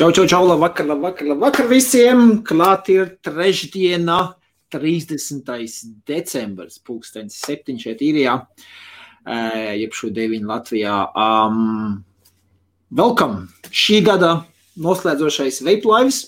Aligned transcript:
Čau, 0.00 0.08
čau, 0.16 0.24
čau, 0.24 0.46
labvakar, 0.48 0.86
labvakar, 0.88 1.26
labvakar 1.28 1.66
visiem! 1.68 2.38
Klāt 2.40 2.86
ir 2.88 3.10
trešdiena, 3.20 4.30
30. 4.72 5.44
decembris, 6.08 6.78
pulkstenis 6.80 7.36
7 7.44 7.76
šeit 7.76 8.00
īrijā, 8.00 8.38
jeb 9.76 9.92
šo 9.92 10.08
9 10.16 10.48
Latvijā. 10.48 10.96
Um, 11.12 12.00
welcome! 12.88 13.52
Šī 13.68 14.00
gada 14.08 14.32
noslēdzošais 14.80 15.60
Vape 15.68 15.92
Lives. 15.92 16.22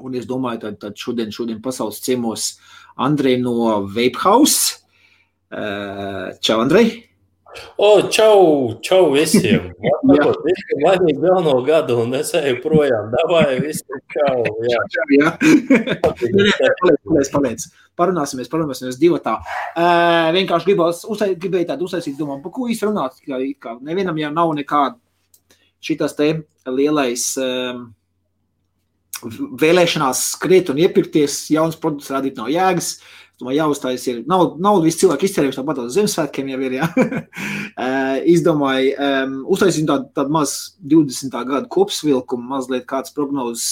Un 0.00 0.16
es 0.16 0.24
domāju, 0.24 0.64
tad, 0.64 0.80
tad 0.86 0.96
šodien, 0.96 1.36
šodien 1.36 1.60
pasaules 1.60 2.00
ciemos 2.00 2.54
Andrei 2.96 3.36
no 3.44 3.82
Vape 3.84 4.24
House. 4.24 4.86
Čau, 5.52 6.62
Andrei! 6.64 7.13
O, 7.76 8.08
čau, 8.10 8.74
čau 8.82 9.10
visiem! 9.14 9.70
Visiem 10.04 10.82
laimīgu 10.82 11.28
jauno 11.28 11.54
gadu, 11.66 12.00
un 12.04 12.14
es 12.18 12.32
eju 12.38 12.58
projām. 12.62 13.10
Davai, 13.14 13.58
visiem 13.62 14.02
čau! 14.14 14.42
Jā, 14.70 14.82
čau, 14.94 15.06
jā. 15.14 15.32
paliec, 16.02 17.30
paliec. 17.32 17.66
Parunāsimies, 17.98 18.50
parunāsimies 18.50 18.98
divi 18.98 19.20
tā. 19.22 19.36
Uh, 19.38 20.30
vienkārši 20.34 20.70
gribēju, 20.70 21.00
uzsai, 21.14 21.32
gribēju 21.38 21.70
tādu 21.70 21.86
uztaisīt, 21.88 22.18
domāju, 22.18 22.42
par 22.42 22.54
ko 22.56 22.70
īsti 22.72 22.88
runāt. 22.90 23.20
Kā, 23.22 23.38
kā 23.62 23.76
nevienam 23.86 24.18
jau 24.18 24.32
nav 24.34 24.54
nekāda 24.58 24.98
šitas 25.84 26.16
te 26.18 26.30
lielais 26.66 27.28
um, 27.38 27.84
vēlēšanās 29.62 30.24
skriet 30.34 30.72
un 30.72 30.80
iepirkties, 30.82 31.44
jauns 31.54 31.78
produkts 31.78 32.10
radīt 32.10 32.40
nav 32.40 32.50
jēgas. 32.50 32.96
Uh, 32.98 33.23
Domāju, 33.40 33.58
jāuzstājas 33.58 34.04
ir. 34.12 34.18
Nav, 34.30 34.54
naudu 34.62 34.86
visi 34.86 35.00
cilvēki 35.00 35.26
izcerējuši 35.26 35.58
tāpat 35.58 35.80
uz 35.82 35.96
Ziemassvētkiem 35.96 36.52
jau 36.52 36.58
ir. 36.68 36.76
Izdomāju, 38.34 38.92
um, 38.94 39.32
uztaisīt 39.56 39.88
tādu, 39.90 40.06
tādu 40.14 40.34
mazu 40.36 40.76
20. 40.94 41.34
gadu 41.48 41.70
kopsvilkumu, 41.74 42.46
mazliet 42.52 42.86
kāds 42.90 43.14
prognozes 43.16 43.66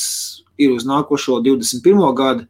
ir 0.59 0.75
uz 0.75 0.87
nākošo 0.89 1.39
21. 1.47 2.03
gadu. 2.19 2.49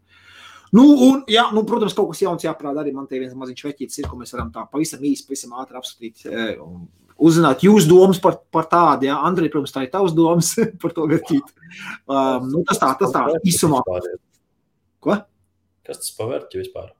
Nu, 0.73 0.87
un, 1.05 1.21
jā, 1.29 1.45
nu, 1.53 1.67
protams, 1.69 1.93
kaut 1.93 2.15
kas 2.15 2.23
jauns 2.25 2.47
jāprāda 2.47 2.81
arī. 2.81 2.95
Man 2.97 3.05
te 3.11 3.21
viens 3.21 3.37
maziņš 3.37 3.67
veķītis 3.67 4.01
ir, 4.01 4.09
ko 4.09 4.17
mēs 4.17 4.33
varam 4.33 4.49
tā 4.55 4.65
pavisam 4.73 5.05
īsi, 5.05 5.27
pavisam 5.29 5.53
ātri 5.61 5.77
apskatīt. 5.83 6.25
Un 6.65 6.87
uzzināt 7.23 7.65
jūsu 7.67 7.91
domas 7.91 8.21
par, 8.23 8.41
par 8.55 8.71
tādu. 8.71 9.11
Ja? 9.11 9.21
Andrej, 9.27 9.53
protams, 9.53 9.75
tā 9.75 9.85
ir 9.85 9.93
tavs 9.93 10.17
domas 10.17 10.55
par 10.83 10.97
to 10.97 11.05
veķīt. 11.13 11.53
Um, 12.09 12.49
nu, 12.49 12.65
tas 12.69 12.81
tā, 12.81 12.89
tas 13.01 13.13
tā, 13.15 13.27
īsumā. 13.53 13.85
Ko? 15.03 15.21
Kas 15.85 16.01
tas 16.01 16.13
pavērķi 16.17 16.63
vispār? 16.63 16.93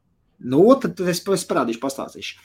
Nu, 0.43 0.65
tad 0.83 1.01
es, 1.07 1.23
es 1.23 1.45
parādīšu, 1.49 1.81
pastāstīšu. 1.83 2.39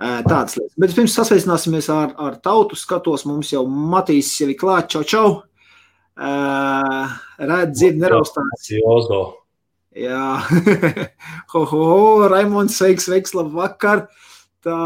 Tādas 0.00 0.56
lietas. 0.56 0.76
Bet 0.80 0.94
pirms 0.96 1.14
sasveicināsimies 1.16 1.90
ar, 1.92 2.14
ar 2.16 2.38
tautu, 2.40 2.78
skatos, 2.78 3.26
mums 3.28 3.52
jau 3.52 3.66
Matīs 3.68 4.32
jau 4.40 4.48
ir 4.48 4.56
klāt, 4.60 4.88
čau, 4.92 5.04
čau. 5.04 5.26
Uh, 6.20 7.12
redz, 7.40 7.74
dzird, 7.76 8.00
neraustās. 8.00 8.64
Jozo. 8.72 9.20
Jā, 9.96 10.38
ho, 11.52 11.62
ho, 11.66 11.80
ho, 11.90 12.28
Raimons, 12.30 12.76
sveiks, 12.78 13.08
sveiks, 13.08 13.34
labvakar. 13.36 14.06
Tā 14.64 14.76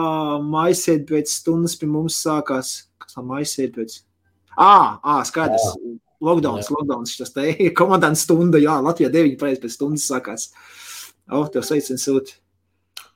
maisiet 0.43 1.05
pēc 1.09 1.31
stundas 1.31 1.75
pie 1.79 1.89
mums 1.91 2.19
sākās. 2.23 2.75
Kas 3.03 3.19
tā 3.19 3.25
maisiet 3.27 3.75
pēc? 3.75 3.99
Ā, 4.55 4.99
ā, 5.03 5.19
skaidrs. 5.27 5.67
Jā. 5.75 5.99
Lockdowns, 6.25 6.71
jā. 6.71 6.77
lockdowns, 6.79 7.17
tas 7.21 7.35
te 7.35 7.51
ir 7.53 7.75
komandants 7.79 8.23
stunda, 8.25 8.59
jā, 8.63 8.79
Latvijā 8.83 9.11
9 9.13 9.37
pēc 9.43 9.67
stundas 9.75 10.07
sākās. 10.09 10.49
O, 11.29 11.43
oh, 11.43 11.51
tev 11.53 11.67
sveiciens 11.67 12.07
sūt. 12.07 12.37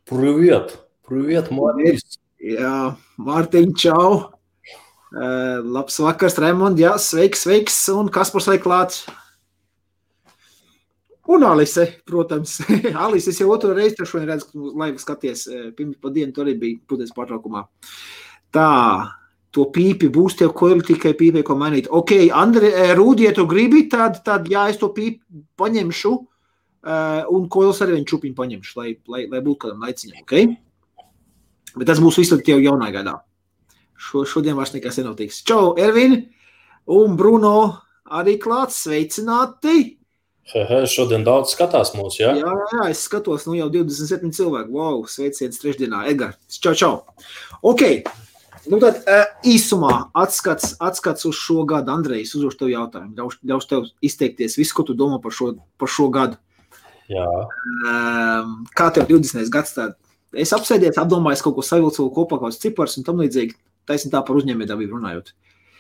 Привет! 0.10 0.78
Привет, 1.08 1.48
Mārtiņš! 1.52 2.02
Jā, 2.44 2.76
Mārtiņ, 3.24 3.70
čau! 3.80 4.08
Uh, 5.14 5.62
labs 5.64 6.00
vakars, 6.02 6.36
Raimond, 6.42 6.80
jā, 6.82 6.96
sveiks, 7.00 7.46
sveiks, 7.46 7.78
un 7.94 8.10
Kaspars 8.12 8.50
vai 8.50 8.58
klāts? 8.60 9.04
Un 11.30 11.46
Alise, 11.48 11.86
protams. 12.10 12.58
Alise, 13.06 13.32
es 13.32 13.40
jau 13.40 13.48
otru 13.54 13.72
reizi 13.78 13.96
tur 14.00 14.10
šodien 14.10 14.34
redzu, 14.34 14.50
ka 14.50 14.82
laivu 14.84 15.00
skaties. 15.00 15.46
Pirms 15.78 16.02
pa 16.04 16.12
dienu 16.12 16.36
tur 16.36 16.50
arī 16.50 16.58
bija 16.60 16.82
puties 16.90 17.14
pārtraukumā. 17.16 17.64
Tā, 18.54 18.68
to 19.56 19.70
pīpi 19.72 20.12
būs 20.12 20.36
tev, 20.42 20.52
ko 20.58 20.74
ir 20.74 20.84
tikai 20.84 21.16
pīpē, 21.20 21.46
ko 21.48 21.56
mainīt. 21.60 21.88
Ok, 21.88 22.18
Andri, 22.36 22.74
Rūdi, 22.98 23.30
ja 23.30 23.34
tu 23.38 23.48
gribi, 23.48 23.86
tad, 23.92 24.20
tad 24.28 24.52
jā, 24.52 24.68
es 24.74 24.82
to 24.82 24.92
pīpi 24.92 25.46
paņemšu. 25.62 26.14
Uh, 26.20 26.30
Uh, 26.89 27.27
un 27.37 27.49
koils 27.53 27.83
arī 27.85 27.99
viņa 27.99 28.09
čupiņu 28.09 28.37
paņemšu, 28.39 28.77
lai, 28.79 28.93
lai, 29.13 29.27
lai 29.29 29.41
būtu 29.45 29.67
kādam 29.67 29.83
laiciņam. 29.85 30.23
Okay? 30.25 30.47
Bet 31.77 31.91
tas 31.91 32.01
būs 32.01 32.17
viss 32.23 32.33
jau 32.33 32.57
jaunā 32.57 32.89
gadā. 32.95 33.19
Šo, 33.99 34.23
šodien 34.25 34.57
vairs 34.57 34.73
nekas 34.73 34.97
nenotiks. 35.01 35.43
Čau, 35.45 35.75
Ervin 35.77 36.17
un 36.89 37.17
Bruno 37.19 37.59
arī 38.09 38.39
klāts. 38.41 38.79
Sveicināti! 38.87 39.99
He, 40.49 40.63
he, 40.65 40.81
šodien 40.89 41.27
daudz 41.27 41.53
skatās 41.53 41.93
mūsu, 41.93 42.23
jā? 42.23 42.33
Jā, 42.39 42.55
jā, 42.73 42.87
es 42.95 43.03
skatos, 43.05 43.45
nu 43.45 43.59
jau 43.59 43.69
27 43.75 44.33
cilvēku. 44.33 44.73
Wow, 44.79 45.03
sveiciens 45.11 45.61
trešdienā, 45.61 46.07
Edgars. 46.09 46.57
Čau, 46.57 46.73
čau! 46.73 46.93
Ok, 47.69 47.85
nu 48.73 48.81
tad 48.81 49.03
uh, 49.03 49.27
īsumā 49.45 50.07
atskats, 50.17 50.79
atskats 50.81 51.29
uz 51.29 51.37
šo 51.37 51.67
gadu. 51.69 51.93
Andrejs, 51.93 52.33
uzdošu 52.39 52.63
tev 52.63 52.73
jautājumu. 52.73 53.13
Ļaušu 53.19 53.53
ļaus 53.53 53.69
tev 53.69 53.91
izteikties 54.01 54.57
visu, 54.57 54.73
ko 54.79 54.89
tu 54.89 54.97
domā 54.97 55.21
par 55.21 55.37
šo, 55.37 55.53
par 55.77 55.93
šo 55.93 56.09
gadu. 56.15 56.41
Um, 57.09 58.55
kā 58.77 58.91
tev 58.95 59.09
20. 59.09 59.49
gadsimta? 59.53 59.95
Es 60.37 60.53
apsēdies, 60.53 60.99
apdomājos 61.01 61.41
kaut 61.45 61.57
ko 61.57 61.65
savilcu 61.65 62.11
kopā, 62.13 62.37
kaut 62.37 62.51
kāds 62.51 62.61
cipars 62.61 62.99
un 63.01 63.07
tam 63.07 63.23
līdzīgi. 63.23 63.57
Taisnība 63.89 64.19
tā 64.19 64.25
par 64.29 64.37
uzņēmējdarbību 64.37 64.99
runājot. 64.99 65.33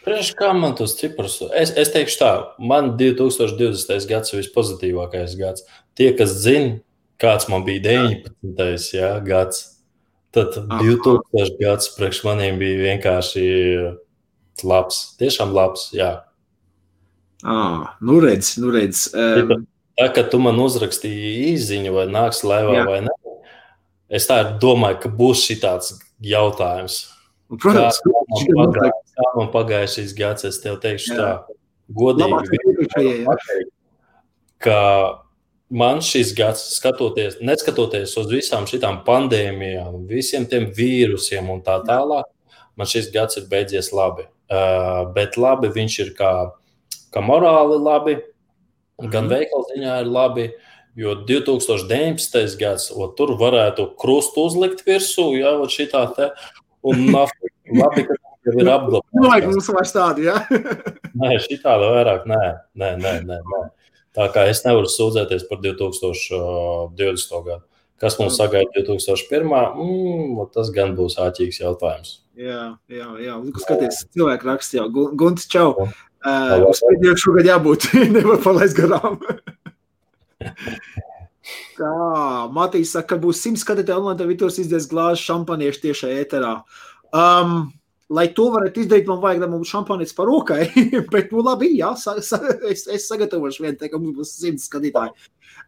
Priekš 0.06 0.30
kā 0.38 0.54
man 0.56 0.72
tos 0.78 0.94
ciprus? 0.96 1.36
Es, 1.52 1.74
es 1.76 1.90
teikšu 1.92 2.20
tā, 2.22 2.30
man 2.70 2.94
2020. 2.96 4.06
gads 4.08 4.32
ir 4.32 4.40
vispozitīvākais 4.40 5.34
gads. 5.36 5.66
Tie, 5.98 6.14
kas 6.16 6.32
zina, 6.40 6.78
kāds 7.20 7.50
man 7.52 7.66
bija 7.66 7.82
19. 7.84 8.88
Jā, 8.96 9.10
gads, 9.26 9.66
tad 10.32 10.56
Aha. 10.62 10.80
2000 10.80 11.58
gads 11.60 11.92
priekš 11.98 12.22
maniem 12.24 12.60
bija 12.62 12.80
vienkārši 12.86 13.44
labs. 14.64 15.02
Tiešām 15.20 15.52
labs, 15.52 15.90
jā. 15.96 16.14
Ah, 17.44 17.98
nu 18.00 18.22
redz, 18.22 18.56
nu 18.62 18.72
redz. 18.74 19.10
Um, 19.12 19.66
tā, 19.98 20.08
ka 20.14 20.24
tu 20.30 20.40
man 20.42 20.58
uzrakstīji 20.62 21.52
īziņu, 21.52 21.92
vai 21.96 22.06
nāks 22.10 22.44
laivā 22.46 22.78
Jā. 22.78 22.86
vai 22.88 22.98
nē, 23.06 23.14
es 24.14 24.28
tā 24.30 24.40
domāju, 24.62 25.02
ka 25.04 25.12
būs 25.12 25.46
tāds 25.60 25.96
jautājums. 26.22 27.00
Protams, 27.48 27.98
kā, 28.04 28.12
kā, 28.12 28.56
man 28.56 28.72
pagāja, 28.72 28.96
kā 29.16 29.30
man 29.36 29.50
pagāja 29.52 29.88
šis 29.96 30.12
gads, 30.16 30.44
es 30.44 30.60
tev 30.60 30.78
teikšu 30.82 31.14
Jā. 31.14 31.18
tā, 31.18 31.56
godīgi, 31.96 33.68
ka 34.62 34.80
man 35.68 36.02
šis 36.04 36.32
gads, 36.36 36.64
skatoties, 36.76 37.38
neskatoties 37.44 38.16
uz 38.20 38.30
visām 38.32 38.66
šīm 38.68 39.02
pandēmijām, 39.06 40.02
visiem 40.08 40.46
tiem 40.48 40.68
vīrusiem 40.76 41.48
un 41.52 41.62
tā 41.64 41.78
tālāk, 41.88 42.28
man 42.76 42.88
šis 42.88 43.10
gads 43.14 43.40
ir 43.40 43.48
beidzies 43.50 43.92
labi. 43.96 44.28
Uh, 44.48 45.10
bet 45.12 45.36
labi 45.36 45.68
viņš 45.74 45.98
ir 46.06 46.14
kā, 46.16 46.32
kā 47.12 47.20
morāli 47.20 47.76
labi, 47.84 48.14
Gan 48.98 49.28
mhm. 49.28 49.32
veikala 49.34 49.68
ziņā 49.72 49.96
ir 50.02 50.10
labi, 50.10 50.46
jo 50.98 51.14
2019. 51.28 52.58
gads, 52.58 52.88
o, 52.90 53.06
tur 53.14 53.36
varētu 53.38 53.92
krustu 54.00 54.48
uzlikt 54.48 54.82
virsū, 54.86 55.30
jau 55.38 55.68
šitā 55.70 56.04
te, 56.16 56.32
un 56.82 57.04
nafta, 57.14 57.52
labi, 57.70 58.08
ka 58.08 58.18
jau 58.48 58.56
ir 58.58 58.72
apglabāta. 58.72 59.20
Nevajag 59.22 59.50
mums 59.52 59.72
vairs 59.76 59.94
tādu, 59.94 60.26
jā? 60.26 60.36
nē, 61.22 61.36
šitāda 61.46 61.92
vairāk, 61.94 62.26
nē, 62.30 62.44
nē, 62.74 62.92
nē, 63.04 63.14
nē, 63.28 63.40
nē. 63.54 63.64
Tā 64.18 64.26
kā 64.34 64.48
es 64.50 64.64
nevaru 64.64 64.90
sūdzēties 64.90 65.46
par 65.46 65.60
2020. 65.62 67.42
gadu. 67.46 67.62
Kas 67.98 68.14
mums 68.18 68.36
sagaida 68.38 68.82
2001. 68.86 69.46
Mm, 69.78 70.42
tas 70.54 70.70
gan 70.74 70.94
būs 70.98 71.18
āķīgs 71.22 71.58
jautājums. 71.62 72.12
Jā, 72.38 72.78
jā, 72.90 73.08
jā. 73.22 73.38
Skaties, 73.62 74.04
cilvēki 74.14 74.46
raksta 74.46 74.78
jau. 74.78 74.86
Gunts, 75.18 75.48
čau! 75.50 75.88
Uh, 76.26 76.64
uz 76.66 76.80
priekšu 76.82 77.28
šogad 77.28 77.46
jābūt, 77.46 77.90
nevar 78.16 78.40
palaist 78.42 78.74
garām. 78.78 79.20
Tā, 81.78 81.90
Matīs 82.54 82.92
saka, 82.96 83.14
ka 83.14 83.22
būs 83.22 83.40
simts 83.44 83.62
skatītāji 83.62 84.00
online, 84.00 84.18
tad 84.18 84.30
Vitors 84.30 84.58
izdies 84.58 84.88
glāzi 84.90 85.22
šampaniešu 85.28 85.84
tiešā 85.84 86.10
ēterā. 86.24 86.56
Um, 87.14 87.70
lai 88.10 88.26
to 88.34 88.48
varētu 88.54 88.82
izdarīt, 88.82 89.06
man 89.08 89.20
vajag, 89.22 89.44
lai 89.44 89.50
mums 89.52 89.70
šampanietis 89.70 90.16
par 90.16 90.26
rokai, 90.30 90.66
bet, 91.12 91.30
nu, 91.30 91.44
labi, 91.46 91.70
jā, 91.82 91.92
sa, 92.00 92.16
sa, 92.24 92.40
es, 92.66 92.88
es 92.90 93.06
sagatavošu 93.10 93.64
vienu, 93.66 93.78
te, 93.78 93.92
ka 93.92 94.02
mums 94.02 94.18
būs 94.18 94.34
simts 94.42 94.66
skatītāji. 94.70 95.14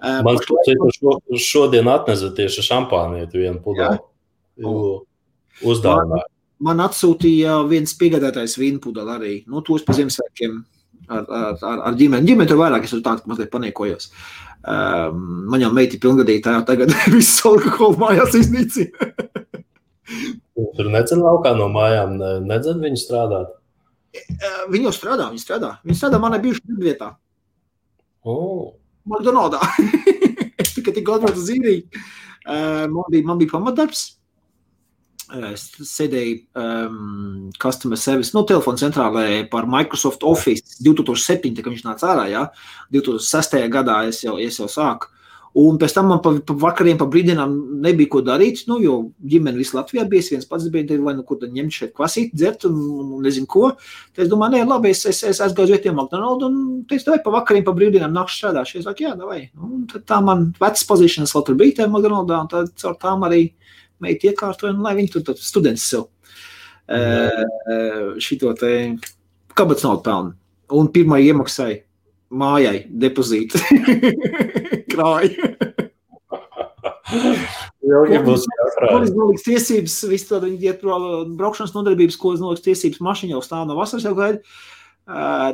Uh, 0.01 0.19
man 0.27 0.41
šķiet, 0.43 0.83
šo, 0.99 1.17
šodien 1.39 1.89
atnesa 1.93 2.33
tieši 2.35 2.67
šampānietu 2.67 3.45
vienu 3.45 3.63
pudeli. 3.63 4.03
Uzdāvināju 5.61 6.30
man 6.65 6.83
atsūtīja 6.85 7.61
viens 7.71 7.95
piegādātājs 7.99 8.59
vīnpudeli 8.61 9.15
arī. 9.15 9.33
Nu, 9.51 9.63
tos 9.67 9.85
pa 9.87 9.97
Ziemassvētkiem 9.97 10.59
ar, 11.09 11.25
ar, 11.25 11.57
ar, 11.57 11.83
ar 11.91 11.99
ģimeni. 11.99 12.29
Ģimeni 12.29 12.51
tur 12.51 12.61
vairāk, 12.61 12.87
es 12.87 12.95
tur 12.95 13.03
tādu 13.05 13.31
mazliet 13.31 13.53
paniekojos. 13.53 14.11
Um, 14.61 15.47
man 15.53 15.63
jau 15.65 15.71
meiti 15.77 16.01
pilngadītā, 16.03 16.59
tagad 16.69 16.93
viss 17.15 17.41
alkoholu 17.49 18.01
mājās 18.03 18.37
iznīcina. 18.41 19.11
tur 20.77 20.93
nedzen 20.93 21.25
laukā 21.25 21.55
no 21.57 21.71
mājām, 21.73 22.19
nedzen 22.45 22.83
viņu 22.85 23.01
strādāt. 23.01 23.57
Viņi 24.71 24.89
jau 24.89 24.95
strādā, 24.95 25.31
viņi 25.31 25.43
strādā. 25.43 25.75
Viņi 25.87 25.97
strādā 25.97 26.19
manā 26.23 26.41
bijušajā 26.43 26.73
darbvietā. 26.73 27.13
Oh. 28.27 28.75
McDonaldā. 29.09 29.63
tikai 30.81 30.95
tikko 30.97 31.19
atbraucu 31.19 31.43
uz 31.43 31.53
īriju. 31.55 32.03
Man 32.91 33.13
bija, 33.13 33.27
man 33.27 33.41
bija 33.41 33.55
pamatdarbs. 33.55 34.05
Es 35.31 35.69
sēdēju 35.87 36.39
um, 36.59 37.51
customer 37.63 37.99
service, 38.01 38.35
no 38.35 38.43
telefona 38.49 38.81
centrālē 38.81 39.25
par 39.51 39.69
Microsoft 39.71 40.25
Office 40.27 40.81
2007, 40.83 41.55
kad 41.61 41.71
viņš 41.71 41.87
nāca 41.87 42.11
ārā. 42.15 42.27
Ja? 42.33 42.45
2006. 42.95 43.61
gadā 43.71 44.03
es 44.11 44.25
jau, 44.25 44.39
es 44.43 44.59
jau 44.59 44.67
sāku. 44.71 45.13
Un 45.59 45.81
pēc 45.83 45.97
tam 45.97 46.07
man 46.07 46.21
pa, 46.23 46.31
pa 46.47 46.55
vakariem, 46.63 46.99
pa 46.99 47.09
brīdienām 47.11 47.55
nebija 47.83 48.11
ko 48.13 48.21
darīt, 48.23 48.63
nu, 48.71 48.77
jo 48.79 48.97
ģimene 49.27 49.59
visā 49.59 49.81
Latvijā 49.81 50.05
bija. 50.11 50.29
Viens 50.37 50.47
pats 50.47 50.69
biju, 50.71 51.01
vai 51.03 51.17
nu 51.19 51.25
kur 51.27 51.43
ņemt 51.43 51.75
šeit 51.75 51.95
kvasīt, 51.97 52.31
dzert 52.39 52.69
un, 52.69 52.77
un 53.03 53.25
nezinu 53.25 53.51
ko. 53.51 53.73
Tad 54.15 54.27
es 54.27 54.31
domāju, 54.31 54.55
nē, 54.55 54.69
labi, 54.71 54.93
es, 54.95 55.03
es, 55.11 55.25
es 55.27 55.43
aizgāju 55.43 55.67
uz 55.67 55.75
vietiem 55.75 55.99
McDonald's 55.99 56.47
un 56.47 56.61
es 56.95 57.07
tev 57.07 57.19
pa 57.25 57.35
vakariem, 57.35 57.67
pa 57.67 57.75
brīvdienām 57.75 58.15
nakšu 58.15 58.45
strādāšu. 58.45 58.79
Es 58.79 58.87
saku, 58.87 59.09
jā, 59.09 59.17
vai. 59.27 59.41
Nu, 59.59 59.83
tad 59.91 60.07
tā 60.07 60.21
man 60.23 60.53
vecas 60.63 60.87
pozīcijas 60.87 61.35
vēl 61.35 61.47
tur 61.49 61.59
bija 61.59 61.81
tajā 61.81 61.91
McDonald's, 61.91 62.37
un 62.39 62.53
tad 62.55 62.71
caur 62.79 62.95
tām 63.03 63.27
arī 63.27 63.49
meita 64.05 64.31
iekārtoja, 64.31 64.75
un 64.75 64.83
lai 64.85 64.97
viņi 64.99 65.13
tur 65.15 65.37
students 65.39 65.87
sev 65.93 66.07
uh, 66.91 67.45
šito 68.23 68.53
te 68.59 68.73
kabats 69.59 69.87
naudu 69.87 70.05
pelna. 70.07 70.35
Un 70.71 70.91
pirmā 70.95 71.19
iemaksāja 71.25 71.83
mājai 72.31 72.85
depozītu. 73.03 73.59
Krāju. 74.93 75.51
Jau 77.91 78.03
ir 78.07 78.23
būs 78.27 78.45
jākrāj. 78.47 79.09
Noliks 79.17 79.47
tiesības, 79.47 79.97
visu 80.11 80.29
tādu 80.29 80.51
viņi 80.51 80.69
iet 80.69 80.85
braukšanas 80.85 81.73
nodarbības, 81.75 82.19
ko 82.21 82.35
noliks 82.39 82.63
tiesības 82.65 83.01
mašiņā 83.03 83.35
jau 83.35 83.43
stāv 83.45 83.67
no 83.67 83.75
vasaras 83.79 84.07
jau 84.07 84.15
gaida. 84.19 84.43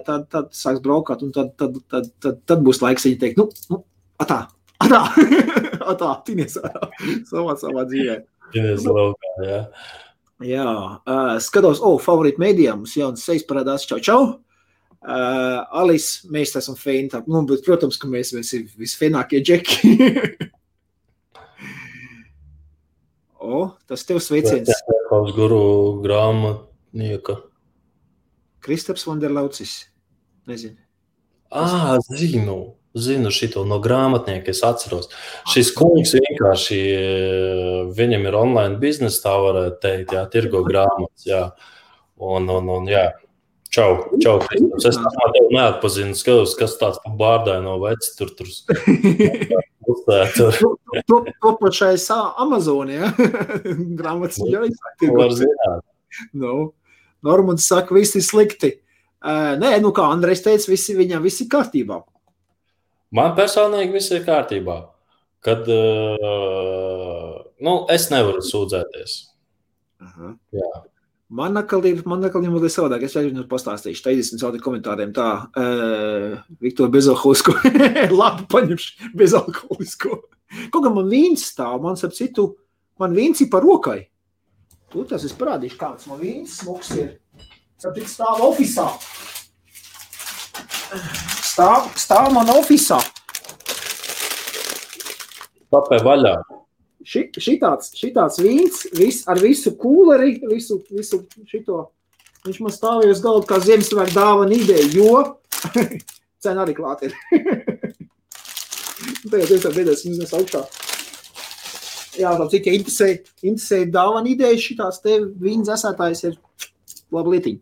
Tad, 0.05 0.27
tad 0.33 0.51
sāks 0.57 0.83
braukāt, 0.85 1.23
un 1.25 1.33
tad, 1.33 1.55
tad, 1.57 1.79
tad, 1.89 2.11
tad, 2.21 2.43
tad 2.45 2.65
būs 2.67 2.83
laiks 2.83 3.07
viņi 3.09 3.21
teikt, 3.23 3.41
nu, 3.41 3.47
nu 3.73 3.79
atā, 4.21 4.43
atā, 4.85 5.01
atā, 5.95 6.11
tinies 6.27 6.59
ārā 6.61 6.91
savā, 7.31 7.57
savā 7.63 7.87
dzīvē. 7.89 8.19
Tinies 8.55 8.87
laukā, 8.87 9.33
jā. 9.45 9.61
Jā, 10.45 10.67
uh, 11.01 11.37
skatos, 11.41 11.81
o, 11.81 11.95
oh, 11.95 12.03
favorīt 12.03 12.37
mēdījā 12.41 12.75
mums 12.77 12.93
jauns 12.99 13.25
sejas 13.25 13.47
parādās, 13.49 13.87
čau, 13.89 13.97
čau. 14.05 14.21
Uh, 15.07 15.63
Alis, 15.81 16.27
mēs 16.29 16.53
esam 16.59 16.77
fani. 16.77 17.09
Nu, 17.31 17.45
bet, 17.49 17.63
protams, 17.65 17.97
ka 18.01 18.11
mēs 18.11 18.35
esam 18.37 18.67
visfenākie 18.77 19.41
džeki. 19.41 19.95
o, 23.49 23.71
tas 23.89 24.05
tev 24.09 24.21
sveiciens. 24.21 24.73
Kāds 25.09 25.33
guru 25.37 25.61
grāmatnieka. 26.05 27.39
Kristaps 28.67 29.07
Vanderlaucis. 29.07 29.87
Nezinu. 30.51 30.77
Ah, 31.55 31.97
zinu. 32.11 32.76
Zinu 32.97 33.31
šito 33.35 33.67
no 33.69 33.77
grāmatnieka, 33.85 34.55
es 34.55 34.63
atceros. 34.65 35.11
Šis 35.53 35.75
kungs 35.77 36.15
vienkārši, 36.17 36.81
viņam 37.97 38.27
ir 38.31 38.39
online 38.39 38.81
biznesa, 38.81 39.23
tā 39.29 39.37
varētu 39.45 39.79
teikt, 39.83 40.17
jā, 40.17 40.25
tirgo 40.33 40.65
grāmatas, 40.65 41.29
jā. 41.29 41.45
Un, 42.17 42.49
un, 42.49 42.71
un 42.73 42.89
jā, 42.89 43.11
Čau, 43.77 44.07
čau, 44.23 44.39
Kristaps. 44.41 44.87
Es 44.89 44.97
tā 44.97 45.27
tev 45.35 45.51
neatpazinu, 45.53 46.15
skatos, 46.17 46.55
kas 46.57 46.79
tāds 46.81 47.01
pa 47.03 47.11
bārdai 47.19 47.59
no 47.65 47.77
vecs 47.83 48.15
tur 48.17 48.33
tur. 48.39 48.49
To 51.07 51.51
pašais 51.61 52.09
Amazonijā. 52.11 53.11
Grāmatas 53.99 54.41
jau 54.41 54.65
ir. 54.67 54.73
Nu, 56.35 56.55
Normans 57.27 57.69
saka, 57.69 57.95
visi 57.95 58.23
slikti. 58.25 58.73
Uh, 59.23 59.55
nē, 59.61 59.77
nu 59.83 59.93
kā 59.95 60.09
Andrejs 60.11 60.45
teica, 60.45 60.71
visi, 60.71 60.95
viņam 60.99 61.23
viss 61.27 61.43
ir 61.43 61.51
kārtībā. 61.53 62.01
Man 63.17 63.33
personīgi 63.39 63.95
viss 63.97 64.13
ir 64.13 64.27
kārtībā. 64.27 64.81
Kad 65.47 65.69
uh, 65.71 67.39
nu, 67.63 67.75
es 67.93 68.09
nevaru 68.11 68.43
sūdzēties. 68.45 69.17
Aha. 70.03 70.35
Jā. 70.57 70.71
Man 71.37 71.59
atkal 71.59 71.83
ir, 71.89 72.03
man 72.07 72.23
atkal 72.27 72.45
ir 72.45 72.53
mazliet 72.53 72.75
savādāk. 72.75 73.07
Es 73.07 73.17
arī 73.19 73.31
jums 73.33 73.49
pastāstīšu, 73.51 74.05
30 74.05 74.43
cauri 74.43 74.61
komentāriem. 74.63 75.15
Tā, 75.17 75.29
uh, 75.49 76.37
Viktor 76.63 76.91
bezalkoholisko. 76.93 77.57
Labi, 78.21 78.47
paņemšu 78.53 79.11
bezalkoholisko. 79.19 80.21
Kaut 80.75 80.83
kā 80.85 80.93
man 80.93 81.09
vīns 81.11 81.49
stāv, 81.51 81.81
man 81.87 81.99
sap 81.99 82.15
citu, 82.17 82.51
man 83.03 83.17
vīns 83.17 83.43
ir 83.43 83.51
par 83.53 83.67
rokai. 83.67 84.01
Tu 84.93 85.03
tas 85.09 85.25
es 85.27 85.35
parādīšu, 85.37 85.79
kāds 85.81 86.07
man 86.11 86.23
vīns 86.23 86.61
smuks 86.61 86.93
ir. 86.99 87.17
Sap 87.83 87.97
citu 87.99 88.13
stāv 88.13 88.45
ofisā. 88.47 88.87
Stāv, 91.57 91.89
stāv 91.97 92.29
man 92.37 92.53
ofisā. 92.53 93.01
Papē 95.73 96.03
vaļā 96.05 96.37
ši, 97.07 97.27
šitāds, 97.41 97.93
šitāds 97.97 98.41
vīns 98.43 98.83
vis, 98.97 99.23
ar 99.31 99.41
visu 99.43 99.73
kūleri, 99.79 100.37
visu, 100.51 100.81
visu 100.93 101.23
šito. 101.49 101.87
Viņš 102.47 102.59
man 102.63 102.75
stāvēja 102.75 103.15
uz 103.15 103.23
galda 103.25 103.49
kā 103.49 103.61
Ziemassvētku 103.63 104.15
dāvana 104.15 104.55
ideja, 104.55 104.87
jo 104.95 105.13
cena 106.45 106.65
arī 106.67 106.77
klāt 106.77 107.07
ir. 107.09 107.17
Tagad 109.31 109.51
es 109.51 109.65
tam 109.65 109.75
beidzot 109.75 110.05
viņas 110.07 110.21
nes 110.23 110.37
augšā. 110.39 110.63
Jā, 112.17 112.33
tā 112.39 112.47
cik 112.53 112.69
interesē, 112.73 113.09
interesē 113.45 113.83
dāvana 113.93 114.31
ideja, 114.33 114.61
šitās 114.61 115.03
te 115.05 115.19
vīns 115.43 115.73
esētājs 115.73 116.23
ir 116.31 116.39
labi 117.15 117.37
lietiņi. 117.37 117.61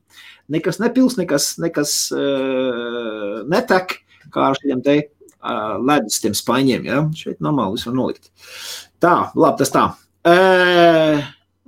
Nekas 0.55 0.81
nepils, 0.83 1.19
nekas, 1.21 1.55
nekas 1.63 1.95
uh, 2.15 3.43
netek, 3.51 3.99
kā 4.35 4.51
ar 4.51 4.59
šiem 4.61 4.83
te 4.85 4.97
uh, 5.05 5.77
ledus 5.81 6.21
tiem 6.23 6.37
spaiņiem, 6.37 6.89
ja? 6.89 7.01
Šeit 7.17 7.41
normāli 7.45 7.79
visu 7.79 7.91
var 7.91 7.99
nolikt. 8.01 8.31
Tā, 9.03 9.15
labi, 9.37 9.61
tas 9.61 9.73
tā. 9.75 9.85
E, 10.25 10.37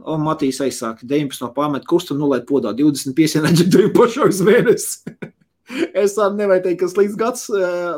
un 0.09 0.23
Matīs 0.25 0.61
aizsāka 0.65 1.05
19 1.05 1.53
pārmet 1.57 1.85
kustu, 1.89 2.17
nu, 2.17 2.31
lai 2.33 2.41
podā 2.49 2.73
25 2.77 3.41
enerģiju 3.43 3.93
pašā 3.97 4.29
uz 4.31 4.41
mēnesi. 4.47 5.17
es 6.05 6.17
arī 6.17 6.43
nevaru 6.43 6.65
teikt, 6.65 6.81
ka 6.81 6.91
slikts 6.93 7.19
gads, 7.21 7.49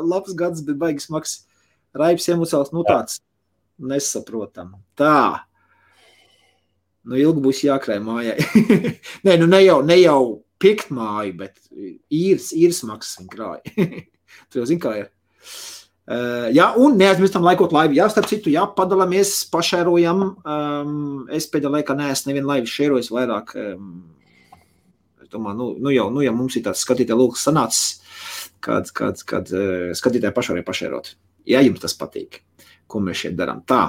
labs 0.03 0.35
gads, 0.35 0.65
bet 0.67 0.79
baigas 0.81 1.07
maks. 1.13 1.37
Raips 1.97 2.27
emocijas, 2.29 2.69
nu 2.75 2.83
tāds 2.85 3.17
nesaprotam. 3.79 4.75
Tā. 4.99 5.48
Nu, 7.07 7.15
ilgi 7.15 7.41
būs 7.43 7.63
jākrāj 7.63 8.01
mājai. 8.03 8.37
Nē, 9.25 9.37
nu 9.39 9.47
ne 9.47 9.61
jau, 9.63 9.79
ne 9.85 9.95
jau 10.01 10.21
piekt 10.59 10.91
māju, 10.93 11.35
bet 11.39 11.55
īres, 12.11 12.51
īres 12.55 12.81
maksas 12.87 13.21
viņa 13.21 13.31
krāja. 13.33 14.01
Tur 14.51 14.61
jau 14.61 14.67
zin, 14.69 14.81
kā 14.83 14.95
ir. 14.99 15.07
Uh, 16.09 16.47
jā, 16.49 16.65
un 16.81 16.95
neaizmirstam 16.97 17.45
laikot 17.45 17.73
laivu. 17.75 17.93
Jā, 17.99 18.07
starp 18.09 18.25
citu, 18.31 18.49
jā, 18.49 18.63
padalāmies, 18.75 19.43
pašērojam. 19.53 20.23
Um, 20.41 20.95
es 21.33 21.45
pēdējā 21.53 21.75
laikā 21.77 21.95
neesmu 21.97 22.31
nevienu 22.31 22.49
laivu 22.49 22.71
šērojis 22.71 23.11
vairāk. 23.13 23.53
Um, 23.61 23.91
es 25.21 25.29
domāju, 25.29 25.59
nu, 25.59 25.67
nu, 25.85 25.93
jau, 25.93 26.07
nu 26.13 26.25
jau 26.25 26.33
mums 26.33 26.57
ir 26.57 26.65
tāds 26.65 26.81
skatītāja 26.81 27.19
lūks 27.19 27.45
sanācis, 27.45 28.01
kad, 28.65 28.89
kad, 28.97 29.21
kad 29.29 29.53
uh, 29.53 29.91
skatītāji 29.97 30.33
pašārie 30.33 30.65
pašērot. 30.65 31.13
Ja 31.49 31.61
jums 31.61 31.85
tas 31.85 31.93
patīk, 31.97 32.41
ko 32.89 33.03
mēs 33.05 33.21
šeit 33.23 33.37
darām. 33.37 33.61
Tā. 33.69 33.83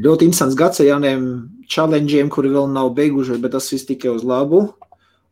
Ļoti 0.00 0.28
interesants 0.28 0.56
gads 0.56 0.80
ar 0.80 0.86
jauniem 0.86 1.24
challengeiem, 1.68 2.30
kuri 2.32 2.52
vēl 2.54 2.70
nav 2.72 2.92
beigušies, 2.96 3.40
bet 3.42 3.52
tas 3.56 3.68
viss 3.72 3.88
tikai 3.88 4.12
uz 4.14 4.24
labu. 4.24 4.68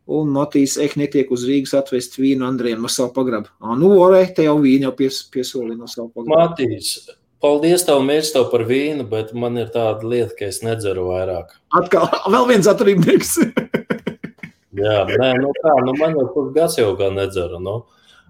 Un 0.09 0.31
Matīs 0.33 0.79
eh 0.81 0.93
netiek 0.97 1.31
uz 1.33 1.45
Rīgas 1.45 1.75
atvest 1.77 2.17
vīnu 2.17 2.47
Andrejam 2.47 2.83
no 2.85 2.89
savu 2.89 3.13
pagrabu. 3.17 3.53
Ah, 3.61 3.77
nu, 3.77 3.93
orē, 4.01 4.23
te 4.35 4.47
jau 4.47 4.57
vīnu 4.61 4.89
jau 4.89 4.93
pies, 4.97 5.21
piesolīja 5.33 5.77
no 5.77 5.89
savu 5.89 6.09
pagrabu. 6.15 6.33
Matīs, 6.33 6.95
paldies 7.45 7.85
tev, 7.85 8.01
mērķis 8.09 8.33
tev 8.37 8.49
par 8.53 8.65
vīnu, 8.69 9.05
bet 9.09 9.35
man 9.37 9.61
ir 9.61 9.69
tāda 9.75 10.09
lieta, 10.09 10.33
ka 10.39 10.49
es 10.49 10.63
nedzeru 10.65 11.11
vairāk. 11.11 11.53
Atkal, 11.77 12.09
vēl 12.35 12.49
viens 12.53 12.69
atrībnieks. 12.73 13.37
Jā, 14.79 14.99
nē, 15.09 15.31
nu 15.43 15.53
kā, 15.61 15.77
nu 15.85 15.95
man 15.99 16.17
jau 16.17 16.27
kur 16.35 16.51
gads 16.57 16.77
jau 16.81 16.93
kā 16.99 17.09
nedzeru, 17.13 17.61
nu. 17.61 17.81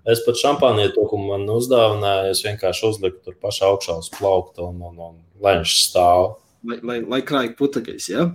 Es 0.09 0.23
pat 0.25 0.39
šampāniju 0.41 0.95
to, 0.95 1.07
ko 1.11 1.21
man 1.21 1.49
uzdāvināja, 1.53 2.33
es 2.33 2.45
vienkārši 2.47 2.87
uzliku 2.89 3.21
tur 3.25 3.37
pašā 3.43 3.69
augšā 3.69 3.99
uz 4.01 4.09
plaukta 4.15 4.65
un, 4.65 4.79
un, 4.89 5.01
un 5.11 5.17
lai 5.45 5.59
viņš 5.61 5.75
stāv 5.85 6.37
lai, 6.67 6.79
lai, 6.83 6.99
lai 7.07 7.21
krāj 7.27 7.53
putekļus. 7.59 8.09
Ja? 8.13 8.29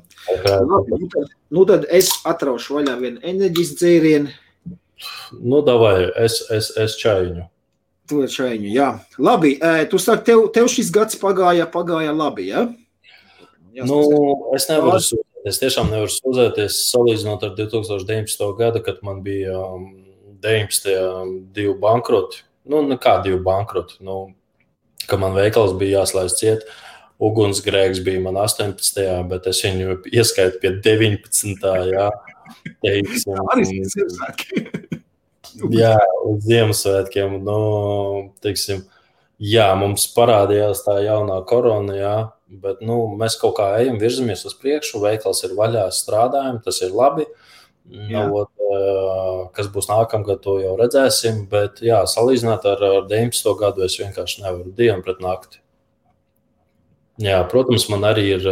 Labi, 0.63 0.99
nu, 0.99 1.09
tad, 1.11 1.33
nu 1.53 1.65
tad 1.69 1.87
es 1.91 2.11
atraušu 2.27 2.79
vaļā 2.79 2.95
vienu 3.01 3.23
enerģijas 3.23 3.73
dzērienu. 3.79 4.37
Nu, 5.41 5.59
davai, 5.65 6.11
es, 6.21 6.39
es, 6.53 6.71
es 6.79 6.95
čājiņu. 7.01 7.47
Tu 8.09 8.21
ar 8.23 8.31
čājiņu, 8.31 8.69
jā. 8.71 8.89
Labi, 9.23 9.57
tu 9.91 9.99
saki, 9.99 10.25
tev, 10.31 10.45
tev 10.55 10.69
šis 10.71 10.91
gads 10.93 11.19
pagāja, 11.19 11.67
pagāja 11.71 12.13
labi, 12.15 12.49
ja? 12.51 12.67
Jā, 13.73 13.87
nu, 13.89 13.99
es 14.53 14.67
nevaru 14.69 14.99
sūdzēties, 15.01 15.49
es 15.49 15.59
tiešām 15.63 15.89
nevaru 15.89 16.13
sūdzēties 16.13 16.79
salīdzinot 16.91 17.45
ar 17.47 17.55
2019. 17.57 18.43
gadu, 18.59 18.83
kad 18.85 18.99
man 19.07 19.23
bija 19.25 19.57
um, 19.57 19.87
19. 20.43 20.93
Um, 20.99 21.35
divi 21.55 21.73
bankroti. 21.79 22.43
Nu, 22.69 22.83
kā 23.01 23.17
divi 23.23 23.41
bankroti, 23.43 23.99
nu, 24.07 24.21
ka 25.09 25.19
man 25.19 25.35
veikals 25.35 25.75
bija 25.79 26.01
jāslēdz 26.01 26.39
ciet. 26.39 26.63
Uh, 26.63 26.83
ugunsgrēks 27.23 28.01
bija 28.03 28.21
man 28.23 28.37
18. 28.41 29.03
bet 29.29 29.47
es 29.51 29.61
viņu 29.65 29.99
ieskaitu 30.11 30.61
pie 30.61 30.73
19. 30.83 31.67
Jā. 31.91 32.09
Teiksim, 32.83 33.39
Arī 33.53 33.67
Ziemassvētki. 33.69 34.65
jā, 35.81 35.95
uz 36.27 36.47
Ziemassvētkiem. 36.47 37.37
Nu, 37.45 37.57
teiksim, 38.43 38.83
jā, 39.39 39.69
mums 39.79 40.07
parādījās 40.15 40.83
tā 40.87 40.99
jaunā 41.05 41.39
korona, 41.49 41.97
jā, 41.97 42.15
bet 42.63 42.83
nu, 42.85 43.05
mēs 43.19 43.37
kaut 43.41 43.57
kā 43.61 43.73
ejam, 43.79 43.99
virzamies 44.01 44.45
uz 44.49 44.57
priekšu. 44.59 45.01
Veikals 45.03 45.43
ir 45.47 45.55
vaļā, 45.57 45.87
strādājam, 45.95 46.59
tas 46.65 46.81
ir 46.85 46.95
labi. 46.95 47.27
Nu, 47.93 48.23
ot, 48.39 48.49
kas 49.53 49.67
būs 49.69 49.85
nākamgad, 49.91 50.39
to 50.41 50.57
jau 50.63 50.73
redzēsim. 50.79 51.43
Bet, 51.51 51.83
jā, 51.85 51.99
salīdzināt 52.09 52.65
ar, 52.65 52.81
ar 52.81 53.05
19. 53.09 53.53
gadu, 53.59 53.83
es 53.85 53.99
vienkārši 54.01 54.41
nevaru 54.41 54.73
dienu 54.73 55.05
pret 55.05 55.21
nakti. 55.21 55.61
Jā, 57.21 57.43
protams, 57.51 57.85
man 57.93 58.07
arī 58.09 58.25
ir 58.39 58.47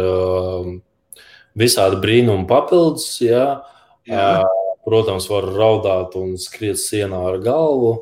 visādi 1.58 1.98
brīnumi 2.04 2.46
papildus. 2.50 3.16
Jā. 3.24 3.64
Jā. 4.06 4.44
Protams, 4.86 5.28
var 5.30 5.46
raudāt 5.50 6.14
un 6.18 6.36
skriet 6.38 6.78
sienā 6.78 7.20
ar 7.32 7.42
galvu. 7.42 7.92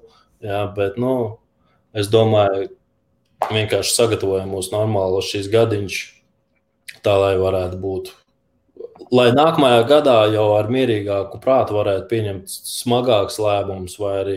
Jā, 0.44 0.62
bet 0.76 1.00
nu, 1.00 1.40
es 1.96 2.08
domāju, 2.12 2.70
vienkārši 3.48 3.96
sagatavojam 3.96 4.52
mūsu 4.52 4.72
normālo 4.74 5.20
šīs 5.24 5.48
gadiņš, 5.52 6.00
tā 7.04 7.16
lai 7.20 7.34
varētu 7.40 7.80
būt. 7.80 8.12
Lai 9.14 9.30
nākamajā 9.32 9.84
gadā 9.88 10.18
jau 10.34 10.50
ar 10.58 10.68
mierīgāku 10.70 11.40
prātu 11.42 11.78
varētu 11.78 12.04
pieņemt 12.10 12.52
smagākus 12.52 13.40
lēmumus, 13.42 13.96
vai 13.98 14.12
arī 14.20 14.36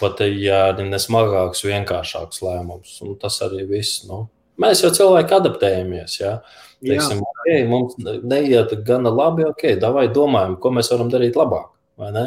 pat, 0.00 0.22
ja 0.32 0.70
ne 0.78 1.00
smagākus, 1.00 1.64
vienkāršākus 1.68 2.40
lēmumus. 2.42 2.96
Un 3.04 3.18
tas 3.20 3.36
arī 3.44 3.66
viss. 3.68 4.06
Nu, 4.08 4.24
Mēs 4.60 4.80
jau 4.80 4.90
cilvēki 4.94 5.36
adaptējamies. 5.36 6.16
Ja? 6.20 6.38
Teiksim, 6.84 7.20
okay, 7.24 7.64
mums 7.68 7.96
neiet 8.00 8.72
gana 8.86 9.12
labi, 9.12 9.46
ok, 9.48 9.68
vai 9.92 10.06
domājam, 10.12 10.56
ko 10.60 10.72
mēs 10.76 10.90
varam 10.92 11.12
darīt 11.12 11.36
labāk, 11.38 11.70
vai 12.00 12.10
ne? 12.14 12.26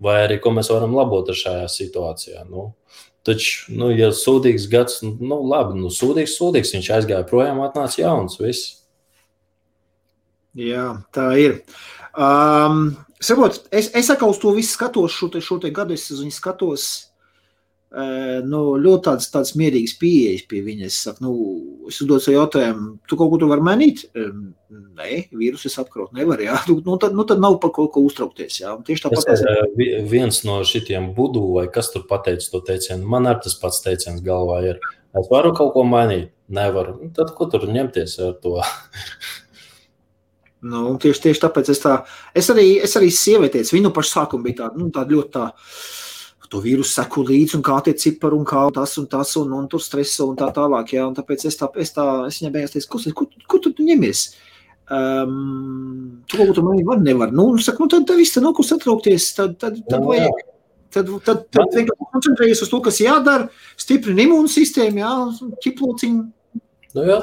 Vai 0.00 0.16
arī 0.24 0.38
ko 0.40 0.52
mēs 0.56 0.70
varam 0.72 0.94
labot 0.96 1.28
šajā 1.36 1.66
situācijā. 1.68 2.46
Nu, 2.48 2.70
taču, 3.26 3.74
nu, 3.76 3.90
ja 3.92 4.08
sūdīgs 4.16 4.68
gads, 4.72 5.00
nu, 5.04 5.40
labi, 5.48 5.76
nu, 5.80 5.92
sūdīgs, 5.92 6.38
sūdīgs, 6.40 6.72
viņš 6.76 6.92
aizgāja 6.96 7.26
projām, 7.28 7.60
atnāca 7.66 8.00
jauns. 8.00 8.38
Viss. 8.40 8.79
Jā, 10.58 10.86
tā 11.14 11.28
ir. 11.38 11.60
Um, 12.14 12.96
Sabot, 13.20 13.60
es, 13.70 13.90
es 13.94 14.08
atkal 14.10 14.32
uz 14.32 14.40
to 14.42 14.54
visu 14.56 14.74
skatos, 14.74 15.12
šo, 15.14 15.28
te, 15.30 15.42
šo 15.44 15.60
te 15.62 15.70
gadu 15.74 15.94
es 15.94 16.08
uz 16.10 16.24
viņu 16.24 16.34
skatos 16.34 16.88
nu, 17.90 18.60
ļoti 18.78 19.02
tāds, 19.08 19.26
tāds 19.32 19.56
mierīgs 19.58 19.96
pieejas 19.98 20.44
pie 20.48 20.60
viņa. 20.62 20.86
Es 20.86 20.98
saku, 21.06 21.24
nu, 21.24 21.32
es 21.90 21.98
uzdodu 22.00 22.22
sev 22.22 22.36
jautājumu, 22.36 22.92
tu 23.08 23.18
kaut 23.18 23.32
ko 23.32 23.40
tu 23.40 23.48
vari 23.50 23.64
mainīt? 23.66 24.04
Nē, 24.14 25.08
vīrusu 25.34 25.66
es 25.66 25.78
apkarot 25.82 26.14
nevaru. 26.14 26.46
Jā. 26.46 26.60
Nu, 26.70 26.96
tad, 27.02 27.16
nu, 27.18 27.26
tad 27.26 27.42
nav 27.42 27.58
par 27.62 27.74
kaut 27.74 27.90
ko 27.94 28.04
uztraukties. 28.06 28.60
Jā. 28.62 28.76
Un 28.78 28.86
tieši 28.86 29.08
tāpat. 29.08 29.26
Tas 29.26 29.42
ir 29.42 30.06
viens 30.10 30.42
no 30.46 30.60
šitiem 30.66 31.10
budu, 31.16 31.42
vai 31.58 31.66
kas 31.72 31.90
tur 31.90 32.06
pateica 32.10 32.46
to 32.52 32.62
teicienu. 32.70 33.08
Man 33.10 33.26
ar 33.30 33.42
tas 33.42 33.58
pats 33.58 33.82
teiciens 33.82 34.22
galvā 34.22 34.62
ir. 34.70 34.82
Es 35.18 35.26
varu 35.30 35.50
kaut 35.56 35.74
ko 35.74 35.82
mainīt? 35.86 36.30
Nevaru. 36.50 36.96
Nu, 37.02 37.12
tad 37.14 37.34
ko 37.34 37.46
tur 37.50 37.66
ņemties 37.70 38.18
ar 38.22 38.36
to? 38.42 38.58
nu, 40.66 40.82
tieši, 41.00 41.24
tieši 41.28 41.42
tāpēc 41.46 41.72
es 41.72 41.80
tā, 41.82 41.96
es 42.36 42.50
arī, 42.52 42.66
es 42.84 42.96
arī 42.98 43.08
sievietēs, 43.14 43.72
viņu 43.74 43.92
pašu 43.96 44.16
sākumu 44.16 44.48
bija 44.48 44.64
tāda, 44.64 44.80
nu, 44.80 44.90
tāda 44.94 45.16
ļoti 45.16 45.34
tā, 45.36 45.46
to 46.50 46.60
vīrusu 46.64 46.96
seku 46.96 47.22
līdzi, 47.28 47.56
un 47.58 47.64
kā 47.66 47.78
tie 47.86 47.94
cipari, 47.94 48.34
un 48.34 48.46
kā 48.48 48.64
tas 48.74 48.96
un 48.98 49.06
tas, 49.10 49.32
un, 49.38 49.52
un 49.54 49.66
tur 49.70 49.82
stresa 49.82 50.26
un 50.26 50.38
tā 50.38 50.48
tālāk. 50.54 50.96
Jā, 50.96 51.06
un 51.06 51.14
tāpēc 51.14 51.46
es 51.46 51.58
tā, 51.60 51.68
es 51.78 51.94
tā, 51.94 52.06
es 52.26 52.40
viņai 52.40 52.54
beigās 52.56 52.74
teicu, 52.74 52.88
kur, 52.90 53.04
kur, 53.20 53.44
kur 53.54 53.62
tu 53.68 53.86
ņemies? 53.86 54.24
Um, 54.90 56.24
tu 56.26 56.40
kaut 56.40 56.56
ko 56.56 56.64
man 56.66 56.80
var, 56.88 56.98
nevar. 57.04 57.30
Nu, 57.30 57.52
un 57.52 57.62
saka, 57.62 57.78
nu 57.84 57.90
tad, 57.92 58.08
tad 58.08 58.18
viss, 58.18 58.34
tad 58.34 58.42
nav 58.42 58.56
ko 58.58 58.66
satraukties, 58.66 59.28
tad, 59.36 59.54
tad, 59.62 59.78
tad 59.86 60.02
no, 60.02 60.10
vajag. 60.10 60.40
Tad, 60.90 61.12
tad, 61.22 61.44
tad, 61.54 61.76
vienkārši 61.76 62.08
koncentrējies 62.16 62.64
uz 62.66 62.72
to, 62.72 62.80
kas 62.82 62.98
jādara, 62.98 63.46
stiprini 63.78 64.26
imūnsistēmu, 64.26 65.04
jā, 65.04 65.12
ķiplociņu. 65.62 66.24
Nu, 66.98 67.06
jā 67.06 67.20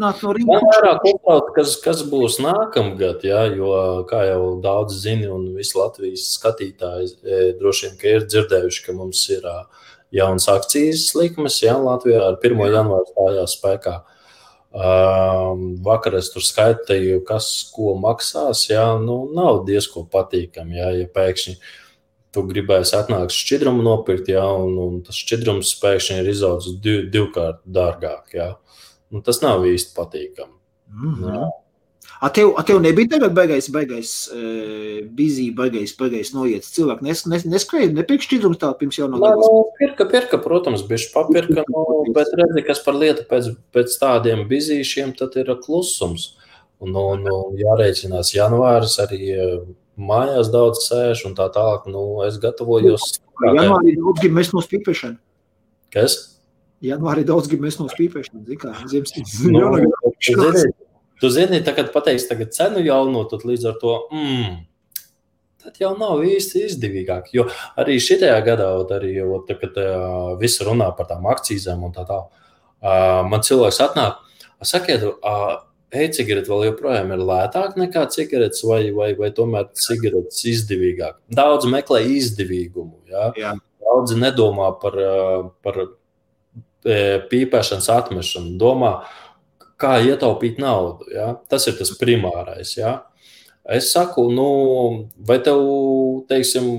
nāk 0.00 0.22
no 0.24 0.34
rīta. 0.36 0.48
Man 0.48 0.66
vairāk 0.68 1.06
uztrauc, 1.10 1.50
kas, 1.56 1.74
kas 1.84 2.04
būs 2.10 2.38
nākamgad, 2.44 3.24
jā, 3.26 3.42
jo, 3.58 3.72
kā 4.10 4.22
jau 4.28 4.42
daudz 4.64 5.00
zini, 5.04 5.28
un 5.32 5.50
visi 5.56 5.78
Latvijas 5.78 6.28
skatītāji 6.36 7.10
e, 7.22 7.40
droši 7.58 7.90
vien 7.90 8.14
ir 8.16 8.28
dzirdējuši, 8.28 8.84
ka 8.86 8.94
mums 8.96 9.24
ir 9.34 9.48
jauns 10.14 10.48
akcijas 10.52 11.10
likmes, 11.18 11.58
jā, 11.64 11.74
Latvijā 11.78 12.22
ar 12.30 12.38
1. 12.38 12.62
janvāru 12.74 13.10
stājās 13.10 13.58
spēkā. 13.58 13.98
Um, 14.68 15.78
vakar 15.82 16.18
es 16.18 16.28
tur 16.28 16.44
skaitīju, 16.44 17.22
kas 17.26 17.48
ko 17.72 17.94
maksās. 17.98 18.66
Jā, 18.68 18.84
nu, 19.00 19.22
nav 19.34 19.62
diezko 19.68 20.04
patīkami, 20.12 20.76
jā, 20.76 20.90
ja 21.00 21.06
pēkšņi 21.14 21.56
tu 22.34 22.44
gribēsi 22.44 22.92
atnākt 22.98 23.32
šķidrumu 23.32 23.82
nopirkt, 23.86 24.28
jā, 24.30 24.44
un, 24.44 24.76
un 24.82 24.98
tas 25.06 25.16
šķidrums 25.16 25.72
pēkšņi 25.80 26.18
ir 26.20 26.30
izaudzis 26.34 26.76
div, 26.84 27.06
divkārt 27.14 27.62
dārgāk. 27.64 28.34
Jā. 28.36 28.50
Nu, 29.14 29.22
tas 29.24 29.40
nav 29.44 29.64
īsti 29.68 29.96
patīkami. 29.96 30.54
Mm 30.92 31.14
-hmm. 31.14 31.48
A 32.18 32.28
tev, 32.34 32.48
a 32.58 32.62
tev 32.66 32.80
nebija 32.82 33.08
tagad 33.12 33.34
beigais, 33.34 33.68
beigais, 33.70 34.12
uh, 34.34 35.06
bizī, 35.14 35.54
beigais, 35.54 35.92
beigais 35.98 36.32
noiet. 36.34 36.66
Cilvēki 36.66 37.06
nes, 37.06 37.20
nes, 37.30 37.44
neskrēja, 37.46 37.92
nepirka 37.94 38.26
šķidrums 38.26 38.58
tā 38.58 38.72
pirms 38.78 38.98
jau 38.98 39.06
no 39.10 39.20
gada. 39.22 39.36
Nu, 39.38 39.60
pirka, 39.78 40.06
pirka, 40.10 40.40
protams, 40.42 40.82
bišķi 40.88 41.12
papirka, 41.14 41.62
nu, 41.68 41.84
bet 42.16 42.32
redzi, 42.40 42.64
kas 42.66 42.82
par 42.82 42.98
lietu 42.98 43.22
pēc, 43.30 43.52
pēc 43.70 43.94
tādiem 44.00 44.48
bizīšiem, 44.50 45.14
tad 45.18 45.36
ir 45.38 45.52
klusums. 45.62 46.34
Un, 46.82 46.94
un, 46.94 47.22
un 47.26 47.54
jārēķinās 47.58 48.34
janvāris 48.34 48.98
arī 49.02 49.22
mājās 49.98 50.50
daudz 50.50 50.84
sēž 50.88 51.24
un 51.26 51.38
tā 51.38 51.46
tālāk. 51.54 51.86
Nu, 51.90 52.24
es 52.26 52.38
gatavojos. 52.42 53.20
Janvārī 53.44 53.94
daudz 53.98 54.22
grib 54.22 54.34
mest 54.38 54.54
no 54.54 54.62
spīpēšana. 54.64 55.18
Kas? 55.94 56.18
Janvārī 56.84 57.24
daudz 57.26 57.50
grib 57.50 57.64
mēs 57.66 57.78
no 57.80 57.88
spīpēšanas. 57.90 58.48
Kā, 58.60 58.74
ziemas, 58.90 59.14
nu, 59.54 59.92
tu 60.22 60.36
zini, 60.38 60.64
tu 61.22 61.30
zini 61.34 61.60
tā, 61.66 61.74
kad 61.76 61.92
pateiks 61.94 62.28
tagad 62.30 62.54
cenu 62.56 62.82
jauno, 62.86 63.24
tad 63.30 63.46
līdz 63.48 63.68
ar 63.72 63.78
to, 63.82 63.94
mm, 64.14 64.56
tad 65.64 65.80
jau 65.82 65.94
nav 65.98 66.24
īsti 66.26 66.66
izdevīgāk. 66.68 67.32
Jo 67.36 67.48
arī 67.78 67.98
šajā 68.02 68.38
gadā, 68.46 68.70
arī, 68.98 69.14
jo, 69.20 69.42
tā, 69.48 69.58
kad 69.60 69.78
uh, 69.82 70.34
visi 70.40 70.66
runā 70.66 70.90
par 70.96 71.10
tām 71.10 71.28
akcijām 71.30 71.86
un 71.88 71.96
tā 71.96 72.06
tālāk, 72.08 72.28
uh, 72.82 73.22
man 73.28 73.46
cilvēks 73.46 73.82
atnāk, 73.88 74.22
sakiet, 74.66 75.06
uh, 75.18 75.58
e-cigarete 75.94 76.50
vēl 76.50 76.66
joprojām 76.68 77.12
ir 77.14 77.22
lētāka 77.24 77.80
nekā 77.80 78.04
cigaretes, 78.12 78.60
vai, 78.68 78.82
vai, 78.94 79.12
vai 79.18 79.30
tomēr 79.34 79.70
cigaretes 79.78 80.42
izdevīgāk. 80.50 81.16
Daudz 81.32 81.68
meklē 81.70 82.02
izdevīgumu. 82.18 82.98
Ja? 83.08 83.30
Jā. 83.38 83.54
Daudzi 83.88 84.18
nedomā 84.20 84.68
par, 84.82 84.98
par 85.64 85.78
pīpēšanas 86.84 87.88
atmešanu, 87.94 88.56
domā, 88.60 88.92
kā 89.78 89.98
ietaupīt 90.02 90.58
naudu. 90.62 91.08
Ja? 91.14 91.32
Tas 91.50 91.68
ir 91.70 91.78
tas 91.78 91.94
primārais. 91.98 92.74
Ja? 92.78 92.98
Es 93.68 93.92
saku, 93.92 94.28
nu, 94.32 94.48
vai 95.28 95.38
tev, 95.44 95.60
teiksim, 96.30 96.70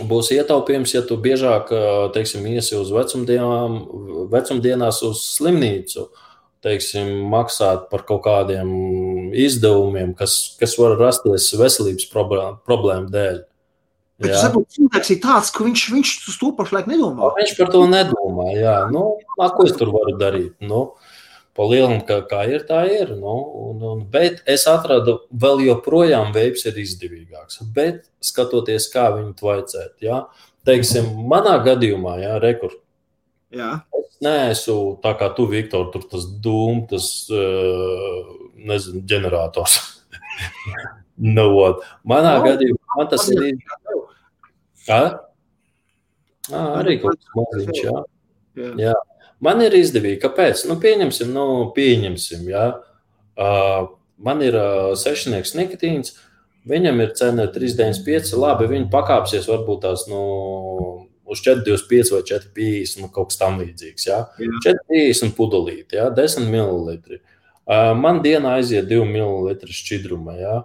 būs 0.00 0.32
ietaupījums, 0.32 0.94
ja 0.96 1.02
tu 1.04 1.18
biežāk, 1.20 1.70
teiksim, 2.14 2.46
iesi 2.48 2.78
uz 2.78 2.92
vecumdienām, 2.94 3.78
vecumdienās 4.32 5.02
uz 5.04 5.20
slimnīcu, 5.34 6.08
teiksim, 6.64 7.10
maksāt 7.28 7.88
par 7.90 8.06
kaut 8.08 8.22
kādiem 8.24 8.70
izdevumiem, 9.36 10.14
kas, 10.16 10.56
kas 10.60 10.78
var 10.80 10.96
rasties 11.00 11.50
veselības 11.58 12.08
problēmu 12.14 13.12
dēļ. 13.12 13.42
Bet 14.22 14.34
jā. 14.34 14.42
varbūt 14.46 14.76
cilvēks 14.76 15.10
ir 15.14 15.18
tāds, 15.22 15.50
ka 15.54 15.64
viņš, 15.66 15.86
viņš 15.94 16.12
uz 16.30 16.36
to 16.40 16.52
pašlaik 16.58 16.86
nedomā. 16.90 17.32
Viņš 17.38 17.56
par 17.58 17.72
to 17.74 17.82
nedomā. 17.90 18.46
Jā, 18.54 18.76
nu, 18.92 19.08
a, 19.38 19.48
ko 19.54 19.66
es 19.66 19.74
tur 19.78 19.90
varu 19.94 20.14
darīt? 20.20 20.54
Nu, 20.62 20.84
pa 21.56 21.66
lielam, 21.68 21.98
kā, 22.08 22.20
kā 22.28 22.44
ir, 22.50 22.64
tā 22.68 22.84
ir. 22.90 23.14
Nu, 23.18 23.34
un, 23.66 23.82
un, 23.90 24.04
bet 24.12 24.40
es 24.48 24.68
atradu, 24.70 25.18
vēl 25.32 25.64
joprojām 25.68 26.32
veids 26.36 26.64
ir 26.70 26.78
izdevīgāks. 26.84 27.64
Bet 27.74 28.06
skatoties, 28.24 28.88
kā 28.92 29.10
viņu 29.16 29.34
vajadzētu. 29.42 30.06
Jā. 30.06 30.22
Teiksim, 30.68 31.10
manā 31.26 31.56
gadījumā, 31.64 32.16
jā, 32.22 32.36
rekur. 32.42 32.76
Jā. 33.52 33.82
Es 33.98 34.16
neesmu 34.24 34.96
tā 35.02 35.12
kā 35.18 35.28
tu, 35.36 35.48
Viktor, 35.50 35.90
tur 35.92 36.06
tas 36.08 36.24
dūmu, 36.44 36.86
tas 36.92 37.08
nezinu, 38.62 39.02
ģenerators. 39.10 39.80
nu, 41.36 41.48
manā 42.08 42.36
no, 42.38 42.44
gadījumā 42.46 42.96
man 42.96 43.10
tas 43.10 43.28
ir. 43.32 43.50
Kā? 44.86 45.02
À, 46.50 46.62
arī 46.80 46.98
kaut 47.02 47.20
kas 47.20 47.36
maziņš, 47.38 47.80
jā. 47.84 47.96
jā. 48.58 48.70
jā. 48.88 48.94
Man 49.42 49.62
ir 49.64 49.74
izdevīgi. 49.74 50.20
Kāpēc? 50.22 50.66
Nu, 50.70 50.76
pieņemsim, 50.82 51.30
nu, 51.34 51.46
pieņemsim, 51.76 52.44
jā. 52.50 52.66
Uh, 53.38 53.92
man 54.22 54.42
ir 54.44 54.58
uh, 54.58 54.92
sešnieks 54.98 55.56
nikotīns, 55.58 56.16
viņam 56.68 57.00
ir 57.02 57.14
cena 57.18 57.48
395, 57.50 58.34
labi, 58.38 58.68
viņi 58.70 58.90
pakāpsies 58.92 59.48
varbūt 59.50 59.82
tās, 59.86 60.04
nu, 60.10 60.20
uz 61.26 61.42
425 61.42 62.12
vai 62.14 62.22
450, 62.28 63.02
nu, 63.02 63.10
kaut 63.14 63.32
kas 63.32 63.40
tam 63.40 63.58
līdzīgs, 63.62 64.06
jā. 64.10 64.20
jā. 64.42 64.50
450 64.68 65.34
pudelīti, 65.38 65.98
jā, 65.98 66.10
10 66.14 66.50
ml. 66.52 67.18
Uh, 67.62 67.92
man 67.98 68.20
dienā 68.22 68.58
aiziet 68.60 68.90
2 68.90 69.06
ml 69.08 69.56
šķidruma, 69.70 70.36
jā. 70.38 70.56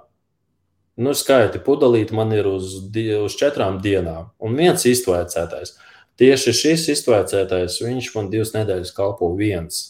Nu, 0.97 1.13
skaiti 1.17 1.61
pudelīti 1.63 2.15
man 2.17 2.33
ir 2.35 2.49
uz, 2.49 2.77
uz 3.21 3.37
četrām 3.39 3.79
dienām, 3.83 4.31
un 4.41 4.57
viens 4.57 4.85
iztvaicētais. 4.89 5.75
Tieši 6.17 6.53
šis 6.57 6.87
iztvaicētais, 6.95 7.77
viņš 7.83 8.09
man 8.15 8.31
divas 8.33 8.55
nedēļas 8.55 8.93
kalpo 8.97 9.29
viens. 9.37 9.83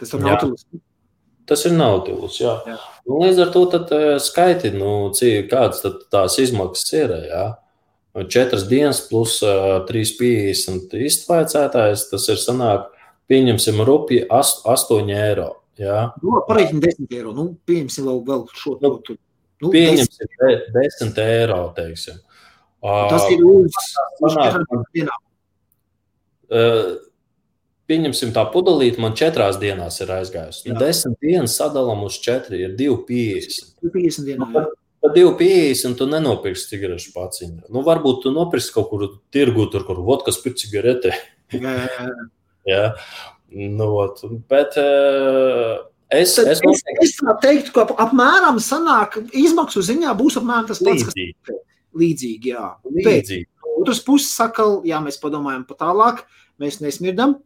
Tas 0.00 0.12
ir 0.12 0.24
nautilus. 0.24 0.66
Tas 1.48 1.64
ir 1.66 1.74
nautilus, 1.74 2.36
jā. 2.38 2.52
jā. 2.68 2.76
Un 3.08 3.24
līdz 3.24 3.40
ar 3.46 3.50
to 3.54 3.64
tad, 3.72 3.90
uh, 3.96 4.18
skaiti, 4.22 4.70
nu, 4.76 5.10
cik, 5.16 5.48
kādas 5.50 5.82
tad 5.82 6.04
tās 6.12 6.38
izmaksas 6.42 6.92
ir, 6.94 7.16
jā. 7.30 7.46
Četras 8.28 8.66
dienas 8.68 9.00
plus 9.08 9.38
uh, 9.44 9.80
3,50 9.88 10.92
iztvaicētājs, 11.08 12.06
tas 12.12 12.28
ir 12.28 12.38
sanāk, 12.40 12.90
pieņemsim 13.32 13.80
rupi 13.88 14.20
8 14.28 15.12
eiro. 15.16 15.48
Jā. 15.80 16.12
Nu, 16.22 16.42
Pareiķini 16.46 16.84
10 16.84 17.16
eiro. 17.16 17.32
Nu, 17.36 17.48
pieņemsim 17.66 18.06
vēl, 18.10 18.20
vēl 18.28 18.44
šo. 18.60 18.76
Nu, 18.84 18.96
Nu, 19.62 19.70
Pieņemsim, 19.70 20.28
10, 20.42 20.68
10 20.74 21.22
eiro. 21.22 21.62
Teiksim. 21.76 22.18
Tas 22.82 23.28
ir 23.30 23.44
uz, 23.46 23.76
uz 24.26 24.36
dienām. 24.92 25.18
Uh, 26.52 26.96
pieņemsim, 27.88 28.32
tā 28.34 28.42
pudelīte 28.52 29.00
man 29.02 29.14
četrās 29.18 29.60
dienās 29.62 30.00
ir 30.02 30.10
aizgājusi. 30.18 30.66
Nu, 30.72 30.78
desmit 30.82 31.20
dienas 31.22 31.54
sadalām 31.60 32.02
uz 32.08 32.18
četri 32.22 32.64
ir 32.66 32.74
2,50. 32.78 33.76
2,50 33.86 34.28
dienā. 34.28 34.48
Nu, 34.50 34.64
Par 35.02 35.10
2,50 35.16 35.96
tu 35.98 36.06
nenopirksi 36.06 36.68
cigarešu 36.70 37.10
paciņu. 37.14 37.64
Nu, 37.74 37.80
varbūt 37.86 38.20
tu 38.22 38.30
nopirksi 38.34 38.70
kaut 38.74 38.86
kur 38.92 39.08
tirgu, 39.34 39.64
tur, 39.72 39.82
kur 39.88 39.98
vodkas 40.06 40.38
pēc 40.42 40.62
cigarete. 40.62 41.10
jā, 41.54 41.72
jā, 41.78 41.86
jā. 41.86 42.10
jā. 42.70 42.84
Nu, 43.52 43.84
bet 44.48 44.78
uh, 44.80 45.82
Es, 46.12 46.34
es, 46.38 46.60
es, 46.60 46.82
es 47.00 47.14
teiktu, 47.40 47.72
ka 47.72 47.86
apmēram 48.04 48.58
sanāk, 48.60 49.16
izmaksu 49.32 49.80
ziņā 49.86 50.12
būs 50.18 50.36
apmēram 50.40 50.66
tas 50.68 50.82
pats, 50.84 51.06
līdzīgi. 51.08 51.36
kas 51.48 51.60
līdzīgi. 52.02 52.52
Jā. 52.52 52.66
līdzīgi. 52.84 53.46
Bet, 53.46 53.70
otrs 53.82 54.02
puses 54.04 54.34
sakal, 54.36 54.80
jā, 54.88 55.00
mēs 55.04 55.20
padomājam 55.22 55.64
pa 55.68 55.78
tālāk, 55.80 56.24
mēs 56.60 56.82
nesmirdam. 56.84 57.38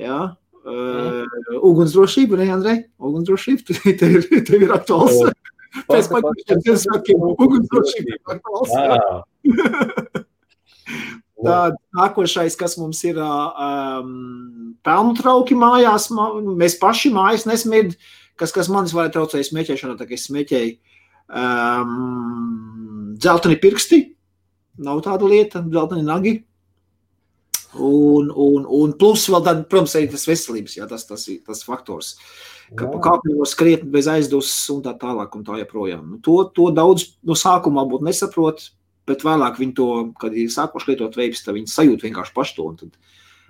Jā. 0.00 0.20
Uh, 0.62 1.26
ugunsdrošība, 1.58 2.38
ne, 2.38 2.48
Andrej? 2.54 2.84
Ugunsdrošība, 3.02 3.76
tev 4.00 4.18
ir, 4.20 4.28
tev 4.46 4.66
ir 4.68 4.74
aktuāls. 4.76 5.20
Pēc 5.88 6.08
patīkam, 6.12 6.60
Ziemassvētkiem 6.64 7.18
ugunsdrošība 7.32 8.08
ir 8.12 8.20
aktuāls. 8.36 8.72
Tā, 11.42 11.58
nākošais, 11.98 12.54
kas 12.58 12.76
mums 12.78 13.00
ir 13.08 13.18
um, 13.18 14.74
pelnu 14.86 15.16
trauki 15.18 15.56
mājās, 15.58 16.08
mēs 16.12 16.78
paši 16.78 17.10
mājas 17.14 17.46
nesmirdam, 17.50 17.96
kas, 18.38 18.54
kas 18.54 18.70
manis 18.72 18.94
varētu 18.94 19.18
traucēt 19.18 19.48
smēķēšanā, 19.48 19.96
tā 19.98 20.06
kā 20.06 20.16
es 20.16 20.28
smēķēju. 20.28 20.76
Um, 21.32 23.14
dzelteni 23.18 23.58
pirksti, 23.62 24.00
nav 24.86 25.02
tāda 25.06 25.28
lieta, 25.28 25.62
dzelteni 25.66 26.06
nagi. 26.06 26.34
Un, 27.72 28.28
un, 28.28 28.66
un 28.68 28.90
plus 29.00 29.24
vēl 29.32 29.44
tad, 29.46 29.62
protams, 29.72 29.94
arī 29.96 30.10
tas 30.12 30.26
veselības, 30.28 30.76
jā, 30.76 30.84
tas, 30.90 31.06
tas, 31.08 31.24
tas 31.46 31.62
faktors, 31.64 32.10
ka 32.76 32.84
pa 32.90 33.00
kāpņos 33.06 33.54
skriet 33.56 33.86
bez 33.94 34.10
aizdusmas 34.12 34.68
un 34.74 34.82
tā 34.84 34.92
tālāk 35.00 35.38
un 35.38 35.46
tā 35.46 35.56
joprojām. 35.62 36.04
Nu, 36.10 36.20
to, 36.24 36.36
to 36.52 36.68
daudz 36.76 37.14
no 37.24 37.36
sākumā 37.38 37.86
būtu 37.88 38.10
nesaprot, 38.10 38.66
bet 39.08 39.24
vēlāk 39.26 39.58
viņi 39.60 39.74
to, 39.78 39.88
kad 40.20 40.36
ir 40.36 40.52
sākuši 40.52 40.92
lietot 40.92 41.18
veids, 41.18 41.42
tad 41.44 41.58
viņi 41.58 41.72
sajūt 41.72 42.06
vienkārši 42.06 42.36
pašu 42.36 42.58
to. 42.58 42.68
Tad, 42.82 43.00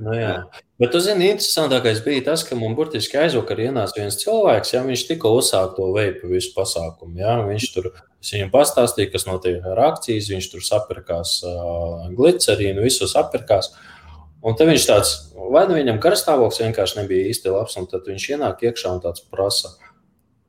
Nu, 0.03 0.15
jā. 0.17 0.33
Bet, 0.81 0.91
tu 0.95 1.01
zini, 1.03 1.29
interesantākais 1.31 2.01
bija 2.03 2.25
tas, 2.31 2.43
ka 2.47 2.57
man 2.59 2.75
burtiski 2.79 3.19
aizvakar 3.21 3.61
ienāca 3.63 4.01
viens 4.01 4.17
cilvēks, 4.19 4.73
ja 4.75 4.81
viņš 4.87 5.05
tikko 5.11 5.35
uzsāka 5.39 5.77
to 5.77 5.91
veidu 5.95 6.31
visu 6.33 6.51
pasākumu. 6.57 7.21
Ja, 7.21 7.37
viņš 7.47 7.67
tur 7.75 7.91
viņam 8.25 8.51
pastāstīja, 8.55 9.13
kas 9.13 9.29
notiek 9.29 9.63
ar 9.69 9.83
akcijas, 9.93 10.31
viņš 10.33 10.49
tur 10.55 10.65
sapirkās 10.67 11.37
uh, 11.47 12.09
glicerīnu, 12.17 12.83
visus 12.83 13.15
sapirkās. 13.15 13.71
Un 14.43 14.59
tad 14.59 14.73
viņš 14.73 14.89
tāds, 14.89 15.15
vai 15.55 15.69
nu 15.69 15.79
viņam 15.79 16.01
karstāvoklis 16.03 16.65
vienkārši 16.65 16.99
nebija 16.99 17.31
īsti 17.31 17.55
labs, 17.55 17.79
un 17.79 17.87
tad 17.91 18.09
viņš 18.11 18.29
ienāk 18.35 18.65
iekšā 18.67 18.97
un 18.97 19.03
tāds 19.05 19.23
prasa. 19.31 19.77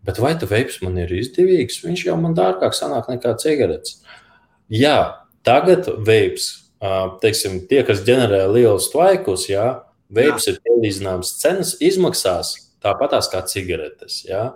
Bet 0.04 0.18
vai 0.20 0.34
tu 0.40 0.50
veids 0.50 0.82
man 0.82 0.98
ir 1.04 1.14
izdevīgs? 1.14 1.84
Viņš 1.86 2.08
jau 2.10 2.18
man 2.20 2.34
dārgāk 2.36 2.74
sanāk 2.76 3.12
nekā 3.12 3.36
cigaretes. 3.40 4.02
Jā, 4.74 4.98
tagad 5.46 5.86
veids, 6.08 6.50
teiksim, 7.22 7.62
tie, 7.70 7.84
kas 7.86 8.02
ģenerē 8.08 8.48
lielus 8.50 8.90
tvaikus, 8.94 9.46
jā, 9.52 9.68
veids 10.14 10.48
ir 10.50 10.58
pielīdzināms 10.66 11.36
cenas 11.42 11.76
izmaksās 11.84 12.56
tāpatās 12.84 13.30
kā 13.32 13.44
cigaretes. 13.48 14.24
Jā. 14.28 14.54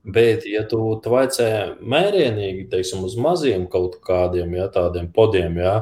Bet, 0.00 0.46
ja 0.48 0.62
tu 0.68 0.78
tvaicē 1.04 1.50
mērienīgi, 1.82 2.68
teiksim, 2.72 3.02
uz 3.04 3.18
maziem 3.20 3.66
kaut 3.68 3.98
kādiem 4.06 4.54
jā, 4.56 4.70
tādiem 4.72 5.10
podiem, 5.12 5.58
jā, 5.60 5.74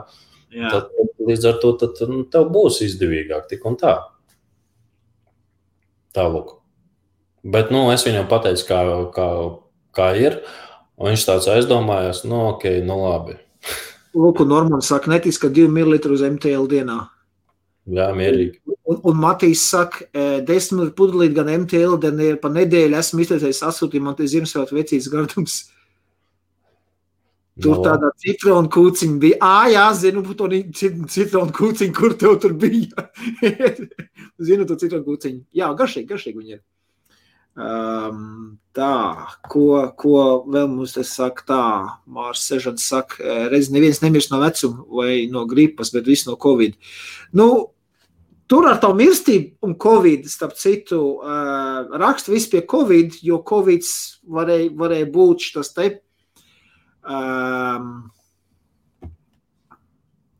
jā. 0.51 0.73
tad 0.73 0.89
līdz 1.29 1.51
ar 1.53 1.59
to 1.63 1.75
tad, 1.79 2.01
nu, 2.11 2.25
tev 2.31 2.49
būs 2.55 2.81
izdevīgāk 2.87 3.47
tik 3.51 3.67
un 3.69 3.77
tā. 3.79 3.95
Tālāk. 6.17 6.57
Bet 7.47 7.71
nu, 7.71 7.85
es 7.93 8.03
viņam 8.09 8.27
pateicu, 8.31 8.65
kā, 8.67 8.81
kā, 9.15 9.29
kā 9.95 10.09
ir. 10.19 10.41
Un 10.99 11.13
viņš 11.13 11.27
tāds 11.29 11.47
aizdomājās, 11.53 12.25
nu, 12.27 12.41
ok, 12.55 12.65
nu 12.83 12.97
labi. 13.05 13.37
Lūk, 14.19 14.43
Normāns 14.49 14.91
saka, 14.91 15.13
netic, 15.13 15.37
ka 15.39 15.51
2 15.55 15.69
ml 15.71 15.99
uz 16.11 16.25
MTL 16.27 16.67
dienā. 16.71 16.99
Jā, 17.89 18.11
mierīgi. 18.17 18.59
Un, 18.89 19.01
un 19.09 19.19
Matīs 19.21 19.63
saka, 19.71 20.09
10 20.13 20.75
ml 20.77 20.93
pudelīt 20.99 21.37
gan 21.37 21.49
MTL, 21.63 21.97
gan 22.03 22.21
pa 22.43 22.51
nedēļu 22.53 22.99
esmu 22.99 23.25
izteicis 23.25 23.63
asūtījumu, 23.65 24.11
man 24.11 24.17
te 24.19 24.29
Ziemassvētku 24.29 24.77
vecīs 24.77 25.09
gardums. 25.13 25.61
Tur 27.59 27.75
no. 27.75 27.83
tādā 27.83 28.11
citronu 28.23 28.71
kūciņa 28.71 29.17
bija. 29.23 29.39
Ā, 29.43 29.71
jā, 29.73 29.87
zinu, 29.99 30.23
to 30.39 30.47
citronu 31.11 31.55
kūciņu, 31.55 31.95
kur 31.97 32.15
tev 32.19 32.37
tur 32.43 32.55
bija. 32.59 33.09
zinu, 34.47 34.67
to 34.69 34.77
citronu 34.79 35.07
kūciņu. 35.07 35.43
Jā, 35.59 35.73
garšīgi, 35.79 36.07
garšīgi 36.13 36.39
viņi 36.39 36.55
ir. 36.59 36.63
Um, 37.59 38.59
tā, 38.77 39.27
ko, 39.51 39.65
ko 39.99 40.19
vēl 40.47 40.69
mums 40.71 40.95
te 40.95 41.03
saka, 41.07 41.45
tā, 41.49 41.63
Mārcis 42.07 42.53
Sežants 42.53 42.85
saka, 42.87 43.19
reiz 43.51 43.73
neviens 43.75 44.03
nemirst 44.05 44.31
no 44.31 44.39
vecuma 44.43 44.85
vai 45.01 45.27
no 45.33 45.43
gripas, 45.51 45.91
bet 45.95 46.07
viss 46.07 46.29
no 46.29 46.37
covid. 46.39 46.77
Nu, 47.35 47.49
tur 48.51 48.69
ar 48.71 48.79
tā 48.83 48.93
mirstību 48.95 49.67
un 49.67 49.75
covid, 49.81 50.29
starp 50.31 50.55
citu, 50.61 51.01
uh, 51.19 51.89
raksta 51.99 52.35
viss 52.35 52.51
pie 52.53 52.63
covid, 52.63 53.19
jo 53.27 53.41
covid 53.47 53.89
varēja, 54.39 54.71
varēja 54.79 55.11
būt 55.19 55.51
tas 55.57 55.75
te, 55.75 55.91
um, 57.03 58.09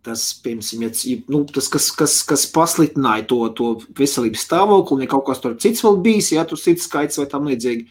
tas, 0.09 0.25
piemēram, 0.45 0.85
ja, 1.05 1.17
nu, 1.33 1.43
tas 1.53 1.69
kas, 1.73 1.89
kas, 1.97 2.19
kas 2.27 2.47
pasliktināja 2.55 3.27
to, 3.31 3.41
to 3.57 3.71
veselības 3.99 4.45
stāvokli, 4.47 4.97
un 4.97 5.05
ja 5.05 5.11
kaut 5.13 5.27
kas 5.29 5.43
tur 5.45 5.57
cits 5.61 5.85
vēl 5.85 5.99
bijis, 6.05 6.33
ja 6.35 6.47
tur 6.49 6.61
cits 6.61 6.89
skaits 6.89 7.21
vai 7.21 7.29
tam 7.31 7.49
līdzīgi, 7.51 7.87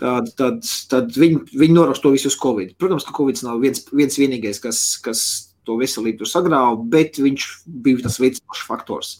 tad, 0.00 0.30
tad, 0.38 0.60
tad 0.90 1.16
viņi, 1.20 1.42
viņi 1.60 1.76
norakst 1.76 2.04
to 2.04 2.12
visu 2.14 2.30
uz 2.32 2.38
Covid. 2.40 2.74
Protams, 2.80 3.06
ka 3.06 3.14
Covid 3.16 3.42
nav 3.46 3.60
viens, 3.62 3.84
viens 3.92 4.16
vienīgais, 4.20 4.62
kas, 4.62 4.82
kas 5.04 5.24
to 5.68 5.76
veselību 5.80 6.22
tur 6.22 6.30
sagrāva, 6.30 6.78
bet 6.92 7.20
viņš 7.20 7.48
bija 7.84 8.06
tas 8.06 8.20
pašs 8.20 8.64
faktors. 8.68 9.12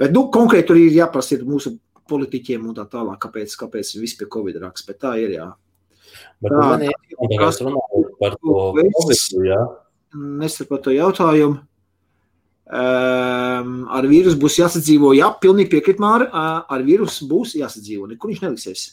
Bet, 0.00 0.12
nu, 0.12 0.26
konkrēti 0.34 0.70
tur 0.70 0.80
ir 0.80 0.94
jāprasa 0.96 1.36
ir 1.36 1.46
mūsu 1.48 1.76
politiķiem 2.10 2.64
un 2.68 2.76
tā 2.76 2.84
tālāk, 2.90 3.20
kāpēc, 3.22 3.54
kāpēc 3.60 3.94
viss 4.00 4.18
pie 4.18 4.28
Covid 4.32 4.58
raksts, 4.60 4.84
bet 4.88 5.00
tā 5.04 5.14
ir, 5.22 5.36
jā. 5.38 5.48
Bet 6.42 6.52
tā, 6.52 6.66
man 6.74 6.84
ir 6.84 7.38
kas 7.40 7.62
runājot 7.62 8.18
par 8.20 8.36
to 8.36 8.58
Covid, 8.76 9.46
jā 9.48 9.62
nesaprotu 10.14 10.94
jautājumu. 10.96 11.60
Um, 12.72 13.72
ar 13.92 14.06
vīrusu 14.08 14.38
būs 14.40 14.56
jāsadzīvo. 14.62 15.12
Jā, 15.18 15.28
pilnīgi 15.42 15.74
piekrīt, 15.74 16.00
Māra. 16.00 16.28
Ar 16.64 16.84
vīrusu 16.86 17.28
būs 17.28 17.56
jāsadzīvo. 17.58 18.08
Nekur 18.12 18.32
viņš 18.32 18.42
neliksies. 18.44 18.84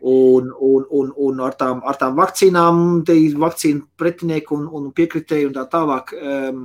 Un, 0.00 0.52
un, 0.54 0.84
un, 0.96 1.10
un 1.26 1.40
ar, 1.44 1.56
tām, 1.60 1.82
ar 1.84 1.98
tām 2.00 2.14
vakcīnām, 2.16 3.02
te 3.04 3.16
ir 3.18 3.34
vakcīnu 3.40 3.84
pretinieki 4.00 4.54
un, 4.56 4.68
un 4.76 4.86
piekritēji 4.96 5.50
un 5.50 5.56
tā 5.56 5.66
tālāk. 5.72 6.14
Um, 6.16 6.62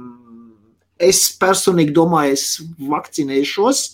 es 1.01 1.25
personīgi 1.41 1.95
domāju, 1.95 2.37
es 2.37 2.45
vakcinēšos. 2.93 3.85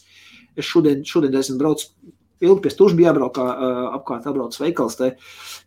Es 0.60 0.68
šodien, 0.68 1.06
šodien 1.08 1.40
esmu 1.40 1.58
braucis 1.62 1.94
ilgi 2.42 2.64
pie 2.66 2.72
stūra 2.74 2.98
bija 2.98 3.12
jābrauk 3.12 3.38
apkārt, 3.42 4.26
apbrauc 4.30 4.58
veikals, 4.60 4.98
te 5.00 5.12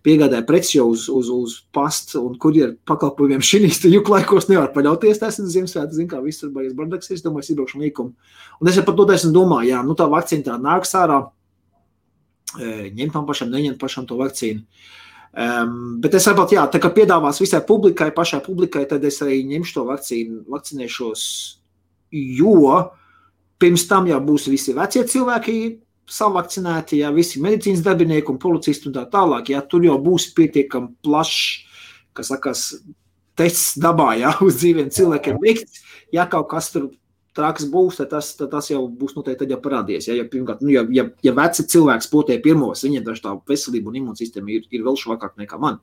piegādāja 0.07 0.45
preces 0.49 0.75
jau 0.77 0.89
uz, 0.93 1.07
uz, 1.13 1.31
uz 1.31 1.55
pastu 1.75 2.23
un 2.25 2.35
kurjeru 2.41 2.77
pakalpojumiem 2.89 3.45
šīs 3.45 3.85
juku 3.89 4.15
laikos 4.15 4.51
nevar 4.51 4.73
paļauties. 4.75 5.21
Tas 5.23 5.39
ir 5.41 5.49
Ziemassvētku, 5.53 5.99
zin 5.99 6.11
kā 6.11 6.21
viss 6.25 6.43
tur 6.43 6.53
baigas 6.55 6.75
bardaks, 6.79 7.13
es 7.15 7.25
domāju, 7.25 7.55
izbraukšu 7.55 7.81
līkumu. 7.85 8.35
Un 8.61 8.71
es 8.71 8.81
par 8.83 8.99
to 8.99 9.09
esmu 9.15 9.33
domāju, 9.35 9.71
jā, 9.73 9.81
nu 9.87 9.97
tā 9.99 10.09
vakcīna 10.11 10.49
tā 10.51 10.59
nāks 10.63 10.95
ārā, 10.99 11.23
ņemt 12.59 13.17
man 13.17 13.27
pašam, 13.31 13.51
neņemt 13.55 13.81
pašam 13.81 14.07
to 14.11 14.19
vakcīnu. 14.21 14.67
Um, 15.35 15.97
bet 15.99 16.15
es 16.15 16.23
saprotu, 16.29 16.55
jā, 16.55 16.63
tā 16.71 16.79
kā 16.79 16.93
piedāvās 16.95 17.41
visai 17.43 17.59
publikai, 17.67 18.13
pašai 18.15 18.39
publikai, 18.45 18.85
tad 18.87 19.03
es 19.03 19.17
arī 19.25 19.41
ņemšu 19.51 19.75
to 19.75 19.83
vakcīnu, 19.89 20.43
vakcinēšos, 20.55 21.25
jo 22.39 22.69
pirms 23.59 23.87
tam 23.91 24.07
jau 24.07 24.21
būs 24.23 24.47
visi 24.53 24.75
vecie 24.77 25.03
cilvēki 25.11 25.57
savakcinēti, 26.11 26.99
ja 27.01 27.13
visi 27.15 27.41
medicīnas 27.43 27.85
darbinieki 27.85 28.33
un 28.33 28.41
policisti 28.43 28.91
un 28.91 28.97
tā 28.97 29.07
tālāk, 29.11 29.53
ja 29.55 29.63
tur 29.65 29.85
jau 29.87 29.97
būs 30.03 30.33
pietiekami 30.37 30.93
plašs 31.05 31.65
kas 32.15 32.31
sakas, 32.31 32.67
tests 33.39 33.79
dabā, 33.81 34.15
ja 34.21 34.35
uz 34.47 34.61
dzīviem 34.61 34.93
cilvēkiem 34.95 35.41
veikts, 35.43 35.83
ja 36.15 36.29
kaut 36.31 36.49
kas 36.53 36.71
tur 36.75 36.93
traks 37.35 37.67
būs, 37.67 37.99
tad 37.99 38.13
tas, 38.13 38.31
tad 38.39 38.53
tas 38.53 38.71
jau 38.71 38.85
būs 38.87 39.17
noteikti 39.17 39.43
tad 39.43 39.57
jau 39.57 39.59
parādījies. 39.63 40.07
Ja, 40.07 40.21
ja, 40.21 40.29
pirmkārt, 40.31 40.63
nu, 40.63 40.71
ja, 40.71 40.85
ja, 40.95 41.09
ja 41.27 41.35
veci 41.35 41.67
cilvēki 41.73 42.07
spotē 42.07 42.39
pirmos, 42.43 42.85
viņiem 42.87 43.03
taču 43.09 43.25
tā 43.25 43.35
veselība 43.51 43.91
un 43.91 43.99
imūnsistēma 44.05 44.55
ir, 44.55 44.69
ir 44.71 44.87
vēl 44.87 44.99
švakāk 45.01 45.35
nekā 45.43 45.59
man. 45.59 45.81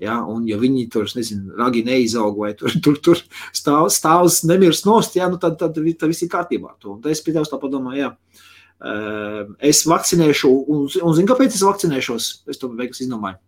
Ja, 0.00 0.18
un, 0.24 0.46
ja 0.48 0.56
viņi 0.60 0.86
tur, 0.92 1.08
nezinu, 1.16 1.56
ragi 1.60 1.82
neizaug 1.84 2.38
vai 2.40 2.52
tur, 2.56 2.72
tur, 2.84 3.00
tur 3.04 3.18
stāv, 3.56 3.88
stāvs 3.92 4.42
nemirst 4.48 4.86
nost, 4.88 5.16
ja, 5.16 5.28
nu, 5.28 5.40
tad, 5.40 5.58
tad, 5.60 5.74
tad, 5.76 5.88
tad 6.00 6.12
viss 6.12 6.24
ir 6.24 6.32
kārtībā. 6.32 6.76
Un 6.88 7.00
es 7.08 7.20
pie 7.24 7.34
tevis 7.36 7.52
tā 7.52 7.60
padomāju, 7.60 8.00
jā. 8.04 8.12
Uh, 8.12 8.46
es 8.80 9.82
vakcinēšu, 9.88 10.50
un, 10.72 10.88
un 10.88 11.16
zinu, 11.16 11.28
kāpēc 11.28 11.54
es 11.56 11.66
vakcinēšos. 11.66 12.30
Es 12.50 12.60
to 12.60 12.72
veiksmi 12.72 13.06
izdomāju. 13.06 13.40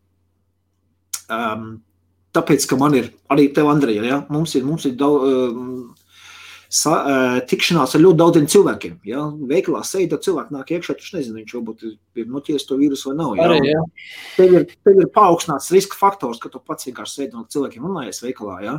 Um, 1.32 1.66
tāpēc, 2.36 2.66
ka 2.68 2.76
man 2.80 2.96
ir 2.98 3.10
arī 3.32 3.48
tev, 3.54 3.70
Andrija, 3.72 4.04
ja, 4.04 4.22
mums 4.32 4.54
ir, 4.58 4.66
mums 4.68 4.84
ir 4.88 4.96
daudz, 5.00 5.28
um, 5.32 5.94
sa, 6.72 6.96
uh, 6.98 7.38
tikšanās 7.48 7.96
ar 7.96 8.02
ļoti 8.04 8.20
daudziem 8.20 8.48
cilvēkiem. 8.52 8.98
Ja? 9.08 9.26
Veikalā 9.48 9.82
sēž, 9.86 10.16
cilvēks 10.24 10.52
nāk 10.54 10.72
iekšā, 10.76 10.96
viņš 10.96 11.12
nezina, 11.16 11.38
viņš 11.40 11.54
varbūt 11.58 11.86
ir 11.88 12.32
noķēris 12.32 12.68
to 12.68 12.78
vīrusu 12.80 13.10
vai 13.10 13.18
nav. 13.20 13.34
Ja? 13.36 13.48
Arī, 13.48 13.72
ja. 13.72 13.84
Tev 14.38 14.56
ir, 14.58 14.66
tev 14.84 15.00
ir 15.04 15.12
paaugstināts 15.12 15.72
riska 15.74 16.00
faktors, 16.00 16.40
ka 16.42 16.52
tu 16.52 16.60
pats 16.64 16.88
vienkārši 16.88 17.18
sēdi 17.18 17.36
no 17.36 17.44
cilvēkiem 17.52 17.88
runājies 17.88 18.24
veikalā. 18.24 18.58
Ja? 18.64 18.78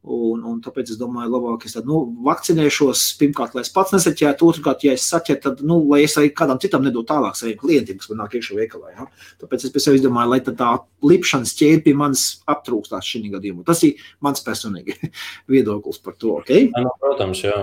Un, 0.00 0.38
un 0.48 0.60
tāpēc 0.64 0.94
es 0.94 0.96
domāju, 0.96 1.28
labāk 1.28 1.66
es 1.68 1.74
tad, 1.76 1.84
nu, 1.84 1.98
vakcinēšos. 2.24 3.02
Pirmkārt, 3.20 3.52
lai 3.52 3.66
es 3.66 3.72
pats 3.74 3.92
nesaķētu, 3.92 4.46
otrkārt, 4.48 4.84
ja 4.86 4.94
es 4.96 5.04
saķeru, 5.10 5.40
tad, 5.44 5.58
nu, 5.60 5.76
lai 5.90 5.98
es 6.06 6.14
arī 6.16 6.30
kādam 6.32 6.60
citam 6.62 6.86
nedotu 6.86 7.10
tālāk 7.10 7.36
saviem 7.36 7.58
klientiem, 7.60 7.98
kas 8.00 8.08
man 8.08 8.22
nāk 8.22 8.38
iekšā 8.38 8.56
veikalā. 8.56 8.94
Ja? 8.94 9.04
Tāpēc 9.42 9.66
es 9.68 9.74
pēc 9.74 9.84
sevis 9.84 10.04
domāju, 10.04 10.32
lai 10.32 10.38
tā 10.46 10.70
lipšanas 11.04 11.52
ķēde 11.58 11.82
pie 11.84 11.94
manis 12.00 12.22
aptrūkstās 12.48 13.10
šī 13.12 13.20
gadījumā. 13.34 13.64
Tas 13.68 13.82
ir 13.84 14.00
mans 14.24 14.40
personīgi 14.46 14.96
viedoklis 15.52 16.00
par 16.00 16.16
to. 16.16 16.38
Okay? 16.40 16.70
Jā, 16.70 16.84
nu, 16.86 16.92
protams, 17.02 17.42
jā. 17.44 17.58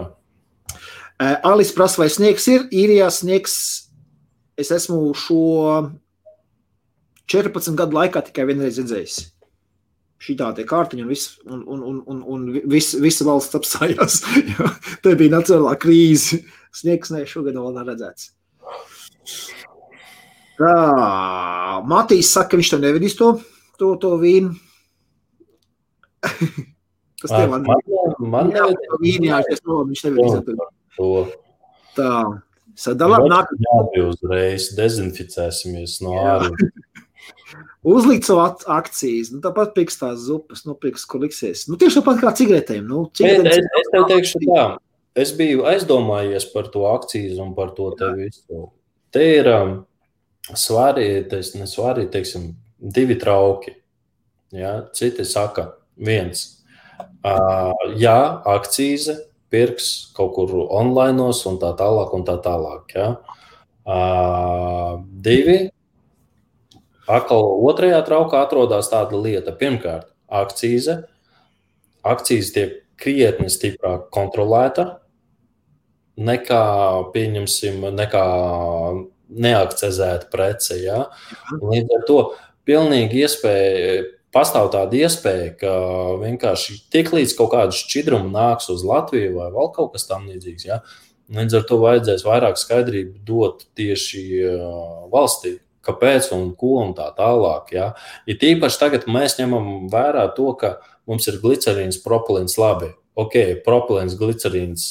Uh, 1.17 1.39
Alis 1.49 1.73
prasa, 1.73 2.03
vai 2.03 2.11
sniegs 2.13 2.45
ir? 2.53 2.67
Īrijā 2.69 3.09
sniegs. 3.15 3.55
Es 4.61 4.69
esmu 4.73 5.09
šo 5.17 5.41
14 7.33 7.73
gadu 7.77 7.97
laikā 7.97 8.21
tikai 8.29 8.45
vienreiz 8.51 8.77
redzējis 8.77 9.17
šī 10.21 10.35
tāda 10.39 10.65
kārtiņa, 10.67 11.03
un, 11.05 11.11
viss, 11.11 11.35
un, 11.45 11.61
un, 11.65 11.83
un, 11.85 11.99
un, 12.09 12.21
un 12.33 12.47
vis, 12.71 12.93
visa 13.01 13.27
valsts 13.27 13.57
apstājās. 13.57 14.21
Tā 15.03 15.13
bija 15.19 15.35
nacionālā 15.37 15.75
krīze. 15.81 16.41
Sniegs 16.75 17.13
ne 17.13 17.23
šogad 17.29 17.57
vēl 17.57 17.75
nav 17.75 17.91
redzēts. 17.91 18.31
Tā, 20.57 20.73
Matīs 21.85 22.31
saka, 22.33 22.55
ka 22.55 22.59
viņš 22.59 22.71
to 22.73 22.79
nevedīs 22.81 23.17
to, 23.17 23.35
to, 23.77 23.93
to 24.01 24.15
vīnu. 24.21 24.55
Tas 27.21 27.31
tev 27.33 27.49
man, 27.49 27.63
man, 28.29 28.49
jā, 28.53 28.65
vīni, 29.01 29.29
jā, 29.31 29.41
es 29.49 29.61
to, 29.65 29.79
viņš 29.89 30.03
nevedīs 30.05 30.33
to. 30.97 31.07
Tā, 31.97 32.11
sadalām 32.77 33.25
nākamajā. 33.29 33.77
Jā, 33.97 34.05
uzreiz 34.09 34.71
dezinficēsimies 34.77 35.99
no 36.05 36.17
ārā. 36.21 36.51
uzlikt 37.87 38.27
savu 38.27 38.43
akcijas, 38.73 39.31
nu, 39.33 39.41
tāpat 39.43 39.73
piks 39.75 39.99
tās 40.01 40.19
zupas, 40.27 40.65
nu, 40.67 40.75
piks, 40.79 41.05
kur 41.09 41.23
liksies. 41.23 41.65
Nu, 41.69 41.79
tieši 41.79 42.01
tāpat 42.01 42.21
kā 42.23 42.33
cigaretēm. 42.39 42.83
Nu, 42.89 43.05
cigaretēm 43.17 43.51
es, 43.53 43.69
es, 43.81 43.91
tev 43.93 44.07
teikšu 44.11 44.41
tā, 44.45 44.65
es 45.23 45.33
biju 45.37 45.67
aizdomājies 45.69 46.47
par 46.53 46.71
to 46.73 46.87
akcijas 46.89 47.39
un 47.43 47.53
par 47.57 47.73
to 47.77 47.91
te 47.99 48.11
visu. 48.17 48.67
Te 49.13 49.23
ir 49.37 49.49
um, 49.53 49.73
svarīgi, 50.51 51.41
ne 51.59 51.69
svarīgi, 51.69 52.11
teiksim, 52.13 52.51
divi 52.79 53.17
trauki. 53.19 53.77
Ja? 54.55 54.79
Citi 54.95 55.25
saka, 55.27 55.71
viens. 55.97 56.45
Uh, 57.25 57.73
jā, 57.99 58.19
akcīze 58.47 59.17
pirks 59.51 60.11
kaut 60.15 60.33
kur 60.35 60.53
online 60.65 61.29
un 61.29 61.59
tā 61.61 61.71
tālāk 61.79 62.13
un 62.15 62.27
tā 62.27 62.37
tālāk. 62.43 62.93
Ja? 62.95 63.09
Uh, 63.87 65.03
divi 65.23 65.69
Atkal 67.07 67.45
otrajā 67.63 68.01
traukā 68.03 68.43
atrodas 68.43 68.89
tāda 68.91 69.15
lieta. 69.15 69.53
Pirmkārt, 69.55 70.09
akcīze. 70.27 71.05
Akcijas 72.07 72.51
tiek 72.55 72.81
krietni 72.99 73.51
stiprāk 73.51 74.09
kontrolēta 74.13 74.97
nekā, 76.17 76.63
pieņemsim, 77.13 77.83
nekā 77.95 78.25
neakcezēta 79.27 80.29
prece. 80.33 80.79
Ja? 80.81 81.01
Līdz 81.61 81.97
ar 81.97 82.05
to 82.07 82.19
pilnīgi 82.67 83.21
iespēja, 83.23 84.05
pastāv 84.33 84.71
tāda 84.73 84.97
iespēja, 84.97 85.51
ka 85.61 85.73
vienkārši 86.23 86.79
tik 86.93 87.13
līdz 87.15 87.35
kaut 87.37 87.53
kāda 87.53 87.75
šķidruma 87.75 88.31
nāks 88.33 88.71
uz 88.73 88.83
Latviju 88.87 89.35
vai 89.37 89.51
vēl 89.53 89.71
kaut 89.75 89.93
kas 89.95 90.09
tamlīdzīgs. 90.09 90.67
Ja? 90.67 90.81
Līdz 91.37 91.59
ar 91.59 91.69
to 91.69 91.79
vajadzēs 91.83 92.25
vairāk 92.27 92.59
skaidrību 92.59 93.21
dot 93.27 93.67
tieši 93.77 94.25
valstī 95.13 95.57
kāpēc 95.87 96.29
un 96.35 96.51
ko 96.59 96.77
un 96.83 96.93
tā 96.97 97.07
tālāk. 97.17 97.73
Ja? 97.75 97.89
Ir 98.29 98.39
tīpaši 98.41 98.81
tagad 98.81 99.07
mēs 99.11 99.37
ņemam 99.39 99.87
vērā 99.91 100.27
to, 100.37 100.51
ka 100.59 100.77
mums 101.09 101.27
ir 101.31 101.39
glicerīns, 101.43 102.01
propilīns 102.03 102.57
labi. 102.59 102.91
Ok, 103.17 103.37
propilīns, 103.65 104.17
glicerīns 104.19 104.87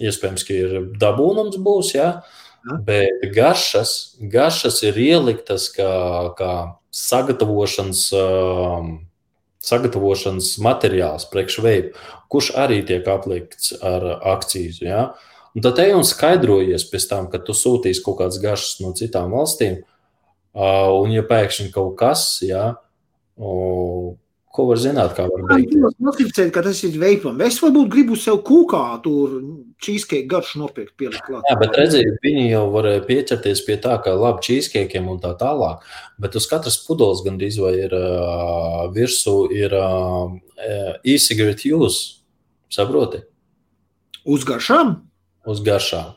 iespējams, 0.00 0.46
ka 0.46 0.56
ir 0.56 0.78
dabūnums 1.00 1.58
būs, 1.60 1.94
ja? 1.98 2.12
bet 2.86 3.24
garšas, 3.34 4.16
garšas 4.32 4.82
ir 4.84 4.98
ieliktas 5.00 5.68
kā, 5.74 5.92
kā 6.38 6.54
sagatavošanas. 6.94 8.08
Um, 8.16 8.98
sagatavošanas 9.60 10.54
materiāls, 10.64 11.26
priekšveidu, 11.28 11.92
kurš 12.32 12.54
arī 12.56 12.80
tiek 12.88 13.04
aplikts 13.12 13.74
ar 13.84 14.06
akciju. 14.32 14.78
Ja? 14.80 15.02
Un 15.54 15.64
tad 15.66 15.80
ej 15.82 15.96
un 15.98 16.06
skaidrojies 16.06 16.86
pēc 16.90 17.08
tam, 17.10 17.28
kad 17.32 17.44
tu 17.46 17.56
sūtīsi 17.56 18.04
kaut 18.04 18.20
kādas 18.22 18.40
garšas 18.42 18.80
no 18.84 18.94
citām 18.96 19.34
valstīm, 19.34 19.80
Un, 20.54 21.12
ja 21.14 21.22
pēkšņi 21.26 21.70
kaut 21.74 21.94
kas, 22.00 22.24
jā, 22.42 22.64
ko 24.50 24.66
var 24.66 24.80
zināt, 24.82 25.12
kā 25.14 25.26
var 25.30 25.44
būt? 25.46 25.74
Es 25.88 25.96
noticēju, 26.02 26.50
ka 26.54 26.62
tas 26.66 26.80
ir 26.86 26.96
veiklam. 26.98 27.38
Es 27.46 27.60
varbūt 27.62 27.90
gribu 27.92 28.16
sev 28.18 28.40
kūkā 28.46 28.82
tur 29.04 29.36
čīskēku 29.84 30.26
garšu 30.30 30.62
nopirkt, 30.64 30.96
pielikt 30.98 31.22
klāt. 31.28 31.46
Jā, 31.46 31.56
bet 31.60 31.78
redziet, 31.78 32.18
viņi 32.24 32.48
jau 32.48 32.64
varēja 32.74 33.04
pieķerties 33.06 33.62
pie 33.66 33.78
tā, 33.84 33.94
ka 34.02 34.16
labi 34.18 34.42
čīskēkiem 34.48 35.06
un 35.12 35.20
tā 35.22 35.32
tālāk, 35.40 35.86
bet 36.20 36.38
uz 36.40 36.48
katras 36.50 36.80
pudeles 36.82 37.22
gandrīz 37.26 37.60
vai 37.62 37.76
ir 37.84 37.94
uh, 37.94 38.88
virsū 38.96 39.36
ir 39.54 39.76
uh, 39.78 40.34
e-cigarette 41.06 41.70
use, 41.70 42.24
saproti? 42.74 43.22
Uz 44.26 44.42
garšām? 44.48 44.96
Uz 45.48 45.62
garšām. 45.64 46.16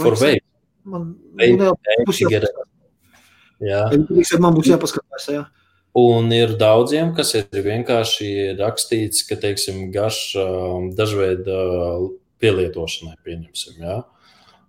For 0.00 0.18
vape. 0.18 0.42
Man, 0.90 1.14
vape, 1.38 1.70
man 2.08 2.69
Jā. 3.60 3.86
Man 4.40 4.56
būs 4.56 4.70
jāpaskatās. 4.70 5.26
Jā. 5.30 5.44
Un 6.00 6.30
ir 6.32 6.54
daudziem, 6.58 7.10
kas 7.16 7.34
ir 7.34 7.48
vienkārši 7.50 8.54
rakstīts, 8.60 9.24
ka, 9.26 9.36
teiksim, 9.40 9.88
garš 9.94 10.20
um, 10.38 10.90
dažveida 10.94 11.58
pielietošanai, 12.40 13.16
pieņemsim. 13.26 13.80
Jā. 13.82 13.96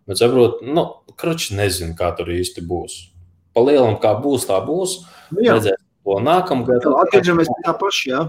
Bet, 0.10 0.18
saprot, 0.18 0.64
nu, 0.66 0.88
kruči 1.20 1.56
nezinu, 1.60 1.94
kā 2.00 2.10
tur 2.18 2.34
īsti 2.34 2.66
būs. 2.68 2.98
Palielam, 3.56 4.00
kā 4.02 4.16
būs, 4.18 4.48
tā 4.50 4.58
būs. 4.66 4.98
Nu, 5.30 5.46
jā. 5.46 5.60
Redzēs 5.60 5.80
to 6.08 6.18
nākamgad. 6.26 6.90
Atgriežamies 7.04 7.52
pie 7.52 7.68
tā 7.68 7.76
paša, 7.78 8.10
jā. 8.10 8.24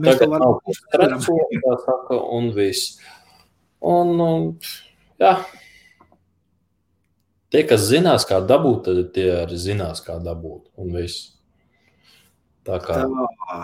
Mēs 0.00 0.20
to 0.22 0.30
varam. 0.30 0.56
Tā 0.94 1.76
saka, 1.84 2.18
un 2.38 2.50
viss. 2.56 2.96
Un, 3.84 4.16
un, 4.22 4.48
jā. 5.20 5.36
Tie, 7.54 7.62
kas 7.68 7.84
zinās, 7.86 8.26
kā 8.26 8.40
dabūt, 8.42 8.88
tad 8.88 9.12
tie 9.14 9.28
arī 9.42 9.58
zinās, 9.60 10.02
kā 10.04 10.18
dabūt. 10.22 10.66
Un 10.82 10.94
viss. 10.96 11.36
Tā 12.66 12.80
kā. 12.82 13.04
Tā. 13.06 13.60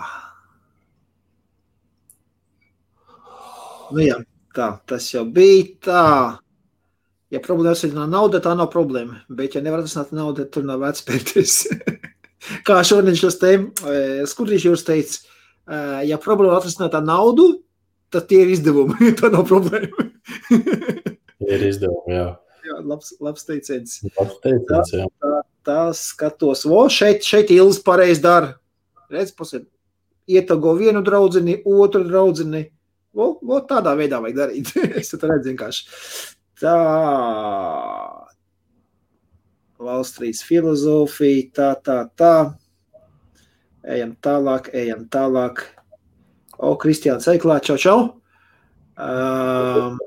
Nu 3.92 4.04
jā, 4.04 4.20
tā, 4.56 4.68
tas 4.88 5.08
jau 5.12 5.24
bija 5.28 5.66
tā. 5.84 6.04
Ja 7.32 7.40
problēma 7.40 7.76
ir 7.88 7.94
no 7.96 8.06
nauda, 8.08 8.42
tā 8.44 8.52
nav 8.56 8.68
problēma. 8.72 9.22
Bet, 9.32 9.56
ja 9.56 9.62
nevar 9.64 9.80
atrisināt 9.82 10.12
naudu, 10.16 10.44
tur 10.52 10.66
nav 10.68 10.82
vērts 10.84 11.04
pērties. 11.08 11.58
kā 12.68 12.80
šodien 12.84 13.16
te 13.40 13.52
eh, 13.56 14.22
skudrīši 14.28 14.68
jūs 14.68 14.84
teica, 14.84 15.18
eh, 15.68 16.02
ja 16.10 16.20
problēma 16.20 16.58
atrisināt 16.58 16.94
ar 16.94 17.04
naudu, 17.06 17.48
tad 18.12 18.28
tie 18.28 18.42
ir 18.44 18.52
izdevumi. 18.52 19.12
tā 19.20 19.32
nav 19.32 19.46
problēma. 19.48 20.08
ir 21.52 21.66
izdevumi, 21.70 22.16
jā, 22.18 22.28
labs, 22.80 23.12
labs 23.20 23.46
teiciens. 23.48 24.00
Labs 24.18 24.38
teiciens 24.44 24.90
tā, 24.92 25.02
tā, 25.22 25.42
tā 25.66 25.80
skatos, 25.96 26.64
o, 26.66 26.82
šeit, 26.92 27.26
šeit 27.26 27.52
Ilz 27.54 27.80
pareizi 27.84 28.24
dara. 28.24 28.54
Redz, 29.12 29.34
pasiet, 29.36 29.66
ietago 30.30 30.74
vienu 30.78 31.02
draudzini, 31.04 31.58
otru 31.68 32.04
draudzini. 32.08 32.66
O, 33.12 33.34
o, 33.36 33.60
tādā 33.68 33.92
veidā 33.98 34.22
vajag 34.24 34.38
darīt. 34.38 34.72
es 35.00 35.12
to 35.12 35.20
redzu 35.28 35.52
vienkārši. 35.52 35.84
Tā. 36.62 36.76
Valstrīs 39.82 40.44
filozofija, 40.46 41.50
tā, 41.56 41.70
tā, 41.84 41.98
tā. 42.16 42.34
Ejam 43.82 44.14
tālāk, 44.22 44.70
ejam 44.78 45.04
tālāk. 45.10 45.64
O, 46.62 46.76
Kristiāns, 46.78 47.26
ej 47.28 47.42
klāt, 47.42 47.66
čau, 47.66 47.76
čau. 47.82 47.98
Um, 48.94 49.98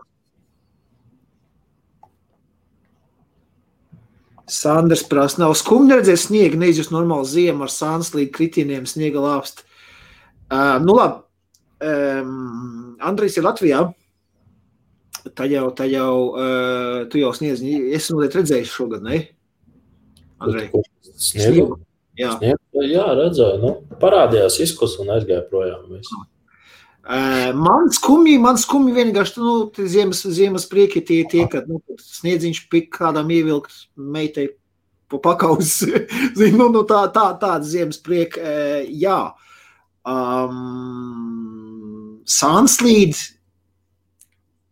Sandrs 4.52 5.02
prasa, 5.10 5.40
nav 5.42 5.56
skumji 5.58 5.98
redzēt 5.98 6.22
sniegu, 6.22 6.60
neizjust 6.62 6.92
normālu 6.94 7.26
ziemu 7.26 7.66
ar 7.66 7.72
sānslīgu 7.74 8.34
kritieniem, 8.36 8.86
sniega 8.90 9.24
lāpst. 9.24 9.64
Uh, 10.46 10.76
nu 10.84 10.98
labi, 11.00 11.24
um, 11.82 12.98
Andrijs 13.02 13.40
ir 13.40 13.48
Latvijā. 13.48 13.82
Tā 15.34 15.48
jau, 15.50 15.72
tā 15.74 15.88
jau, 15.90 16.12
uh, 16.38 17.00
tu 17.10 17.18
jau 17.18 17.32
sniedz, 17.34 17.64
es 17.66 18.12
noteikti 18.14 18.44
redzēju 18.44 18.70
šogad, 18.70 19.08
ne? 19.08 19.24
Andrej. 20.38 20.70
Sniegu? 21.18 21.80
Jā. 22.20 22.36
Sniegu, 22.38 22.86
jā, 22.86 23.08
redzēju, 23.18 23.58
nu, 23.64 23.74
parādījās 24.02 24.62
izkus 24.62 25.00
un 25.02 25.10
aizgāja 25.18 25.42
projām. 25.50 25.90
Visu. 25.90 26.22
Man 27.06 27.92
skumji, 27.94 28.40
man 28.42 28.58
skumji 28.58 28.96
vienkārši 28.96 29.42
nu, 29.42 29.56
ziemas, 29.78 30.24
ziemas 30.34 30.64
prieki 30.66 31.04
tie, 31.06 31.20
tie 31.30 31.44
ka 31.52 31.62
nu, 31.68 31.78
sniedziņš 32.02 32.64
pik 32.72 32.90
kādam 32.98 33.30
ievilkt 33.30 33.76
meitai 33.94 34.48
pa 35.12 35.20
pakaus. 35.22 35.84
Zin, 36.40 36.58
nu, 36.58 36.72
nu, 36.74 36.82
tā, 36.90 37.04
tā, 37.14 37.28
tāda 37.38 37.62
ziemas 37.62 38.02
prieka, 38.02 38.42
jā. 38.90 39.20
Um, 40.06 41.46
Sanslīd 42.26 43.14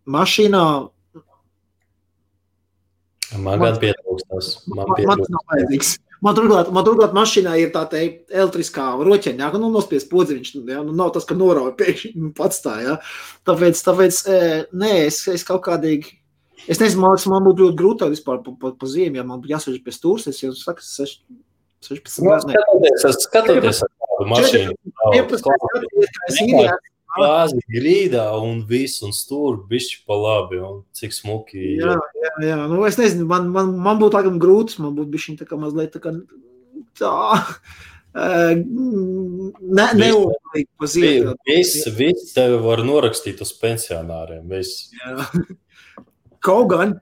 mašīnā. 0.10 0.66
Man 3.44 3.62
gan 3.62 3.78
pietrūkstās. 3.82 4.56
Man, 4.74 4.90
man, 4.90 5.06
man 5.10 5.22
nav 5.30 5.46
vajadzīgs. 5.54 5.96
Man 6.24 6.38
turklāt, 6.38 6.70
man 6.72 6.86
turklāt 6.88 7.16
mašīnā 7.16 7.58
ir 7.60 7.72
tā 7.74 7.84
teikt, 7.92 8.26
elektriskā 8.32 8.86
roķeņa, 9.04 9.50
ka 9.52 9.60
nu, 9.60 9.70
nospiest 9.74 10.10
podziņš. 10.12 10.54
Ja? 10.70 10.82
Nu, 10.86 10.96
nav 10.96 11.12
tas, 11.16 11.28
ka 11.28 11.36
norauj 11.38 11.74
pēkšņi 11.82 12.14
nu, 12.16 12.32
pats 12.38 12.64
tā. 12.64 12.78
Ja? 12.86 12.98
Tāpēc, 13.50 13.82
tāpēc 13.88 14.22
nē, 14.72 14.94
es, 15.10 15.24
es 15.32 15.44
kaut 15.48 15.66
kādīgi. 15.68 16.16
Es 16.64 16.80
nezinu, 16.80 17.04
man, 17.04 17.20
man 17.28 17.44
būtu 17.50 17.66
ļoti 17.66 17.80
grūti 17.82 18.08
vispār 18.14 18.40
pa, 18.46 18.54
pa, 18.60 18.72
pa 18.80 18.88
ziemu, 18.88 19.20
ja 19.20 19.28
man 19.28 19.42
būtu 19.44 19.52
jāsēž 19.52 19.82
pie 19.84 19.96
stūres. 19.96 20.30
Es 20.32 20.40
jau 20.40 20.54
saku, 20.56 20.86
16 20.86 22.24
gadu. 22.24 22.56
Skatoties, 22.56 23.20
skatoties 23.26 23.84
ar 23.84 23.92
kādu 23.92 24.30
mašīnu. 24.32 24.80
15 25.04 25.50
gadu, 25.52 25.92
kā 26.00 26.30
es 26.32 26.40
īrijā 26.46 26.78
Gāzi 27.14 27.62
grīdā 27.70 28.26
un 28.42 28.64
viss, 28.70 29.04
un 29.06 29.14
stūri 29.14 29.68
bišķi 29.70 30.00
pa 30.10 30.18
labi, 30.18 30.60
un 30.66 30.82
cik 30.98 31.14
smuki. 31.14 31.76
Jā, 31.78 31.98
jā, 32.18 32.32
jā. 32.48 32.60
Nu, 32.72 32.80
es 32.90 32.98
nezinu, 32.98 33.28
man, 33.30 33.52
man, 33.54 33.76
man 33.86 34.00
būtu 34.02 34.16
tagad 34.16 34.40
grūts, 34.42 34.80
man 34.82 34.96
būtu 34.98 35.14
bišķiņ 35.14 35.42
tā 35.44 35.50
kā 35.50 35.60
mazliet 35.62 35.94
tā 35.94 36.02
kā 36.02 36.16
tā. 36.98 37.18
Ne, 38.14 39.86
neobligāti 39.98 40.66
paziet. 40.78 41.30
Viss, 41.50 41.88
viss 41.98 42.34
tevi 42.36 42.60
var 42.62 42.84
norakstīt 42.86 43.42
uz 43.46 43.54
pensionāriem. 43.62 44.46
Viss. 44.50 44.90
Jā. 45.02 45.28
Kaut 46.44 46.68
gan, 46.74 46.98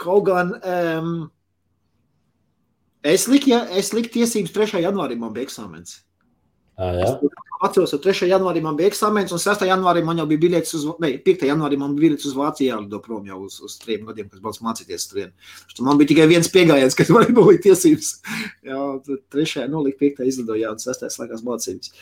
kaut 0.00 0.26
gan, 0.26 0.56
um, 0.58 1.12
es 3.06 3.28
liku, 3.30 3.52
ja, 3.54 3.62
es 3.78 3.92
liku 3.94 4.10
tiesības 4.16 4.56
3. 4.56 4.82
janvārī 4.82 5.16
man 5.20 5.32
bija 5.36 5.46
eksāmens. 5.46 6.00
Ah, 6.82 6.96
jā. 6.98 7.10
Atceros, 7.62 7.92
ka 7.94 7.98
3. 8.02 8.26
janvārī 8.26 8.58
man 8.64 8.74
bija 8.74 8.88
eksāmenis, 8.90 9.30
un 9.30 9.38
6. 9.38 9.60
janvārī 9.68 10.00
man 10.02 10.18
jau 10.18 10.24
bija 10.26 10.40
biļets 10.42 10.72
uz, 10.74 10.86
ne, 11.02 11.12
5. 11.22 11.44
janvārī 11.46 11.76
man 11.78 11.92
bija 11.94 12.08
biļets 12.08 12.26
uz 12.26 12.32
Vāciju 12.34 12.72
jālido 12.72 12.98
prom 13.04 13.28
jau 13.28 13.36
uz, 13.44 13.60
uz 13.62 13.76
trim 13.78 14.08
gadiem, 14.08 14.26
kas 14.32 14.40
brauc 14.42 14.58
mācīties 14.66 15.04
tur. 15.06 15.28
Man 15.86 16.00
bija 16.00 16.10
tikai 16.10 16.26
viens 16.32 16.50
piegājiens, 16.50 16.96
kas 16.98 17.12
man 17.14 17.28
bija 17.30 17.60
tiesības. 17.68 18.08
Jā, 18.66 18.80
3. 19.36 19.68
nolikt, 19.70 20.00
5. 20.02 20.26
izlidoja, 20.32 20.72
un 20.74 20.82
6. 20.82 21.06
slēgās 21.14 21.44
mācības. 21.46 21.92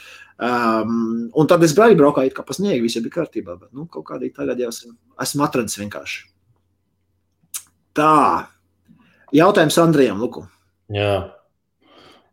Um, 0.41 0.95
un 1.37 1.51
tad 1.51 1.67
es 1.67 1.77
braucu, 1.77 1.99
braukāju 2.01 2.33
kā 2.39 2.47
pa 2.49 2.57
sniegu, 2.57 2.87
viss 2.87 3.03
bija 3.05 3.19
kārtībā, 3.19 3.59
bet, 3.61 3.69
nu, 3.77 3.85
kaut 3.93 4.07
kādīgi 4.09 4.39
tagad 4.39 4.63
jau 4.65 4.71
esmu, 4.73 4.95
esmu 5.21 5.45
atradis 5.45 5.77
vienkārši. 5.83 6.25
Tā. 8.01 8.15
Jautājums 9.37 9.77
Andrijam 9.83 10.25
Luku. 10.25 10.47
Jā. 10.95 11.40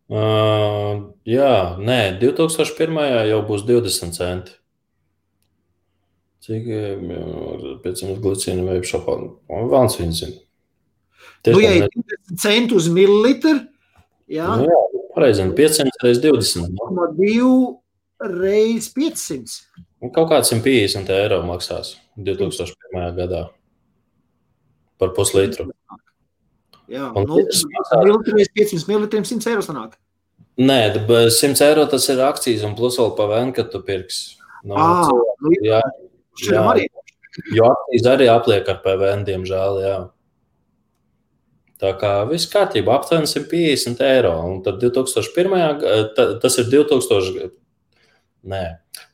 Uh, 0.07 1.11
jā, 1.27 1.75
nē, 1.83 1.99
2001. 2.21 2.99
jau 3.27 3.39
būs 3.47 3.65
20 3.67 4.15
centi. 4.15 4.55
Cik 6.47 6.67
pēc 7.83 8.03
tam 8.03 8.13
glicīna 8.23 8.63
vai 8.63 8.77
šopā? 8.87 9.17
Vāns 9.67 9.97
viņa 9.99 10.15
zina. 10.15 10.37
Nu, 11.47 11.59
ja 11.59 11.73
ir 11.75 11.89
20 11.91 12.39
centi 12.39 12.75
uz 12.75 12.87
mililitru, 12.91 13.59
jā. 14.31 14.47
Nu, 14.61 14.69
jā, 14.69 15.03
pareizi, 15.15 15.43
500 15.57 16.05
reiz 16.05 16.21
20. 16.23 16.71
No 16.77 17.09
2 17.19 18.31
reiz 18.31 18.87
500. 18.95 19.59
Un 20.03 20.13
kaut 20.15 20.31
kāds 20.31 20.53
150 20.53 21.11
eiro 21.17 21.41
maksās 21.47 21.97
2001. 22.15 23.11
gadā 23.17 23.43
par 25.01 25.11
puslitru. 25.17 25.67
Jā, 25.67 25.99
mililitriem 26.87 28.43
500 28.55 28.87
mililitriem 28.89 29.25
100 29.27 29.51
eiro 29.51 29.63
sanāk. 29.65 29.97
Nē, 30.57 30.79
100 31.05 31.63
eiro 31.67 31.85
tas 31.91 32.07
ir 32.09 32.21
akcijas 32.25 32.65
un 32.65 32.75
plus 32.77 32.97
vēl 32.97 33.11
pavēn, 33.17 33.53
ka 33.53 33.67
tu 33.69 33.81
pirksi. 33.85 34.37
No, 34.67 34.77
à, 34.81 35.09
jā, 35.61 35.81
jā. 36.47 36.61
Arī. 36.63 36.87
Jo 37.53 37.67
akcijas 37.69 38.07
arī 38.15 38.29
apliek 38.33 38.69
ar 38.71 38.79
PVN, 38.81 39.25
diemžēl, 39.27 39.81
jā. 39.83 39.97
Tā 41.77 41.91
kā 42.01 42.11
viss 42.25 42.49
kārtībā, 42.49 42.95
aptuveni 42.97 43.29
150 43.29 44.01
eiro. 44.07 44.33
Un 44.47 44.63
tad 44.65 44.81
2001. 44.81 45.83
tas 46.41 46.57
ir 46.57 46.71
2000, 46.73 47.51
nē, 48.49 48.63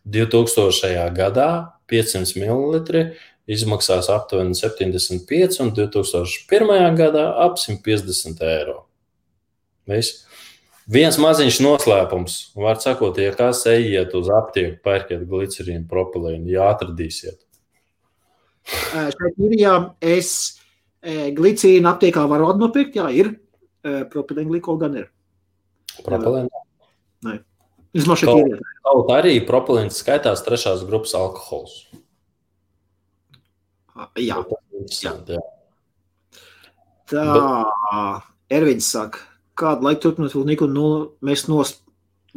2000. 0.07 1.09
gadā 1.17 1.49
500 1.91 2.37
ml 2.39 2.79
izmaksās 3.49 4.09
aptuveni 4.13 4.55
75, 4.55 5.59
un 5.63 5.71
2001. 5.75 6.95
gadā 6.99 7.25
ap 7.43 7.57
150 7.59 8.43
eiro. 8.47 8.83
Viss. 9.89 10.23
Viens 10.83 11.15
maziņš 11.15 11.61
noslēpums, 11.63 12.33
var 12.59 12.75
sakot, 12.83 13.15
ja 13.19 13.31
kas 13.35 13.61
ejiet 13.71 14.11
uz 14.19 14.27
aptieku, 14.31 14.81
pērkiet 14.83 15.21
glicerīnu, 15.29 15.85
propilīnu, 15.87 16.49
ja 16.51 16.67
atradīsiet. 16.73 17.39
Šeit 18.67 19.39
ir, 19.47 19.55
ja 19.59 19.77
es 20.03 20.59
glicīnu 21.03 21.87
aptiekā 21.87 22.25
varu 22.31 22.51
nopirkt, 22.59 22.99
jā, 22.99 23.07
ir. 23.15 23.31
Propilīna 23.83 24.51
glikolu 24.51 24.79
gan 24.83 24.99
ir. 24.99 25.07
Propilīna? 26.03 26.63
Nē. 27.27 27.39
Vismaz 27.95 28.23
šeit 28.23 28.51
ir. 28.51 28.61
Kaut 28.83 29.11
arī 29.15 29.37
propilīns 29.47 29.99
skaitās 30.03 30.43
trešās 30.43 30.83
grupas 30.87 31.15
alkohols. 31.19 31.85
Jā. 34.17 34.39
jā. 35.01 35.13
jā. 35.35 35.41
Tā, 37.13 37.25
Erviņš 38.53 38.87
saka, 38.87 39.23
kādu 39.59 39.87
laiku 39.87 40.01
turpināt 40.07 40.33
vēl 40.35 40.47
Niku 40.49 40.69
nu, 40.71 40.87
mēs 41.25 41.45
nos 41.49 41.75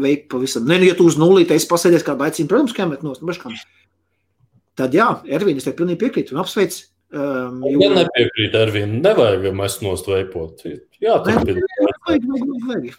veikt 0.00 0.28
pavisam. 0.32 0.66
Ne, 0.68 0.80
nu, 0.80 0.90
ja 0.90 0.96
tu 0.98 1.06
uz 1.08 1.16
nulīti 1.20 1.56
esi 1.56 1.68
pasēdies 1.70 2.04
kādu 2.06 2.26
aicinu, 2.26 2.50
protams, 2.50 2.74
kā 2.76 2.88
met 2.88 3.04
nos, 3.06 3.22
beškam. 3.24 3.56
Tad 4.76 4.94
jā, 4.96 5.08
Ervīn, 5.32 5.56
es 5.56 5.64
tev 5.64 5.76
pilnīgi 5.78 6.02
piekrītu 6.02 6.36
un 6.36 6.42
apsveic. 6.42 6.76
Um, 7.16 7.62
jo... 7.64 7.80
Ja 7.80 7.90
nepiekrīt 7.94 8.56
Ervīn, 8.60 8.98
nevajag 9.04 9.48
mēs 9.56 9.78
nost 9.84 10.08
veipot. 10.10 10.66
Jā, 11.00 11.16
vajag, 11.24 11.62
vajag. 12.66 12.96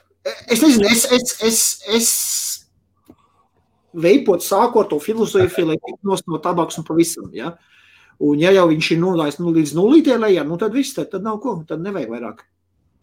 Es 0.49 0.63
nezinu, 0.63 0.87
es, 0.89 1.05
es, 1.13 1.35
es, 1.45 1.59
es 1.93 2.07
veipot 3.97 4.43
sāku 4.43 4.81
ar 4.81 4.89
to 4.89 4.99
filozofiju, 5.03 5.69
lai 5.69 5.77
tiktu 5.77 6.09
nost 6.09 6.25
no 6.27 6.41
tabaks 6.43 6.79
un 6.81 6.87
pavisam, 6.87 7.29
ja. 7.35 7.53
Un 8.23 8.39
ja 8.41 8.49
jau 8.55 8.65
viņš 8.71 8.91
ir 8.95 9.01
nolaists 9.01 9.41
nu, 9.41 9.51
līdz 9.53 9.75
nulītē 9.77 10.15
lejā, 10.17 10.45
nu 10.47 10.57
tad 10.57 10.73
viss, 10.73 10.95
tad, 10.97 11.11
tad 11.11 11.25
nav 11.25 11.37
ko, 11.43 11.59
tad 11.69 11.83
nevajag 11.85 12.13
vairāk. 12.15 12.41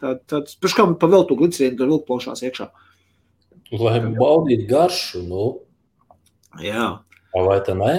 Tad, 0.03 0.25
tad 0.27 0.51
paškām 0.59 0.97
pa 0.99 1.07
vēl 1.07 1.23
to 1.29 1.37
glicēnu 1.39 1.79
tur 1.79 1.91
vilkt 1.93 2.07
plašās 2.09 2.43
iekšā. 2.43 2.67
Lai 3.79 3.99
baudītu 4.03 4.67
garšu, 4.69 5.23
nu. 5.25 5.45
Jā. 6.61 6.89
Vai 7.35 7.59
tā 7.63 7.75
ne? 7.79 7.95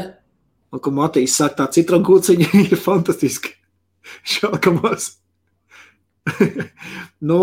Un, 0.72 0.82
ka 0.82 0.92
Matīs 0.92 1.38
saka, 1.38 1.62
tā 1.62 1.70
citronu 1.78 2.04
kūciņa 2.06 2.50
ir 2.66 2.76
fantastiski. 2.80 3.56
Šākamās. 4.36 5.14
nu, 7.28 7.40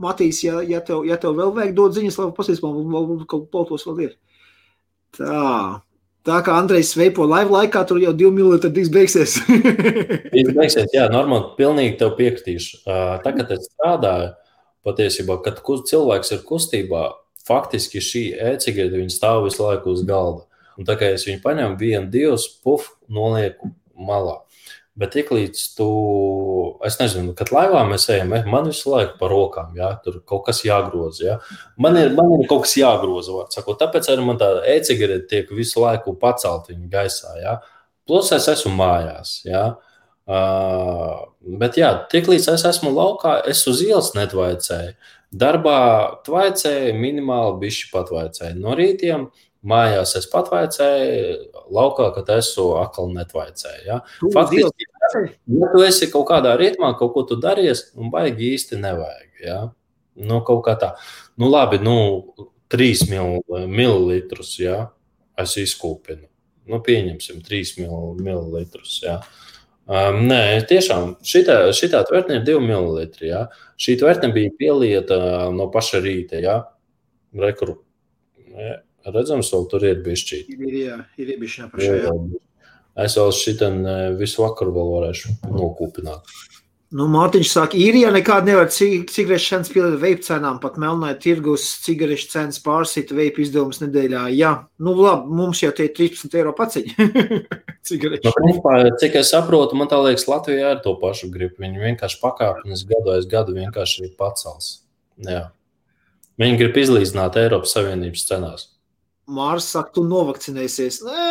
Matīs, 0.00 0.44
ja, 0.46 0.62
ja, 0.62 0.80
tev, 0.86 1.02
ja 1.08 1.18
tev 1.20 1.34
vēl 1.38 1.54
vajag 1.56 1.76
dot 1.76 1.98
ziņas, 1.98 2.18
lai 2.20 2.32
pasīs, 2.36 2.62
man 2.62 2.78
vēl 2.94 3.24
kaut 3.30 3.50
plautos 3.52 3.86
vēl 3.88 4.04
ir. 4.06 4.18
Tā. 5.18 5.82
Tā 6.30 6.38
kā 6.46 6.54
Andrejs 6.60 6.92
veipo 6.94 7.24
laivu 7.26 7.56
laikā, 7.56 7.82
tur 7.88 7.98
jau 7.98 8.12
divi 8.14 8.30
minūtes 8.36 8.70
drīz 8.70 8.90
beigsies. 8.94 9.32
drīz 10.32 10.52
beigsies, 10.54 10.92
jā, 10.94 11.08
normāli, 11.10 11.48
pilnīgi 11.56 11.96
tev 11.98 12.12
piekritīšu. 12.20 12.84
Tā, 12.86 13.32
kad 13.34 13.50
es 13.56 13.66
strādāju, 13.72 14.28
patiesībā, 14.86 15.40
kad 15.42 15.58
cilvēks 15.90 16.30
ir 16.36 16.44
kustībā, 16.46 17.02
faktiski 17.48 18.02
šī 18.04 18.22
e-cigarete 18.52 19.10
stāv 19.10 19.42
visu 19.48 19.64
laiku 19.64 19.96
uz 19.96 20.04
galda. 20.06 20.46
Un 20.78 20.86
tā 20.88 20.94
kā 21.00 21.10
es 21.16 21.26
viņu 21.26 21.42
paņēmu, 21.42 21.80
vienu, 21.80 22.06
divus, 22.12 22.46
puf, 22.62 22.92
nolieku 23.10 23.72
malā. 23.98 24.38
Bet 24.98 25.12
tiklīdz 25.14 25.60
tu, 25.78 25.86
es 26.84 26.96
nezinu, 26.98 27.30
kad 27.38 27.52
laivā 27.54 27.84
mēs 27.88 28.08
ejam, 28.10 28.32
man 28.50 28.66
visu 28.66 28.90
laiku 28.90 29.14
par 29.20 29.30
rokām, 29.30 29.70
ja 29.78 29.92
tur 30.02 30.18
kaut 30.26 30.42
kas 30.48 30.64
jāgroza. 30.66 31.22
Ja? 31.24 31.36
Man, 31.80 31.96
ir, 32.00 32.10
man 32.16 32.34
ir 32.36 32.48
kaut 32.50 32.64
kas 32.66 32.74
jāgroza, 32.80 33.44
sakot, 33.54 33.78
tāpēc 33.80 34.10
arī 34.10 34.24
man 34.26 34.40
tā 34.40 34.50
e-cigarete 34.74 35.28
tiek 35.30 35.52
visu 35.54 35.84
laiku 35.84 36.16
pacelta 36.18 36.74
gaisā. 36.90 37.36
Ja? 37.38 37.54
Plus 38.10 38.32
es 38.34 38.50
esmu 38.50 38.74
mājās. 38.80 39.38
Ja? 39.46 39.64
Uh, 40.30 41.30
bet, 41.62 41.78
jā, 41.78 41.94
tiklīdz 42.10 42.50
es 42.52 42.66
esmu 42.68 42.90
laukā, 42.94 43.38
es 43.50 43.62
uz 43.70 43.80
ielas 43.86 44.12
netvaicēju. 44.18 44.92
Darbā 45.30 45.78
tvaicēju, 46.26 46.96
minimāli 46.98 47.60
bišķi 47.62 47.92
patvaicēju. 47.94 48.58
No 48.58 48.74
rītiem 48.78 49.28
mājās 49.66 50.14
es 50.18 50.28
patvaicēju, 50.30 51.64
laukā, 51.74 52.08
kad 52.14 52.30
esmu 52.38 52.70
atkal 52.80 53.10
netvaicēju. 53.14 53.82
Ja? 53.86 53.98
Faktiski, 54.34 54.88
ja 54.88 55.72
tu 55.72 55.82
esi 55.84 56.08
kaut 56.12 56.28
kādā 56.30 56.54
ritmā, 56.60 56.94
kaut 56.98 57.12
ko 57.16 57.26
tu 57.28 57.36
daries, 57.40 57.88
un 57.98 58.12
baigi 58.12 58.54
īsti 58.54 58.80
nevajag. 58.80 59.28
Ja? 59.44 59.60
Nu, 60.20 60.40
kaut 60.46 60.64
kā 60.66 60.76
tā. 60.80 60.94
Nu, 61.40 61.50
labi, 61.52 61.80
nu, 61.82 61.96
3 62.72 63.06
mil, 63.10 63.40
mililitrus, 63.68 64.56
ja? 64.62 64.88
es 65.40 65.56
izkūpinu. 65.60 66.26
Nu, 66.70 66.80
pieņemsim 66.86 67.40
3 67.44 67.78
mil, 67.80 67.94
mililitrus. 68.20 69.00
Ja? 69.04 69.20
Um, 69.90 70.22
nē, 70.30 70.60
tiešām 70.70 71.16
šī 71.26 71.42
tvertne 71.48 72.38
ir 72.38 72.44
2 72.46 72.60
ml. 72.62 73.08
Ja? 73.26 73.48
Šī 73.80 73.96
tvertne 74.00 74.30
bija 74.34 74.52
pielieta 74.56 75.50
no 75.54 75.66
paša 75.72 76.02
rīta. 76.04 76.38
Ja? 76.40 76.60
Rekuru, 77.36 77.80
ja? 78.54 78.78
Redzams, 79.08 79.50
vēl 79.54 79.66
tur 79.72 79.88
ir 79.88 80.04
bijis 80.04 80.26
šķīt. 80.26 80.54
Ir, 80.58 80.76
jā, 80.76 81.00
ir 81.20 81.34
bijis 81.40 81.56
šī 81.56 81.68
pašā. 81.72 82.14
Es 83.00 83.16
vēl 83.16 83.32
šitam 83.32 83.82
visu 84.18 84.42
vakaru 84.42 84.74
vēl 84.76 84.94
varēšu 84.96 85.36
nokūpināt. 85.48 86.32
Nu, 86.90 87.04
Mārtiņš 87.06 87.50
saka, 87.52 87.78
īrijā 87.78 88.08
nekāda 88.10 88.48
nevar 88.48 88.66
cigaretes 88.74 89.44
cenas 89.46 89.68
pieliet 89.70 90.00
veipu 90.02 90.24
cenām, 90.26 90.56
pat 90.58 90.74
melnē 90.82 91.12
tirgus 91.22 91.68
cigaretes 91.84 92.32
cenas 92.32 92.58
pārsita 92.64 93.14
veipu 93.14 93.44
izdevumus 93.44 93.78
nedēļā. 93.84 94.24
Jā, 94.34 94.50
nu 94.82 94.96
labi, 94.98 95.30
mums 95.38 95.60
jau 95.62 95.70
tie 95.76 95.86
13 95.94 96.34
eiro 96.40 96.50
paciņi. 96.58 96.96
cigaretes. 97.88 98.26
No, 98.26 98.32
nu, 98.32 98.40
principā, 98.40 98.74
cik 99.04 99.20
es 99.22 99.30
saprotu, 99.30 99.78
man 99.78 99.92
tā 99.92 100.02
liekas, 100.02 100.26
Latvijā 100.26 100.74
ir 100.74 100.82
to 100.82 100.96
pašu 100.98 101.30
gribu. 101.30 101.62
Viņi 101.62 101.84
vienkārši 101.84 102.18
pakāpienas 102.24 102.82
gadu 102.90 103.14
aiz 103.14 103.30
gadu 103.30 103.54
vienkārši 103.54 104.10
pacels. 104.18 104.72
Jā. 105.30 105.44
Viņi 106.42 106.58
grib 106.58 106.82
izlīdzināt 106.82 107.38
Eiropas 107.38 107.76
Savienības 107.78 108.26
cenās. 108.26 108.66
Mārs 109.30 109.68
saka, 109.70 109.92
tu 109.94 110.04
novakcinēsies. 110.06 111.00
Nē, 111.06 111.26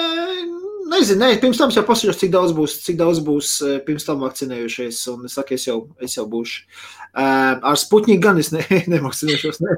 nezinu, 0.90 1.20
ne, 1.22 1.34
pirms 1.42 1.60
tam 1.60 1.74
jau 1.74 1.84
pasažos, 1.88 2.20
cik 2.22 2.32
daudz 2.34 2.54
būs, 2.56 2.78
cik 2.86 3.00
daudz 3.00 3.22
būs 3.26 3.56
eh, 3.66 3.80
pirms 3.86 4.08
tam 4.08 4.24
vakcinējušies. 4.24 5.02
Un 5.14 5.28
es 5.30 5.36
saku, 5.38 5.58
es 5.58 5.68
jau, 5.68 5.80
es 6.04 6.16
jau 6.18 6.26
būšu. 6.30 6.64
Uh, 7.10 7.58
ar 7.66 7.80
Sputniku 7.82 8.22
gan 8.28 8.40
es 8.42 8.52
ne, 8.54 8.64
nemakcinēšos. 8.94 9.64
Ne. 9.66 9.78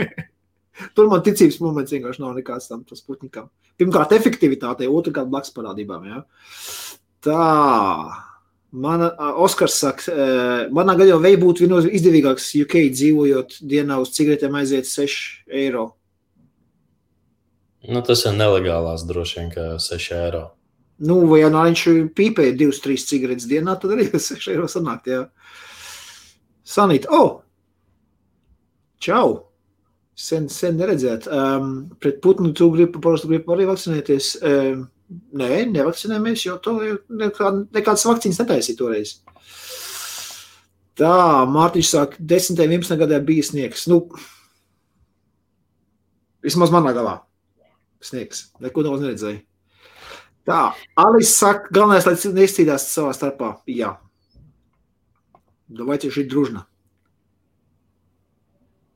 Tur 0.96 1.10
man 1.10 1.22
ticības 1.24 1.60
moments 1.62 1.92
vienkārši 1.94 2.24
nav 2.24 2.34
nekāds 2.38 2.70
tam 2.70 2.82
Sputnikam. 2.96 3.50
Pirmkārt, 3.80 4.12
efektivitātei, 4.16 4.88
otrkārt, 4.90 5.30
blakus 5.30 5.54
parādībām. 5.56 6.08
Ja. 6.10 6.24
Tā. 7.24 7.44
Mana, 8.70 9.08
Oskars 9.42 9.80
saka, 9.82 10.12
manā 10.70 10.94
gadījumā 10.94 11.24
vei 11.24 11.38
būtu 11.40 11.66
izdevīgāks 11.90 12.52
UK 12.62 12.84
dzīvojot 12.94 13.56
dienā 13.66 13.96
uz 13.98 14.12
cigaretēm 14.14 14.60
aiziet 14.60 14.86
6 14.86 15.50
eiro. 15.58 15.88
Nu, 17.88 18.02
tas 18.04 18.26
ir 18.28 18.34
nelegālās, 18.36 19.06
droši 19.08 19.38
vien, 19.38 19.52
ka 19.54 19.66
6 19.80 20.12
eiro. 20.12 20.42
Nu, 21.00 21.22
vai 21.30 21.40
ja 21.40 21.48
nu 21.48 21.62
viņš 21.64 21.84
pīpēja 22.16 22.56
2-3 22.60 23.06
cigaretes 23.08 23.48
dienā, 23.48 23.78
tad 23.80 23.94
arī 23.94 24.10
6 24.30 24.50
eiro 24.52 24.68
sanāk. 24.68 25.08
Jā. 25.08 25.22
Sanīt, 26.68 27.08
oh! 27.08 27.40
Čau! 29.00 29.46
Sen, 30.20 30.50
sen 30.52 30.76
neredzēt. 30.76 31.24
Um, 31.32 31.70
pret 32.02 32.18
putnu 32.20 32.50
tu 32.52 32.68
gribi, 32.74 33.00
parasti 33.00 33.30
gribi 33.30 33.54
arī 33.54 33.64
vakcinēties. 33.70 34.28
Um, 34.44 34.82
nē, 35.40 35.62
nevakcinējamies, 35.72 36.44
jo 36.44 36.58
to 36.60 36.76
nekā, 37.08 37.54
nekādas 37.72 38.04
vakcīnas 38.04 38.42
netaisīja 38.42 38.76
toreiz. 38.82 39.14
Tā, 41.00 41.14
Mārtiņš 41.48 41.94
saka, 41.94 42.20
10. 42.20 42.60
un 42.60 42.76
11. 42.76 43.00
gadā 43.00 43.22
bija 43.24 43.48
sniegs. 43.48 43.86
Nu, 43.88 44.02
vismaz 46.44 46.76
manā 46.76 46.92
galā 46.92 47.16
sniegs. 48.03 48.49
Neko 48.63 48.85
daudz 48.85 49.03
neredzēju. 49.03 49.41
Tā, 50.45 50.61
Alis 51.01 51.33
saka, 51.33 51.71
galvenais, 51.73 52.05
lai 52.05 52.15
neizcīnās 52.37 52.85
savā 52.91 53.15
starpā. 53.17 53.55
Jā. 53.65 53.95
Давайте 55.67 56.11
жить 56.11 56.29
дружно. 56.29 56.67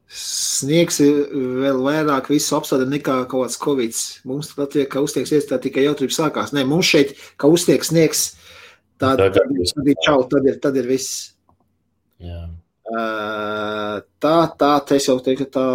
Sniegs 0.10 0.98
ir 1.06 1.30
vēl 1.62 1.80
vairāk 1.86 2.32
visu 2.34 2.56
apstādi 2.58 2.88
nekā 2.90 3.24
kaut 3.30 3.46
kāds 3.46 3.58
covid. 3.62 3.98
Mums 4.30 4.52
Latvijā, 4.58 4.88
ka 4.90 5.04
uztieks 5.06 5.34
iestā 5.38 5.60
tikai 5.62 5.86
jautrības 5.86 6.18
sākās. 6.18 6.54
Nē, 6.54 6.66
mums 6.70 6.90
šeit, 6.90 7.14
ka 7.38 7.50
uztieks 7.50 7.92
sniegs, 7.92 8.24
tad, 9.02 9.22
tad, 9.22 9.38
tad 9.38 9.90
ir 9.90 10.00
čau, 10.06 10.24
tad 10.30 10.50
ir, 10.50 10.58
tad 10.62 10.78
ir 10.82 10.90
viss. 10.90 11.36
Jā. 12.22 12.42
Tā, 12.90 14.34
tā, 14.58 14.72
tā, 14.90 14.98
es 14.98 15.06
jau 15.06 15.20
teiktu, 15.22 15.46
tā 15.54 15.68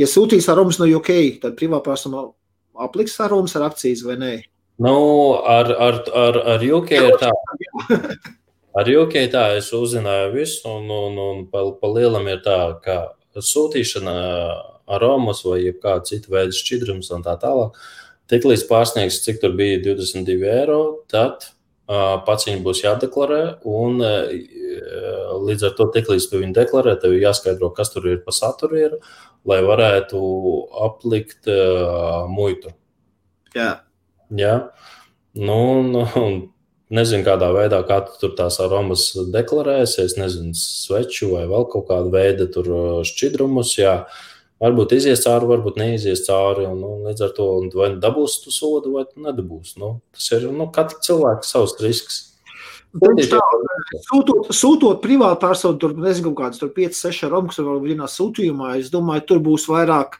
ja 0.00 0.08
sūtīs 0.08 0.48
aromas 0.52 0.78
no 0.80 0.88
UK, 0.88 1.40
tad 1.42 1.56
privātpersonā 1.58 2.24
apliks 2.84 3.18
aromas 3.20 3.56
ar 3.58 3.68
akcijas 3.70 4.04
vai 4.06 4.18
nē? 4.20 4.34
Nu, 4.82 4.96
ar, 5.46 5.68
ar, 5.72 5.98
ar, 6.16 6.38
ar 6.54 6.64
UK 6.64 6.94
ir 6.96 7.18
tā. 7.20 7.32
Ar 8.72 8.88
UK 8.88 9.26
tā 9.28 9.40
es 9.58 9.66
uzzināju 9.76 10.30
visu, 10.32 10.62
un, 10.64 10.86
un, 10.88 11.18
un 11.20 11.40
pa, 11.52 11.60
pa 11.76 11.88
lielam 11.92 12.24
ir 12.32 12.38
tā, 12.40 12.56
ka 12.80 12.94
sūtīšana 13.36 14.14
aromas 14.96 15.42
vai 15.44 15.74
kāda 15.76 16.06
cita 16.08 16.32
veida 16.32 16.56
šķidrums 16.56 17.10
un 17.12 17.24
tā 17.26 17.34
tālāk. 17.42 17.76
Tiklīdz 18.32 18.64
pārsniegs, 18.70 19.20
cik 19.26 19.42
tur 19.42 19.52
bija 19.58 19.76
22 19.84 20.48
eiro, 20.54 20.80
tad 21.12 21.44
uh, 21.44 22.22
pats 22.24 22.48
viņu 22.48 22.62
būs 22.64 22.80
jādeklarē. 22.86 23.42
Un, 23.68 24.00
uh, 24.00 24.32
līdz 25.46 25.68
ar 25.68 25.76
to, 25.78 25.88
tiklīdz 25.94 26.28
tu 26.30 26.40
viņu 26.42 26.56
deklarē, 26.56 26.96
tev 27.00 27.16
jāskaidro, 27.16 27.72
kas 27.76 27.92
tur 27.94 28.08
ir 28.10 28.22
pa 28.24 28.34
saturu. 28.34 28.78
Ir, 28.80 28.96
lai 29.48 29.58
varētu 29.66 30.18
aplikt 30.86 31.50
uh, 31.50 32.24
muitu. 32.30 32.72
Jā. 33.56 33.70
Jā. 34.38 34.56
Nu, 35.34 35.82
nu, 35.86 36.04
nezinu, 36.92 37.24
kādā 37.26 37.50
veidā 37.54 37.80
kā 37.88 38.02
tu 38.06 38.18
tur 38.20 38.36
tās 38.38 38.58
aromas 38.62 39.10
deklarēsi. 39.34 40.04
Es 40.06 40.18
nezinu, 40.20 40.54
sveču 40.58 41.32
vai 41.34 41.46
vēl 41.50 41.66
kaut 41.72 41.88
kādu 41.90 42.12
veidu 42.14 42.48
šķidrumus. 43.08 43.76
Jā. 43.80 43.96
Varbūt 44.62 44.92
izies 44.94 45.24
cauri, 45.24 45.48
varbūt 45.50 45.78
neizies 45.80 46.22
cauri. 46.28 46.68
Un, 46.70 46.78
nu, 46.84 46.92
līdz 47.08 47.24
ar 47.26 47.32
to 47.34 47.48
vai 47.74 47.90
dabūs 48.02 48.38
tu 48.44 48.54
sodu, 48.54 48.94
vai 48.94 49.08
nedabūs. 49.10 49.74
Nu, 49.82 49.96
tas 50.14 50.28
ir 50.36 50.46
nu, 50.54 50.68
katra 50.74 51.02
cilvēka 51.02 51.48
savs 51.48 51.74
risks. 51.82 52.28
Tā, 52.92 53.40
sūtot, 54.06 54.50
sūtot 54.54 55.00
privātu 55.04 55.40
personu, 55.44 55.78
tur 55.80 55.94
nezinu, 55.98 56.34
kādas 56.38 56.60
tur 56.60 56.72
5, 56.74 56.98
6 56.98 57.30
romas 57.32 57.60
vai 57.60 57.78
vienā 57.84 58.08
sūtījumā, 58.10 58.76
es 58.80 58.90
domāju, 58.92 59.26
tur 59.28 59.42
būs 59.44 59.68
vairāk. 59.70 60.18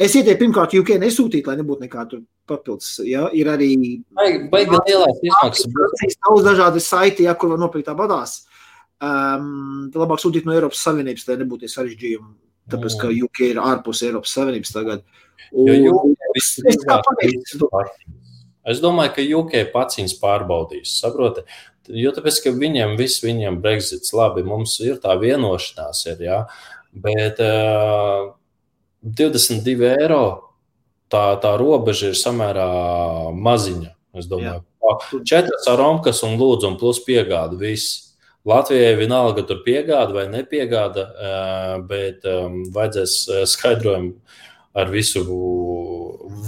Es 0.00 0.14
ieteiktu, 0.16 0.40
pirmkārt, 0.40 0.74
UK 0.80 0.94
nesūtīt, 1.02 1.48
lai 1.48 1.58
nebūtu 1.58 1.84
nekāda 1.84 2.20
papildus. 2.48 2.94
Ja? 3.04 3.26
Ir 3.36 3.50
arī. 3.52 3.74
Baigi 4.16 4.78
lielās 4.88 5.20
izmaksas. 5.20 6.16
Daudz 6.24 6.46
dažādi 6.46 6.80
saiti, 6.84 7.26
ja, 7.28 7.34
kur 7.36 7.52
var 7.52 7.60
nopirkt 7.60 7.90
tā 7.90 7.96
badās. 7.98 8.40
Um, 9.00 9.90
labāk 9.96 10.20
sūtīt 10.20 10.48
no 10.48 10.56
Eiropas 10.56 10.80
Savienības, 10.84 11.26
lai 11.28 11.36
nebūtu 11.40 11.68
sarežģījumi. 11.68 12.32
Tāpēc, 12.70 12.96
ka 13.00 13.10
UK 13.12 13.42
ir 13.50 13.60
ārpus 13.60 14.02
Eiropas 14.06 14.32
Savienības 14.36 14.72
tagad. 14.74 15.04
Un, 15.50 15.70
jo 15.74 15.94
UK 16.12 16.34
es, 16.38 16.50
es, 16.70 16.80
es 18.72 18.82
domāju, 18.82 19.14
ka 19.16 19.24
UK 19.40 19.72
pats 19.72 19.98
viņus 19.98 20.16
pārbaudīs. 20.20 20.98
Saprotiet? 21.00 21.48
Jo 21.96 22.12
tāpēc, 22.16 22.42
ka 22.44 22.52
viņiem 22.54 22.96
viss, 22.98 23.22
viņiem 23.24 23.60
Brexits, 23.62 24.14
labi, 24.16 24.44
mums 24.46 24.76
ir 24.84 25.00
tā 25.02 25.16
vienošanās, 25.20 26.04
ir, 26.12 26.22
ja? 26.26 26.40
bet 26.90 27.38
uh, 27.44 28.32
22 29.02 29.94
eiro 29.94 30.24
tā, 31.10 31.24
tā 31.42 31.54
robeža 31.60 32.12
ir 32.12 32.18
samērā 32.18 32.68
maziņa. 33.34 33.94
Es 34.18 34.26
domāju, 34.30 34.62
ka 34.82 35.20
četras 35.26 35.68
aromkas 35.70 36.22
un 36.26 36.36
lūdzu, 36.40 36.72
un 36.72 36.78
plus 36.80 37.02
piegāda 37.06 37.58
viss. 37.58 38.08
Latvijai 38.48 38.94
vienalga 38.96 39.44
tur 39.44 39.60
piegāda 39.66 40.14
vai 40.16 40.24
nepiegāda, 40.32 41.04
bet 41.88 42.24
um, 42.26 42.62
vajadzēs 42.72 43.16
skaidrojumu 43.52 44.14
ar 44.78 44.90
visu, 44.92 45.24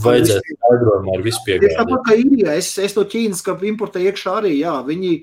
vajadzēs 0.04 0.42
skaidrojumu 0.46 1.14
ar 1.16 1.22
visu 1.24 1.42
piegādi. 1.46 1.72
Es 1.72 1.78
saprotu, 1.80 2.02
ka 2.06 2.18
ir, 2.18 2.50
es, 2.54 2.72
es 2.78 2.96
no 2.98 3.06
Ķīnas, 3.08 3.42
ka 3.46 3.56
importē 3.68 4.02
iekšā 4.06 4.36
arī, 4.42 4.56
jā, 4.60 4.76
viņi 4.86 5.14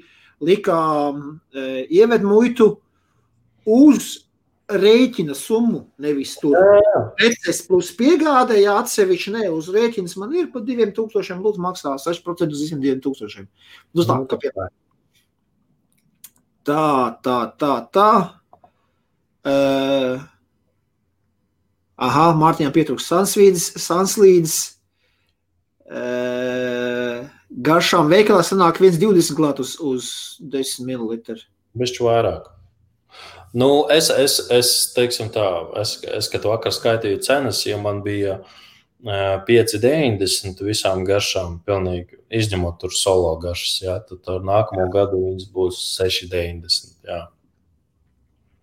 lika 0.46 0.80
e, 1.12 1.68
ieved 2.00 2.26
muitu 2.28 2.74
uz 3.70 4.18
rēķina 4.70 5.34
summu, 5.34 5.86
nevis 6.02 6.36
tur. 6.40 6.58
Preces 7.18 7.64
plus 7.66 7.90
piegāde, 7.98 8.60
ja 8.62 8.78
atsevišķi 8.84 9.34
ne 9.38 9.48
uz 9.54 9.72
rēķinas 9.74 10.14
man 10.22 10.36
ir 10.38 10.52
par 10.54 10.66
2000, 10.68 11.40
lūdzu 11.42 11.64
maksā 11.64 11.96
6% 12.04 12.54
uz 12.54 12.66
visiem 12.66 12.84
2000. 12.84 13.48
Uz 13.98 14.10
tā, 14.10 14.20
kā 14.30 14.42
piemēram. 14.44 14.76
Tā, 16.70 16.90
tā, 17.26 17.38
tā, 17.58 17.72
tā. 17.96 18.10
Uh, 19.48 20.20
aha, 22.00 22.30
Mārtiņam 22.40 22.76
pietrūks 22.76 23.10
sanslīdes, 23.12 23.72
sanslīdes. 23.82 24.60
Uh, 25.90 27.26
garšām 27.50 28.12
veikalā 28.12 28.44
sanāk 28.46 28.78
1,20 28.84 29.36
klāt 29.38 29.60
uz, 29.64 29.76
uz 29.82 30.10
10 30.40 30.86
ml. 30.86 31.40
Bišķi 31.80 32.06
vairāk. 32.06 32.50
Nu, 33.58 33.88
es, 33.90 34.12
es, 34.14 34.38
es, 34.54 34.72
teiksim 34.94 35.32
tā, 35.34 35.46
es, 35.82 35.96
es 36.06 36.30
kad 36.30 36.46
vakar 36.46 36.74
skaitīju 36.76 37.24
cenas, 37.26 37.64
ja 37.66 37.80
man 37.82 38.04
bija 38.06 38.38
uh, 38.44 38.52
5,90 39.48 40.62
visām 40.68 41.06
garšām, 41.08 41.62
pilnīgi 41.66 42.20
izņemot 42.30 42.80
tur 42.82 42.92
solo 42.94 43.34
garšas, 43.40 43.82
jā, 43.82 43.98
tad 44.04 44.28
ar 44.28 44.44
nākamo 44.44 44.90
gadu 44.92 45.24
viņas 45.24 45.50
būs 45.56 45.82
6,90. 46.02 47.00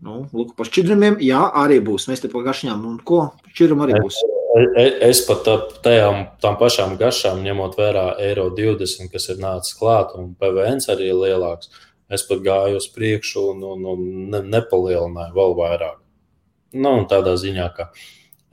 Nu, 0.04 0.26
lūk, 0.36 0.52
par 0.58 0.68
šķidrumiem, 0.68 1.16
jā, 1.24 1.40
arī 1.56 1.78
būs. 1.84 2.04
Mēs 2.10 2.20
te 2.20 2.28
par 2.32 2.44
garšņām 2.44 2.82
un 2.84 2.98
ko? 3.06 3.22
Šķidrum 3.54 3.84
arī 3.86 3.96
būs. 4.04 4.18
Es, 4.56 4.92
es, 5.04 5.20
pat 5.28 5.48
tajām 5.84 6.22
tām 6.40 6.56
pašām 6.60 6.94
garšām, 7.00 7.42
ņemot 7.44 7.76
vērā 7.76 8.06
eiro 8.24 8.46
20, 8.56 9.10
kas 9.12 9.28
ir 9.32 9.40
nācis 9.40 9.76
klāt, 9.76 10.14
un 10.16 10.34
PVN 10.40 10.80
arī 10.92 11.10
ir 11.10 11.18
lielāks, 11.20 11.72
es 12.12 12.24
pat 12.28 12.44
gāju 12.44 12.80
uz 12.80 12.88
priekšu 12.92 13.48
un, 13.52 13.64
un, 13.72 13.88
un 13.92 14.04
ne, 14.32 14.42
nepalielināju 14.56 15.36
vēl 15.36 15.56
vairāk. 15.60 15.98
Nu, 16.76 16.94
tādā 17.08 17.36
ziņā, 17.40 17.66
ka 17.76 17.90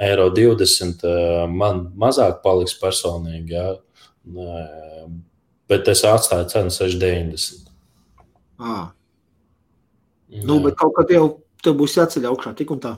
eiro 0.04 0.30
20 0.36 1.04
eh, 1.08 1.44
man 1.52 1.86
mazāk 2.00 2.41
paliks 2.44 2.76
personīgi, 2.80 3.56
jā, 3.56 3.68
bet 5.72 5.88
es 5.91 6.04
atstāju 6.08 6.50
cenu 6.52 6.76
6,90. 6.80 7.72
Ah. 8.64 8.91
Nu, 10.42 10.58
bet 10.64 10.78
kaut 10.80 10.96
kad 10.98 11.12
jau 11.14 11.28
tev 11.64 11.78
būs 11.80 11.98
jāceļ 12.00 12.28
augšā, 12.32 12.56
tik 12.58 12.74
un 12.74 12.82
tā. 12.84 12.98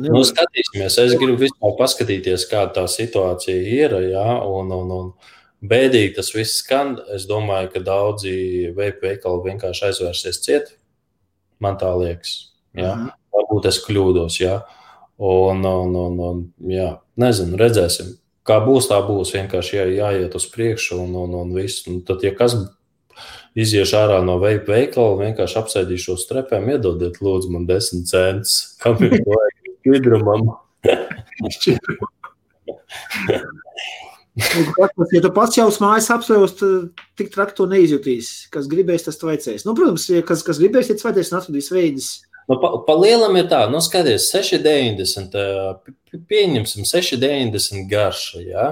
Nu, 0.00 0.22
skatīsimies, 0.24 0.96
es 1.02 1.14
gribu 1.20 1.42
vispār 1.42 1.74
paskatīties, 1.76 2.46
kāda 2.48 2.78
tā 2.78 2.84
situācija 2.88 3.56
ir. 3.58 3.96
Jā, 4.14 4.28
un, 4.48 4.70
un, 4.72 4.92
un, 4.96 5.10
Bēdīgi 5.62 6.16
tas 6.16 6.32
viss 6.34 6.58
skan. 6.58 6.96
Es 7.14 7.28
domāju, 7.30 7.68
ka 7.76 7.82
daudzi 7.86 8.72
veikali 8.74 9.44
vienkārši 9.44 9.84
aizvērsies 9.88 10.40
ciet. 10.42 10.72
Man 11.62 11.78
tā 11.78 11.92
liekas. 11.94 12.32
Jā. 12.74 12.96
Mhm. 12.96 13.12
Varbūt 13.32 13.68
es 13.70 13.78
kļūdos. 13.84 14.40
Jā. 14.42 14.56
Un, 15.22 15.62
un, 15.62 15.94
un, 15.94 16.18
un, 16.26 16.42
jā, 16.66 16.96
nezinu, 17.20 17.54
redzēsim. 17.60 18.16
Kā 18.48 18.58
būs, 18.64 18.88
tā 18.90 18.98
būs. 19.06 19.30
Vienkārši 19.36 19.78
jā, 19.78 19.84
jāiet 20.00 20.34
uz 20.34 20.48
priekšu 20.50 20.98
un, 21.04 21.14
un, 21.20 21.36
un 21.44 21.52
viss. 21.54 21.86
Un 21.86 22.00
tad, 22.06 22.24
ja 22.26 22.34
kas 22.34 22.56
iziešu 23.58 23.98
ārā 24.00 24.20
no 24.24 24.38
veikala, 24.42 25.18
vienkārši 25.22 25.58
apsēdīšos 25.62 26.28
trepēm, 26.30 26.70
iedodiet, 26.74 27.20
lūdzu, 27.24 27.52
man 27.54 27.68
desmit 27.68 28.10
centus. 28.10 28.76
Kam 28.82 29.00
ir 29.04 29.18
vajag? 29.20 29.74
Šķidrumam. 29.82 30.52
Ja 35.12 35.20
tu 35.20 35.28
pats 35.36 35.58
jau 35.58 35.66
mājas 35.84 36.06
apsvērs, 36.14 36.54
tad 36.56 37.02
tik 37.20 37.28
traki 37.34 37.56
to 37.58 37.66
neizjutīs. 37.68 38.30
Kas 38.52 38.68
gribēs, 38.70 39.04
tas 39.04 39.20
vajadzēs. 39.20 39.66
Nu, 39.68 39.74
protams, 39.76 40.06
kas, 40.28 40.44
kas 40.46 40.60
gribēs, 40.62 40.88
ja 40.88 40.96
vajadzēs 40.96 41.32
un 41.32 41.38
atradīs 41.38 41.68
veidus. 41.72 42.08
Nu, 42.48 42.56
pa, 42.62 42.70
pa 42.86 42.96
lielam 42.96 43.36
ir 43.38 43.50
tā, 43.52 43.60
nu, 43.70 43.82
skaties, 43.84 44.30
6,90. 44.32 45.36
Pieņemsim, 46.32 46.88
6,90 46.88 47.84
garša. 47.92 48.40
Ja? 48.46 48.66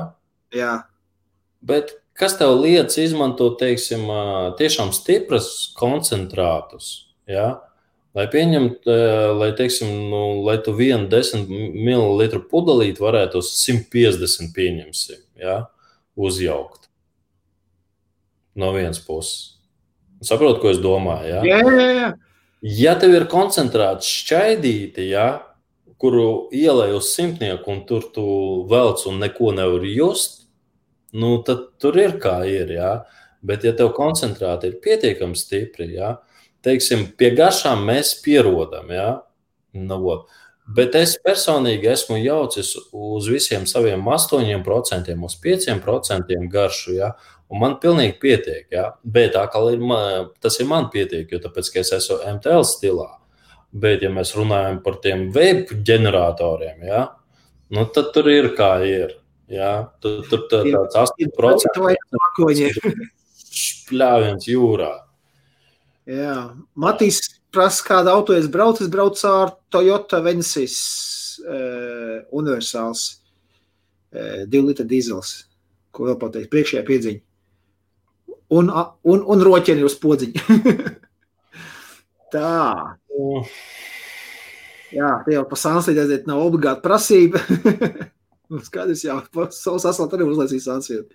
Jā. 0.57 0.73
Bet 1.61 1.93
kas 2.21 2.37
tev 2.39 2.59
liekas 2.61 2.99
izmantot, 3.01 3.57
teiksim, 3.61 4.05
tiešām 4.61 4.93
stipras 4.97 5.71
koncentrātus? 5.79 6.93
Ja? 7.31 7.63
Lai 8.17 8.27
pieņemtu, 8.31 8.91
lai, 9.39 9.53
teiksim, 9.59 9.91
nu, 10.11 10.23
lai 10.43 10.57
tu 10.65 10.75
vienu 10.75 11.07
10 11.11 11.47
ml 11.47 12.41
pudelīti 12.51 13.03
varētu 13.03 13.39
uz 13.39 13.53
150 13.63 14.51
pieņemsim 14.57 15.21
ja, 15.41 15.61
uzjaukt. 16.19 16.89
No 18.59 18.73
vienas 18.75 18.99
puses. 19.05 19.61
Saprotu, 20.27 20.59
ko 20.61 20.73
es 20.75 20.81
domāju. 20.83 21.31
Ja? 21.31 21.45
Jā, 21.47 21.61
jā, 21.63 21.87
jā. 21.97 22.09
ja 22.83 22.97
tev 23.01 23.15
ir 23.17 23.29
koncentrēts 23.31 24.11
šķaidīti, 24.21 25.07
ja, 25.15 25.29
kuru 26.01 26.51
ielai 26.57 26.91
uz 26.97 27.13
simtnieku, 27.15 27.71
un 27.73 27.85
tur 27.89 28.05
tu 28.13 28.27
velc 28.69 29.07
un 29.09 29.23
neko 29.23 29.55
nevar 29.57 29.87
just, 29.87 30.40
nu, 31.13 31.39
tad 31.47 31.67
tur 31.83 31.99
ir 32.01 32.19
kā 32.23 32.41
ir. 32.49 32.75
Ja? 32.77 32.93
Bet, 33.43 33.65
ja 33.65 33.73
tev 33.77 33.95
koncentrēti 33.97 34.69
ir 34.69 34.81
pietiekami 34.85 35.39
stipri, 35.39 35.95
ja, 35.97 36.19
teiksim, 36.65 37.07
pie 37.17 37.33
garšām 37.37 37.87
mēs 37.89 38.19
pierodam. 38.25 38.93
Ja? 38.93 39.11
Nu, 39.73 40.01
Bet 40.71 40.95
es 40.95 41.17
personīgi 41.19 41.89
esmu 41.91 42.21
jaucis 42.21 42.77
uz 42.95 43.27
visiem 43.27 43.65
saviem 43.67 44.05
8%, 44.07 45.15
uz 45.27 45.37
5% 45.43 46.37
garšu. 46.53 46.93
Ja? 46.95 47.09
Un 47.51 47.59
man 47.65 47.79
pilnīgi 47.83 48.15
pietiek. 48.23 48.69
Ja? 48.71 48.93
Bet 49.03 49.35
ir, 49.35 49.81
tas 50.39 50.61
ir 50.61 50.69
man 50.71 50.87
pietiek, 50.93 51.27
jo 51.33 51.41
tāpēc, 51.43 51.73
es 51.83 51.91
esmu 51.97 52.21
MTL 52.37 52.63
stilā. 52.69 53.09
Bet, 53.71 54.03
ja 54.03 54.11
mēs 54.15 54.35
runājam 54.39 54.79
par 54.83 55.01
tiem 55.03 55.29
web 55.35 55.71
ģeneratoriem, 55.87 56.87
ja? 56.87 57.03
nu, 57.71 57.85
tad 57.95 58.11
tur 58.15 58.31
ir 58.31 58.53
kā 58.59 58.77
ir. 58.87 59.20
Ja? 59.51 59.91
Tur, 60.03 60.23
tur 60.31 60.47
tā, 60.51 60.63
tāds 60.95 61.15
8% 61.19 61.81
spļāviens 63.51 64.47
jūrā. 64.47 64.91
Jā, 66.11 66.37
Matīs 66.79 67.21
prasa, 67.55 67.85
kādu 67.87 68.13
auto 68.13 68.37
es 68.37 68.49
braucu. 68.51 68.85
Es 68.85 68.91
braucu 68.93 69.27
ar 69.29 69.55
Toyota 69.73 70.21
Venesis 70.25 70.77
uh, 71.43 72.23
universāls 72.37 73.03
uh, 74.15 74.47
2 74.51 74.63
litra 74.69 74.87
dīzels, 74.89 75.35
ko 75.95 76.09
vēl 76.09 76.19
pateikt, 76.21 76.51
priekšējā 76.55 76.87
piedziņa. 76.87 77.23
Un, 78.51 78.71
un, 79.07 79.21
un 79.31 79.45
roķeni 79.47 79.85
uz 79.87 79.95
podziņa. 80.03 80.59
Tā. 82.35 82.55
Jā, 84.91 85.11
tie 85.27 85.37
jau 85.37 85.45
pa 85.47 85.59
sanslīdēsiet 85.59 86.27
nav 86.31 86.43
obligāti 86.47 86.83
prasība. 86.87 87.43
Skaidrs, 88.67 89.05
jā, 89.07 89.17
savus 89.55 89.87
asfaltu 89.87 90.19
arī 90.19 90.27
uzlaisīs 90.27 90.67
sanslīdēt. 90.67 91.13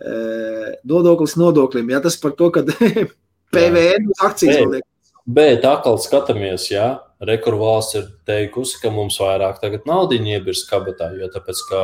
Uh, 0.00 0.70
nodoklis 0.88 1.34
nodoklim, 1.36 1.90
jā, 1.92 2.00
tas 2.00 2.16
par 2.20 2.32
to, 2.38 2.48
ka 2.54 2.64
PVN 3.54 4.08
akcijas 4.24 4.62
liek. 4.70 4.86
Bet 5.30 5.66
atkal 5.68 5.98
skatāmies, 6.00 6.70
ja 6.72 7.02
rekur 7.20 7.58
valsts 7.60 7.98
ir 7.98 8.06
teikusi, 8.26 8.78
ka 8.80 8.90
mums 8.94 9.18
vairāk 9.20 9.60
tagad 9.60 9.84
naudas 9.88 10.24
iebirs 10.24 10.64
kabatā, 10.68 11.10
jo 11.20 11.28
tāpēc, 11.30 11.60
ka 11.68 11.80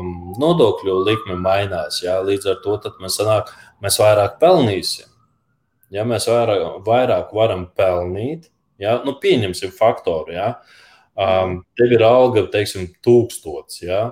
um, 0.00 0.10
nodokļu 0.40 0.96
likme 1.06 1.38
mainās. 1.38 2.00
Ja, 2.02 2.18
līdz 2.26 2.50
ar 2.50 2.58
to 2.64 2.76
mēs, 3.00 3.20
sanāk, 3.20 3.52
mēs 3.84 4.00
vairāk 4.02 4.40
pelnīsim. 4.42 5.06
Ja 5.94 6.04
mēs 6.06 6.26
vairāk, 6.30 6.82
vairāk 6.86 7.32
varam 7.34 7.68
pelnīt, 7.78 8.50
ja, 8.82 8.98
nu, 9.06 9.16
pieņemsim 9.22 9.72
faktoru. 9.78 10.34
Ja, 10.34 10.50
um, 11.18 11.60
tev 11.78 11.96
ir 11.96 12.04
alga, 12.06 12.46
teiksim, 12.52 12.90
tūkstots, 13.04 13.82
ja, 13.84 14.10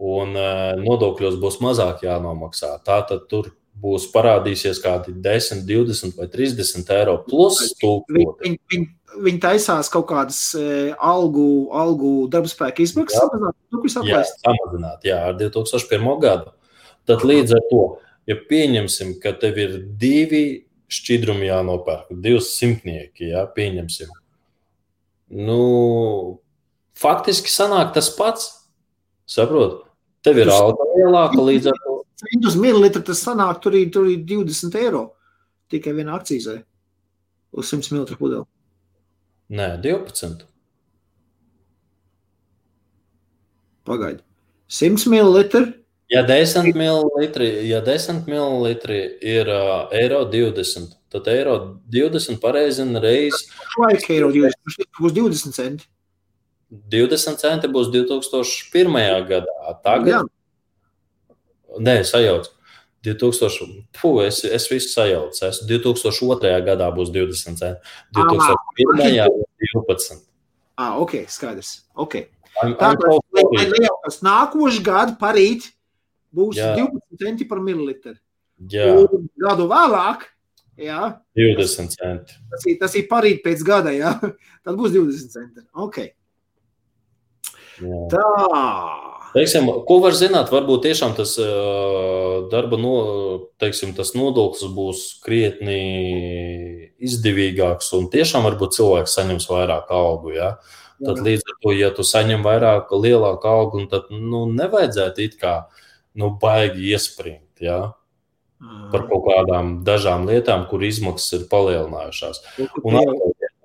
un 0.00 0.34
uh, 0.38 0.72
nodokļos 0.80 1.38
būs 1.42 1.60
mazāk 1.64 2.06
jānomaksā. 2.06 2.76
Tātad 2.86 3.28
tur 3.30 3.52
būs 3.80 4.06
parādīsies 4.12 4.80
kādi 4.82 5.14
10, 5.24 5.64
20 5.66 6.18
vai 6.18 6.28
30 6.30 6.92
eiro 6.94 7.16
plus 7.26 7.60
stūkstoši. 7.72 8.26
Viņi, 8.44 8.58
viņi, 8.72 8.88
viņi 9.26 9.40
taisās 9.42 9.90
kaut 9.92 10.06
kādas 10.10 10.40
e, 10.58 10.92
algu, 10.94 11.46
algu 11.74 12.12
darba 12.30 12.50
spēka 12.50 12.84
izmaksas 12.84 13.24
samazināt, 13.24 13.56
nu, 13.74 13.82
jā, 14.08 14.22
samazināt, 14.30 15.06
jā, 15.08 15.20
ar 15.30 15.38
2001. 15.40 16.10
gadu. 16.22 16.54
Tad 17.08 17.24
līdz 17.26 17.56
ar 17.58 17.64
to, 17.70 17.82
ja 18.30 18.38
pieņemsim, 18.50 19.18
ka 19.22 19.34
tev 19.40 19.58
ir 19.60 19.78
divi 20.00 20.44
šķidrumi 20.94 21.50
jānopērk, 21.50 22.14
divi 22.24 22.40
simtnieki, 22.44 23.32
jā, 23.34 23.44
pieņemsim. 23.56 24.12
Nu, 25.30 26.40
faktiski 26.98 27.52
sanāk 27.52 27.94
tas 27.96 28.10
pats. 28.16 28.50
Saprot? 29.24 29.82
Tev 30.24 30.40
ir 30.40 30.50
alga 30.52 30.86
lielāka 30.94 31.40
līdz 31.40 31.70
ar 31.72 31.78
to 31.84 31.94
Windows 32.24 32.56
mililitru 32.56 33.02
tas 33.04 33.20
sanāk, 33.24 33.60
tur 33.60 33.74
ir, 33.76 33.90
tur 33.92 34.08
ir 34.08 34.22
20 34.24 34.76
eiro 34.80 35.04
tikai 35.72 35.94
vienā 35.96 36.14
akcīzē 36.16 36.58
uz 37.54 37.70
100 37.72 37.92
ml 37.92 38.18
pudeli. 38.18 38.46
Nē, 39.54 39.74
12. 39.84 40.44
Pagaidi. 43.84 44.22
100 44.72 45.10
ml 45.12 45.42
Ja 46.12 46.22
10 46.22 46.74
ml, 46.76 47.40
ja 47.64 47.80
10 47.80 48.26
ml 48.28 48.66
ir 49.24 49.48
uh, 49.48 49.88
eiro 49.92 50.20
20, 50.30 50.92
tad 51.14 51.30
eiro 51.30 51.56
20 51.94 52.40
pareizina 52.42 53.02
reizes. 53.02 53.46
Laika 53.78 54.12
eiro 54.14 54.32
20, 54.34 54.58
tas 54.66 54.90
būs 54.98 55.14
20 55.14 55.54
centi. 55.54 55.86
20 56.90 57.38
centi 57.38 57.70
būs 57.70 57.90
2001. 57.94 59.24
gadā. 59.30 59.74
Tagad, 59.84 60.10
Jā. 60.10 60.22
nē, 61.78 62.02
sajauc. 62.08 62.50
2000, 63.04 63.82
puh, 64.00 64.22
es, 64.24 64.38
es 64.48 64.64
visu 64.72 64.88
sajaucu. 64.88 65.42
Es 65.44 65.60
2002. 65.68 66.52
gadā 66.64 66.88
būs 66.96 67.12
20 67.12 67.58
centi. 67.60 67.74
2001. 68.16 69.28
būs 69.28 69.74
12. 69.84 70.22
Ah, 70.80 70.96
ok, 70.98 71.20
skaidrs. 71.30 71.84
Okay. 71.94 72.30
Tātad, 72.54 73.02
nākošais 74.24 74.80
gads 74.86 75.18
parīt 75.20 75.68
būs 76.34 76.58
jā. 76.58 76.74
12 76.78 77.20
centi 77.20 77.46
par 77.50 77.60
mililitru. 77.62 78.16
Un 78.64 79.28
gadu 79.42 79.66
vēlāk, 79.70 80.28
jā, 80.80 81.00
20 81.38 81.94
centi. 81.94 82.36
Tas 82.52 82.68
ir, 82.68 82.78
tas 82.80 82.94
ir 82.98 83.08
parīt 83.10 83.42
pēc 83.44 83.64
gada, 83.66 83.94
jā, 83.94 84.14
tad 84.64 84.78
būs 84.78 84.94
20 84.94 85.34
centi. 85.34 85.66
Ok. 85.74 86.00
Jā. 87.82 88.06
Tā. 88.12 88.28
Teiksim, 89.34 89.66
ko 89.88 89.96
var 89.98 90.14
zināt? 90.14 90.52
Varbūt 90.54 90.84
tiešām 90.86 91.16
tas 91.18 91.32
uh, 91.42 92.44
darba 92.52 92.78
no, 92.78 92.92
teiksim, 93.58 93.90
tas 93.96 94.12
nodoklis 94.14 94.70
būs 94.70 95.00
krietni 95.24 96.92
izdevīgāks, 97.02 97.90
un 97.98 98.06
tiešām 98.12 98.46
varbūt 98.46 98.76
cilvēks 98.76 99.16
saņems 99.18 99.48
vairāk 99.50 99.90
algu. 99.90 100.36
Ja? 100.36 100.52
Tad 101.02 101.18
Jā. 101.18 101.24
līdz 101.26 101.50
ar 101.50 101.58
to, 101.64 101.74
ja 101.74 101.90
tu 101.96 102.06
saņem 102.06 102.46
vairāk, 102.46 102.94
lielāku 102.94 103.50
algu, 103.50 103.82
tad 103.90 104.06
nu, 104.14 104.44
nevajadzētu 104.54 105.26
it 105.26 105.34
kā 105.42 105.56
nu, 106.14 106.30
baigi 106.38 106.94
iespringt. 106.94 107.58
Ja? 107.58 107.80
Par 108.92 109.06
kaut 109.08 109.24
kādām 109.26 109.78
dažām 109.86 110.28
lietām, 110.28 110.68
kur 110.70 110.84
izmaksas 110.86 111.40
ir 111.40 111.46
palielinājušās. 111.50 112.42
Un, 112.84 113.00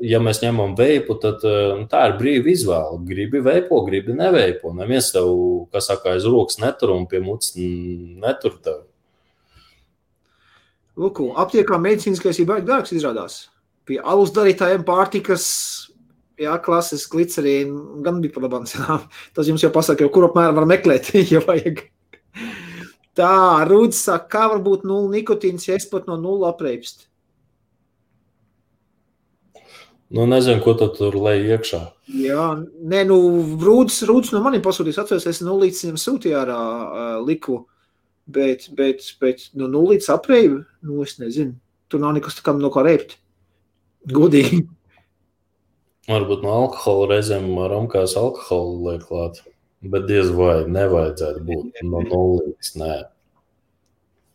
ja 0.01 0.21
mēs 0.23 0.41
ņemam 0.43 0.73
veipu, 0.79 1.17
tad 1.21 1.43
nu, 1.43 1.85
tā 1.91 2.05
ir 2.09 2.15
brīva 2.19 2.49
izvēle. 2.53 3.01
Gribi 3.07 3.43
veipo, 3.45 3.83
gribi 3.85 4.15
neveipo. 4.17 4.73
Neviens 4.77 5.11
tev, 5.13 5.29
kas 5.73 5.91
saka, 5.91 6.15
aiz 6.15 6.25
rokas 6.29 6.59
netur 6.63 6.95
un 6.95 7.05
pie 7.09 7.21
mutes 7.23 7.53
netur 7.59 8.57
tev. 8.63 8.81
Lūk, 10.99 11.21
aptiekā 11.39 11.77
medicīniskais 11.79 12.41
ir 12.41 12.49
baigi 12.49 12.67
dārgs 12.67 12.91
izrādās. 12.95 13.45
Pie 13.87 14.01
alus 14.03 14.33
darītājiem 14.35 14.83
pārtikas, 14.87 15.45
jā, 16.39 16.57
klases 16.63 17.05
glicerīna 17.11 18.01
gan 18.05 18.19
bija 18.23 18.35
par 18.35 18.45
labām 18.47 18.67
cenām. 18.69 19.05
Tas 19.35 19.47
jums 19.47 19.63
jau 19.63 19.71
pasaka, 19.75 20.09
kur 20.11 20.27
apmēram 20.27 20.59
var 20.59 20.67
meklēt, 20.69 21.13
ja 21.33 21.43
vajag. 21.45 21.85
Tā, 23.19 23.67
Rūdis 23.67 23.99
saka, 24.07 24.29
kā 24.31 24.47
var 24.53 24.61
būt 24.63 24.85
nulle 24.87 25.11
nikotīns, 25.17 25.67
ja 25.67 25.75
es 25.75 25.87
pat 25.91 26.07
no 26.07 26.15
nulle 26.19 26.47
apreipstu? 26.47 27.09
Nu, 30.09 30.23
nezinu, 30.25 30.61
ko 30.63 30.73
tur 30.73 31.17
lej 31.21 31.43
iekšā. 31.53 31.81
Jā, 32.23 32.45
nē, 32.63 33.03
nu, 33.11 33.17
Rūdis, 33.61 33.99
Rūdis 34.09 34.31
no 34.33 34.41
maniem 34.45 34.63
pasūtījis, 34.65 35.01
atceros, 35.03 35.27
es 35.29 35.43
nulīdz 35.45 35.83
viņam 35.83 35.99
sūtīju 36.01 36.39
ārā 36.39 36.57
uh, 36.57 37.11
liku, 37.27 37.59
bet, 38.25 38.69
bet, 38.77 39.05
bet 39.21 39.49
no 39.53 39.67
nu, 39.67 39.75
nulīdz 39.75 40.09
apreivi, 40.15 40.63
nu, 40.87 41.03
es 41.05 41.19
nezinu, 41.21 41.57
tur 41.91 42.01
nav 42.01 42.15
nekas 42.17 42.39
tā 42.39 42.55
no 42.57 42.71
kā 42.73 42.85
reipt. 42.87 43.19
Godīgi. 44.09 44.63
Varbūt 46.09 46.41
no 46.41 46.55
alkohola 46.63 47.11
reizēm 47.11 47.51
varam 47.53 47.85
kās 47.91 48.15
alkoholu 48.17 48.79
liek 48.87 49.03
klāt, 49.05 49.43
bet 49.81 50.05
diez 50.09 50.29
vai 50.35 50.63
nevajadzētu 50.67 51.45
būt 51.47 51.81
no 51.87 52.03
nē. 52.81 52.97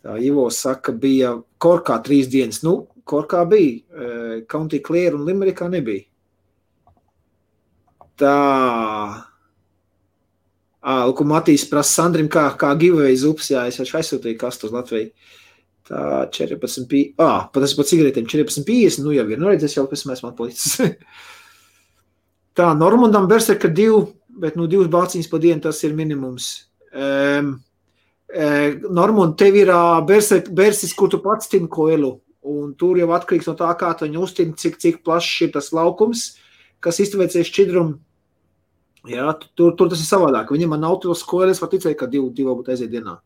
Tā 0.05 0.19
Ivo 0.21 0.51
saka, 0.53 0.93
bija 0.93 1.39
korkā 1.59 1.97
trīs 2.05 2.29
dienas, 2.29 2.63
nu, 2.65 2.83
Korkā 3.05 3.43
bija, 3.45 3.81
uh, 3.93 4.37
County 4.49 4.81
Clear 4.81 5.17
un 5.17 5.27
Limerikā 5.29 5.69
nebija. 5.69 6.07
Tā. 8.21 8.35
Ah, 10.85 11.05
Lūk, 11.09 11.23
Matīs 11.29 11.65
prasa 11.69 12.03
Sandrim, 12.03 12.29
kā, 12.33 12.47
kā 12.61 12.71
giveaway 12.81 13.17
zupas, 13.17 13.49
jā, 13.53 13.65
es 13.69 13.79
viņš 13.81 13.93
aizsūtīju 14.01 14.41
kastu 14.41 14.69
uz 14.69 14.75
Latviju. 14.75 15.13
Tā 15.89 16.01
14, 16.33 16.85
pī... 16.89 17.01
ah, 17.21 17.47
pat 17.53 17.65
es 17.67 17.75
pat 17.77 17.89
cigaretēm 17.89 18.29
14,50, 18.29 19.05
nu 19.05 19.13
jau 19.17 19.25
ir, 19.29 19.41
nu 19.41 19.51
redz, 19.51 19.65
es 19.69 19.77
jau 19.77 19.85
pēc 19.89 20.05
mēs 20.09 20.23
man 20.25 20.37
palicis. 20.37 20.77
tā, 22.57 22.71
Normandam 22.77 23.29
Berseka 23.29 23.69
divi, 23.73 24.03
bet 24.41 24.59
nu 24.59 24.67
divas 24.71 24.91
bāciņas 24.93 25.31
pa 25.31 25.41
dienu 25.43 25.65
tas 25.65 25.83
ir 25.87 25.95
minimums. 25.97 26.51
Um, 26.95 27.57
Normand, 28.91 29.37
tev 29.39 29.55
ir 29.61 29.71
Bersis, 30.09 30.95
kur 30.97 31.11
tu 31.13 31.21
pats 31.23 31.51
tin 31.51 31.69
koelu. 31.71 32.17
Tur 32.81 32.99
jau 32.99 33.13
atkarīgs 33.15 33.47
no 33.47 33.55
tā, 33.57 33.69
kā 33.79 33.93
tu 33.97 34.09
viņu 34.09 34.25
uztīri, 34.27 34.57
cik, 34.59 34.81
cik 34.83 34.99
plašs 35.07 35.47
ir 35.47 35.53
tas 35.55 35.71
laukums, 35.77 36.33
kas 36.83 36.99
iztuvēsies 37.05 37.47
šķidrumu. 37.49 38.01
Jā, 39.09 39.29
tur, 39.55 39.75
tur 39.79 39.91
tas 39.93 40.01
ir 40.01 40.09
savādāk. 40.09 40.51
Viņam 40.53 40.75
nav 40.81 40.99
to 41.03 41.15
skolu, 41.17 41.53
es 41.53 41.61
varu 41.63 41.77
ticēt, 41.77 41.95
ka 42.01 42.09
divi, 42.11 42.33
divi 42.35 42.51
būtu 42.51 42.75
aiziet 42.75 42.91
dienā. 42.93 43.19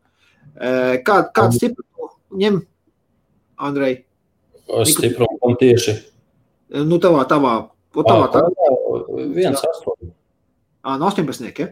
Kā, 1.07 1.21
kāds 1.35 1.57
stiprs 1.57 1.87
ņem, 2.35 2.61
Andrej? 3.59 4.03
Stiprumu 4.85 5.55
tieši. 5.59 5.95
Nu, 6.85 6.99
tavā, 7.01 7.23
tavā. 7.29 7.55
O, 7.95 8.03
tavā, 8.05 8.27
tavā. 8.29 8.51
Viens 9.33 9.57
astoņi. 9.57 9.88
Ā, 10.85 10.95
no 10.95 11.09
18, 11.09 11.49
ja? 11.59 11.71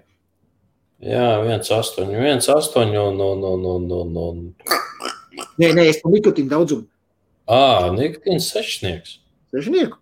Jā, 0.97 1.27
viens 1.45 1.69
astoņi, 1.71 2.17
viens 2.17 2.47
astoņi 2.49 2.97
un, 2.97 3.19
un, 3.21 3.43
un, 3.45 3.65
un, 3.69 3.87
un, 3.99 4.17
un. 4.23 4.39
Nē, 5.61 5.69
nē, 5.77 5.85
es 5.91 6.01
par 6.01 6.11
nikotīnu 6.15 6.49
daudzumu. 6.51 6.87
Ah, 7.47 7.87
Nikitins 7.95 8.49
sešnieks. 8.51 9.19
Sešnieku? 9.53 10.01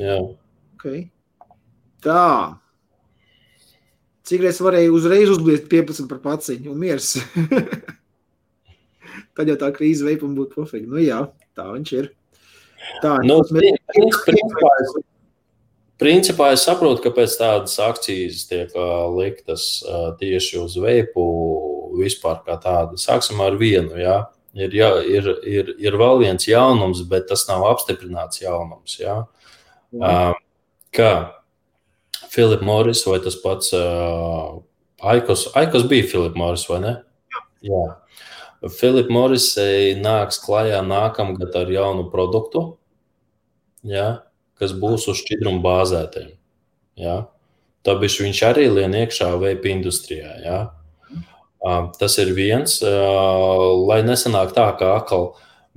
Jā. 0.00 0.16
Okay. 0.74 1.04
Tā. 2.02 2.56
Cik 4.24 4.42
reizes 4.46 4.64
varēja 4.64 4.90
uzreiz 4.96 5.30
uzbliest 5.30 5.68
15 5.70 6.08
par 6.10 6.22
paciņu 6.24 6.72
un 6.72 6.80
miers? 6.80 7.14
Tad 9.36 9.50
jau 9.50 9.56
tā 9.60 9.70
krīze 9.76 10.06
veipam 10.06 10.34
būtu 10.34 10.62
pofīgi. 10.62 10.88
Nu 10.90 11.02
jā, 11.04 11.20
tā 11.54 11.68
viņš 11.68 11.94
ir. 12.00 12.10
Tā, 13.04 13.18
nu, 13.28 13.38
mēs... 13.54 13.78
principā, 14.26 14.72
es, 14.82 14.96
principā 16.04 16.52
es 16.52 16.66
saprotu, 16.68 17.00
ka 17.00 17.14
pēc 17.16 17.38
tādas 17.40 17.80
akcijas 17.80 18.44
tiek 18.50 18.76
liktas 19.16 19.80
tieši 20.20 20.60
uz 20.60 20.76
veipu 20.76 21.24
vispār 21.96 22.42
kā 22.44 22.58
tādu. 22.60 23.00
Sāksim 23.00 23.40
ar 23.40 23.56
vienu, 23.56 23.96
jā. 23.96 24.20
Ir, 24.54 24.70
jā, 24.76 24.90
ir, 25.10 25.26
ir, 25.50 25.72
ir 25.82 25.96
vēl 25.98 26.20
viens 26.20 26.44
jaunums, 26.46 27.00
bet 27.10 27.26
tas 27.32 27.42
nav 27.48 27.64
apstiprināts 27.72 28.44
jaunums. 28.44 29.00
Jā. 29.00 29.24
Uh, 29.94 30.34
kā 30.94 31.10
Filips 32.30 32.62
Morris 32.62 33.02
vai 33.06 33.18
tas 33.22 33.36
pats 33.42 33.72
Aikos, 35.04 35.48
Aikos 35.58 35.88
bija 35.90 36.06
Filips 36.10 36.38
Morris 36.38 36.68
vai 36.70 36.80
ne? 36.82 36.94
Jā. 37.64 37.82
Filips 38.78 39.12
Morris 39.12 39.48
nāks 40.00 40.40
klajā 40.42 40.80
nākamgad 40.86 41.54
ar 41.58 41.70
jaunu 41.70 42.06
produktu, 42.12 42.64
jā, 43.84 44.08
kas 44.60 44.74
būs 44.78 45.08
uz 45.10 45.20
šķidrumu 45.22 45.62
bāzētiem. 45.64 46.32
Jā. 47.00 47.24
Tāpēc 47.84 48.20
viņš 48.22 48.40
arī 48.48 48.68
lien 48.72 48.94
iekšā 48.96 49.34
veipa 49.40 49.68
industrijā. 49.72 50.36
Jā. 50.44 50.60
Tas 51.98 52.16
ir 52.20 52.32
viens, 52.36 52.78
lai 52.84 54.00
nesanāk 54.04 54.52
tā, 54.56 54.68
ka 54.78 54.94
atkal 54.98 55.30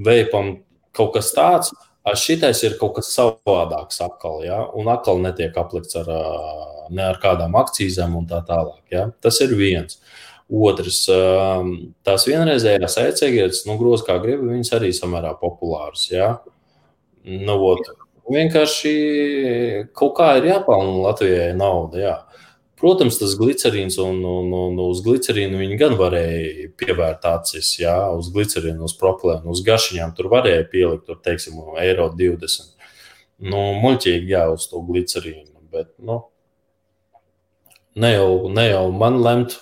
veipam 0.03 0.57
kaut 0.95 1.13
kas 1.15 1.31
tāds, 1.35 1.71
šitais 2.15 2.63
ir 2.67 2.77
kaut 2.79 2.97
kas 2.97 3.11
savādāks 3.15 3.99
atkal, 4.03 4.41
ja? 4.45 4.61
un 4.75 4.87
atkal 4.91 5.19
netiek 5.23 5.55
aplikts 5.59 5.97
ar, 5.99 6.09
ne 6.91 7.03
ar 7.07 7.19
kādām 7.23 7.55
akcīzēm 7.59 8.15
un 8.19 8.27
tā 8.29 8.41
tālāk. 8.47 8.81
Ja? 8.91 9.07
Tas 9.23 9.39
ir 9.43 9.55
viens. 9.59 9.99
Otrs, 10.47 11.01
tās 12.07 12.23
vienreizējās 12.27 12.95
e-cigaretes, 13.01 13.65
nu, 13.67 13.75
groz 13.79 14.05
kā 14.07 14.15
gribi, 14.23 14.47
viņas 14.53 14.75
arī 14.77 14.93
samērā 14.95 15.33
populāras. 15.41 16.05
Ja? 16.11 16.37
Nu, 17.27 17.57
ot, 17.67 17.83
vienkārši 18.31 18.93
kaut 19.97 20.15
kā 20.19 20.33
ir 20.39 20.49
jāpelnā 20.51 21.01
Latvijai 21.05 21.51
nauda. 21.57 22.01
Ja? 22.01 22.15
Protams, 22.77 23.17
tas 23.17 23.33
glicerīns 23.39 23.97
un, 24.03 24.19
un, 24.21 24.51
un 24.53 24.79
uz 24.83 24.99
glicerīnu 25.05 25.57
viņi 25.57 25.77
gan 25.79 25.95
varēja 25.97 26.67
pievērt 26.77 27.25
acis, 27.25 27.71
jā, 27.81 27.95
uz 28.13 28.29
glicerīnu, 28.35 28.85
uz 28.85 28.93
propilēnu, 28.99 29.49
uz 29.49 29.63
gašiņām. 29.65 30.13
Tur 30.17 30.29
varēja 30.29 30.67
pielikt, 30.69 31.07
tur, 31.07 31.17
teiksim, 31.25 31.57
eiro 31.81 32.11
20. 32.13 32.75
Nu, 33.49 33.63
muļķīgi, 33.81 34.29
jā, 34.29 34.43
uz 34.53 34.67
to 34.69 34.83
glicerīnu. 34.85 35.55
Bet, 35.73 35.89
nu, 36.05 36.19
ne 37.97 38.13
jau, 38.13 38.29
ne 38.53 38.67
jau 38.69 38.85
man 38.93 39.17
lemt, 39.25 39.57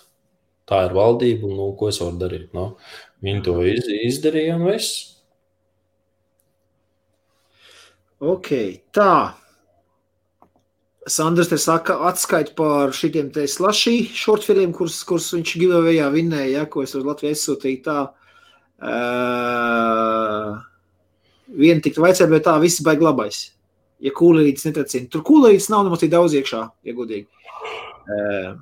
tā 0.68 0.84
ir 0.90 0.96
valdība, 0.98 1.48
nu, 1.56 1.72
ko 1.80 1.94
es 1.94 2.02
varu 2.04 2.20
darīt. 2.20 2.50
Nu, 2.58 2.74
viņi 3.24 3.44
to 3.48 3.58
iz, 3.72 3.88
izdarīja 4.12 4.60
un 4.60 4.68
viss. 4.74 5.15
Ok, 8.24 8.80
tā. 8.96 9.36
Sandrs 11.06 11.50
te 11.52 11.58
saka, 11.60 11.98
atskaita 12.08 12.54
par 12.58 12.94
šitiem 12.96 13.28
te 13.36 13.44
slašī 13.46 14.08
šortfiliem, 14.16 14.72
kurus, 14.74 15.02
kurus 15.06 15.28
viņš 15.36 15.52
giveawayā 15.60 16.08
vinnēja, 16.14 16.62
ja, 16.62 16.64
ko 16.66 16.86
es 16.86 16.96
uz 16.96 17.04
Latviju 17.06 17.36
aizsūtīju 17.36 17.82
tā. 17.86 17.98
Uh, 18.80 20.56
Viena 21.60 21.84
tiktu 21.84 22.02
vajadzēja, 22.02 22.32
bet 22.32 22.48
tā 22.48 22.56
visi 22.64 22.86
baigi 22.88 23.06
labais. 23.06 23.42
Ja 24.02 24.12
kūlītis 24.16 24.66
netracina. 24.66 25.12
Tur 25.12 25.22
kūlītis 25.28 25.70
nav 25.70 25.84
nemaz 25.86 26.02
tik 26.02 26.14
daudz 26.16 26.34
iekšā, 26.40 26.62
ja 26.88 26.96
godīgi. 26.96 27.28
Uh, 28.06 28.56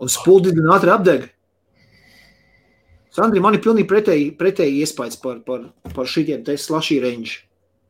un 0.00 0.08
spuldi 0.10 0.54
ātri 0.72 0.94
apdeg. 0.94 1.26
Sandri, 3.10 3.42
man 3.42 3.58
ir 3.58 3.62
pilnīgi 3.64 3.90
pretēji, 3.90 4.30
pretēji 4.38 4.84
iespējas 4.84 5.18
par, 5.20 5.42
par, 5.44 5.66
par 5.96 6.06
šitiem 6.06 6.46
te 6.46 6.54
slašī 6.54 7.02
range. 7.02 7.42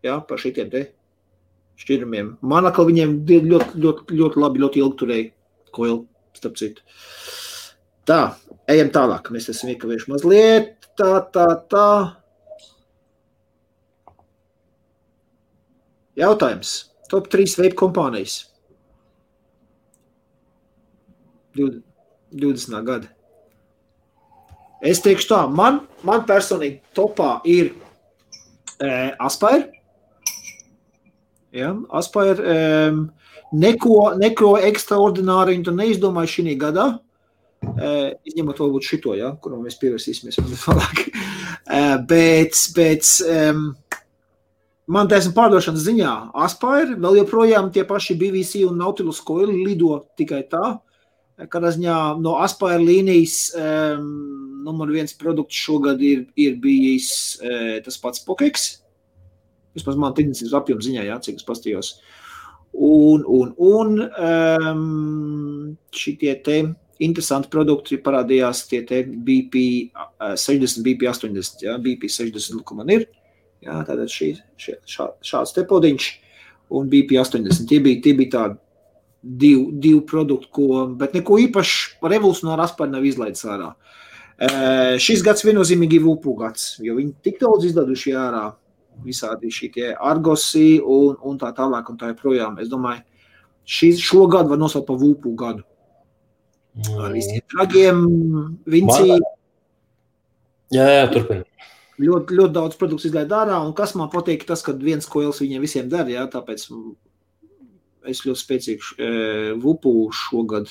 Ja, 0.03 0.18
par 0.25 0.41
šitiem 0.41 0.73
te 0.73 0.89
šķirumiem. 1.81 2.35
Man 2.47 2.68
atkal 2.68 2.89
viņiem 2.91 3.18
ļoti, 3.26 3.81
ļoti, 3.81 4.18
ļoti 4.20 4.43
labi, 4.43 4.62
ļoti 4.64 4.83
ilgi 4.83 4.99
turēja 5.01 5.31
koili, 5.74 6.03
starp 6.37 6.59
citu. 6.61 6.85
Tā, 8.09 8.20
ejam 8.70 8.91
tālāk. 8.95 9.31
Mēs 9.33 9.51
esam 9.53 9.72
iekavējuši 9.74 10.11
mazliet. 10.12 10.91
Tā, 10.99 11.12
tā, 11.33 11.47
tā. 11.70 11.87
Jautājums. 16.20 16.74
Top 17.11 17.31
3 17.33 17.57
veidu 17.59 17.78
kompānijas. 17.81 18.45
20. 21.57 22.76
gada. 22.87 23.11
Es 24.81 25.03
teikšu 25.05 25.28
tā, 25.33 25.41
man, 25.53 25.83
man 26.07 26.22
personīgi 26.28 26.81
topā 26.97 27.41
ir 27.49 27.72
e, 28.81 28.91
Aspire. 29.20 29.80
Ja? 31.53 31.75
Aspire 31.99 32.57
um, 32.91 33.05
neko, 33.53 34.15
neko 34.21 34.55
ekstraordināru 34.71 35.57
viņi 35.57 35.77
neizdomāja 35.77 36.37
šī 36.37 36.57
gadā. 36.61 36.91
Uh, 37.61 38.17
izņemot 38.25 38.57
varbūt 38.57 38.87
šito, 38.89 39.13
ja, 39.19 39.35
kuram 39.43 39.67
mēs 39.67 39.77
pievērsīsimies 39.83 40.39
vēlāk. 40.41 41.03
uh, 41.69 41.97
bet, 42.09 42.57
bet 42.73 43.09
um, 43.29 43.67
man 44.89 45.11
taisnība 45.11 45.43
pārdošanas 45.43 45.85
ziņā 45.85 46.15
Aspire 46.47 46.97
vēl 46.97 47.19
joprojām 47.21 47.69
tie 47.75 47.85
paši 47.85 48.17
BBC 48.17 48.65
un 48.65 48.81
Nautilus 48.81 49.21
koili 49.21 49.59
lido 49.61 49.99
tikai 50.17 50.47
tā. 50.49 50.79
Kādā 51.53 51.75
ziņā 51.77 51.99
no 52.25 52.39
Aspire 52.41 52.81
līnijas 52.81 53.51
um, 53.57 54.09
numur 54.65 54.93
viens 54.97 55.13
produkts 55.17 55.61
šogad 55.61 56.01
ir, 56.05 56.25
ir 56.41 56.57
bijis 56.65 57.13
uh, 57.45 57.77
tas 57.85 58.01
pats 58.01 58.25
Pokeks. 58.25 58.71
Vismaz 59.81 59.99
man 60.01 60.16
tirdzniecības 60.16 60.57
apjoms 60.61 60.87
ziņā, 60.87 61.07
jā, 61.09 61.16
cik 61.24 61.41
es 61.41 61.49
pastījos. 61.49 61.95
Un, 62.70 63.24
un, 63.26 63.51
un 63.59 63.97
um, 64.07 65.76
šitie 65.97 66.37
te 66.45 66.61
interesanti 67.03 67.51
produkti 67.51 67.99
parādījās 68.05 68.66
tie 68.70 68.83
te 68.87 69.03
BP 69.09 69.64
60, 70.37 70.85
BP 70.85 71.09
80, 71.11 71.64
jā, 71.64 71.76
BP 71.81 72.11
60, 72.12 72.62
ko 72.66 72.76
man 72.78 72.93
ir. 72.93 73.09
Jā, 73.64 73.81
tātad 73.85 74.09
šī, 74.12 74.35
šī, 74.61 74.76
šā, 74.89 75.11
šāds 75.24 75.55
te 75.57 75.64
podiņš 75.68 76.11
un 76.76 76.89
BP 76.93 77.18
80. 77.20 77.66
Tie 77.68 77.81
bija, 77.85 78.01
tie 78.05 78.14
bija 78.16 78.35
tādi 78.37 78.61
divi, 79.20 79.66
divi 79.83 80.01
produkti, 80.09 80.49
ko, 80.55 80.87
bet 81.01 81.16
neko 81.16 81.41
īpaši 81.49 82.01
revolucionāru 82.05 82.64
aspēri 82.64 82.95
nav 82.95 83.09
izlaidis 83.09 83.45
ārā. 83.49 83.74
Uh, 84.41 84.97
šis 85.03 85.20
gads 85.24 85.45
viennozīmīgi 85.45 85.99
ir 85.99 86.05
VUPU 86.07 86.33
gads, 86.39 86.78
jo 86.81 86.95
viņi 86.97 87.12
tik 87.26 87.37
daudz 87.43 87.66
izlaiduši 87.68 88.14
ārā 88.16 88.47
visādi 89.05 89.51
šie 89.55 89.93
argosi 89.95 90.81
un, 90.81 91.17
un 91.27 91.39
tā 91.41 91.53
tālāk 91.57 91.91
un 91.91 91.99
tā 92.01 92.13
joprojām. 92.13 92.59
Es 92.63 92.71
domāju, 92.73 93.03
šis, 93.65 94.01
šo 94.05 94.27
gadu 94.31 94.53
var 94.53 94.61
nosaukt 94.61 94.89
par 94.89 94.99
vūpu 95.01 95.35
gadu. 95.39 95.65
Ar 97.03 97.13
visiem 97.13 97.43
tragiem, 97.51 98.03
vinci. 98.71 99.19
Jā, 100.71 100.87
jā, 100.87 101.07
turpini. 101.11 101.47
Ļoti, 102.01 102.37
ļoti 102.39 102.55
daudz 102.57 102.79
produktu 102.81 103.11
izlaid 103.11 103.33
ārā, 103.37 103.59
un 103.61 103.75
kas 103.77 103.93
man 103.99 104.09
patīk, 104.13 104.47
tas, 104.49 104.63
ka 104.65 104.73
viens 104.73 105.09
koils 105.11 105.43
viņiem 105.43 105.65
visiem 105.67 105.89
der, 105.93 106.09
jā, 106.09 106.23
tāpēc 106.33 106.63
es 108.09 108.23
ļoti 108.25 108.41
spēcīgi 108.41 108.95
e, 108.97 109.11
vupu 109.61 109.93
šogad 110.15 110.71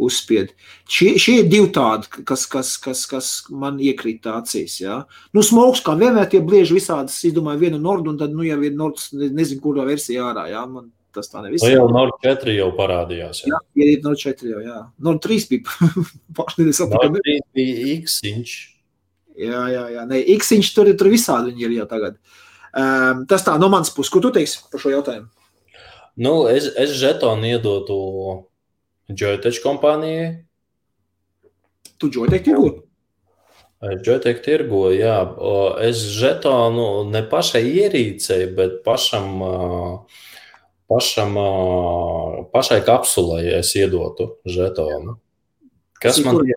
uzspied. 0.00 0.52
Šie, 0.90 1.14
šie 1.20 1.36
ir 1.42 1.48
divi 1.50 1.68
tādi, 1.74 2.24
kas, 2.26 2.46
kas, 2.50 2.74
kas, 2.82 3.04
kas 3.10 3.30
man 3.50 3.78
iekrīt 3.82 4.26
acīs. 4.30 4.80
Ja? 4.82 5.04
Nu, 5.36 5.44
smogs, 5.46 5.82
kā 5.84 5.94
vienmēr, 5.98 6.26
tie 6.32 6.42
blieži 6.44 6.78
visādas, 6.78 7.20
izdomāju 7.28 7.66
vienu 7.66 7.80
nordu, 7.82 8.14
un 8.14 8.20
tad, 8.20 8.34
nu, 8.34 8.46
jau 8.46 8.58
ir 8.66 8.76
nords, 8.78 9.12
nezinu, 9.14 9.62
kurā 9.64 9.86
versijā 9.88 10.26
ārā, 10.32 10.48
ja? 10.52 10.64
man 10.70 10.90
tas 11.14 11.30
tā 11.30 11.42
nevis. 11.44 11.62
Nu, 11.62 11.70
jau 11.70 11.86
Nord 11.92 12.16
4 12.24 12.56
jau 12.56 12.70
parādījās. 12.74 13.44
Jā, 13.46 13.60
jā 13.78 13.90
ir 13.92 14.00
Nord 14.02 14.18
4 14.18 14.50
jau, 14.50 14.62
jā. 14.64 14.78
Nord 15.06 15.22
3 15.22 15.50
bija, 15.52 15.92
nesapratu. 16.58 17.12
Nord 17.14 17.28
3 17.28 17.36
bija 17.54 17.92
X-inch. 18.00 18.56
Jā, 19.38 19.62
jā, 19.70 19.84
jā, 19.96 20.02
ne, 20.10 20.20
X-inch 20.36 20.74
tur, 20.74 20.90
tur 20.98 21.10
visādi 21.10 21.52
viņi 21.52 21.68
ir 21.68 21.78
jau 21.80 21.86
tagad. 21.90 22.18
Um, 22.74 23.22
tas 23.30 23.46
tā 23.46 23.54
no 23.62 23.70
manas 23.70 23.92
puses, 23.94 24.10
ko 24.10 24.22
tu 24.22 24.32
teiksi 24.34 24.64
par 24.70 24.82
šo 24.82 24.90
jautājumu? 24.90 25.30
Nu, 26.14 26.34
es, 26.50 26.66
es 26.78 26.94
žetonu 26.98 27.48
iedotu 27.54 27.96
Joytech 29.08 29.60
kompānijai. 29.64 30.44
Tu 32.00 32.10
Joytech 32.10 32.44
tirgo? 32.46 32.70
Joytech 34.04 34.40
tirgo, 34.44 34.86
jā. 34.94 35.18
Es 35.84 36.00
žetonu 36.16 37.04
ne 37.10 37.24
pašai 37.28 37.64
ierīcei, 37.68 38.46
bet 38.56 38.80
pašam, 38.86 39.42
pašam, 40.88 41.36
pašai 42.54 42.80
kapsulai 42.86 43.44
es 43.58 43.74
iedotu 43.76 44.34
žetonu. 44.48 45.18
Kas 46.00 46.22
man 46.24 46.40
ir? 46.48 46.56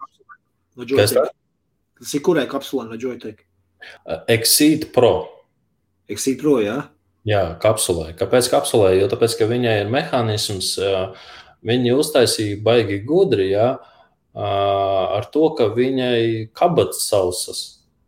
No 0.77 0.85
Kas 0.85 1.15
Tas 1.97 2.13
ir 2.13 2.21
kurai 2.21 2.45
kapsulai 2.49 2.85
no 2.91 2.97
Joytech? 2.99 3.41
Exceed 4.29 4.91
Pro. 4.93 5.27
Exceed 6.07 6.37
Pro, 6.41 6.59
jā? 6.61 6.77
Jā, 7.27 7.57
kapsulai. 7.59 8.13
Kāpēc 8.17 8.47
kapsulai? 8.53 8.93
Jo 9.01 9.09
tāpēc, 9.11 9.33
ka 9.39 9.47
viņai 9.49 9.73
ir 9.81 9.89
mehānisms, 9.91 10.75
uh, 10.79 11.33
Viņi 11.65 11.95
uztaisīja 11.97 12.59
baigi 12.63 12.99
gudri, 13.07 13.49
ja, 13.51 13.77
ar 14.37 15.25
to, 15.33 15.49
ka 15.57 15.69
viņai 15.73 16.49
kabatas 16.55 17.07
sausas. 17.09 17.63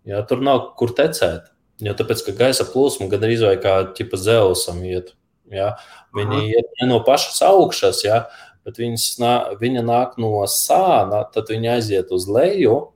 Ja, 0.08 0.22
tur 0.26 0.44
nav 0.46 0.74
kur 0.80 0.94
tecēt. 0.96 1.50
Jo 1.84 1.96
tāpēc, 1.96 2.22
ka 2.28 2.36
gaisa 2.36 2.66
plūsma 2.68 3.08
gan 3.12 3.24
arī 3.24 3.38
vai 3.42 3.56
kā 3.62 3.74
ķipa 3.96 4.20
zelsam 4.20 4.82
iet. 4.86 5.14
Ja. 5.50 5.74
Viņi 6.16 6.38
Aha. 6.38 6.48
iet 6.54 6.80
ne 6.82 6.90
no 6.92 7.00
pašas 7.06 7.40
augšas, 7.46 8.04
ja, 8.06 8.24
bet 8.66 8.78
nā, 8.78 9.34
viņa 9.62 9.84
nāk 9.86 10.18
no 10.22 10.44
sāna, 10.50 11.24
tad 11.34 11.50
viņa 11.50 11.78
aiziet 11.78 12.12
uz 12.12 12.28
leju 12.30 12.92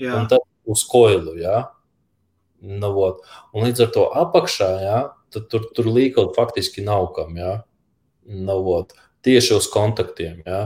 Jā. 0.00 0.16
un 0.16 0.28
tad 0.30 0.42
uz 0.66 0.84
koilu. 0.88 1.36
Ja. 1.38 1.68
Nu, 2.58 2.90
vot. 2.96 3.20
un 3.54 3.68
līdz 3.68 3.84
ar 3.84 3.92
to 3.94 4.08
apakšā, 4.18 4.70
ja, 4.82 4.98
tad 5.30 5.46
tur, 5.52 5.68
tur 5.76 5.86
līkot 5.86 6.34
faktiski 6.34 6.82
nav 6.82 7.12
kam. 7.14 7.36
Ja. 7.38 7.60
Nu, 8.26 8.62
vot 8.64 8.96
tieši 9.28 9.54
uz 9.58 9.68
kontaktiem. 9.70 10.40
Ja? 10.48 10.62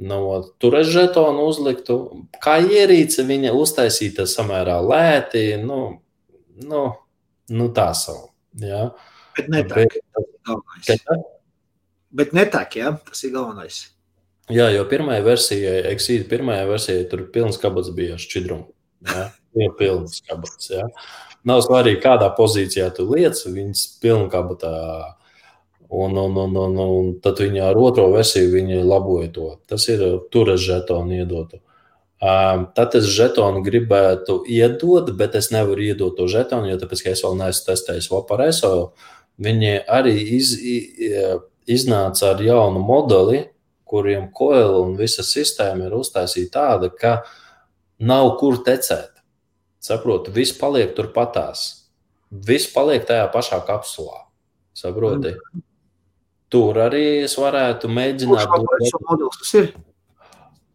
Nu, 0.00 0.22
tur 0.62 0.78
es 0.78 0.88
žetonu 0.94 1.44
uzliktu, 1.50 1.98
kā 2.40 2.56
ierīce 2.62 3.26
viņa 3.28 3.52
uztaisīta 3.58 4.24
samērā 4.30 4.78
lēti. 4.86 5.44
Nu, 5.60 5.82
nu, 6.62 6.86
nu 7.52 7.68
tā 7.76 7.90
savu. 7.98 8.30
Ja? 8.62 8.86
Bet 9.36 9.52
netek. 9.52 10.00
Bet, 10.88 11.04
Bet 12.10 12.32
netek, 12.34 12.74
ja? 12.76 12.90
tas 13.06 13.22
ir 13.22 13.34
galvenais. 13.36 13.84
Jā, 14.50 14.66
jo 14.74 14.82
pirmajā 14.90 15.22
versijā, 15.22 15.74
Exīda 15.92 16.26
pirmajā 16.32 16.64
versijā, 16.66 17.04
tur 17.10 17.22
pilns 17.30 17.58
kabats 17.62 17.92
bija 17.94 18.16
šķidrums. 18.18 18.72
Ja? 19.06 19.28
Bija 19.54 19.70
pilns 19.78 20.18
kabats. 20.26 20.72
Ja? 20.72 20.88
Nav 21.46 21.62
svarīgi, 21.64 22.00
kādā 22.02 22.32
pozīcijā 22.34 22.88
tu 22.96 23.06
lietas, 23.12 23.46
viņas 23.46 23.84
pilnā 24.02 24.26
kabatā 24.32 24.72
Un, 25.90 26.14
un, 26.16 26.36
un, 26.38 26.54
un, 26.54 26.76
un 26.78 27.06
tad 27.22 27.40
viņi 27.42 27.64
ar 27.66 27.78
otro 27.78 28.06
versiju 28.12 28.52
viņi 28.52 28.84
laboja 28.86 29.30
to. 29.34 29.48
Tas 29.66 29.88
ir 29.90 30.04
turas 30.30 30.62
žetonu 30.62 31.18
iedotu. 31.18 31.58
Um, 32.20 32.66
tad 32.76 32.94
es 32.98 33.08
žetonu 33.10 33.62
gribētu 33.64 34.42
iedot, 34.46 35.08
bet 35.16 35.34
es 35.40 35.48
nevaru 35.50 35.86
iedot 35.88 36.14
to 36.18 36.26
žetonu, 36.28 36.68
jo 36.68 36.76
tāpēc, 36.82 37.02
es 37.08 37.22
vēl 37.24 37.38
neesmu 37.40 37.66
testējis 37.70 38.10
Vapareso. 38.12 38.72
Viņi 39.40 39.78
arī 39.88 40.12
iz, 40.36 40.52
iznāca 41.64 42.34
ar 42.34 42.42
jaunu 42.44 42.82
modeli, 42.84 43.46
kuriem 43.88 44.28
koela 44.36 44.82
un 44.84 44.94
visa 45.00 45.24
sistēma 45.26 45.88
ir 45.88 45.96
uztaisīta 45.96 46.52
tāda, 46.60 46.92
ka 46.92 47.14
nav 47.98 48.36
kur 48.38 48.60
tecēt. 48.66 49.16
Saprotu, 49.80 50.30
viss 50.36 50.54
paliek 50.54 50.92
turpatās. 50.94 51.88
Viss 52.30 52.68
paliek 52.70 53.08
tajā 53.08 53.26
pašā 53.32 53.58
kapsulā. 53.66 54.26
Saproti? 54.76 55.34
Mm. 55.34 55.64
Tur 56.50 56.80
arī 56.82 57.04
es 57.24 57.36
varētu 57.38 57.90
mēģināt. 57.90 58.50
Kurš 58.50 58.96
modelis 59.06 59.38
tas 59.42 59.52
ir? 59.60 59.70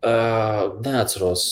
Uh, 0.05 0.77
neatceros. 0.85 1.43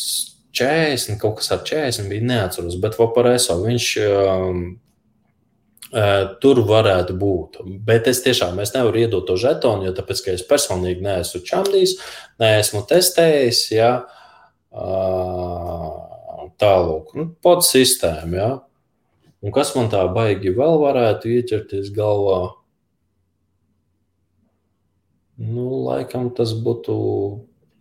40, 0.54 1.18
kaut 1.18 1.40
kas 1.40 1.50
ar 1.56 1.64
40 1.66 2.12
bija 2.12 2.24
neatceros, 2.30 2.76
bet 2.82 2.94
Vapareso 3.00 3.56
viņš, 3.64 3.88
um, 4.06 4.66
Tur 6.42 6.64
varētu 6.66 7.14
būt. 7.22 7.60
Bet 7.86 8.08
es 8.10 8.24
tiešām 8.26 8.58
es 8.64 8.72
nevaru 8.74 9.04
iedot 9.04 9.28
to 9.30 9.36
žetonu, 9.38 9.86
jo 9.86 9.92
tāpēc, 9.94 10.24
es 10.34 10.46
personīgi 10.50 11.06
neesmu 11.06 11.44
čamdījis, 11.46 11.94
neesmu 12.42 12.82
testējis. 12.90 13.60
Ja, 13.76 13.92
tālāk, 16.64 17.14
nu, 17.14 17.28
pats 17.46 17.70
sistēma. 17.76 18.34
Ja. 18.34 18.50
Un 19.46 19.54
kas 19.54 19.76
man 19.78 19.92
tā 19.94 20.02
baigi 20.16 20.56
vēl 20.56 20.82
varētu 20.82 21.30
ieķerties 21.36 21.94
galvā? 21.94 22.42
Nu, 25.42 25.68
laikam 25.88 26.30
tas 26.36 26.54
būtu 26.54 26.96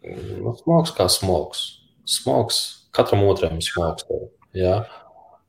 nu, 0.03 0.55
smogs 0.63 0.95
kā 0.97 1.09
smogs. 1.13 1.65
Smogs 2.09 2.61
katram 2.95 3.25
otram 3.29 3.59
ir 3.59 3.67
smogs. 3.67 4.07
Ja. 4.57 4.83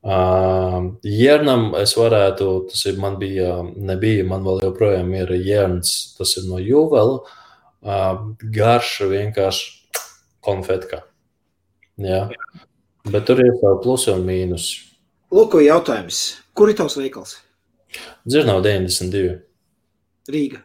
Uh, 0.04 0.92
Jērnam 1.08 1.70
es 1.80 1.94
varētu, 1.96 2.48
tas 2.68 2.82
ir 2.90 2.98
man 3.00 3.16
bija, 3.20 3.62
nebija, 3.64 4.26
man 4.28 4.44
vēl 4.44 4.66
joprojām 4.66 5.14
ir 5.16 5.32
jērns, 5.38 5.94
tas 6.18 6.34
ir 6.36 6.44
no 6.50 6.60
jūvela, 6.60 7.22
uh, 7.24 8.18
garša 8.52 9.08
vienkārši 9.08 10.04
konfetka. 10.44 11.06
Jā. 12.04 12.26
Bet 13.08 13.24
tur 13.28 13.40
ir 13.40 13.56
vēl 13.62 13.80
plusi 13.80 14.12
un 14.12 14.26
mīnus. 14.28 14.68
Lūk, 15.34 15.56
jautājums. 15.64 16.20
Kur 16.54 16.68
ir 16.68 16.76
tavs 16.78 16.98
veikals? 17.00 17.38
Dzirnav 18.28 18.60
92. 18.64 19.38
Rīga. 20.30 20.60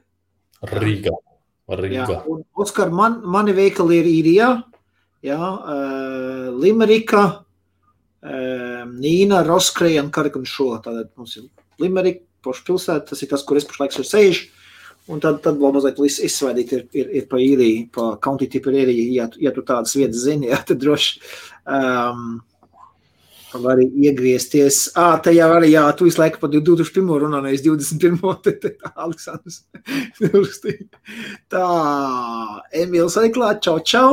Rīga. 0.76 1.16
Un, 2.30 2.42
Oskar, 2.60 2.90
man, 2.96 3.20
mani 3.30 3.54
veikali 3.54 4.00
ir 4.02 4.10
īrijā, 4.10 4.50
jā, 5.26 5.38
uh, 5.38 6.50
Limerika, 6.58 7.28
Ehm, 8.20 8.98
Nīna, 9.00 9.44
Roskreja 9.48 10.04
un 10.04 10.12
Karika 10.12 10.40
un 10.40 10.48
šo. 10.48 10.74
Tātad 10.84 11.12
mums 11.16 11.38
ir 11.40 11.48
Limerika, 11.80 12.26
poša 12.44 12.66
pilsēta, 12.68 13.12
tas 13.12 13.24
ir 13.24 13.30
tas, 13.32 13.46
kur 13.48 13.60
es 13.60 13.68
pašlaik 13.68 13.96
esmu 13.96 14.08
sēž. 14.08 14.42
Un 15.10 15.22
tad, 15.24 15.40
tad 15.42 15.58
vēl 15.58 15.72
mazliet 15.74 15.98
izsvaidīt 16.28 16.74
ir, 16.76 16.84
ir, 16.94 17.08
ir 17.22 17.30
pa 17.32 17.40
īriju, 17.42 17.88
pa 17.96 18.12
county 18.22 18.46
tipu 18.52 18.70
īriju, 18.70 19.08
ja, 19.16 19.26
ja 19.42 19.54
tu 19.56 19.64
tādas 19.66 19.96
vietas 19.98 20.22
zini, 20.28 20.50
jā, 20.52 20.60
tad 20.68 20.84
droši 20.84 21.24
um, 21.66 22.36
var 23.58 23.82
iegriezties. 23.82 24.82
Ā, 25.00 25.20
te 25.24 25.34
jau 25.36 25.50
arī, 25.56 25.72
jā, 25.74 25.84
tu 25.98 26.06
visu 26.08 26.22
laiku 26.22 26.42
pa 26.42 26.50
2001 26.52 27.22
runā, 27.26 27.42
nevis 27.46 27.64
21. 27.66 28.20
Te, 28.46 28.54
te, 28.62 28.74
tā, 28.78 28.92
Aleksandrs. 29.06 29.64
tā, 31.54 31.68
Emīls 32.84 33.18
arī 33.20 33.32
klāt, 33.36 33.64
čau, 33.66 33.80
čau. 33.82 34.10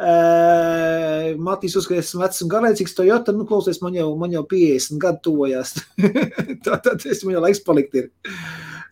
Uh, 0.00 1.34
Matīs 1.42 1.74
uzskatīs, 1.76 2.08
esmu 2.08 2.22
vecs 2.22 2.40
un 2.44 2.50
garlaicīgs 2.52 2.94
Toyota, 2.96 3.34
nu 3.36 3.44
klausies, 3.48 3.82
man 3.84 3.98
jau, 3.98 4.06
man 4.16 4.32
jau 4.32 4.46
50 4.48 5.00
gadu 5.02 5.20
tuvojās. 5.26 5.74
Tātad 6.66 7.04
es 7.04 7.20
man 7.26 7.36
jau 7.36 7.42
laiks 7.44 7.60
palikt 7.66 7.98
ir. 8.00 8.08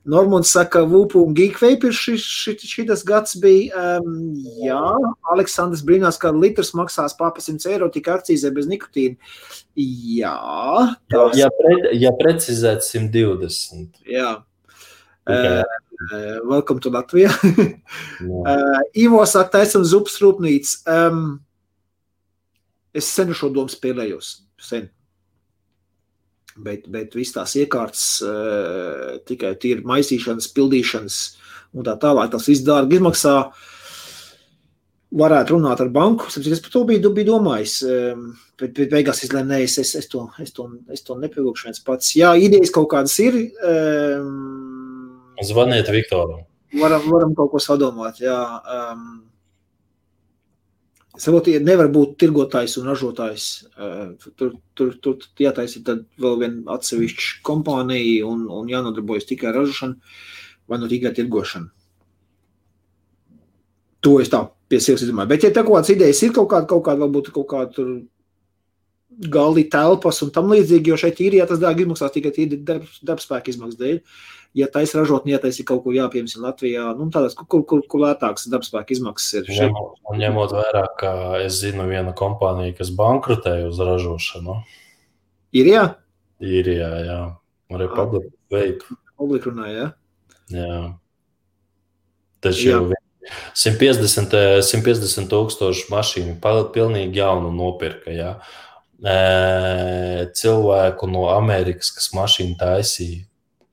Normons 0.09 0.49
saka, 0.49 0.81
Vupu 0.89 1.21
un 1.21 1.35
Geekvape 1.37 1.91
ir 1.91 1.97
šis, 1.97 2.23
šis, 2.25 2.63
šitas 2.65 3.03
gads 3.05 3.35
bija. 3.43 3.99
Um, 4.01 4.39
jā, 4.65 4.81
Aleksandrs 5.35 5.83
brīnās, 5.85 6.17
ka 6.21 6.33
litrs 6.33 6.73
maksās 6.79 7.17
pārpa 7.19 7.45
100 7.45 7.69
eiro 7.75 7.91
tik 7.93 8.09
akcīzē 8.15 8.49
bez 8.57 8.71
nikotīna. 8.71 9.19
Jā. 9.77 10.33
Tas... 11.13 11.37
Ja, 11.37 11.51
pre, 11.53 11.77
ja 12.01 12.15
precizēt 12.17 12.87
120. 12.89 14.01
Jā. 14.09 14.39
Okay. 15.29 15.61
Uh, 16.09 16.41
welcome 16.49 16.81
to 16.81 16.89
Latviju. 16.95 17.29
uh, 18.49 18.81
Ivo 18.97 19.21
saka, 19.29 19.59
taisam 19.59 19.85
zupas 19.85 20.17
rūpnīcu. 20.25 20.79
Um, 20.89 21.25
es 22.97 23.13
senu 23.13 23.37
šo 23.37 23.53
domu 23.53 23.69
spēlējos. 23.69 24.39
Sen. 24.57 24.89
Bet, 26.59 26.89
bet 26.91 27.15
viss 27.15 27.35
tās 27.37 27.55
iekārtas, 27.61 28.05
uh, 28.27 29.19
tikai 29.29 29.53
tīri 29.63 29.85
maisīšanas, 29.87 30.51
pildīšanas 30.57 31.19
un 31.77 31.87
tā 31.87 31.95
tālāk, 32.03 32.33
tas 32.33 32.49
viss 32.51 32.65
dārgi 32.67 32.99
izmaksā. 32.99 33.35
Varētu 35.19 35.55
runāt 35.55 35.81
ar 35.81 35.89
banku. 35.89 36.27
Es 36.29 36.61
par 36.65 36.73
to 36.75 36.83
biju, 36.89 37.13
biju 37.17 37.31
domājis. 37.31 37.79
Um, 37.87 38.27
bet, 38.61 38.75
bet 38.77 38.91
beigās 38.93 39.23
izlēmu, 39.25 39.49
nē, 39.55 39.63
es, 39.65 39.79
es, 39.81 39.95
es, 39.97 40.11
to, 40.13 40.27
es, 40.43 40.53
to, 40.57 40.67
es 40.93 41.07
to 41.07 41.17
nepievilkšu 41.17 41.71
viens 41.71 41.81
pats. 41.85 42.11
Jā, 42.19 42.35
idejas 42.37 42.75
kaut 42.75 42.91
kādas 42.93 43.15
ir. 43.25 43.39
Um, 43.65 45.39
Zvaniet 45.47 45.89
Viktoram. 45.95 46.43
Varam, 46.77 47.07
varam 47.09 47.33
kaut 47.39 47.55
ko 47.55 47.63
sadomāt. 47.63 48.21
Jā. 48.21 48.37
Um, 48.69 49.28
Ja 51.19 51.61
nevar 51.64 51.89
būt 51.91 52.16
tirgotājs 52.23 52.77
un 52.79 52.87
ražotājs, 52.87 53.47
uh, 53.75 54.12
tur, 54.39 54.53
tur, 54.79 54.93
tur 55.03 55.25
jātaisa 55.43 55.83
vēl 56.21 56.37
viena 56.43 56.77
atsevišķa 56.77 57.41
kompānija 57.47 58.27
un, 58.29 58.45
un 58.53 58.71
jānodarbojas 58.71 59.27
tikai 59.27 59.51
ar 59.51 59.59
ražošanu 59.61 59.99
vai 60.69 60.79
nu 60.79 60.91
tikai 60.91 61.14
tirgošanu. 61.16 61.73
To 64.07 64.14
es 64.23 64.31
tā 64.31 64.45
pie 64.71 64.79
sevis 64.85 65.09
domāju. 65.09 65.33
Bet, 65.33 65.49
ja 65.49 65.51
tā 65.51 65.64
kādas 65.66 65.91
idejas 65.91 66.23
ir 66.23 66.35
kaut 66.37 66.53
kāda, 66.53 66.69
kaut 66.71 66.85
kāda 66.87 67.03
varbūt 67.03 67.33
kaut 67.35 67.49
kāda 67.51 67.75
tur 67.75 67.93
galdi 69.33 69.64
telpas 69.73 70.21
un 70.23 70.31
tam 70.31 70.53
līdzīgi, 70.53 70.93
jo 70.93 70.99
šeit 71.01 71.19
īrijā 71.25 71.49
tas 71.51 71.59
dārgi 71.59 71.83
izmaksās 71.83 72.14
tikai 72.14 72.31
darbspēka 72.47 73.41
darb 73.41 73.51
izmaksas 73.51 73.81
dēļ. 73.81 73.97
Uh, 73.99 74.38
ja 74.57 74.68
taisa 74.72 75.01
ražotni, 75.01 75.32
ja 75.34 75.40
taisa 75.42 75.64
kaut 75.66 75.82
ko 75.84 75.94
jāpiemēram 75.94 76.44
Latvijā, 76.46 76.84
nu, 76.99 77.09
tādas, 77.14 77.36
kur, 77.38 77.64
kur, 77.68 77.82
kur 77.90 78.05
lētākas 78.07 78.49
darbspēka 78.53 78.94
izmaksas 78.96 79.40
ir. 79.40 79.51
Ņemot, 79.59 79.99
ņemot 80.20 80.55
vērā, 80.57 80.84
ka 81.01 81.12
es 81.42 81.61
zinu 81.62 81.88
vienu 81.90 82.14
kompāniju, 82.18 82.76
kas 82.78 82.92
bankrotēja 82.99 83.68
uz 83.70 83.82
ražošanu. 83.82 84.61
Ir 85.59 85.72
jā? 85.72 85.84
Ir 86.44 86.72
jā, 86.72 86.92
jā. 87.07 87.20
Arī 87.74 87.90
publika 87.92 88.32
veidu. 88.53 88.96
Publika 89.18 89.51
runāja, 89.51 89.74
jā? 89.76 89.90
Jā. 90.59 90.80
Taču 92.44 92.70
jā. 92.70 92.80
150, 93.59 94.32
150 94.64 95.28
tūkstoši 95.28 95.88
mašīnu 95.92 96.38
pilnīgi 96.72 97.20
jaunu 97.20 97.51
nopirka. 97.53 98.12
Ja? 98.14 98.30
Cilvēku 100.38 101.11
no 101.11 101.28
Amerikas, 101.34 101.90
kas 101.94 102.09
mašīnu 102.16 102.57
taisīja, 102.61 103.26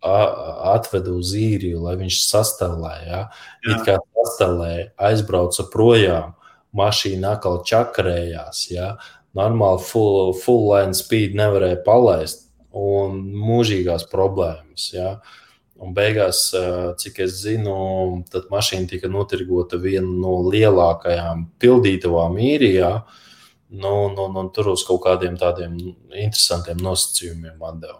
atveda 0.05 1.13
uz 1.15 1.33
īriju, 1.37 1.81
lai 1.85 1.95
viņš 1.99 2.21
sastāvēja. 2.29 3.05
Ja? 3.09 3.21
It 3.65 3.85
kā 3.87 3.97
sastāvēja, 3.99 4.89
aizbrauca 5.09 5.67
projām, 5.73 6.35
mašīna 6.75 7.35
atkal 7.35 7.61
čakarējās. 7.67 8.65
Ja? 8.73 8.95
Normāli 9.37 9.83
full, 9.83 10.35
full 10.39 10.69
line 10.71 10.95
speed 10.97 11.35
nevarēja 11.39 11.81
palaist 11.87 12.45
un 12.75 13.21
mūžīgās 13.33 14.07
problēmas. 14.11 14.91
Ja? 14.93 15.17
Un 15.81 15.91
beigās, 15.95 16.47
cik 17.01 17.19
es 17.25 17.41
zinu, 17.41 17.75
tad 18.31 18.47
mašīna 18.53 18.87
tika 18.93 19.11
notirgota 19.11 19.79
viena 19.81 20.07
no 20.07 20.37
lielākajām 20.47 21.49
pildītavām 21.59 22.39
īrijā. 22.39 22.93
Nu, 23.75 23.91
nu, 24.13 24.29
nu, 24.31 24.45
tur 24.55 24.71
uz 24.71 24.85
kaut 24.87 25.01
kādiem 25.03 25.35
tādiem 25.41 25.75
interesantiem 26.13 26.79
nosacījumiem 26.79 27.59
atdeva. 27.65 27.99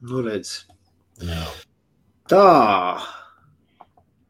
Nu, 0.00 0.22
redz. 0.24 0.62
Tā. 2.28 2.44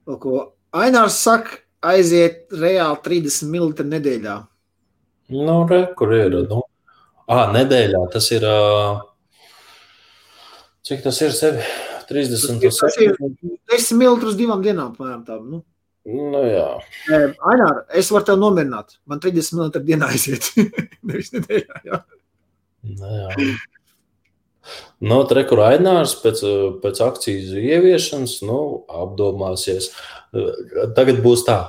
Ko 0.08 0.36
Ainārs 0.76 1.18
saka, 1.24 1.58
aiziet 1.84 2.52
reāli 2.52 3.00
30 3.04 3.48
ml 3.48 3.86
nedēļā. 3.88 4.36
Nu, 5.32 5.60
re, 5.68 5.82
kur 5.96 6.12
ir? 6.16 6.36
Nu? 6.48 6.62
À, 7.28 7.46
nedēļā 7.52 8.02
tas 8.12 8.28
ir. 8.32 8.44
Cik 10.88 11.04
tas 11.04 11.20
ir 11.24 11.34
sevi? 11.36 11.64
30. 12.08 12.62
Tas 12.80 12.94
ir 13.04 13.16
10 13.68 13.98
ml 13.98 14.36
divām 14.36 14.62
dienām, 14.64 14.94
apmēram 14.94 15.24
tā. 15.26 15.36
Nu. 15.44 15.60
Nu, 16.08 16.40
jā. 16.48 16.68
Ainār, 17.52 17.82
es 17.92 18.08
varu 18.12 18.24
tev 18.30 18.38
nomierināt. 18.40 18.96
Man 19.08 19.20
30 19.20 19.58
ml 19.58 19.82
dienā 19.84 20.08
aiziet. 20.14 20.48
Nevis 21.08 21.34
nedēļā. 21.34 21.82
Jā. 21.84 22.00
Nu, 22.88 23.12
jā. 23.12 23.50
No 25.00 25.20
nu, 25.22 25.28
Treku 25.30 25.58
Rainārs 25.58 26.16
pēc, 26.22 26.42
pēc 26.82 27.02
akciju 27.04 27.62
ieviešanas 27.62 28.40
nu, 28.46 28.60
apdomāsies. 28.90 29.92
Tagad 30.96 31.22
būs 31.24 31.46
tā. 31.46 31.60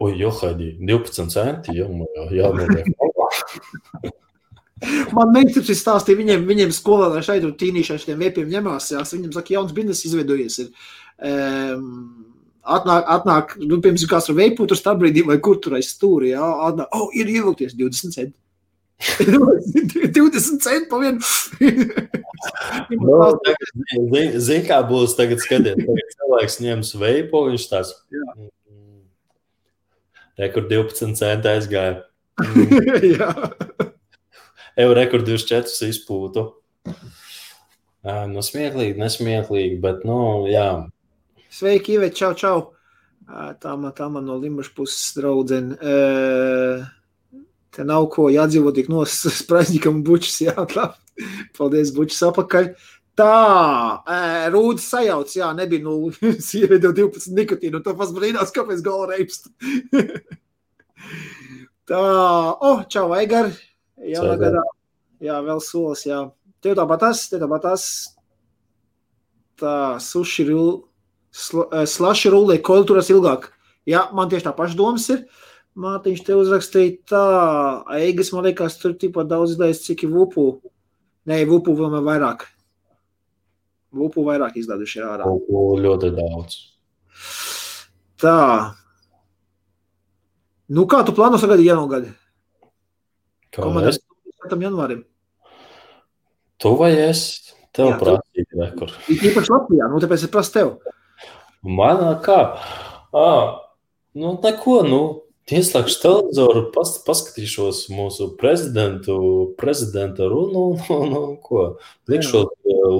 Oi, 0.00 0.12
Johaidī, 0.20 0.74
12 0.80 1.32
centi, 1.32 1.76
jau 1.76 1.90
jānoliek. 2.32 2.88
Man 5.16 5.32
meitars 5.32 5.70
stāstīja, 5.72 6.18
viņiem, 6.20 6.42
viņiem 6.48 6.72
skolā 6.76 7.22
šeit 7.24 7.40
tur 7.44 7.54
tīnīšai 7.56 7.96
šiem 8.02 8.20
viepiem 8.20 8.50
ņemās, 8.52 8.90
jās, 8.92 9.14
viņiem 9.16 9.32
saka, 9.32 9.54
jauns 9.54 9.72
biznes 9.76 10.02
izveidojies 10.04 10.58
ir. 10.66 10.90
Um, 11.16 11.86
atnāk, 12.60 13.06
atnāk, 13.14 13.54
nu, 13.62 13.78
piemēram, 13.80 14.10
kāds 14.10 14.28
ar 14.28 14.36
veipu 14.36 14.66
tur 14.68 14.76
stābrīdī 14.76 15.24
vai 15.24 15.38
kur 15.40 15.56
tur 15.64 15.78
aiz 15.78 15.94
stūri, 15.94 16.34
jā, 16.34 16.48
atnāk, 16.68 16.92
oh, 16.92 17.08
ir 17.16 17.32
ievilkties 17.32 17.72
20 17.78 18.18
centi. 18.18 18.36
20 18.96 20.62
centi 20.62 20.88
pa 20.88 20.98
vienu. 20.98 21.20
no, 22.96 23.38
Zini, 23.92 24.40
zin, 24.40 24.62
kā 24.66 24.80
būs 24.88 25.16
tagad, 25.18 25.42
skatiet, 25.44 25.82
tagad 25.82 26.14
cilvēks 26.14 26.60
ņems 26.64 26.92
veipo, 27.00 27.44
viņš 27.50 27.66
tās. 27.72 27.92
Re, 30.36 30.48
kur 30.52 30.68
12 30.68 31.16
centi 31.18 31.52
aizgāja. 31.52 32.04
Jā. 33.16 33.30
Evo, 34.76 34.96
re, 34.96 35.06
kur 35.12 35.24
24 35.24 35.92
izpūtu. 35.92 36.48
Nu, 38.30 38.42
smieklīgi, 38.44 39.00
nesmieklīgi, 39.00 39.78
bet, 39.82 40.04
nu, 40.06 40.46
jā. 40.46 40.68
Sveiki, 41.50 41.96
Ivet, 41.96 42.14
čau, 42.14 42.36
čau. 42.38 42.58
Tā 43.26 43.72
man, 43.74 43.90
tā 43.96 44.06
man 44.12 44.28
no 44.28 44.36
Limbaša 44.38 44.70
puses 44.76 45.08
draudzene. 45.16 45.74
Te 47.76 47.84
nav 47.84 48.06
ko 48.14 48.30
jādzīvo 48.32 48.72
tik 48.76 48.88
nospraidņikam 48.92 50.00
bučus, 50.06 50.38
jā, 50.46 50.56
labi. 50.56 51.26
Paldies, 51.56 51.92
bučus 51.96 52.22
apakaļ. 52.28 52.72
Tā, 53.16 53.32
rūdas 54.52 54.90
sajauc, 54.92 55.30
jā, 55.32 55.48
nebija, 55.56 55.84
nu, 55.84 56.10
sieviete 56.48 56.90
12 56.92 57.32
nikotīnu, 57.36 57.78
un 57.78 57.84
to 57.84 57.94
pats 57.96 58.12
brīnās, 58.16 58.52
kāpēc 58.52 58.82
galva 58.84 59.14
reipst. 59.14 59.48
Tā, 61.86 62.00
oh, 62.66 62.82
čau, 62.90 63.06
Aigar. 63.14 63.52
Jā, 64.02 64.20
gadā. 64.40 64.64
Jā, 65.22 65.38
vēl 65.44 65.60
solis, 65.64 66.02
jā. 66.08 66.26
Tev 66.64 66.74
tāpat 66.76 67.04
tas, 67.04 67.22
tev 67.30 67.44
tāpat 67.44 67.62
tas. 67.62 67.84
Tā, 69.60 69.74
suši 70.02 70.44
sl, 70.50 71.62
slaši 71.88 72.32
rulē 72.34 72.58
kultūras 72.64 73.08
ilgāk. 73.14 73.52
Jā, 73.88 74.08
man 74.16 74.28
tieši 74.28 74.48
tā 74.48 74.52
paša 74.56 74.76
domas 74.76 75.06
ir. 75.14 75.24
Mātiņš 75.76 76.22
te 76.24 76.36
uzrakstīja 76.38 76.94
tā, 77.10 77.24
Eigas, 77.98 78.30
man 78.32 78.46
liekas, 78.48 78.78
tur 78.80 78.94
tikpat 78.96 79.28
daudz 79.28 79.56
izlaist, 79.56 79.84
cik 79.84 80.06
ir 80.06 80.14
vupu. 80.14 80.46
Nē, 81.28 81.42
vupu 81.48 81.74
vēl 81.76 81.98
vairāk. 82.06 82.46
Vupu 83.96 84.24
vairāk 84.24 84.56
izlaiduši 84.56 85.04
ārā. 85.04 85.28
Vupu 85.28 85.76
ļoti 85.82 86.14
daudz. 86.16 86.56
Tā, 88.20 88.36
Nu, 90.66 90.82
kā 90.90 91.04
tu 91.06 91.14
plāno 91.14 91.38
sagaidīt 91.38 91.68
jaunu 91.68 91.86
gadu? 91.90 92.08
Komandas 93.54 94.00
4. 94.42 94.58
janvārim. 94.64 95.04
Tu 96.58 96.72
vai 96.80 96.90
es? 97.04 97.20
Tev 97.76 97.92
prasīt, 98.00 98.48
kur. 98.78 98.90
Īpaši 99.12 99.52
Latvijā, 99.52 99.86
nu 99.92 100.00
tāpēc 100.02 100.24
es 100.26 100.32
prasu 100.32 100.54
tev. 100.54 100.72
Manā 101.62 102.16
kā? 102.24 102.38
Ā, 103.14 103.28
nu 104.18 104.32
neko, 104.42 104.80
nu, 104.88 105.00
ieslēgšu 105.52 106.00
televizoru, 106.02 106.62
pas, 106.74 106.90
paskatīšos 107.06 107.84
mūsu 107.94 108.32
prezidentu, 108.40 109.18
prezidenta 109.60 110.26
runu, 110.30 110.66
nu, 110.88 110.98
nu, 111.12 111.22
ko. 111.42 111.68
Likšos, 112.10 112.50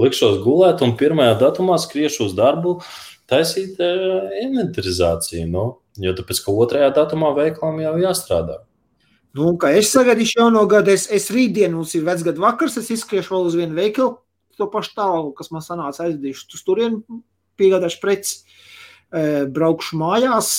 likšos 0.03 0.39
gulēt 0.45 0.85
un 0.87 0.95
pirmajā 0.99 1.37
datumā 1.43 1.79
skriešu 1.83 2.29
uz 2.29 2.37
darbu 2.39 2.79
taisīt 3.27 3.81
uh, 3.83 4.31
inventarizāciju, 4.45 5.49
nu. 5.51 5.67
Jo 5.99 6.13
tāpēc, 6.15 6.43
ka 6.45 6.53
otrajā 6.53 6.93
datumā 6.95 7.33
veikalam 7.35 7.81
jau 7.83 7.95
jāstrādā. 7.99 8.61
Nu, 9.37 9.51
kā 9.61 9.73
es 9.77 9.91
sagaidīšu 9.93 10.39
jauno 10.39 10.63
gadu, 10.71 10.93
es, 10.95 11.09
es 11.13 11.27
rītdien, 11.33 11.75
mums 11.75 11.93
ir 11.97 12.05
vecgada 12.07 12.41
vakars, 12.41 12.77
es 12.81 12.93
izskriešu 12.95 13.35
vēl 13.35 13.49
uz 13.51 13.57
vienu 13.59 13.77
veikalu, 13.77 14.15
to 14.57 14.69
pašu 14.73 14.95
tālu, 14.97 15.33
kas 15.37 15.51
man 15.53 15.65
sanāca 15.65 16.07
aizdīšu 16.07 16.47
uz 16.57 16.63
turienu, 16.65 17.21
piegādāšu 17.61 18.01
preci, 18.01 18.46
braukšu 19.57 19.99
mājās, 20.01 20.51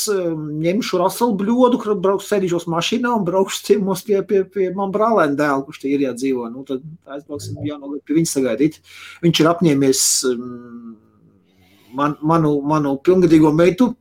ņemšu 0.66 1.02
raselu 1.02 1.36
bļodu, 1.38 1.82
braukšu 2.02 2.30
sēdīšos 2.32 2.68
mašīnā 2.72 3.12
un 3.20 3.26
braukšu 3.28 3.64
ciemos 3.68 4.02
pie, 4.08 4.22
pie, 4.28 4.44
pie 4.50 4.70
man 4.78 4.94
brālēna 4.96 5.38
dēla, 5.38 5.66
kurš 5.68 5.84
tie 5.84 5.94
ir 5.96 6.08
jādzīvo. 6.08 6.48
Nu, 6.54 6.64
tad 6.68 6.86
aizbrauksim 7.06 7.60
gadu 7.62 8.00
pie 8.06 8.18
viņa 8.18 8.32
sagaidīt. 8.32 8.80
Viņš 9.26 9.44
ir 9.44 9.52
apņēmies 9.52 10.04
man, 11.98 12.18
manu, 12.22 12.58
manu 12.66 12.96
pilngadīgo 13.04 13.54
meitu 13.56 13.92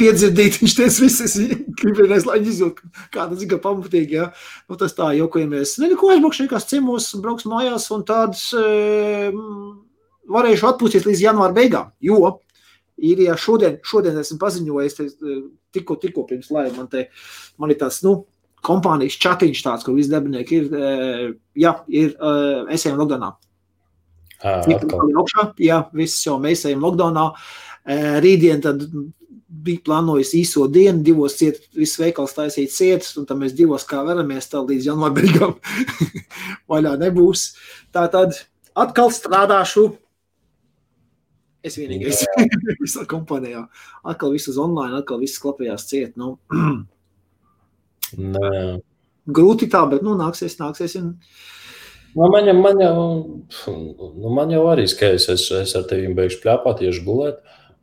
piedzirdīt. 0.00 0.58
Viņš 0.62 0.76
teica, 0.78 1.02
viss 1.04 1.24
es 1.26 1.36
gribēju, 1.82 2.22
lai 2.28 2.38
viņi 2.40 2.54
izjūt, 2.54 2.80
kāda 3.14 3.38
zina 3.38 3.58
pamatīgi. 3.62 4.18
Ja? 4.20 4.30
Nu, 4.70 4.78
tas 4.80 4.96
tā, 4.98 5.12
jokojamies. 5.18 5.76
Ne, 5.82 5.92
neko 5.92 6.12
aizbraukšu 6.14 6.46
vienkārši 6.46 6.74
ciemos, 6.76 7.10
brauks 7.22 7.48
mājās 7.50 7.88
un 7.94 8.06
tāds 8.08 8.48
e, 8.56 9.30
varēšu 10.32 10.70
atpūsties 10.72 11.06
līdz 11.08 11.26
janvāra 11.28 11.56
beigām. 11.56 11.92
Jo 12.04 12.38
ja 13.02 13.36
šodien, 13.40 13.78
šodien 13.86 14.18
esmu 14.20 14.38
paziņojis, 14.42 14.98
te, 14.98 15.08
tikko, 15.74 15.96
tikko 16.02 16.26
pirms 16.28 16.52
laiva 16.54 16.76
man 16.76 16.90
te, 16.92 17.08
man 17.58 17.72
ir 17.74 17.80
tāds, 17.80 18.02
nu, 18.06 18.20
kompānijas 18.62 19.18
čatiņš 19.22 19.62
tāds, 19.64 19.86
kur 19.86 19.96
visi 19.98 20.12
darbinieki 20.12 20.60
ir, 20.60 20.68
e, 20.70 21.32
jā, 21.58 21.74
ir, 21.90 22.12
e, 22.14 22.36
es 22.76 22.86
ejam 22.86 23.00
lockdownā. 23.02 23.32
Augšā, 24.42 25.48
jā, 25.62 25.82
viss 25.94 26.22
jau 26.26 26.38
mēs 26.42 26.64
ejam 26.66 26.82
lockdownā. 26.82 27.28
Rītdien 28.22 28.62
tad 28.62 28.82
bija 29.62 29.82
plānojis 29.86 30.32
īso 30.38 30.66
dienu, 30.72 31.02
divos 31.04 31.36
ciet, 31.38 31.60
viss 31.76 31.98
veikals 32.00 32.34
taisīt 32.36 32.72
cietas, 32.72 33.12
un 33.20 33.26
tad 33.28 33.40
mēs 33.40 33.54
divos 33.56 33.84
kā 33.88 34.00
veramies 34.06 34.48
tā 34.50 34.62
līdz 34.64 34.88
janvāra 34.88 35.16
beigām 35.18 35.56
vaļā 36.72 36.94
nebūs. 37.02 37.50
Tā 37.94 38.06
tad 38.12 38.38
atkal 38.78 39.12
strādāšu. 39.14 39.90
Es 41.62 41.78
vienīgais 41.78 42.24
visā 42.82 43.06
kompānijā. 43.10 43.66
Atkal 44.02 44.34
viss 44.34 44.50
uz 44.50 44.58
online, 44.58 44.98
atkal 44.98 45.20
viss 45.22 45.40
klapējās 45.42 45.86
ciet. 45.90 46.16
Nu. 46.18 46.36
Nē. 48.18 48.80
Grūti 49.32 49.68
tā, 49.70 49.84
bet 49.90 50.02
nu 50.02 50.16
nāksies, 50.18 50.58
nāksies. 50.58 50.96
Un... 50.98 51.12
Nu, 52.16 52.26
man, 52.28 52.48
jau, 52.50 52.56
man, 52.58 52.82
jau, 52.82 53.02
nu, 53.70 54.32
man 54.34 54.50
jau 54.52 54.66
arī 54.72 54.88
skaidrs, 54.90 55.30
es, 55.32 55.46
es 55.62 55.74
ar 55.78 55.86
tevi 55.88 56.10
beigšu 56.16 56.42
pļāpāt, 56.42 56.82
tieši 56.82 57.04
gulēt. 57.06 57.40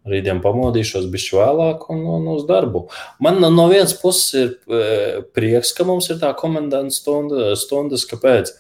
Rītdien 0.10 0.40
pamodīšos, 0.44 1.10
bišķi 1.12 1.38
vēlāk 1.38 1.90
un, 1.94 2.04
un 2.08 2.28
uz 2.34 2.46
darbu. 2.48 2.86
Man 3.24 3.42
no 3.44 3.66
vienas 3.70 3.94
puses 4.00 4.30
ir 4.38 4.54
e, 4.72 5.24
prieks, 5.36 5.74
ka 5.76 5.86
mums 5.86 6.08
ir 6.10 6.22
tā 6.22 6.32
komendanta 6.40 6.96
stunda, 6.96 7.52
stundas, 7.60 8.06
kāpēc. 8.10 8.54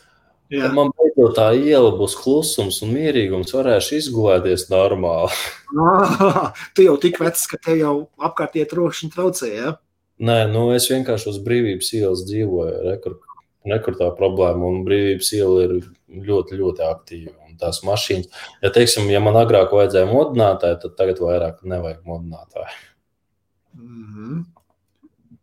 Ja 0.49 0.71
man 0.73 0.89
beidzot 0.97 1.35
tā 1.37 1.51
iela 1.53 1.91
būs 1.93 2.15
klusums 2.17 2.79
un 2.85 2.95
mierīgums, 2.95 3.53
varēšu 3.53 3.99
izgulēties 3.99 4.69
normāli. 4.73 5.33
Ah, 5.79 6.49
tu 6.73 6.81
jau 6.81 6.95
tik 6.97 7.19
vecs, 7.21 7.43
ka 7.45 7.59
tev 7.61 7.75
jau 7.77 7.91
apkārtie 8.25 8.63
trošiņi 8.65 9.11
traucē, 9.13 9.49
ja? 9.53 9.73
Nē, 10.17 10.37
nu 10.49 10.71
es 10.73 10.87
vienkārši 10.89 11.29
uz 11.29 11.37
brīvības 11.45 11.91
ielas 11.99 12.23
dzīvoju, 12.25 12.79
rekur, 12.87 13.19
nekur 13.69 13.99
tā 13.99 14.09
problēma, 14.17 14.65
un 14.65 14.81
brīvības 14.87 15.29
iela 15.37 15.67
ir 15.67 15.75
ļoti, 16.09 16.57
ļoti 16.63 16.85
aktīva 16.87 17.37
tās 17.59 17.83
mašīnas. 17.85 18.29
Ja, 18.63 18.71
teiksim, 18.73 19.09
ja 19.13 19.21
man 19.23 19.37
agrāk 19.39 19.73
vajadzēja 19.75 20.09
modinātāju, 20.09 20.79
tad 20.83 20.97
tagad 20.99 21.21
vairāk 21.23 21.61
nevajag 21.67 22.01
modinātāju. 22.07 22.77
Mm 23.77 24.05
-hmm. 24.15 24.43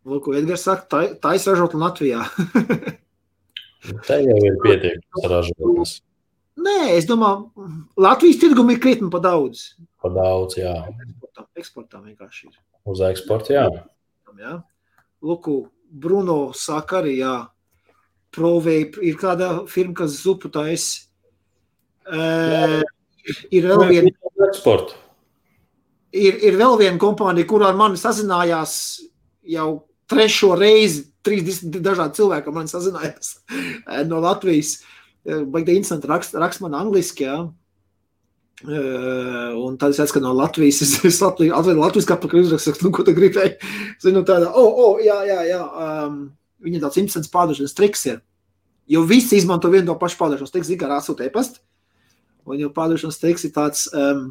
Lūk, 0.07 0.31
Edgars 0.39 0.63
saka, 0.63 1.03
ir 1.03 1.19
ražota 1.23 1.79
Latvijā. 1.79 2.25
Te 4.07 4.21
jau 4.25 4.37
ir 4.43 4.59
pietiekams 4.65 5.31
ražotnes. 5.33 5.97
Nē, 6.67 6.77
es 6.97 7.07
domāju, 7.09 7.69
Latvijas 8.01 8.41
tirgum 8.41 8.71
ir 8.73 8.81
krietni 8.83 9.11
pa 9.13 9.21
daudz. 9.23 9.75
Pa 10.03 10.09
daudz, 10.13 10.57
jā. 10.59 10.73
Eksportā, 10.89 11.45
eksportā 11.61 12.01
vienkārši 12.01 12.49
ir. 12.49 12.55
Uz 12.89 13.03
eksportu, 13.05 13.53
jā. 13.57 13.67
jā. 14.41 14.55
Lūk, 15.27 15.51
Bruno 15.91 16.39
saka 16.57 17.03
arī, 17.03 17.19
jā, 17.21 17.37
Provei 18.37 18.83
ir 19.07 19.15
kāda 19.17 19.63
firma, 19.71 19.95
kas 20.03 20.17
zupu 20.21 20.51
taisa 20.53 21.07
Uh, 22.07 22.85
ir 23.51 23.67
vēl 23.67 23.83
viena 23.91 24.11
eksporta. 24.47 24.95
Ir, 26.15 26.39
ir 26.47 26.57
vēl 26.57 26.77
viena 26.79 27.01
kompānija, 27.03 27.49
kurā 27.51 27.73
ar 27.73 27.79
mani 27.79 27.99
sazinājās 27.99 28.77
jau 29.51 29.71
trešo 30.11 30.55
reizi. 30.59 31.09
Trīs 31.27 31.63
dažādi 31.63 32.21
cilvēki 32.21 32.55
man 32.55 32.71
sazinājās 32.71 33.37
no 34.11 34.23
Latvijas. 34.23 34.79
Baigta 35.27 35.75
interesanti 35.75 36.11
raksta 36.11 36.43
rakst 36.43 36.63
man 36.63 36.77
angliski. 36.79 37.27
Ja. 37.27 37.41
Uh, 38.65 39.53
un 39.61 39.75
tad 39.77 39.93
es 39.93 40.13
ka 40.15 40.21
no 40.25 40.31
Latvijas 40.33 40.79
es, 40.81 40.95
es 41.05 41.19
atvedu 41.21 41.77
Latvijas 41.77 42.07
kāpēc 42.09 42.39
uzrakstu, 42.41 42.87
nu, 42.87 42.93
ko 42.95 43.05
tu 43.05 43.13
gribēji. 43.17 43.59
Zinu, 44.01 44.23
tāda, 44.25 44.49
oh, 44.57 44.79
oh, 44.81 45.03
jā, 45.03 45.19
jā, 45.29 45.43
jā. 45.51 45.61
Um, 45.67 46.17
viņa 46.65 46.81
tāds 46.87 46.97
interesants 47.03 47.33
pārdošanas 47.35 47.77
triks 47.77 48.07
ir. 48.09 48.23
Jo 48.89 49.03
visi 49.05 49.37
izmanto 49.37 49.69
vienu 49.69 49.91
to 49.91 49.99
pašu 50.01 50.17
pārdošanas 50.23 50.55
triku, 50.55 50.71
zina, 50.71 50.81
kā 50.81 50.89
rāsot 50.89 51.21
e-pastu. 51.27 51.61
Un 52.49 52.63
jau 52.63 52.73
pārdošanas 52.73 53.21
teiks 53.21 53.45
ir 53.45 53.53
tāds, 53.53 53.91
um, 53.93 54.31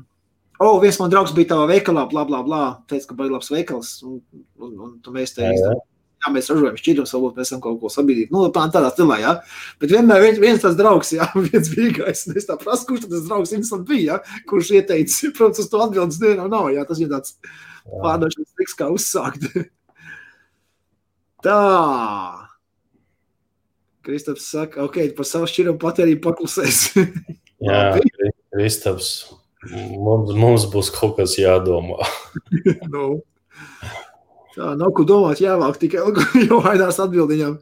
oh, 0.58 0.80
viens 0.82 0.98
man 1.02 1.14
draugs 1.14 1.36
bija 1.36 1.52
tavā 1.54 1.70
veikalā, 1.76 2.08
bla, 2.10 2.26
bla, 2.26 2.42
bla, 2.48 2.64
teica, 2.90 3.12
ka 3.12 3.20
baigi 3.20 3.36
labs 3.36 3.52
veikals, 3.54 3.92
un, 4.08 4.24
un, 4.58 4.72
un, 4.72 4.96
un 4.98 5.18
mēs 5.20 5.36
te 5.38 5.46
izdevām. 5.52 5.84
Jā, 6.26 6.32
mēs 6.34 6.48
ražojam 6.50 6.78
šķidrus, 6.80 7.12
varbūt 7.14 7.36
mēs 7.38 7.52
esam 7.52 7.60
kaut 7.62 7.78
ko 7.82 7.90
sabiedrīgi. 7.94 8.32
Nu, 8.34 8.48
tā, 8.54 8.64
tādā 8.74 8.90
stilā, 8.90 9.20
jā. 9.22 9.34
Bet 9.82 9.92
vienmēr 9.94 10.24
viens, 10.24 10.40
viens 10.46 10.64
tāds 10.64 10.78
draugs, 10.80 11.12
jā, 11.14 11.28
viens 11.36 11.70
bija, 11.70 12.10
es 12.10 12.48
tā 12.48 12.58
prasu, 12.62 12.88
kurš 12.90 13.06
tas 13.06 13.28
draugs 13.28 13.54
interesanti 13.54 13.92
bija, 13.92 14.16
jā, 14.16 14.40
kurš 14.50 14.72
ieteica, 14.80 15.30
protams, 15.38 15.62
uz 15.62 15.70
to 15.70 15.84
atbildes 15.86 16.18
dienā 16.22 16.48
nav, 16.50 16.72
jā, 16.74 16.86
tas 16.90 17.02
ir 17.04 17.12
tāds 17.14 17.38
pārdošanas 17.86 18.58
triks, 18.58 18.78
kā 18.80 18.90
uzsākt. 18.94 19.46
tā. 21.46 21.62
Kristaps 24.06 24.50
saka, 24.50 24.82
ok, 24.86 25.00
par 25.18 25.30
savu 25.30 25.50
šķirumu 25.50 25.82
patērību 25.82 26.22
paklusēs. 26.26 26.82
Jā, 27.66 27.80
Kristaps, 28.54 29.14
mums, 29.70 30.34
mums 30.34 30.68
būs 30.74 30.92
kaut 30.94 31.18
kas 31.20 31.38
jādomā. 31.42 32.02
nu, 32.94 33.22
tā 34.56 34.74
nav 34.80 34.92
ko 34.96 35.06
domāt, 35.08 35.44
jāvāk 35.44 35.80
tikai 35.82 36.04
jau 36.48 36.60
haidās 36.66 37.00
atbildiņām, 37.04 37.60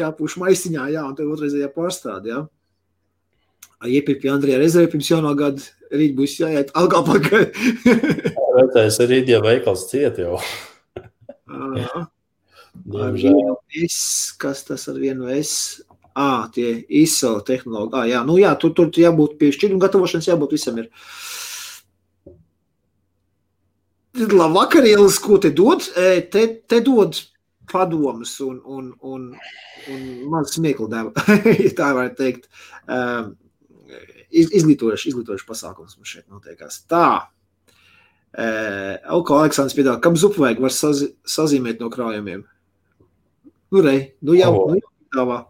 jāpūš 0.00 0.38
maisiņā, 0.42 0.90
jā, 0.96 1.06
un 1.06 1.16
tev 1.18 1.32
otrreizējā 1.36 1.70
pārstādi, 1.74 2.34
jā. 2.34 2.44
Iepirkt 3.84 4.22
pie 4.22 4.30
Andrija 4.32 4.58
rezervi 4.60 4.94
pirms 4.94 5.10
jaunā 5.10 5.34
gada. 5.36 5.64
Rīt 5.94 6.14
būs 6.16 6.38
jāiet 6.40 6.70
algā 6.78 7.02
pakaļ. 7.04 7.42
Vecais 8.56 8.96
rīt 9.10 9.28
jau 9.28 9.42
veikals 9.44 9.84
ciet 9.90 10.20
jau. 10.22 10.38
Diemžēl. 12.94 13.52
Es, 13.84 13.98
kas 14.40 14.64
tas 14.66 14.88
ar 14.90 14.96
vienu 15.02 15.28
es? 15.30 15.82
Ā, 16.14 16.46
tie 16.54 16.84
ISO 17.02 17.36
tehnoloģi. 17.46 17.94
Ā, 17.98 18.04
jā, 18.12 18.22
nu 18.26 18.38
jā, 18.38 18.52
tur, 18.60 18.72
tur 18.76 18.90
jābūt 18.94 19.36
pie 19.38 19.50
šķidruma 19.54 19.82
gatavošanas, 19.82 20.30
jābūt 20.30 20.54
visam 20.56 20.78
ir. 20.82 20.88
Labvakar, 20.88 21.53
Ielas, 24.14 25.18
ko 25.18 25.40
te 25.42 25.50
dod? 25.50 25.82
Te, 26.30 26.44
te 26.70 26.80
dod 26.84 27.18
padomus 27.70 28.36
un, 28.44 28.60
un, 28.64 28.92
un, 29.02 29.30
un 29.90 30.02
maz 30.30 30.52
smieklu 30.54 30.86
deva, 30.92 31.24
ja 31.64 31.70
tā 31.74 31.90
varētu 31.96 32.18
teikt. 32.20 32.46
Um, 32.86 33.32
izglītojuši, 34.34 35.10
izglītojuši 35.10 35.48
pasākums 35.48 35.96
mums 35.98 36.12
šeit 36.12 36.26
notiekās. 36.28 36.82
Tā. 36.90 37.06
Uh, 38.34 38.98
Alko 39.14 39.38
Aleksandrs 39.38 39.76
piedāvā, 39.78 40.00
kam 40.02 40.18
zupu 40.18 40.42
vajag 40.42 40.62
var 40.62 40.74
sazi, 40.74 41.12
sazīmēt 41.30 41.82
no 41.82 41.90
krājumiem? 41.90 42.42
Nu, 43.74 43.82
rei, 43.82 44.14
nu 44.26 44.34
jau, 44.38 44.52
oh. 44.54 44.72
nu 44.74 44.80
jau 44.80 44.90
piedāvā. 45.06 45.40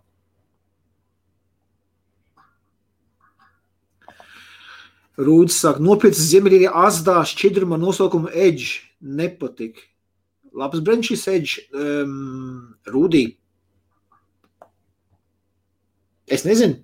Rūdis 5.21 5.61
saka, 5.62 5.83
nopircis 5.83 6.27
Ziemeļīrija 6.33 6.73
azdā 6.87 7.21
šķidruma 7.29 7.79
nosaukumu 7.79 8.33
Edge. 8.35 8.83
Nepatik. 9.01 9.79
Labs 10.55 10.83
brenčis 10.83 11.27
Edge. 11.31 11.62
Um, 11.71 12.75
Rūdī. 12.91 13.25
Es 16.27 16.47
nezinu. 16.47 16.81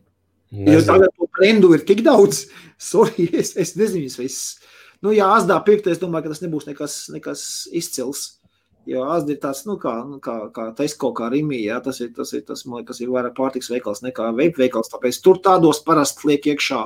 nezinu. 0.52 0.76
Jo 0.76 0.82
tagad 0.86 1.14
to 1.16 1.26
brendu 1.38 1.72
ir 1.74 1.86
tik 1.88 2.04
daudz. 2.06 2.44
Sorry, 2.90 3.26
es, 3.36 3.56
es 3.60 3.74
nezinu, 3.76 4.08
es, 4.24 4.60
nu 5.04 5.12
jā, 5.12 5.26
azdā 5.36 5.58
pirkt, 5.66 5.88
es 5.90 5.98
domāju, 6.00 6.28
ka 6.28 6.34
tas 6.34 6.44
nebūs 6.44 6.68
nekas, 6.70 7.00
nekas 7.12 7.42
izcils. 7.76 8.40
Jo 8.88 9.04
Asda 9.12 9.34
ir 9.34 9.40
tāds, 9.42 9.66
nu, 9.68 9.76
kā, 9.80 9.92
nu, 10.08 10.16
kā, 10.24 10.34
kā 10.54 10.70
Tesco, 10.78 11.10
kā 11.16 11.28
Rimī, 11.30 11.58
jā, 11.66 11.76
tas 11.84 12.00
ir, 12.00 12.14
tas 12.16 12.32
ir, 12.32 12.46
tas, 12.48 12.62
man 12.64 12.80
liekas, 12.80 13.02
ir 13.02 13.10
vairāk 13.12 13.34
pārtiks 13.36 13.68
veikals 13.70 14.00
nekā 14.02 14.30
vape 14.32 14.62
veikals, 14.62 14.88
tāpēc 14.88 15.18
tur 15.22 15.40
tādos 15.44 15.82
parasti 15.84 16.30
liek 16.30 16.48
iekšā 16.54 16.80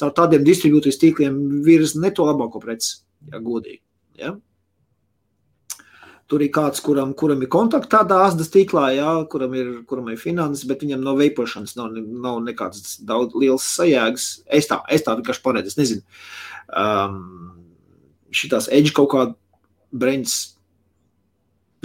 caur 0.00 0.12
tādiem 0.16 0.44
distribūcijas 0.46 1.00
tīkliem 1.00 1.38
virs 1.64 1.94
ne 1.96 2.12
to 2.14 2.26
labāko 2.26 2.60
preci, 2.62 2.98
ja 3.32 3.40
godīgi. 3.42 3.80
Ja? 4.20 4.34
Tur 6.26 6.42
ir 6.42 6.50
kāds, 6.50 6.80
kuram, 6.82 7.12
kuram 7.14 7.44
ir 7.44 7.50
kontakts 7.52 7.90
tādā 7.92 8.18
asdas 8.24 8.50
tīklā, 8.50 8.88
jā, 8.96 9.10
kuram, 9.30 9.52
ir, 9.54 9.68
kuram 9.86 10.08
ir 10.10 10.18
finanses, 10.18 10.66
bet 10.66 10.82
viņam 10.82 11.04
nav 11.06 11.20
veipošanas, 11.20 11.76
nav, 11.78 11.94
nav 11.94 12.40
nekāds 12.42 12.96
daudz 13.06 13.36
liels 13.38 13.68
sajēgas. 13.76 14.26
Es 14.58 14.66
tā, 14.66 14.80
es 14.90 15.06
tā 15.06 15.14
vienkārši 15.20 15.44
paredzu, 15.44 15.70
es 15.70 15.78
nezinu. 15.78 16.02
Um, 16.66 17.20
šitās 18.34 18.66
edge 18.74 18.90
kaut 18.96 19.12
kāda 19.14 19.36
breņas 19.94 20.34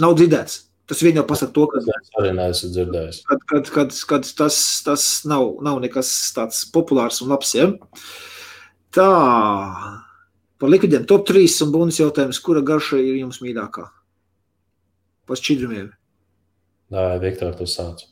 nav 0.02 0.18
dzirdēts. 0.18 0.58
Tas 0.92 1.00
vien 1.00 1.16
jau 1.16 1.22
pasaka 1.24 1.54
to, 1.56 1.62
ka, 1.72 1.80
arī 2.20 2.34
neesmu 2.36 2.68
dzirdējis. 2.68 3.22
Kad, 3.24 3.44
kad, 3.48 3.68
kad, 3.72 3.94
kad 4.10 4.26
tas, 4.36 4.56
tas 4.84 5.04
nav, 5.24 5.54
nav 5.64 5.78
nekas 5.80 6.08
tāds 6.36 6.66
populārs 6.68 7.22
un 7.24 7.30
labs. 7.32 7.54
Ja? 7.56 7.70
Tā, 8.92 9.06
par 10.60 10.68
likvidiem 10.68 11.06
top 11.08 11.24
3 11.30 11.54
un 11.64 11.70
bonus 11.72 11.96
jautājums, 11.96 12.40
kura 12.44 12.60
garša 12.68 13.00
ir 13.00 13.22
jums 13.22 13.40
mīļākā? 13.40 13.86
Par 15.30 15.40
šķidrumiem. 15.40 15.86
Nē, 16.92 17.04
Viktor, 17.22 17.54
tu 17.56 17.64
sāc. 17.72 18.02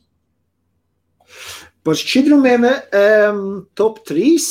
Par 1.84 2.00
šķidrumiem 2.00 2.64
um, 2.64 3.42
top 3.76 4.00
3. 4.08 4.46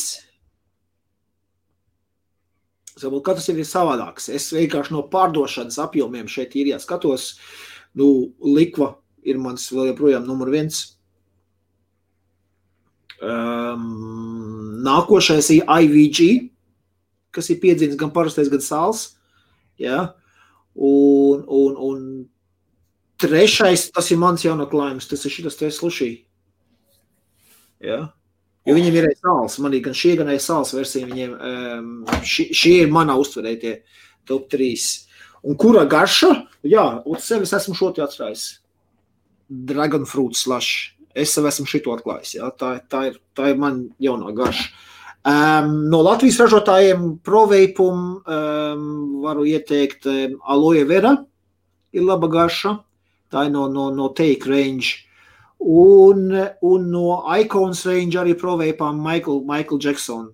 Varbūt 3.00 3.26
katrs 3.26 3.50
ir 3.50 3.64
savādāks. 3.66 4.30
Es 4.30 4.52
vienkārši 4.54 4.94
no 4.94 5.02
pārdošanas 5.10 5.82
apjomiem 5.82 6.30
šeit 6.30 6.54
ir 6.62 6.70
jāskatos. 6.76 7.32
Ja 7.34 7.66
Nu, 7.98 8.34
Likva 8.44 8.94
ir 9.26 9.40
mans 9.42 9.70
vēl 9.74 9.92
joprojām 9.92 10.28
numur 10.28 10.52
viens. 10.54 10.84
Um, 13.20 14.80
nākošais 14.86 15.50
ir 15.58 15.66
IVG, 15.68 16.50
kas 17.36 17.50
ir 17.52 17.60
piedzīvis 17.64 18.00
gan 18.00 18.14
parastais, 18.16 18.52
gan 18.52 18.64
sāls. 18.64 19.10
Ja? 19.80 20.14
Un, 20.76 21.44
un, 21.44 21.76
un 21.90 22.06
trešais, 23.20 23.90
tas 23.96 24.12
ir 24.14 24.22
mans 24.22 24.46
jaunaklājums, 24.46 25.10
tas 25.10 25.26
ir 25.26 25.36
šis 25.36 25.60
te 25.60 25.72
slušī. 25.74 26.14
Ja? 27.84 28.06
Jo 28.68 28.76
viņiem 28.76 28.98
ir 29.00 29.10
sāls, 29.18 29.58
man 29.64 29.74
ir 29.74 29.84
gan 29.84 29.96
šī, 29.98 30.14
gan 30.20 30.32
sāls 30.40 30.74
versija. 30.76 31.08
Viņiem, 31.10 31.36
um, 31.36 31.92
šī, 32.22 32.50
šī 32.56 32.74
ir 32.84 32.92
manā 32.94 33.16
uztverē 33.20 33.56
tie 33.60 33.76
top 34.30 34.50
3. 34.52 35.09
Un 35.44 35.58
kura 35.60 35.86
garša? 35.90 36.32
Jā, 36.68 36.86
uz 37.08 37.24
sevis 37.28 37.54
esmu 37.56 37.76
šo 37.78 37.92
te 37.96 38.04
atstājis. 38.04 38.60
Dragon 39.50 40.06
fruit 40.10 40.38
slash. 40.38 40.94
Es 41.16 41.34
sev 41.34 41.48
esmu 41.50 41.66
šito 41.70 41.94
atklājis. 41.96 42.36
Jā. 42.38 42.52
Tā, 42.60 42.76
tā, 42.92 43.06
ir, 43.10 43.20
tā 43.36 43.52
ir 43.54 43.60
man 43.60 43.88
jaunā 44.04 44.34
garša. 44.36 44.70
Um, 45.30 45.74
no 45.92 46.00
Latvijas 46.06 46.40
ražotājiem 46.40 47.10
proveipum 47.28 48.04
um, 48.24 48.86
varu 49.24 49.44
ieteikt 49.50 50.08
um, 50.08 50.38
aloe 50.48 50.86
vera. 50.88 51.16
Ir 51.96 52.06
laba 52.08 52.30
garša. 52.32 52.78
Tā 53.30 53.48
ir 53.48 53.54
no, 53.54 53.68
no, 53.72 53.90
no 53.96 54.10
Take 54.16 54.50
Range. 54.50 54.96
Un, 55.60 56.30
un 56.64 56.92
no 56.92 57.22
Icons 57.36 57.84
Range 57.88 58.22
arī 58.22 58.36
proveipām 58.40 59.02
Michael, 59.04 59.44
Michael 59.48 59.82
Jackson 59.84 60.30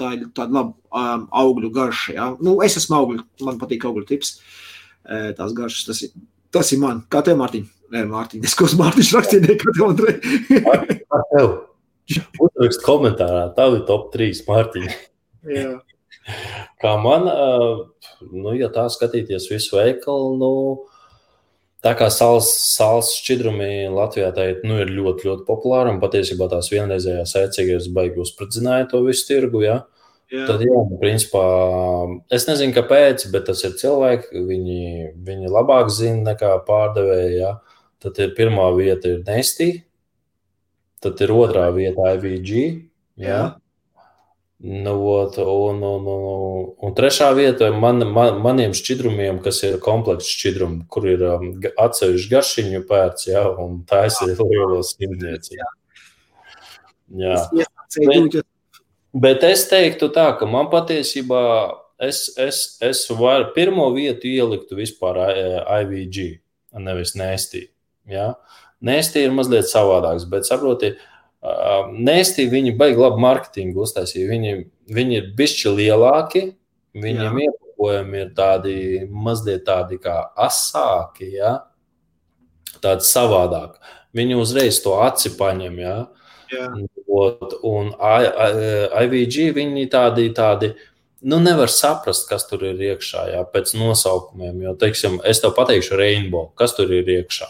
tā 0.00 0.14
ir 0.16 0.28
tāda 0.36 0.56
laba 0.56 0.79
um, 0.92 1.26
augļu 1.42 1.70
garša. 1.74 2.14
Ja? 2.16 2.28
Nu, 2.42 2.58
es 2.66 2.78
esmu 2.80 2.98
augļu, 2.98 3.24
man 3.46 3.60
patīk 3.60 3.86
augļu 3.88 4.06
tips. 4.08 4.38
Tās 5.10 5.54
garšas, 5.56 5.86
tas 5.88 6.02
ir, 6.04 6.14
tas 6.54 6.70
ir 6.74 6.80
man. 6.82 7.04
Kā 7.10 7.22
tev, 7.26 7.38
Mārtiņ? 7.40 7.64
Nē, 7.90 8.04
Mārtiņ, 8.10 8.44
es 8.46 8.54
kaut 8.58 8.74
kā 8.74 8.80
Mārtiņš 8.82 9.12
rakstīju, 9.16 9.56
kā 9.62 9.74
tev, 9.74 9.86
Andrej. 9.88 10.18
Kā 11.10 11.22
tev? 11.32 11.54
Uzrakst 12.42 12.84
komentārā, 12.84 13.46
tavi 13.56 13.80
top 13.88 14.10
3, 14.14 14.44
Mārtiņ. 14.46 14.90
Jā. 15.56 15.72
Kā 16.82 16.94
man, 17.00 17.26
nu, 18.30 18.52
ja 18.58 18.68
tā 18.74 18.84
skatīties 18.92 19.48
visu 19.50 19.78
veikalu, 19.78 20.34
nu, 20.38 20.52
Tā 21.80 21.94
kā 21.96 22.10
sāls, 22.12 22.50
sāls 22.74 23.14
šķidrumi 23.22 23.88
Latvijā 23.94 24.28
teikt, 24.36 24.66
nu, 24.68 24.76
ir 24.82 24.90
ļoti, 24.92 25.24
ļoti 25.30 25.46
populāri 25.46 25.94
un 25.94 26.00
patiesībā 26.02 26.50
tās 26.52 26.68
vienreizējās 26.68 27.32
ēcīgās 27.40 27.86
baigi 27.96 28.20
uzspridzināja 28.20 28.90
to 28.90 29.00
visu 29.06 29.24
tirgu. 29.30 29.62
Ja? 29.64 29.78
Jā. 30.30 30.44
Tad, 30.46 30.60
jā, 30.62 30.82
nu, 30.86 30.98
principā, 31.00 31.44
es 32.30 32.46
nezinu, 32.46 32.74
kāpēc, 32.76 33.24
bet 33.32 33.48
tas 33.48 33.64
ir 33.66 33.74
cilvēki. 33.80 34.44
Viņi, 34.46 34.82
viņi 35.26 35.50
labāk 35.50 35.90
zina 35.94 36.32
nekā 36.32 36.52
pārdevēji. 36.68 37.40
Ja? 37.40 37.56
Tad 38.02 38.20
ir 38.22 38.36
pirmā 38.36 38.68
vieta 38.76 39.10
ir 39.10 39.24
Nestī, 39.26 39.72
tad 41.02 41.18
ir 41.24 41.34
otrā 41.34 41.66
vieta 41.74 42.14
IVG. 42.14 42.54
Ja? 43.18 43.26
Jā. 43.26 43.42
Nu, 44.60 44.92
ot, 45.08 45.38
un, 45.40 45.78
un, 45.82 46.04
un, 46.04 46.64
un 46.84 46.90
trešā 46.92 47.30
vieta 47.32 47.70
man, 47.72 48.04
man, 48.12 48.42
maniem 48.44 48.74
šķidrumiem, 48.76 49.38
kas 49.40 49.62
ir 49.64 49.78
komplekss 49.80 50.28
šķidrumi, 50.34 50.82
kur 50.92 51.06
ir 51.08 51.24
um, 51.24 51.46
atsevišķi 51.80 52.28
garšiņu 52.34 52.82
pērts, 52.90 53.30
ja, 53.30 53.46
un 53.62 53.78
tā 53.88 54.02
ir 54.10 54.36
lielos 54.36 54.92
simtniecības. 54.98 55.64
Jā. 57.16 57.40
Bet, 57.96 58.44
bet 59.12 59.44
es 59.46 59.66
teiktu 59.70 60.10
tā, 60.14 60.30
ka 60.38 60.48
man 60.48 60.70
patiesībā 60.72 61.42
es, 62.00 62.24
es, 62.40 62.60
es 62.84 63.04
varu 63.12 63.50
pirmo 63.54 63.88
vietu 63.94 64.30
ieliktu 64.30 64.78
vispār 64.78 65.20
IVG, 65.80 66.40
nevis 66.80 67.14
Nēstī. 67.18 67.66
Ja? 68.08 68.34
Nēstī 68.84 69.26
ir 69.26 69.34
mazliet 69.36 69.68
savādāks, 69.68 70.26
bet 70.30 70.48
saprotiet, 70.48 71.00
Nēstī 71.40 72.46
viņi 72.52 72.74
baigi 72.76 73.00
labu 73.00 73.20
mārketingu 73.22 73.84
uztaisīja. 73.84 74.28
Viņi, 74.28 74.54
viņi 74.92 75.18
ir 75.18 75.28
bišķi 75.36 75.74
lielāki, 75.76 76.44
viņiem 77.00 77.40
iepakojumi 77.46 78.24
ir 78.24 78.32
tādi 78.36 78.76
mazliet 79.08 79.64
tādi 79.68 80.00
kā 80.02 80.22
asāki, 80.48 81.32
ja? 81.38 81.58
tādi 82.80 83.04
savādāk. 83.08 83.76
Viņi 84.16 84.36
uzreiz 84.40 84.80
to 84.82 84.96
aci 85.04 85.32
paņem. 85.38 85.78
Ja? 85.80 85.96
Jā. 86.50 86.66
Un, 87.10 87.52
un 87.66 87.92
IVG 89.04 89.50
viņi 89.56 89.86
tādi, 89.92 90.28
tādi 90.34 90.72
nu, 91.20 91.38
nevar 91.42 91.70
saprast, 91.72 92.26
kas 92.30 92.46
tur 92.48 92.64
ir 92.66 92.80
iekšā, 92.90 93.28
jā, 93.34 93.44
pēc 93.52 93.74
nosaukumiem. 93.78 94.60
Jo, 94.66 94.74
teiksim, 94.80 95.20
es 95.28 95.42
tev 95.42 95.54
pateikšu, 95.58 95.96
Rainbow, 96.00 96.50
kas 96.58 96.76
tur 96.78 96.92
ir 96.94 97.08
iekšā. 97.20 97.48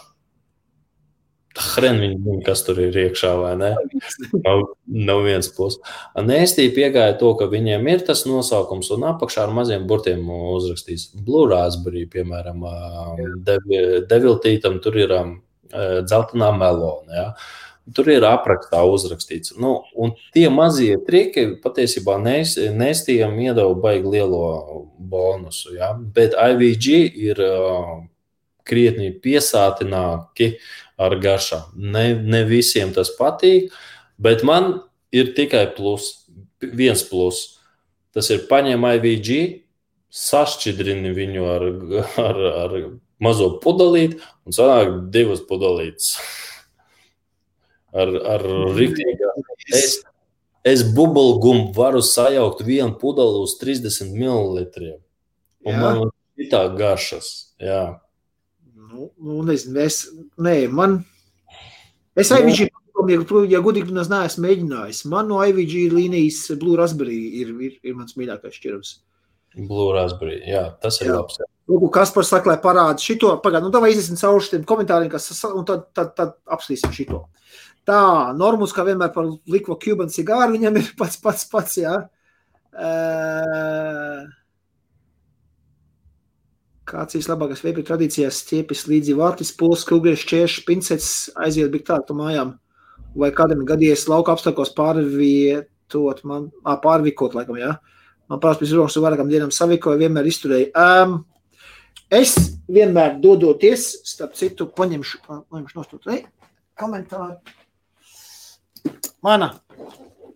Hren 1.51 1.97
viņi 1.99 2.17
zina, 2.23 2.41
kas 2.45 2.61
tur 2.63 2.77
ir 2.79 2.95
iekšā, 2.95 3.31
vai 3.41 3.51
ne? 3.59 3.71
Nav, 4.45 4.61
nav 4.87 5.23
viens 5.25 5.49
plus. 5.51 5.77
Nēstī 6.15 6.69
piegāja 6.75 7.17
to, 7.19 7.33
ka 7.39 7.49
viņiem 7.51 7.89
ir 7.91 8.05
tas 8.07 8.23
nosaukums, 8.27 8.91
un 8.95 9.03
apakšā 9.09 9.43
ar 9.47 9.55
maziem 9.55 9.83
burtiem 9.89 10.23
uzrakstīs 10.31 11.09
Blue 11.25 11.49
Raspberry, 11.51 12.05
piemēram, 12.11 12.63
Deviltītam 14.07 14.79
tur 14.83 14.99
ir 14.99 15.15
dzeltenā 16.07 16.53
melona. 16.55 17.19
Ja? 17.19 17.27
Tur 17.95 18.09
ir 18.13 18.25
aprakstā 18.27 18.81
uzrakstīts. 18.87 19.55
Nu, 19.59 19.81
tie 20.35 20.47
mazie 20.53 20.95
triki 21.07 21.47
patiesībā 21.63 22.17
nestījām 22.21 23.35
iedeva 23.41 23.73
baigi 23.75 24.13
lielo 24.15 24.43
bonusu. 24.97 25.75
Ja? 25.75 25.91
Bet 25.95 26.37
IVG 26.37 26.87
ir 27.29 27.41
uh, 27.43 28.01
krietni 28.67 29.11
piesātināti 29.23 30.55
ar 31.01 31.17
garšām. 31.21 31.73
Ne, 31.75 32.13
ne 32.15 32.43
visiem 32.47 32.93
tas 32.95 33.11
patīk, 33.17 33.71
bet 34.21 34.45
man 34.47 34.77
ir 35.11 35.33
tikai 35.37 35.65
plus, 35.75 36.27
viens 36.61 37.03
plus. 37.07 37.43
Tas 38.11 38.27
ir 38.33 38.45
paņem 38.49 38.85
IVG, 38.97 39.31
sašķidrini 40.11 41.13
viņu 41.15 41.47
ar, 41.47 41.67
ar, 42.27 42.41
ar 42.65 42.77
mazo 43.21 43.55
pudelīti 43.63 44.19
un 44.45 44.55
sanāk 44.55 44.95
divas 45.13 45.43
pudelītes. 45.47 46.15
Ar, 47.91 48.11
ar 48.35 48.45
rīktīgā. 48.77 49.33
Es, 49.75 49.97
es 50.67 50.83
bubuļgumu 50.95 51.71
varu 51.75 52.03
sajaukt 52.05 52.63
vienu 52.67 52.95
pudeli 53.01 53.41
uz 53.43 53.57
30 53.59 54.13
ml. 54.15 54.63
Un 55.67 55.75
jā. 55.75 55.79
man 55.81 56.03
ir 56.39 56.49
tā 56.51 56.63
garšas. 56.77 57.31
Jā. 57.61 57.83
Nu, 58.91 59.11
nu 59.19 59.41
nezinu, 59.47 59.77
es, 59.83 60.03
nē, 60.41 60.55
man, 60.71 60.99
es 62.19 62.31
IVG, 62.35 62.65
ja, 62.67 63.21
ja 63.55 63.61
godīgi, 63.63 63.93
es 64.01 64.11
neesmu 64.11 64.47
mēģinājis. 64.47 65.05
Man 65.11 65.29
no 65.31 65.39
IVG 65.45 65.87
līnijas 65.93 66.43
Blue 66.59 66.79
Raspberry 66.79 67.19
ir, 67.43 67.53
ir, 67.63 67.77
ir 67.87 67.95
mans 67.95 68.17
mīļākais 68.19 68.57
šķirums. 68.59 68.97
Blue 69.67 69.91
Raspberry, 69.95 70.41
jā, 70.47 70.69
tas 70.83 70.99
ir 71.03 71.11
jā. 71.11 71.19
labs. 71.19 71.39
Jā. 71.39 71.47
Lūk, 71.71 71.85
kas 71.95 72.11
par 72.11 72.25
saka, 72.27 72.51
lai 72.51 72.59
parāda 72.59 72.99
šito. 72.99 73.31
Pagaid, 73.43 73.63
nu, 73.63 73.71
davai 73.71 73.93
iziesim 73.93 74.19
cauri 74.19 74.43
šiem 74.43 74.65
komentāriem, 74.67 75.11
kas, 75.11 75.29
un 75.47 75.63
tad, 75.67 75.85
tad, 75.95 76.11
tad 76.17 76.33
apslīsim 76.51 76.91
šito. 76.95 77.25
Tā, 77.87 78.01
Normus, 78.37 78.73
kā 78.75 78.85
vienmēr 78.85 79.09
par 79.15 79.27
likvo 79.49 79.77
Cuban 79.81 80.11
cigāru, 80.13 80.53
viņam 80.55 80.77
ir 80.77 80.91
pats, 80.99 81.17
pats, 81.21 81.47
pats, 81.49 81.79
jā. 81.81 81.95
Kāds 86.91 87.17
ir 87.17 87.25
labākais 87.25 87.63
veidu 87.63 87.85
tradīcijās 87.87 88.43
stiepis 88.43 88.85
līdzi 88.89 89.15
vārtis, 89.17 89.53
pols, 89.57 89.85
kūgriešs, 89.89 90.27
čērš, 90.29 90.57
pincets, 90.67 91.09
aiziet 91.41 91.71
big 91.73 91.87
tādu 91.87 92.17
mājām. 92.17 92.55
Vai 93.17 93.31
kādam 93.35 93.65
gadījies 93.67 94.05
lauka 94.11 94.35
apstākos 94.35 94.71
pārvietot, 94.77 96.21
man, 96.27 96.51
ā, 96.63 96.77
pārvikot, 96.83 97.35
laikam, 97.35 97.57
jā. 97.59 97.73
Man 98.31 98.39
prāts, 98.39 98.61
pēc 98.61 98.71
rokas 98.77 99.01
vairākam 99.03 99.31
dienam 99.31 99.51
savikoja, 99.51 99.99
vienmēr 100.05 100.29
izturēja. 100.29 100.71
Um, 100.77 101.19
Es 102.11 102.33
vienmēr 102.67 103.21
dodoties, 103.23 103.85
starp 104.03 104.33
citu, 104.35 104.65
paņemšu, 104.75 105.21
paņemšu 105.29 105.77
nostot, 105.77 106.09
komentāru. 106.75 107.37
Mana 109.21 109.53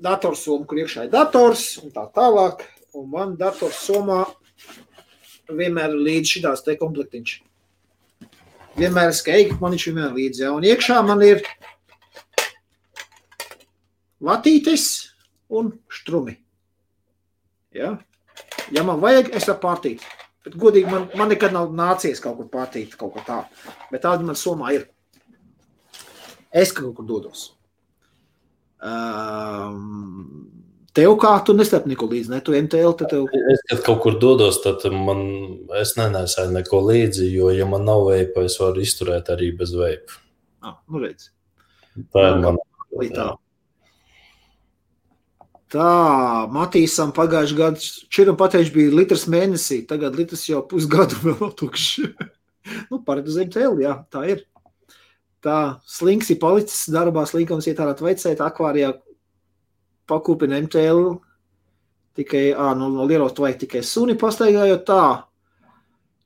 datorsoma, 0.06 0.66
kur 0.68 0.80
iekšā 0.84 1.08
ir 1.08 1.14
dators 1.14 1.66
un 1.82 1.94
tā 1.94 2.06
tālāk, 2.16 2.66
un 2.96 3.08
man 3.12 3.36
datorsomā 3.40 4.24
vienmēr 5.50 5.94
ir 5.94 6.06
līdz 6.08 6.34
šitās 6.36 6.66
te 6.66 6.76
komplektiņš. 6.80 7.36
Vienmēr 8.76 9.12
ir 9.12 9.16
skaisti, 9.16 9.58
man 9.62 9.76
viņš 9.76 9.88
vienmēr 9.90 10.18
līdzi, 10.18 10.44
ja, 10.44 10.52
un 10.56 10.66
iekšā 10.68 11.00
man 11.08 11.24
ir 11.24 11.42
vatītes 14.26 14.88
un 15.50 15.72
štrumi. 15.88 16.36
Ja, 17.76 17.96
ja 18.76 18.84
man 18.88 19.02
vajag, 19.04 19.32
es 19.36 19.48
varu 19.48 19.62
pārtīt. 19.64 20.06
Bet, 20.46 20.60
godīgi, 20.62 20.90
man, 20.92 21.08
man 21.18 21.32
nekad 21.32 21.56
nav 21.56 21.72
nācies 21.74 22.22
kaut 22.22 22.38
kur 22.38 22.52
pārtīt, 22.52 22.94
kaut 23.00 23.16
ko 23.16 23.24
tādu. 23.26 23.72
Bet 23.90 24.04
tāda 24.06 24.28
man 24.28 24.38
somā 24.38 24.76
ir. 24.76 24.90
Es 26.56 26.72
kaut 26.76 26.94
kur 27.00 27.08
dodos. 27.08 27.55
Um, 28.86 30.50
tev 30.94 31.16
kā 31.22 31.32
tu 31.46 31.56
neko 31.58 32.10
līdzi, 32.12 32.32
ne? 32.32 32.42
Tu 32.46 32.54
MTL, 32.58 32.94
tev... 33.02 33.26
Es, 33.52 33.64
kad 33.72 33.82
kaut 33.88 34.04
kur 34.04 34.20
dodos, 34.22 34.62
tad 34.64 34.86
man, 34.94 35.24
es 35.82 35.96
nenesēju 35.98 36.54
neko 36.60 36.84
līdzi, 36.90 37.32
jo, 37.34 37.50
ja 37.56 37.66
man 37.70 37.88
nav 37.88 38.06
veipa, 38.12 38.46
es 38.46 38.60
varu 38.62 38.84
izturēt 38.86 39.32
arī 39.34 39.52
bez 39.58 39.74
veipa. 39.76 40.22
Ah, 40.66 40.78
nu 40.90 41.02
redz. 41.02 41.32
Tā 42.14 42.30
ir 42.30 42.40
mana. 42.44 42.62
Tā. 43.16 43.28
Tā, 45.76 45.92
Matīsam 46.54 47.12
pagājušajā 47.16 47.58
gadā 47.58 47.88
Čiram 48.14 48.38
pateicis, 48.40 48.72
bija 48.72 48.94
litrs 48.96 49.26
mēnesī, 49.32 49.82
tagad 49.90 50.16
litrs 50.16 50.46
jau 50.48 50.62
pusgadu 50.70 51.18
vēl 51.26 51.56
tukšs. 51.58 52.06
nu, 52.92 53.02
paredzēt 53.08 53.56
tēlu, 53.58 53.82
jā, 53.84 53.98
tā 54.14 54.28
ir. 54.36 54.46
Tā, 55.46 55.60
slinks 55.86 56.32
ir 56.34 56.40
palicis 56.42 56.88
darbā, 56.90 57.26
slinkams 57.30 57.68
iet 57.70 57.82
ārā 57.84 57.94
veicēt, 58.00 58.42
akvārijā 58.42 58.96
pakūpina 60.10 60.58
MTL, 60.64 61.20
tikai, 62.18 62.48
ā, 62.58 62.72
no, 62.78 62.90
no 62.94 63.06
lieros 63.06 63.36
vajag 63.38 63.62
tikai 63.66 63.84
suni 63.86 64.18
pastaigājot 64.18 64.86
tā. 64.88 65.06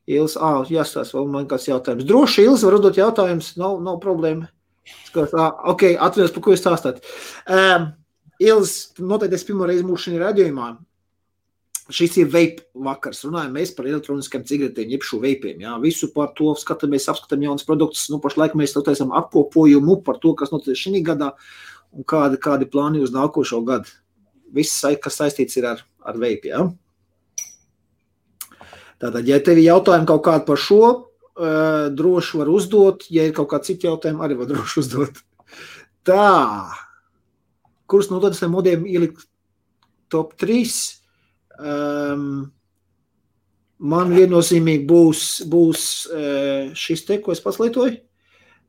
Ils, 0.09 0.38
ā, 0.39 0.53
jāstās, 0.72 1.11
vēl 1.13 1.28
man 1.30 1.49
kāds 1.49 1.67
jautājums. 1.67 2.07
Droši, 2.07 2.47
Ils, 2.47 2.63
var 2.65 2.80
uzdot 2.80 2.97
jautājums, 2.97 3.51
nav, 3.59 3.78
nav 3.86 3.99
problēma. 4.01 4.47
Skars, 5.09 5.36
ā, 5.38 5.49
ok, 5.74 5.91
atceros, 6.01 6.32
par 6.34 6.45
ko 6.45 6.55
jūs 6.55 6.63
stāstāt. 6.63 7.03
Um, 7.45 7.91
Ielas, 8.39 8.93
noteikti 9.03 9.36
es 9.36 9.43
pirmo 9.43 9.67
reizi 9.67 9.84
mūsu 9.84 10.07
šajā 10.07 10.24
radījumā. 10.24 10.72
Šis 11.89 12.19
ir 12.21 12.27
vape 12.29 12.67
vakars. 12.77 13.23
Runājam 13.25 13.55
par 13.75 13.87
elektroniskiem 13.89 14.43
cigaretēm, 14.45 14.91
jeb 14.93 15.05
šo 15.05 15.19
veipiem. 15.23 15.61
Jā. 15.63 15.77
Visu 15.81 16.11
par 16.13 16.33
to 16.37 16.53
skatāmies, 16.59 17.07
apskatām 17.09 17.41
jaunas 17.47 17.65
produktus. 17.65 18.09
Nu, 18.13 18.19
pašlaik 18.21 18.53
mēs 18.53 18.75
taisām 18.77 19.13
apkopojumu 19.17 20.03
par 20.05 20.19
to, 20.21 20.35
kas 20.37 20.53
notiek 20.53 20.77
šī 20.77 21.01
gadā 21.05 21.31
un 21.91 22.05
kādi, 22.05 22.37
kādi 22.37 22.69
plāni 22.69 23.01
uz 23.01 23.13
nākošo 23.15 23.63
gadu. 23.65 23.89
Viss, 24.53 24.83
kas 25.01 25.17
saistīts 25.17 25.57
ar, 25.63 25.81
ar. 26.05 26.19
Jā. 26.21 26.67
Tātad, 28.99 29.23
ja 29.25 29.39
tev 29.39 29.57
ir 29.57 29.69
jautājumi 29.71 30.09
kaut 30.09 30.25
kādi 30.25 30.45
par 30.45 30.59
šo, 30.59 30.83
uh, 31.39 31.87
droši 31.89 32.41
var 32.41 32.53
uzdot. 32.53 33.07
Ja 33.09 33.25
ir 33.25 33.33
kaut 33.33 33.49
kādi 33.53 33.71
citi 33.71 33.89
jautājumi, 33.89 34.21
arī 34.25 34.37
var 34.37 34.51
droši 34.51 34.83
uzdot. 34.83 35.23
Tā 36.05 36.29
kurus 37.89 38.11
no 38.13 38.21
tādiem 38.21 38.53
modiem 38.53 38.85
ielikt 38.85 39.25
top 40.13 40.35
3. 40.39 40.99
Um, 41.60 41.68
ehm, 41.68 42.51
man 43.80 44.12
viennozīmīgi 44.16 44.86
būs, 44.88 45.24
būs 45.49 45.84
uh, 46.12 46.72
šis 46.76 47.05
te, 47.07 47.20
ko 47.24 47.36
es 47.36 47.43
pats 47.43 47.60
lietoju. 47.60 47.99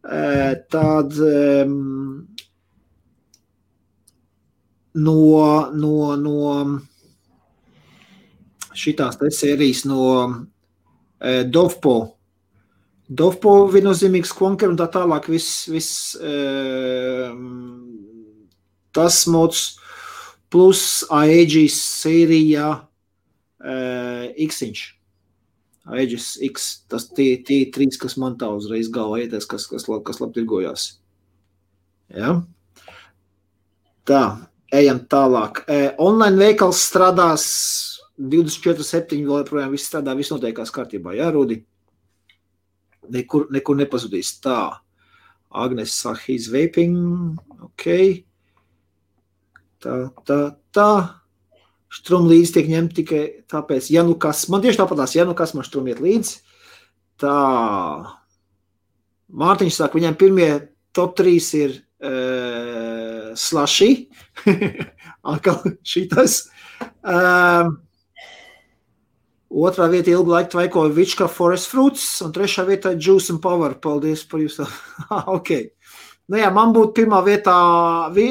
Uh, 0.00 0.54
Tad 0.72 1.18
um, 1.20 2.28
no, 4.94 5.18
no, 5.76 5.96
no 6.16 6.38
šitās 8.72 9.20
sērijas 9.36 9.84
no 9.88 10.06
uh, 10.24 11.42
Dovpo. 11.46 11.98
Dovpo 13.10 13.66
viennozīmīgs 13.72 14.32
konkurents 14.38 14.76
un 14.76 14.80
tā 14.80 14.86
tālāk 14.94 15.26
viss, 15.30 15.66
viss 15.68 16.14
uh, 16.16 17.34
tas 18.94 19.24
mods 19.30 19.64
plus 20.50 21.04
Aegis 21.14 21.76
sērija 22.02 22.70
uh, 23.60 24.26
X. 24.46 24.62
Aegis 25.90 26.34
X, 26.44 26.70
tas 26.90 27.08
tie, 27.16 27.34
tie 27.46 27.64
trīs, 27.72 27.98
kas 28.00 28.16
man 28.20 28.36
tā 28.40 28.50
uzreiz 28.52 28.90
galvā 28.92 29.22
ieties, 29.24 29.48
kas, 29.48 29.66
kas, 29.70 29.86
kas 29.86 30.20
labi 30.20 30.36
tirgojās. 30.36 31.00
Ja? 32.12 32.36
Tā, 34.08 34.22
ejam 34.74 35.00
tālāk. 35.10 35.64
Uh, 35.66 35.90
online 36.02 36.40
veikals 36.40 36.82
strādās 36.84 37.46
24-7, 38.20 39.24
vēl 39.24 39.42
joprojām 39.44 39.72
viss 39.72 39.88
strādā, 39.88 40.14
viss 40.18 40.32
notiekās 40.32 40.72
kārtībā, 40.74 41.14
jā, 41.16 41.30
Rudi? 41.32 41.62
Nekur, 43.10 43.48
nekur 43.50 43.78
nepazudīs. 43.80 44.36
Tā, 44.44 44.80
Agnes 45.50 45.96
saka, 45.96 46.20
he's 46.28 46.50
vaping, 46.52 47.38
ok. 47.64 47.86
Tā, 49.80 49.96
tā, 50.28 50.38
tā. 50.76 51.19
Strum 51.90 52.28
līdzi 52.30 52.54
tiek 52.54 52.70
ņemta 52.70 52.96
tikai 53.00 53.22
tāpēc, 53.50 53.90
ja 53.90 54.04
nu 54.06 54.14
kas, 54.20 54.44
man 54.52 54.62
tieši 54.62 54.78
tāpatās, 54.78 55.16
ja 55.16 55.26
nu 55.26 55.34
kas 55.38 55.56
man 55.56 55.66
strum 55.66 55.88
iet 55.90 56.02
līdzi, 56.02 56.36
tā. 57.18 57.36
Mārtiņš 59.30 59.76
saka, 59.76 59.98
viņam 59.98 60.16
pirmie 60.18 60.48
top 60.94 61.16
3 61.18 61.34
ir 61.58 61.76
uh, 61.78 63.28
slaši, 63.38 63.90
atkal 65.34 65.62
šitas. 65.86 66.44
Um, 67.02 67.78
Otrā 69.50 69.88
vietā 69.90 70.12
ilgu 70.14 70.30
laiku 70.30 70.52
tvaikoja 70.52 70.92
Vička 70.94 71.26
Forest 71.26 71.72
Fruits, 71.72 72.04
un 72.22 72.30
trešā 72.30 72.62
vietā 72.68 72.92
Juice 72.94 73.32
and 73.34 73.42
Power. 73.42 73.74
Paldies 73.82 74.22
par 74.30 74.44
jūsu. 74.44 74.66
ok. 75.36 75.50
Nu 76.30 76.38
jā, 76.38 76.52
man 76.54 76.70
būtu 76.70 76.94
pirmā 77.00 77.18
vietā 77.26 77.56
vi, 78.14 78.28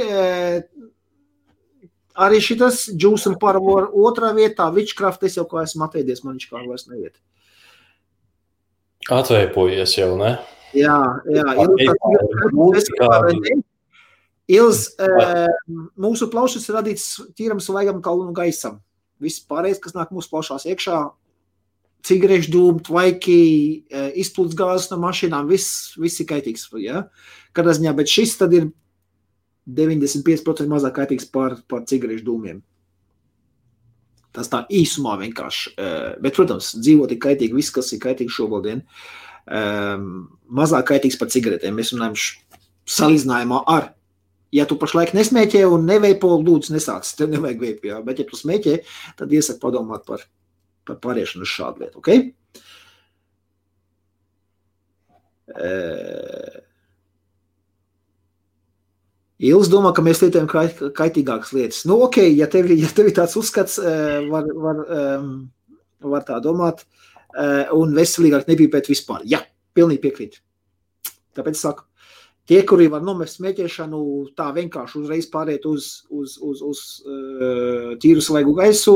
Arī 2.19 2.41
šis 2.43 2.89
Džūs 2.99 3.27
un 3.29 3.37
Parvor 3.39 3.89
otrā 3.95 4.33
vietā, 4.35 4.67
Witchcraft, 4.75 5.23
es 5.27 5.37
jau 5.39 5.45
kā 5.47 5.63
esmu 5.63 5.85
atvēdies, 5.87 6.23
man 6.25 6.35
viņš 6.35 6.47
kā 6.49 6.63
vairs 6.65 6.87
neviet. 6.89 7.15
Atvēpojies 9.09 9.95
jau, 9.95 10.11
ne? 10.19 10.35
Jā, 10.75 10.99
jā. 11.31 11.45
Ils, 14.49 14.79
uh, 14.97 15.47
mūsu 16.01 16.27
plaušas 16.33 16.65
ir 16.67 16.77
radīts 16.79 17.07
tīram, 17.37 17.61
svaigam 17.61 18.01
kalnu 18.05 18.33
gaisam. 18.35 18.79
Viss 19.21 19.43
pārējais, 19.45 19.81
kas 19.83 19.95
nāk 19.95 20.13
mūsu 20.15 20.31
plaušās 20.31 20.65
iekšā, 20.71 20.99
cigarešu 22.07 22.51
dūmu, 22.53 22.83
tvaiki, 22.87 23.39
izplūdes 24.19 24.57
gāzes 24.57 24.89
no 24.93 24.99
mašīnām, 25.03 25.49
viss, 25.51 25.93
viss 25.99 26.21
ir 26.23 26.29
kaitīgs. 26.29 26.67
Ja? 26.81 27.05
Kādā 27.55 27.75
ziņā, 27.75 27.93
bet 27.97 28.11
šis 28.11 28.37
tad 28.39 28.55
ir 28.55 28.69
95% 29.77 30.71
mazāk 30.71 30.97
kaitīgs 30.97 31.29
par, 31.33 31.59
par 31.69 31.85
cigarešu 31.89 32.25
dūmiem. 32.27 32.63
Tas 34.35 34.49
tā 34.51 34.63
īsumā 34.69 35.15
vienkārši. 35.21 35.73
Bet, 36.21 36.35
protams, 36.37 36.73
dzīvot 36.77 37.15
ir 37.15 37.21
kaitīgi, 37.21 37.55
viss, 37.57 37.73
kas 37.73 37.89
ir 37.95 38.01
kaitīgi 38.03 38.33
šobrīd, 38.33 38.83
mazāk 40.59 40.91
kaitīgs 40.91 41.17
par 41.19 41.31
cigaretēm. 41.33 41.77
Mēs 41.77 41.95
runājam 41.95 42.17
salīdzinājumā 42.89 43.63
ar 43.69 43.89
ja 44.55 44.65
tu 44.69 44.77
pašlaik 44.81 45.13
nesmēķē 45.17 45.63
un 45.69 45.85
neveipo, 45.89 46.31
lūdzu, 46.41 46.73
nesāc. 46.75 47.09
Tev 47.17 47.31
nevajag 47.33 47.63
veipot, 47.63 47.87
jā. 47.91 47.99
bet 48.05 48.21
ja 48.21 48.27
tu 48.29 48.39
smēķē, 48.39 48.75
tad 49.19 49.33
iesaku 49.33 49.61
padomāt 49.65 50.05
par, 50.09 50.25
par 50.87 50.99
pāriešanu 51.03 51.45
uz 51.45 51.53
šādu 51.53 51.85
lietu. 51.85 52.01
Okay? 52.01 52.25
E... 55.53 55.73
Ils 59.39 59.69
domā, 59.71 59.93
ka 59.95 60.03
mēs 60.03 60.19
lietojam 60.19 60.49
kaitīgākas 60.95 61.53
lietas. 61.55 61.83
Nu, 61.87 61.95
ok, 62.03 62.17
ja 62.35 62.49
tev, 62.51 62.67
ja 62.75 62.89
tev 62.91 63.07
ir 63.07 63.15
tāds 63.15 63.37
uzskats, 63.39 63.77
var, 64.27 64.49
var, 64.65 64.81
var 66.03 66.25
tā 66.27 66.41
domāt, 66.43 66.83
un 67.71 67.95
veselīgāk 67.95 68.49
nepīpēt 68.51 68.91
vispār. 68.91 69.23
Jā, 69.23 69.39
pilnīgi 69.77 70.03
piekrīt. 70.03 70.41
Tāpēc 71.39 71.55
saku, 71.55 71.87
Tie, 72.49 72.63
kuri 72.65 72.87
var 72.89 73.03
nomest 73.05 73.37
smēķēšanu, 73.37 73.99
tā 74.33 74.47
vienkārši 74.55 74.95
uzreiz 74.97 75.27
pāriet 75.29 75.67
uz, 75.69 75.89
uz, 76.09 76.33
uz, 76.41 76.63
uz 76.65 76.79
tīru 78.01 78.23
svaigu 78.25 78.55
gaisu, 78.57 78.95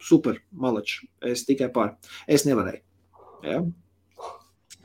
super, 0.00 0.38
malači. 0.56 1.02
Es 1.20 1.44
tikai 1.44 1.68
pār. 1.74 1.90
Es 2.24 2.46
nevarēju. 2.48 2.80
Ja? 3.44 3.58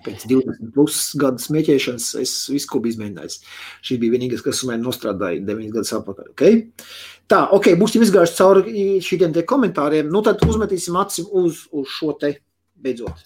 Pēc 0.07 0.23
20 0.31 0.71
plus 0.75 0.97
gadu 1.19 1.43
smēķēšanas 1.43 2.09
es 2.21 2.33
visu 2.51 2.69
ko 2.71 2.79
biju 2.83 2.95
izmēģinājis. 2.95 3.39
Šī 3.83 3.97
bija 3.99 4.15
vienīgais, 4.15 4.43
kas 4.45 4.63
man 4.69 4.85
nostrādāja 4.85 5.43
9 5.43 5.73
gadus 5.73 5.95
atpakaļ. 5.97 6.29
Okay? 6.31 6.61
Tā, 7.27 7.41
ok, 7.57 7.73
būsim 7.79 8.05
izgājuši 8.05 8.37
cauri 8.37 8.85
šiem 9.03 9.35
te 9.35 9.43
komentāriem. 9.47 10.07
Nu 10.13 10.23
tad 10.23 10.43
uzmetīsim 10.47 10.95
aci 10.99 11.25
uz, 11.27 11.65
uz 11.75 11.89
šo 11.91 12.13
te 12.21 12.37
beidzot. 12.79 13.25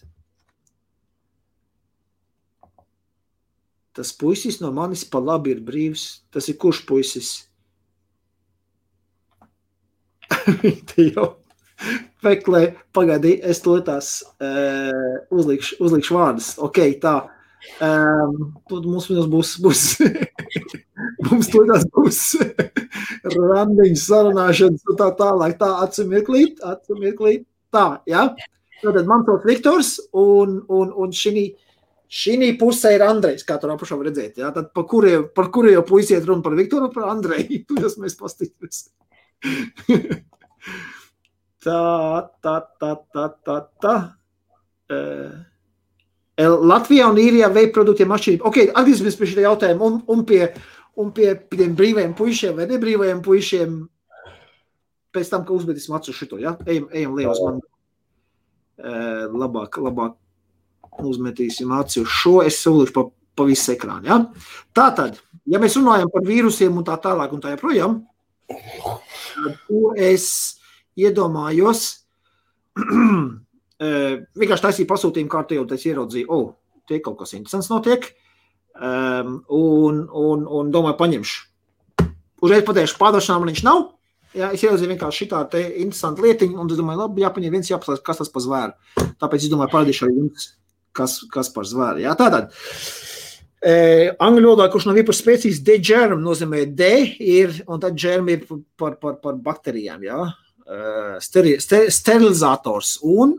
Tas 3.93 4.13
puisis 4.15 4.61
no 4.63 4.71
manis 4.73 5.03
pa 5.05 5.19
labi 5.21 5.53
ir 5.53 5.61
brīvs. 5.67 6.07
Tas 6.33 6.47
ir 6.49 6.57
kurš 6.57 6.85
puisis? 6.87 7.35
Te 10.87 11.11
jau 11.11 11.40
meklē, 12.25 12.63
pagaidi, 12.95 13.35
es 13.43 13.61
to 13.65 13.77
tās 13.85 14.19
uh, 14.41 15.21
uzlikšu, 15.33 15.79
uzlikšu 15.83 16.17
vārdus. 16.17 16.51
Ok, 16.61 16.81
tā. 17.01 17.15
Um, 17.81 18.53
tad 18.69 18.87
mums 18.89 19.07
būs, 19.09 19.55
būs 19.61 19.81
mums 21.27 21.49
to 21.53 21.61
tās 21.69 21.85
būs 21.93 22.21
randiņas 23.51 24.05
sarunāšanas 24.07 24.87
un 24.89 25.01
tā 25.01 25.09
tālāk. 25.19 25.57
Tā, 25.61 25.73
atsimirklīt, 25.85 26.61
atsimirklīt. 26.65 27.45
Tā, 27.71 28.01
ja? 28.09 28.31
Tātad 28.81 29.05
man 29.07 29.27
tos 29.27 29.43
Viktors 29.45 29.99
un, 30.17 30.63
un, 30.69 30.95
un 30.97 31.13
šī 31.15 31.51
Šī 32.11 32.57
pusē 32.59 32.97
ir 32.97 33.05
Andrejs, 33.05 33.45
kā 33.47 33.55
tur 33.55 33.71
apakšā 33.71 33.95
redzēt. 34.03 34.41
Jā? 34.41 34.49
Tad 34.51 34.73
par 34.75 34.83
kuriem, 34.91 35.29
par 35.31 35.47
kuriem 35.47 35.77
jau 35.77 35.83
puisi 35.93 36.11
iet 36.11 36.25
runa 36.27 36.43
par 36.43 36.57
Viktoru, 36.59 36.89
par 36.91 37.07
Andreju. 37.13 37.61
Tur 37.69 37.85
mēs 38.03 38.17
paskatīsimies. 38.19 38.81
Tā, 41.63 41.79
tā, 42.43 42.57
tā, 42.81 42.91
tā, 43.13 43.29
tā. 43.45 43.57
tā. 43.81 43.95
Uh, 44.91 45.39
Latvijā 46.41 47.09
un 47.11 47.19
Īrijā 47.21 47.51
veidu 47.53 47.73
produktiem 47.75 48.11
atšķirība. 48.15 48.45
Ok, 48.47 48.59
atgriezīsimies 48.71 49.17
pie 49.19 49.27
šī 49.29 49.43
jautājuma 49.45 49.87
un, 49.87 49.97
un 50.09 50.23
pie, 50.25 50.45
un 50.97 51.11
pie 51.15 51.33
tiem 51.51 51.75
brīvajiem 51.77 52.15
puišiem 52.17 52.55
vai 52.57 52.67
nebrīvajiem 52.69 53.21
puišiem. 53.25 53.75
Pēc 55.11 55.29
tam, 55.29 55.43
ka 55.45 55.53
uzmetīsim 55.53 55.95
acu 55.97 56.15
šito, 56.15 56.39
ja? 56.39 56.55
ejam, 56.65 56.87
ejam 56.95 57.17
liels 57.19 57.41
man. 57.43 57.59
Uh, 58.81 59.27
labāk, 59.37 59.77
labāk 59.83 60.15
uzmetīsim 61.05 61.71
aci 61.75 62.01
uz 62.01 62.09
šo, 62.09 62.39
es 62.47 62.57
solīšu 62.63 62.95
pa, 62.95 63.03
pa 63.37 63.45
visu 63.45 63.75
ekrānu. 63.75 64.07
Ja? 64.07 64.17
Tā 64.73 64.87
tad, 64.97 65.19
ja 65.51 65.59
mēs 65.61 65.75
runājam 65.77 66.09
par 66.13 66.25
vīrusiem 66.25 66.79
un 66.79 66.87
tā 66.87 66.95
tālāk 67.03 67.35
un 67.35 67.43
tā 67.43 67.53
joprojām, 67.53 67.99
tad 68.49 69.59
to 69.67 69.91
es 69.99 70.31
iedomājos, 70.99 71.85
vienkārši 74.41 74.65
taisīju 74.67 74.89
pasūtījumu 74.89 75.31
kārtējo, 75.31 75.67
tad 75.69 75.79
es 75.79 75.87
ieraudzīju, 75.89 76.27
o, 76.27 76.41
oh, 76.41 76.83
te 76.89 76.99
kaut 77.03 77.19
kas 77.21 77.35
interesants 77.37 77.71
notiek, 77.71 78.09
um, 78.75 79.39
un, 79.57 80.03
un, 80.07 80.45
un 80.59 80.69
domāju, 80.73 80.99
paņemšu. 80.99 81.41
Uzreiz 82.41 82.65
pateikšu, 82.65 82.99
pārdošanā 83.01 83.41
man 83.41 83.53
viņš 83.53 83.65
nav, 83.67 83.89
Jā, 84.31 84.47
es 84.55 84.61
ieraudzīju 84.63 84.93
vienkārši 84.93 85.25
šādu 85.27 85.59
interesantu 85.83 86.23
lietiņu, 86.23 86.55
un 86.63 86.69
es 86.71 86.77
domāju, 86.79 87.01
labi, 87.01 87.23
jāpaņem 87.25 87.55
viens 87.57 87.67
jāpaslēdz, 87.67 87.99
kas 88.07 88.21
tas 88.21 88.29
par 88.31 88.43
zvēru. 88.45 89.01
Tāpēc 89.19 89.43
es 89.43 89.51
domāju, 89.51 89.71
parādīšu 89.73 90.05
arī 90.07 90.21
jums 90.21 90.45
kas, 90.95 91.17
kas 91.33 91.49
par 91.51 91.67
zvēru. 91.67 91.99
Jā, 92.05 92.13
tātad. 92.19 92.53
E, 93.61 93.73
angļu 94.23 94.53
valodā, 94.53 94.69
kurš 94.71 94.87
nav 94.87 95.01
īpaši 95.01 95.23
spēcīgs, 95.23 95.59
deģerm 95.67 96.23
nozīmē 96.23 96.63
de, 96.79 96.93
ir, 97.19 97.59
un 97.67 97.83
tad 97.83 97.99
germ 97.99 98.31
ir 98.31 98.45
par, 98.79 98.95
par, 99.03 99.19
par 99.19 99.35
baktērijām. 99.43 100.07
Jā. 100.07 100.21
Steri, 101.21 101.55
ster, 101.61 101.87
sterilizators 101.93 102.97
un 103.07 103.37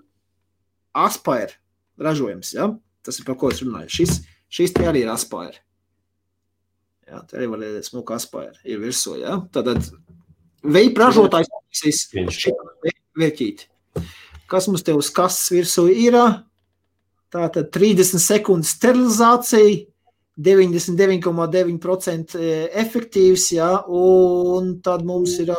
aspēr 0.97 1.57
ražojums. 2.01 2.55
Jā. 2.57 2.71
Tas 3.03 3.19
ir 3.19 3.27
par 3.27 3.37
ko 3.41 3.51
es 3.51 3.63
runāju. 3.65 3.91
Šis, 3.91 4.21
šis 4.53 4.75
te 4.77 4.87
arī 4.87 5.03
ir 5.05 5.11
aspēr. 5.13 5.59
Jā, 7.09 7.21
te 7.29 7.37
arī 7.39 7.49
var 7.51 7.61
redzēt, 7.65 7.89
smuka 7.91 8.17
aspēr 8.17 8.53
ir 8.65 8.81
virsū. 8.83 9.19
Jā. 9.21 9.39
Tātad 9.55 9.81
veipa 10.63 11.07
ražotājs 11.07 11.49
ir 11.89 11.95
vērķīt. 13.19 13.67
Kas 14.51 14.69
mums 14.69 14.85
te 14.85 14.95
uz 14.97 15.11
kastes 15.15 15.53
virsū 15.55 15.89
ir? 15.91 16.17
Tātad 17.33 17.71
30 17.73 18.21
sekundes 18.21 18.75
sterilizācija, 18.77 19.87
99,9% 20.43 22.37
e, 22.41 22.69
efektīvs, 22.81 23.53
ja, 23.57 23.71
un 23.89 24.81
tad 24.85 25.05
mums 25.09 25.39
ir 25.41 25.53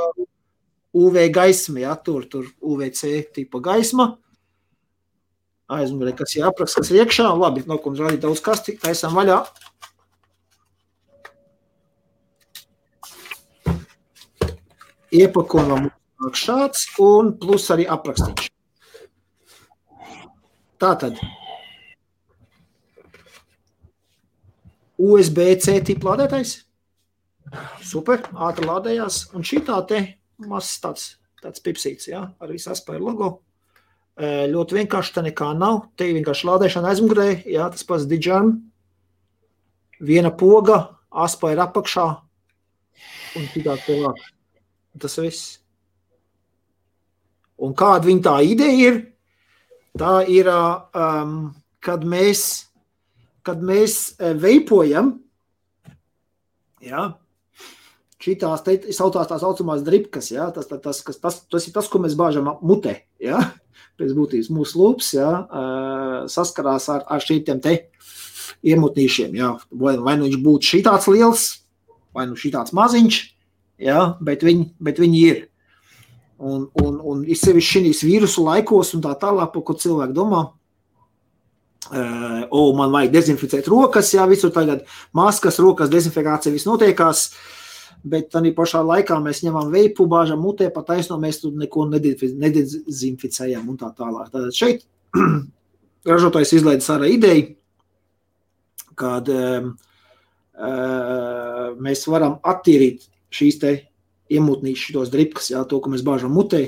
UV 0.94 1.30
gaisma, 1.34 1.80
ja, 1.82 1.96
tur, 1.98 2.28
tur 2.30 2.46
UVC 2.62 3.32
tipa 3.34 3.62
gaisma. 3.64 4.14
Aizmirst, 5.74 6.18
kas 6.20 6.36
ir 6.38 6.46
apraksts, 6.46 6.78
kas 6.78 6.92
ir 6.92 7.02
iekšā. 7.02 7.32
Labi, 7.40 7.64
no 7.66 7.80
kuras 7.82 8.04
rādīt 8.04 8.22
daudz 8.22 8.44
kasti, 8.46 8.78
taisām 8.78 9.16
vaļā. 9.18 9.40
Iepakumam 15.14 15.90
šāds 16.34 16.88
un 17.02 17.34
plus 17.42 17.70
arī 17.74 17.86
aprakstīts. 17.90 18.50
Tātad 20.82 21.18
USB-C 25.04 25.80
tipu 25.88 26.10
lādētājs. 26.10 26.58
Super, 27.84 28.24
ātri 28.34 28.68
lādējās. 28.68 29.28
Un 29.34 29.46
šī 29.46 29.62
tā 29.68 29.80
te 29.90 30.02
mazs 30.50 30.80
tāds, 30.84 31.08
tāds 31.44 31.64
pipsīts, 31.64 32.10
ja, 32.12 32.26
ar 32.40 32.52
visu 32.54 32.72
aspēru 32.74 33.10
logo. 33.10 33.30
Ļoti 34.20 34.78
vienkārši, 34.78 35.14
tā 35.16 35.24
nekā 35.26 35.50
nav. 35.58 35.88
Te 35.98 36.06
ir 36.10 36.18
vienkārši 36.20 36.48
lādēšana 36.50 36.92
aizmugurē, 36.92 37.30
jā, 37.50 37.66
tas 37.74 37.86
pats 37.88 38.06
diģarm. 38.10 38.54
Viena 40.04 40.30
poga, 40.36 41.00
aspēra 41.10 41.66
apakšā 41.70 42.06
un 43.40 43.48
citā 43.56 43.78
cilvēk. 43.86 44.22
Tas 45.02 45.18
viss. 45.18 45.56
Un 47.64 47.74
kāda 47.78 48.06
viņa 48.10 48.26
tā 48.28 48.36
ideja 48.46 48.92
ir? 48.92 49.02
Tā 49.98 50.20
ir, 50.30 50.50
um, 50.50 51.50
kad 51.82 52.06
mēs 52.06 52.44
kad 53.44 53.64
mēs 53.64 54.16
veipojam, 54.40 55.18
ja, 56.84 57.12
šitās 58.24 58.64
te 58.66 58.78
saucās 58.96 59.30
tā 59.30 59.40
saucamās 59.42 59.84
dripkas, 59.86 60.32
ja, 60.32 60.50
tas, 60.56 60.70
tas, 60.70 61.02
tas, 61.04 61.20
tas, 61.20 61.40
tas 61.52 61.68
ir 61.68 61.76
tas, 61.76 61.90
ko 61.92 62.02
mēs 62.04 62.16
bāžam 62.20 62.50
mutē, 62.64 63.02
ja, 63.22 63.42
pēc 64.00 64.16
būtības 64.18 64.52
mūsu 64.54 64.80
lūps, 64.80 65.14
ja, 65.18 65.32
saskarās 66.32 66.90
ar, 66.94 67.06
ar 67.12 67.24
šīm 67.24 67.62
te 67.64 67.78
iemutnīšiem, 68.64 69.36
ja, 69.36 69.54
vai, 69.72 69.98
vai 70.00 70.18
nu 70.20 70.30
viņš 70.30 70.42
būtu 70.44 70.72
šitāds 70.76 71.10
liels, 71.12 71.48
vai 72.16 72.28
nu 72.30 72.40
šitāds 72.40 72.76
maziņš, 72.76 73.22
ja, 73.84 74.14
bet, 74.24 74.46
viņi, 74.46 74.70
bet 74.84 75.02
viņi 75.04 75.24
ir. 75.30 75.48
Un, 76.44 76.66
un, 76.82 76.96
un 77.08 77.22
izsevišķi 77.30 77.84
šīs 77.86 78.02
vīrusu 78.04 78.44
laikos 78.44 78.92
un 78.98 79.04
tā 79.04 79.14
tālāk, 79.20 79.56
ko 79.64 79.76
cilvēki 79.80 80.16
domā, 80.16 80.50
Uh, 81.92 82.48
o, 82.48 82.72
man 82.78 82.94
vajag 82.94 83.12
dezinficēt 83.12 83.66
rokas, 83.68 84.14
jā, 84.16 84.24
visur 84.32 84.54
tagad 84.56 84.86
maskas, 85.12 85.58
rokas, 85.60 85.90
dezinfekācija, 85.92 86.54
viss 86.56 86.64
notiekās. 86.64 87.26
Bet 88.04 88.34
tā 88.34 88.42
pašā 88.56 88.82
laikā 88.84 89.16
mēs 89.24 89.44
ņemam 89.46 89.70
veipu, 89.72 90.10
bāžam 90.12 90.42
mutē, 90.44 90.68
pa 90.74 90.84
taisno 90.84 91.16
mēs 91.22 91.40
tur 91.40 91.54
neko 91.56 91.86
nedezinficējam 91.88 93.70
un 93.72 93.78
tā 93.80 93.94
tālāk. 93.96 94.28
Tātad 94.34 94.52
šeit 94.58 94.84
ražotājs 96.12 96.52
izlaidis 96.58 96.90
ar 96.92 97.06
ideju, 97.08 97.54
kad 99.00 99.32
um, 99.32 99.72
uh, 100.60 101.72
mēs 101.80 102.04
varam 102.12 102.36
attīrīt 102.44 103.08
šīs 103.34 103.60
te 103.62 103.74
iemūtnīšas, 104.34 104.90
šitos 104.90 105.14
dripkas, 105.14 105.52
jā, 105.54 105.64
to, 105.70 105.80
ko 105.80 105.94
mēs 105.94 106.04
bāžam 106.06 106.34
mutē, 106.36 106.66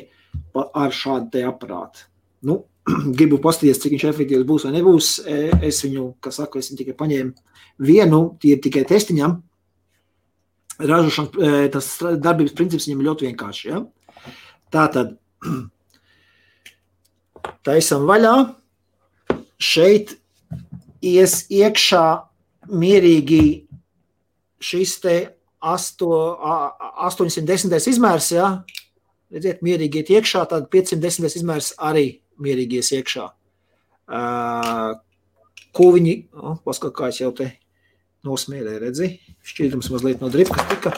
ar 0.55 0.95
šādu 0.95 1.31
te 1.35 1.43
aparātu. 1.47 2.07
Nu, 2.45 2.61
gribu 3.17 3.39
paskatīties, 3.43 3.81
cik 3.81 3.95
viņš 3.95 4.07
efektīvs 4.11 4.47
būs 4.47 4.67
vai 4.67 4.75
nebūs. 4.77 5.11
E, 5.25 5.41
es 5.67 5.81
viņu, 5.85 6.13
kā 6.23 6.33
saku, 6.35 6.61
es 6.61 6.71
viņu 6.71 6.81
tikai 6.83 6.97
paņēmu 6.99 7.85
vienu, 7.87 8.21
tie 8.41 8.55
ir 8.55 8.63
tikai 8.63 8.85
testiņam. 8.89 9.39
Ražošanas, 10.79 11.31
e, 11.39 11.69
tas 11.71 11.87
darbības 12.19 12.53
princips 12.57 12.87
viņam 12.89 13.05
ļoti 13.07 13.25
vienkārši. 13.29 13.63
Ja? 13.69 13.77
Tā 14.73 14.83
tad 14.91 15.07
taisam 17.67 18.01
vaļā. 18.09 18.35
Šeit 19.55 20.17
ies 21.05 21.45
iekšā 21.53 22.05
mierīgi 22.75 23.67
šis 24.59 24.99
te 25.03 25.15
810. 25.65 27.89
izmērs, 27.93 28.27
ja? 28.35 28.47
redziet, 29.31 29.63
mierīgi 29.65 29.97
iet 30.01 30.09
iekšā, 30.17 30.41
tad 30.51 30.63
510. 30.73 31.37
izmērs 31.39 31.67
arī 31.81 32.05
mierīgi 32.41 32.73
ies 32.81 32.89
iekšā. 32.99 33.25
Ko 35.75 35.85
viņi, 35.95 36.13
oh, 36.39 36.55
paskatās, 36.67 37.15
jau 37.23 37.31
te 37.35 37.45
nosmēlēju, 38.25 38.81
redzi, 38.83 39.09
šķīdums 39.45 39.91
mazliet 39.93 40.21
no 40.23 40.31
drifka 40.33 40.65
tika 40.71 40.93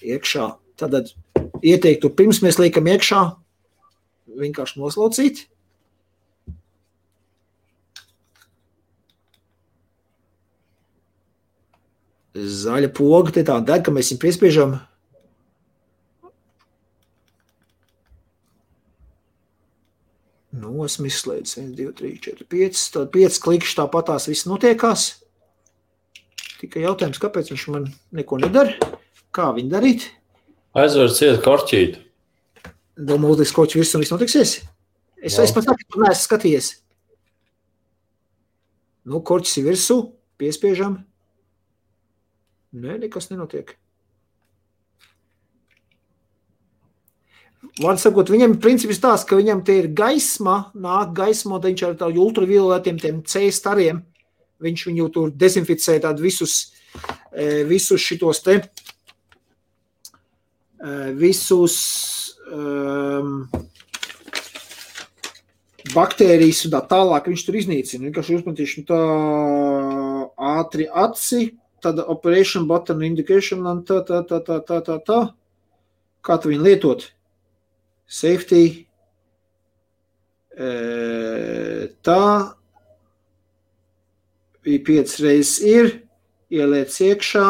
iekšā. 0.00 0.50
Tad 0.80 1.12
ieteiktu, 1.60 2.12
pirms 2.16 2.40
mēs 2.44 2.60
liekam 2.62 2.88
iekšā, 2.88 3.24
vienkārši 4.40 4.80
noslaucīt. 4.80 5.46
zaļa 12.34 12.90
poga, 12.94 13.32
te 13.34 13.44
tā 13.46 13.58
deg, 13.64 13.84
ka 13.84 13.92
mēs 13.94 14.12
viņu 14.12 14.22
piespiežam. 14.22 14.76
Nu, 20.60 20.84
esmu 20.84 21.08
izslēdzis 21.08 21.60
1, 21.60 21.74
2, 21.78 21.92
3, 21.96 22.12
4, 22.26 22.46
5. 22.52 22.84
Tad 22.96 23.12
5 23.14 23.40
klikšķi 23.44 23.78
tāpat 23.80 24.10
tās 24.10 24.26
viss 24.30 24.48
notiekās. 24.50 25.10
Tikai 26.60 26.84
jautājums, 26.84 27.20
kāpēc 27.22 27.50
viņš 27.54 27.66
man 27.72 27.88
neko 28.12 28.36
nedara? 28.42 28.90
Kā 29.32 29.48
viņu 29.56 29.72
darīt? 29.72 30.06
Aizver 30.76 31.08
ciet 31.14 31.40
korķīt. 31.44 31.96
Domāju, 33.00 33.40
ka 33.40 33.56
korķi 33.56 33.80
virsū 33.80 34.00
viss 34.02 34.12
notiksies. 34.12 34.58
Es, 35.20 35.36
es 35.40 35.52
pat 35.56 35.66
tādu 35.68 36.02
neesmu 36.02 36.20
skatījies. 36.20 36.70
Nu, 39.08 39.22
korķis 39.24 39.60
ir 39.60 39.70
virsū, 39.70 39.96
piespiežam. 40.40 41.00
Nē, 42.76 42.98
nekas 43.00 43.30
nenotiek. 43.32 43.72
Vārds 47.80 48.04
sakot, 48.04 48.28
viņam 48.32 48.58
princips 48.60 49.00
tāds, 49.00 49.24
ka 49.24 49.38
viņam 49.38 49.62
te 49.64 49.78
ir 49.80 49.88
gaisma, 49.96 50.70
nāk 50.76 51.14
gaisma, 51.16 51.56
un 51.56 51.64
viņš 51.64 51.82
ar 51.86 51.96
tādiem 52.00 52.22
ultravioletiem, 52.24 53.00
tiem 53.00 53.20
C 53.28 53.48
stariem, 53.54 54.02
viņš 54.60 54.86
viņu 54.90 55.08
tur 55.14 55.32
dezinficē 55.32 55.98
tādu 56.04 56.24
visus, 56.24 56.72
e, 57.32 57.64
visus 57.68 58.02
šitos 58.04 58.42
te, 58.44 58.60
e, 60.80 60.94
visus 61.16 61.76
um, 62.50 63.48
baktērijas 65.94 66.64
un 66.66 66.74
tā 66.74 66.82
tālāk 66.90 67.30
viņš 67.30 67.46
tur 67.46 67.58
iznīcina. 67.60 68.06
Vienkārši 68.08 68.38
uzmetīšu 68.40 68.84
tā 68.88 69.00
ātri 70.50 70.86
aci, 70.88 71.54
tāda 71.82 72.04
operation 72.12 72.66
button 72.68 73.02
indication 73.06 73.66
un 73.66 73.82
tā, 73.88 74.02
tā, 74.06 74.22
tā, 74.28 74.42
tā, 74.44 74.60
tā, 74.66 74.80
tā, 74.86 75.00
tā. 75.06 75.20
Kā 76.20 76.36
tu 76.36 76.52
viņu 76.52 76.66
lietot? 76.66 77.06
Safety. 78.10 78.86
E, 80.52 80.70
tā. 82.04 82.22
Bija 84.64 84.84
piecas 84.86 85.18
reizes 85.22 85.58
ir. 85.64 85.92
Ieliec 86.50 86.96
iekšā. 87.06 87.46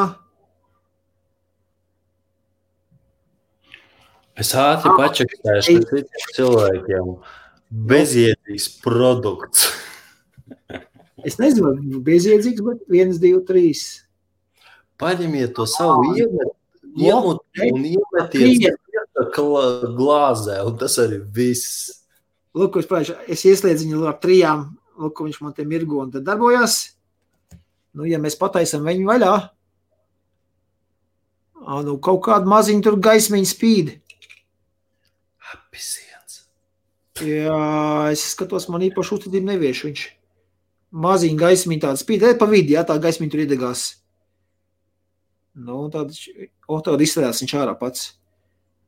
Es 4.41 4.53
ātri 4.57 4.93
pačakstēju 4.97 5.81
citiem 5.89 6.27
cilvēkiem. 6.37 7.09
Bezjēdzīgs 7.91 8.69
produkts. 8.85 9.67
es 11.29 11.37
nezinu, 11.41 12.01
bezjēdzīgs, 12.07 12.63
bet 12.67 12.87
viens, 12.93 13.19
divi, 13.23 13.41
trīs. 13.49 13.85
Paņemiet 15.01 15.55
to 15.57 15.67
savu 15.69 16.13
iemetu 16.13 16.55
un 17.71 17.85
iemetiet 17.89 18.79
glāzē, 19.97 20.61
un 20.67 20.79
tas 20.81 20.99
arī 21.01 21.21
viss. 21.35 22.05
Lūk, 22.57 22.81
es, 22.81 22.89
prāšu, 22.91 23.17
es 23.31 23.45
ieslēdzu 23.47 23.87
viņu 23.87 24.09
ar 24.11 24.19
trijām, 24.23 24.65
lūk, 25.01 25.23
viņš 25.25 25.41
man 25.45 25.55
te 25.57 25.65
mirgo 25.65 26.03
un 26.03 26.11
tad 26.15 26.27
darbojās. 26.27 26.81
Nu, 27.97 28.07
ja 28.07 28.21
mēs 28.23 28.39
pataisam 28.39 28.87
viņu 28.87 29.09
vaļā, 29.09 29.33
ā, 31.61 31.81
nu, 31.87 31.97
kaut 32.03 32.23
kādu 32.29 32.51
maziņu 32.51 32.85
tur 32.87 32.99
gaismiņu 33.03 33.51
spīd. 33.51 33.93
Apisiens. 35.55 36.43
Jā, 37.21 37.59
es 38.15 38.29
skatos, 38.35 38.69
man 38.71 38.87
īpaši 38.87 39.17
uzticību 39.17 39.51
nevieš 39.51 39.83
viņš. 39.89 40.05
Maziņu 41.03 41.39
gaismiņu 41.39 41.85
tādu 41.87 42.03
spīd, 42.03 42.27
e, 42.27 42.39
pa 42.39 42.49
vidi, 42.51 42.77
jā, 42.77 42.87
tā 42.87 42.97
gaismiņu 43.03 43.35
tur 43.35 43.45
iedegās. 43.45 43.85
Nu, 45.61 45.83
tad, 45.91 46.15
o, 46.71 46.79
tad 46.85 47.03
izstrādās 47.03 47.43
viņš 47.43 47.55
ārā 47.59 47.75
pats. 47.79 48.13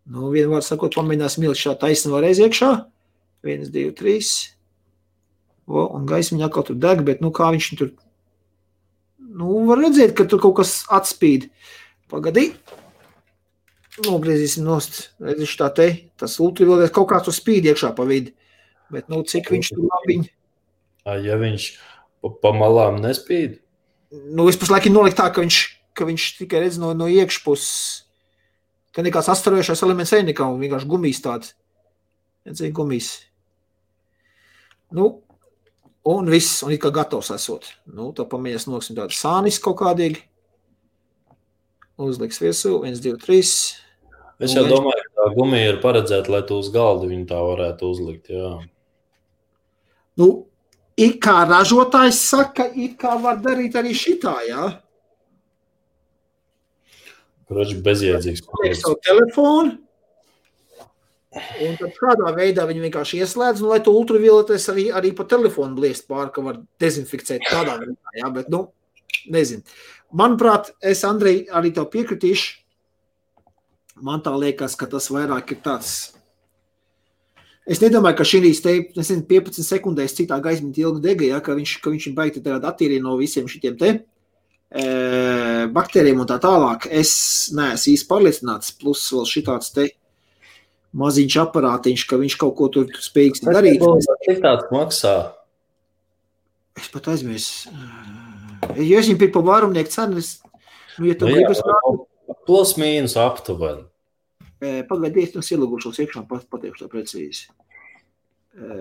Nu, 0.06 0.30
vienu 0.34 0.54
vārdu 0.54 0.66
sakot, 0.66 0.94
pamēģinās 0.98 1.38
milti 1.42 1.62
šā 1.62 1.76
taisnu 1.78 2.14
vēlreiz 2.14 2.40
iekšā. 2.42 2.70
Viens, 3.46 3.70
divi, 3.74 3.92
trīs. 3.98 4.32
O, 5.66 5.84
un 5.94 6.06
gaismiņa 6.06 6.48
atkal 6.48 6.66
tur 6.66 6.78
deg, 6.82 7.04
bet, 7.06 7.22
nu, 7.22 7.30
kā 7.34 7.50
viņš 7.54 7.68
tur, 7.78 7.92
nu, 9.38 9.64
var 9.68 9.82
redzēt, 9.82 10.14
ka 10.18 10.26
tur 10.28 10.42
kaut 10.42 10.60
kas 10.60 10.82
atspīd. 10.92 11.48
Pagadī. 12.12 12.50
Nogriezīsim 14.04 14.64
nost. 14.66 15.02
Redzīšu 15.22 15.58
tā 15.60 15.68
te, 15.76 15.88
tas 16.20 16.38
ultraviolet 16.40 16.92
kaut 16.94 17.10
kā 17.12 17.20
tur 17.24 17.36
spīd 17.36 17.68
iekšā 17.70 17.92
pa 17.96 18.06
vidi. 18.08 18.34
Bet, 18.92 19.08
nu, 19.12 19.22
cik 19.24 19.52
viņš 19.52 19.72
tur 19.74 19.84
labiņ. 19.88 20.24
Ja 21.24 21.36
viņš 21.40 21.68
pa, 22.22 22.32
pa 22.44 22.52
malām 22.56 23.00
nespīd? 23.04 23.60
Nu, 24.12 24.46
es 24.52 24.58
pašlaik 24.60 24.90
noliku 24.92 25.18
tā, 25.18 25.30
ka 25.32 25.44
viņš 25.44 25.60
ka 25.96 26.06
viņš 26.08 26.28
tikai 26.40 26.64
redz 26.64 26.78
no, 26.80 26.92
no 26.96 27.08
iekšpuses. 27.10 28.08
Ka 28.92 29.04
nekāds 29.04 29.30
astarojošais 29.32 29.84
elements 29.86 30.12
arī 30.12 30.28
nekā 30.30 30.46
vienkārši 30.60 30.88
gumijas 30.88 31.22
tāds. 31.24 31.52
Redzēja 32.48 32.74
gumijas. 32.76 33.12
Nu, 34.92 35.22
un 36.04 36.28
viss, 36.30 36.62
un 36.66 36.74
it 36.74 36.82
kā 36.82 36.90
gatavs 36.94 37.30
esot. 37.34 37.68
Nu, 37.86 38.10
tā 38.16 38.26
pamēģinās 38.28 38.68
noliksim 38.68 38.98
tādu 38.98 39.16
sānis 39.16 39.60
kaut 39.62 39.78
kādīgi. 39.82 40.22
Uzliks 42.02 42.40
viesū, 42.42 42.78
viens, 42.82 43.02
divi, 43.02 43.20
trīs. 43.22 43.52
Es 44.42 44.56
jau 44.56 44.64
domāju, 44.66 45.04
ka 45.06 45.20
tā 45.20 45.26
gumija 45.36 45.74
ir 45.74 45.82
paredzēta, 45.82 46.32
lai 46.34 46.40
tu 46.48 46.58
uz 46.58 46.70
galda 46.74 47.06
viņu 47.06 47.28
tā 47.30 47.38
varētu 47.46 47.90
uzlikt, 47.92 48.32
jā. 48.34 48.56
Nu, 50.18 50.28
it 50.98 51.20
kā 51.22 51.42
ražotājs 51.46 52.18
saka, 52.32 52.66
it 52.74 52.96
kā 53.00 53.14
var 53.22 53.38
darīt 53.44 53.78
arī 53.78 53.94
šitā, 53.94 54.34
jā. 54.48 54.66
Kurš 57.52 57.76
bezjēdzīgs. 57.84 58.42
Liek 58.64 58.76
savu 58.80 58.98
telefonu. 59.04 59.76
Un 61.32 61.76
tad 61.80 61.94
kādā 61.96 62.32
veidā 62.36 62.66
viņi 62.68 62.82
vienkārši 62.84 63.22
ieslēdz, 63.24 63.62
nu, 63.64 63.70
lai 63.72 63.80
to 63.84 63.94
ultravioletes 63.96 64.66
arī, 64.68 64.90
arī 64.92 65.14
pa 65.16 65.24
telefonu 65.28 65.78
bliest 65.78 66.04
pāri, 66.10 66.28
ka 66.34 66.44
var 66.44 66.58
dezinficēt 66.82 67.46
tādā 67.48 67.78
veidā. 67.80 68.16
Jā, 68.18 68.28
bet, 68.34 68.50
nu, 68.52 68.66
nezinu. 69.32 69.64
Manuprāt, 70.12 70.74
es, 70.84 71.00
Andrei, 71.08 71.46
arī 71.48 71.72
tev 71.72 71.88
piekritīšu. 71.94 72.58
Man 74.04 74.20
tā 74.24 74.34
liekas, 74.36 74.76
ka 74.76 74.88
tas 74.90 75.08
vairāk 75.14 75.54
ir 75.54 75.62
tāds. 75.64 75.94
Es 77.64 77.80
nedomāju, 77.80 78.18
ka 78.18 78.26
šī 78.26 78.40
te, 78.60 78.76
nezinu, 78.98 79.24
15 79.30 79.64
sekundēs 79.64 80.16
citā 80.18 80.36
gaismā 80.42 80.72
ilgi 80.74 81.00
dega, 81.04 81.28
ja, 81.36 81.40
ka 81.40 81.54
viņš, 81.56 81.76
ka 81.80 81.92
viņš 81.94 82.08
ir 82.10 82.16
baigti 82.18 82.42
attīrīt 82.42 83.04
no 83.04 83.16
visiem 83.20 83.48
šitiem 83.48 83.78
te 83.78 83.92
baktērijiem 85.72 86.20
un 86.20 86.28
tā 86.28 86.38
tālāk. 86.40 86.88
Es 86.90 87.52
neesmu 87.54 87.92
īsti 87.92 88.08
pārliecināts. 88.08 88.72
Plus 88.80 89.04
vēl 89.12 89.28
šitāds 89.28 89.72
te 89.74 89.88
maziņš 90.96 91.36
aparātiņš, 91.44 92.06
ka 92.08 92.18
viņš 92.20 92.36
kaut 92.40 92.56
ko 92.58 92.68
tur 92.72 92.90
spējīgs 93.04 93.44
darīt. 93.46 93.84
Cik 94.26 94.42
tāds 94.44 94.72
maksā? 94.74 95.14
Es 96.78 96.88
pat 96.92 97.10
aizmirsu. 97.12 97.72
Ja 98.78 99.00
es 99.00 99.08
viņu 99.10 99.20
pirku 99.20 99.40
par 99.40 99.48
vārumnieku 99.48 99.92
cenu, 99.92 100.22
es, 100.22 100.38
nu, 100.98 101.08
ja 101.10 101.16
tu 101.18 101.28
Nu, 101.28 101.34
gribas 101.36 101.60
jā, 101.60 101.80
plus 102.48 102.76
mīnus 102.80 103.18
aptuveni. 103.20 103.84
Pagaidiet, 104.88 105.34
es 105.40 105.50
ielūgušos 105.52 105.98
iekšā, 106.04 106.22
pat, 106.30 106.46
pateikšu 106.52 106.86
tā 106.86 106.92
precīzi. 106.92 107.48
E, 108.54 108.76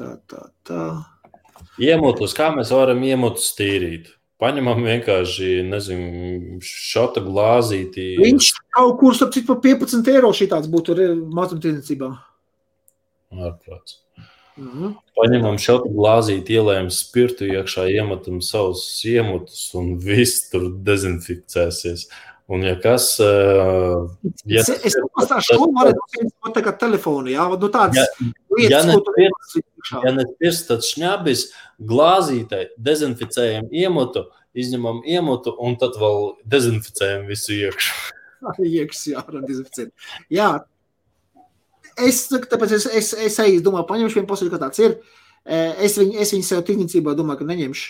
Tā, 0.00 0.14
tā, 0.30 0.46
tā. 0.64 0.82
Iemotus, 1.82 2.32
kā 2.32 2.46
mēs 2.54 2.70
varam 2.72 3.02
iemotus 3.04 3.50
tīrīt? 3.58 4.06
Paņemam 4.40 4.80
vienkārši, 4.86 5.48
nezinu, 5.68 6.60
šādu 6.64 7.20
glāzīti. 7.26 8.14
Viņš 8.22 8.48
kaut 8.76 8.98
kur, 9.00 9.14
starp 9.16 9.32
citu, 9.34 9.46
par 9.52 9.60
15 9.64 10.08
eiro 10.14 10.30
šī 10.36 10.48
tāds 10.52 10.70
būtu 10.70 10.96
mazumtirdzniecībā. 11.34 12.10
Ārprāts. 13.30 14.00
Mhm. 14.60 14.90
Paņemam 15.16 15.56
šādu 15.62 15.92
glāzīti, 15.94 16.56
ielējam 16.58 16.90
spirtu 16.92 17.46
iekšā, 17.48 17.86
iemetam 17.94 18.40
savus 18.44 18.82
iemotus 19.08 19.70
un 19.78 19.94
viss 20.02 20.48
tur 20.50 20.66
dezinficēsies. 20.84 22.08
Un, 22.50 22.64
ja 22.66 22.74
kas, 22.82 23.12
uh, 23.22 24.08
ja, 24.50 24.64
Es, 24.64 24.68
es 24.82 24.96
pastāstīšu, 25.14 25.54
ko 25.60 25.68
var 25.76 25.92
būt 25.94 26.56
tā 26.56 26.64
kā 26.66 26.72
telefonu, 26.80 27.30
jā, 27.30 27.44
nu 27.46 27.68
tāds 27.70 27.94
Ja- 28.00 28.06
lietas, 28.50 28.70
ja 28.72 28.80
ne 28.88 28.96
ko 28.98 29.04
tu 29.06 29.12
iekšā. 29.22 30.00
ja 30.04 30.12
ne 30.16 30.24
pirks, 30.40 30.64
tad 30.66 30.82
šņabis 30.82 31.44
glāzītei 31.78 32.64
dezinficējam 32.76 33.70
iemotu, 33.70 34.24
izņemam 34.52 34.98
iemotu 35.06 35.54
un 35.62 35.76
tad 35.78 35.94
vēl 35.94 36.34
dezinficējam 36.44 37.28
visu 37.30 37.52
iekšā. 37.54 37.94
Iekšā, 38.40 39.14
jā, 39.14 39.22
varam 39.26 39.46
dezinficēt. 39.48 39.92
Jā, 40.32 40.50
es, 42.00 42.26
tāpēc 42.32 42.76
es, 42.78 42.86
es, 43.00 43.14
es 43.28 43.38
eju, 43.44 43.62
domāju, 43.66 43.88
paņemšu 43.90 44.20
vienu 44.20 44.30
posēdu, 44.30 44.52
kā 44.54 44.60
tāds 44.62 44.82
ir. 44.82 44.98
Es 45.44 45.96
viņu, 45.98 46.18
es 46.20 46.34
viņu 46.34 46.46
sev 46.46 46.62
tirdzniecībā 46.68 47.16
domāju, 47.18 47.42
ka 47.42 47.48
neņemšu. 47.48 47.88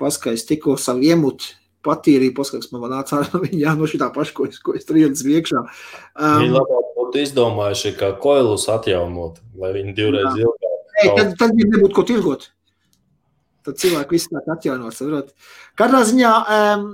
Paskaidrs, 0.00 0.46
tikko 0.48 0.76
savu 0.80 1.04
iemutu 1.06 1.56
patīrīju, 1.86 2.34
paskaidrs, 2.36 2.70
man 2.74 2.92
nāca 2.92 3.18
ārā 3.18 3.30
no 3.32 3.42
viņa, 3.44 3.60
jā, 3.64 3.74
no 3.78 3.88
šī 3.88 4.00
tā 4.02 4.10
paša, 4.14 4.36
ko 4.36 4.46
es, 4.48 4.60
ko 4.64 4.76
es 4.76 4.88
tur 4.88 5.00
ielicu 5.00 5.34
iekšā. 5.36 5.64
Viņi 6.20 6.50
Um, 6.50 6.56
labāk 6.58 6.90
būtu 6.98 7.22
izdomājuši, 7.24 7.94
kā 8.00 8.12
koilus 8.20 8.66
atjaunot, 8.72 9.40
lai 9.60 9.72
viņi 9.78 9.96
divreiz 9.96 10.36
ilgāk. 10.36 10.80
Ei, 11.00 11.12
tad, 11.16 11.36
tad 11.40 11.54
viņam 11.56 11.76
nebūtu 11.76 11.96
ko 11.96 12.04
tirgot. 12.08 12.50
Tad 13.66 13.78
cilvēki 13.82 14.16
visi 14.16 14.30
tā 14.32 14.42
atjaunot. 14.54 14.96
saprot. 14.96 15.32
Katrā 15.78 16.00
ziņā 16.08 16.32
um, 16.56 16.84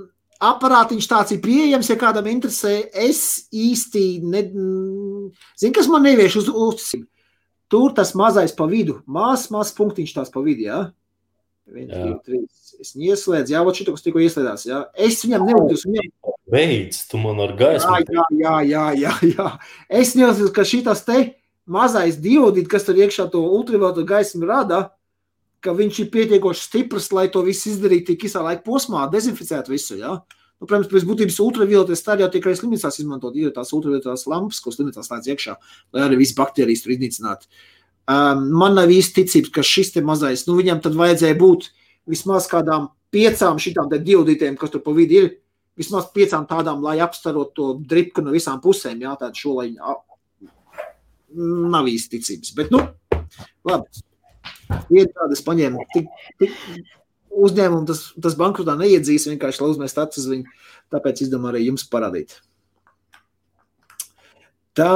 aparātiņš 0.51 1.09
tāds 1.09 1.35
ir 1.35 1.41
pieejams, 1.43 1.89
ja 1.89 1.97
kādam 1.99 2.27
interesē. 2.31 2.89
Es 2.93 3.47
īsti 3.53 4.05
nezinu, 4.27 5.31
kas 5.75 5.87
man 5.91 6.03
nevieš 6.07 6.41
uz 6.43 6.51
uzticību. 6.51 7.07
Tur 7.67 7.91
tas 7.91 8.13
mazais 8.15 8.53
pa 8.55 8.63
vidu, 8.71 9.01
mazs, 9.11 9.49
mazs 9.51 9.73
punktiņš 9.75 10.13
tās 10.15 10.29
pa 10.31 10.39
vidu. 10.43 10.67
Ja? 10.69 10.85
Viens, 11.67 11.91
Jā. 11.91 12.03
divi, 12.05 12.19
trīs. 12.23 12.75
Es 12.79 12.93
ieslēdzu, 12.95 13.51
jā, 13.51 13.61
šī 13.75 13.85
tas 13.89 14.05
tikko 14.05 14.21
ieslēdzās. 14.23 14.63
Jā. 14.69 14.77
Es 14.95 15.19
viņam 15.25 15.47
neuzticu. 15.49 15.91
Viņam... 15.91 16.13
Beidz, 16.53 17.01
tu 17.11 17.19
man 17.19 17.41
ar 17.43 17.51
Jā, 17.51 17.57
gaismu. 17.59 17.97
jā, 18.07 18.27
jā, 18.39 18.53
jā, 18.69 18.85
jā, 19.01 19.15
jā. 19.33 19.47
Es 19.89 20.13
neuzticu, 20.15 20.53
ka 20.55 20.63
šis 20.63 21.03
te 21.03 21.17
mazais 21.67 22.15
diodīts, 22.23 22.71
kas 22.71 22.87
tur 22.87 22.95
iekšā 22.95 23.27
to 23.33 23.41
ultravioleto 23.43 24.05
gaismu 24.07 24.47
rada, 24.47 24.85
ka 25.63 25.73
viņš 25.77 26.01
ir 26.03 26.09
pietiekoši 26.13 26.65
stiprs, 26.67 27.11
lai 27.15 27.27
to 27.33 27.43
visu 27.45 27.71
izdarītu 27.71 28.11
tik 28.11 28.27
īsā 28.29 28.43
laika 28.45 28.63
posmā, 28.65 29.07
dezinficēt 29.13 29.71
visu. 29.71 29.97
Ja? 29.99 30.19
Nu, 30.57 30.65
protams, 30.65 30.89
pēc 30.91 31.05
būtības 31.05 31.39
ultravioletas 31.43 32.05
tā 32.05 32.17
jau 32.21 32.29
tikai 32.33 32.55
slimnīcās 32.57 32.99
izmantot, 33.01 33.35
ir 33.37 33.53
tās 33.55 33.73
ultravioletās 33.77 34.25
lampas, 34.29 34.61
ko 34.63 34.73
slimnīcās 34.73 35.09
slēdz 35.09 35.31
iekšā, 35.33 35.57
lai 35.93 36.05
arī 36.05 36.21
visas 36.21 36.37
baktērijas 36.37 36.85
tur 36.85 36.95
iznīcinātu. 36.95 37.49
Um, 38.07 38.45
man 38.55 38.77
nav 38.77 38.93
īsti 38.93 39.21
ticības, 39.21 39.51
ka 39.53 39.65
šis 39.67 39.91
te 39.97 40.01
mazais, 40.05 40.45
nu 40.47 40.55
viņam 40.57 40.79
tad 40.85 40.95
vajadzēja 40.97 41.37
būt 41.37 41.67
vismaz 42.09 42.47
kādām 42.49 42.87
piecām 43.13 43.59
šitām 43.61 43.91
te 43.91 43.99
diodītēm, 44.01 44.57
kas 44.57 44.73
tur 44.73 44.81
pa 44.85 44.93
vidu 44.95 45.19
ir, 45.19 45.29
vismaz 45.77 46.07
piecām 46.15 46.47
tādām, 46.49 46.81
lai 46.81 46.97
apstarot 47.03 47.53
to 47.57 47.73
dripku 47.77 48.23
no 48.25 48.33
visām 48.33 48.61
pusēm, 48.63 49.03
jā, 49.03 49.13
tādu 49.19 49.43
šo, 49.43 49.57
lai 49.59 49.69
nav 51.35 51.89
īsti 51.91 52.17
ticības. 52.17 52.53
Bet, 52.57 52.73
nu, 52.73 52.81
labi. 53.67 54.06
Ir 54.93 55.09
tādas 55.15 55.43
paņēmu. 55.45 55.85
Tik, 55.93 56.09
tik 56.41 56.55
uzņēmumu 57.47 57.87
tas, 57.89 58.03
tas 58.23 58.35
bankrotā 58.39 58.77
neiedzīs, 58.79 59.27
vienkārši 59.31 59.63
lai 59.63 59.71
uzmest 59.73 59.99
acis 60.01 60.25
uz 60.25 60.29
viņu. 60.33 60.55
Tāpēc 60.93 61.23
izdomāju 61.25 61.55
arī 61.55 61.65
jums 61.67 61.87
parādīt. 61.91 62.37
Tā, 64.77 64.93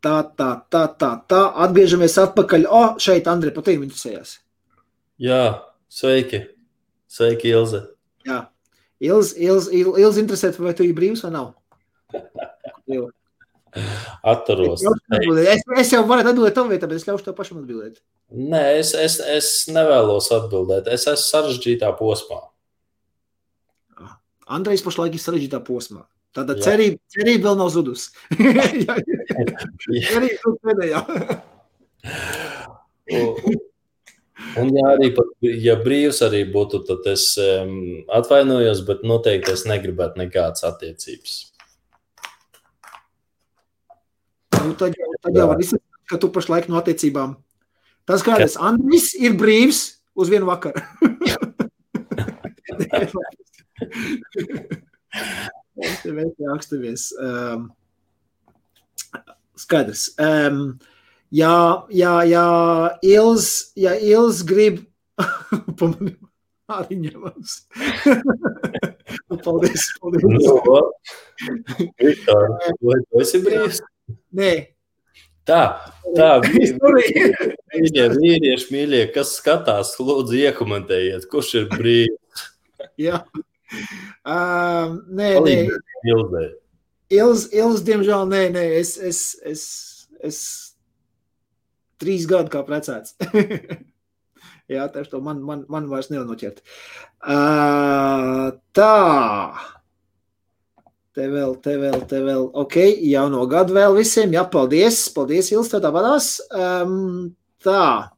tā, 0.00 0.16
tā, 0.38 0.50
tā, 0.72 0.82
tā, 0.96 1.10
tā. 1.28 1.42
Atgriežamies 1.66 2.16
atpakaļ. 2.22 2.64
O, 2.72 2.82
šeit 3.02 3.28
Andrei 3.28 3.52
patīk 3.52 3.82
interesējās. 3.84 4.38
Jā, 5.20 5.42
sveiki. 5.92 6.46
Sveiki, 7.12 7.52
Ilze. 7.52 7.82
Jā. 8.26 8.46
Ilz, 9.04 9.34
Ilz, 9.36 9.68
Ilz, 9.68 10.00
Ilz 10.00 10.18
interesē, 10.22 10.54
vai 10.56 10.72
tu 10.76 10.86
esi 10.86 10.96
brīvs 10.96 11.26
vai 11.26 11.34
nav? 11.36 11.52
Jo. 13.76 13.84
Atturos. 14.32 14.80
Es, 15.52 15.60
es 15.82 15.92
jau 15.92 16.02
varu 16.08 16.24
atbildēt 16.24 16.56
tavu 16.56 16.72
vietā, 16.72 16.88
bet 16.88 16.98
es 16.98 17.06
ļaušu 17.08 17.24
tev 17.28 17.34
pašam 17.38 17.60
atbildēt. 17.62 18.00
Nē, 18.32 18.64
es, 18.80 18.90
es, 18.98 19.20
es 19.20 19.68
nevēlos 19.70 20.32
atbildēt. 20.34 20.88
Es 20.90 21.06
esmu 21.06 21.26
sarežģītā 21.28 21.92
posmā. 21.98 22.40
Andrejs 24.56 24.84
pašlaik 24.86 25.14
ir 25.18 25.22
sarežģītā 25.22 25.60
posmā. 25.66 26.02
Tāda 26.36 26.52
cerība, 26.60 26.98
cerība 27.10 27.48
vēl 27.48 27.56
nav 27.62 27.70
zudusi. 27.72 28.06
Cerība 30.10 30.28
ir 30.28 30.36
pēdējā. 30.66 31.00
Un 34.60 34.66
ja 34.72 34.84
arī 34.94 35.08
pat, 35.16 35.28
ja 35.44 35.74
brīvs 35.80 36.22
arī 36.24 36.42
būtu, 36.52 36.80
tad 36.88 37.00
es 37.10 37.24
um, 37.40 38.02
atvainojos, 38.12 38.80
bet 38.88 39.04
noteikti 39.04 39.52
es 39.52 39.64
negribētu 39.68 40.20
nekādas 40.22 40.64
attiecības. 40.68 41.32
Nu, 44.66 44.74
tad, 44.78 44.94
jau- 44.98 45.16
tad 45.22 45.36
jau 45.38 45.46
var 45.50 45.60
izsaka, 45.62 45.84
ka 46.10 46.18
tu 46.22 46.30
pašlaik 46.34 46.68
no 46.68 46.78
attiecībām. 46.80 47.36
Tas 48.06 48.22
kādreiz 48.22 48.56
Andrijs 48.58 49.12
ir 49.18 49.34
brīvs 49.38 49.80
uz 50.14 50.28
vienu 50.30 50.46
vakaru. 50.46 50.82
Es 55.76 56.00
tev 56.02 56.18
esmu 56.22 56.52
aktīvies. 56.54 57.08
Um, 57.20 57.66
skaidrs. 59.58 60.06
Um, 60.22 60.78
jā, 61.34 61.52
jā, 61.92 62.14
jā, 62.30 62.46
Ils, 63.06 63.48
ja 63.76 63.94
Ils 64.00 64.42
grib 64.48 64.82
arī 66.78 67.00
ņemams. 67.06 67.58
Nu, 69.30 69.36
paldies, 69.42 69.84
paldies. 70.02 70.22
Nu, 70.26 70.78
Viktor, 71.98 72.44
vai 72.82 72.96
tu 73.06 73.20
esi 73.22 73.38
brīvs? 73.42 73.78
Nē, 74.36 74.52
Tā, 75.46 75.78
tā, 76.16 76.28
mīļie 76.42 78.06
vīrieši, 78.16 78.66
mīļie, 78.74 79.02
kas 79.14 79.36
skatās, 79.38 79.92
lūdzu, 80.02 80.40
iekomentējiet, 80.40 81.28
kurš 81.30 81.52
ir 81.60 81.68
brīvs. 81.70 82.46
Jā. 82.98 83.20
Um, 84.26 84.96
nē, 85.14 85.36
nē. 85.46 85.54
Ilzei. 86.10 86.48
Ils, 87.14 87.46
Ils, 87.54 87.84
diemžēl, 87.86 88.26
nē, 88.32 88.42
nē, 88.56 88.64
es, 88.80 88.96
es, 88.98 89.20
es, 89.46 89.62
es 90.18 90.40
trīs 92.02 92.26
gadu 92.26 92.50
kā 92.50 92.64
precēts. 92.66 93.14
Jā, 94.72 94.88
tieši 94.90 95.12
to 95.12 95.22
man, 95.22 95.44
man, 95.46 95.62
man 95.70 95.86
vairs 95.86 96.10
nevar 96.10 96.26
noķert. 96.26 96.58
Uh, 97.22 98.50
tā. 98.74 98.94
Te 101.16 101.30
vēl, 101.32 101.54
te 101.64 101.78
vēl, 101.80 102.02
te 102.10 102.18
vēl. 102.20 102.42
Ok, 102.60 102.74
jauno 103.08 103.46
gadu 103.48 103.72
vēl 103.72 103.94
visiem. 103.96 104.34
Jā, 104.36 104.42
paldies. 104.52 104.98
Paldies, 105.14 105.48
Ils, 105.54 105.70
tev 105.72 105.80
tāpatās. 105.80 106.34
Um, 106.52 107.30
tā. 107.64 108.10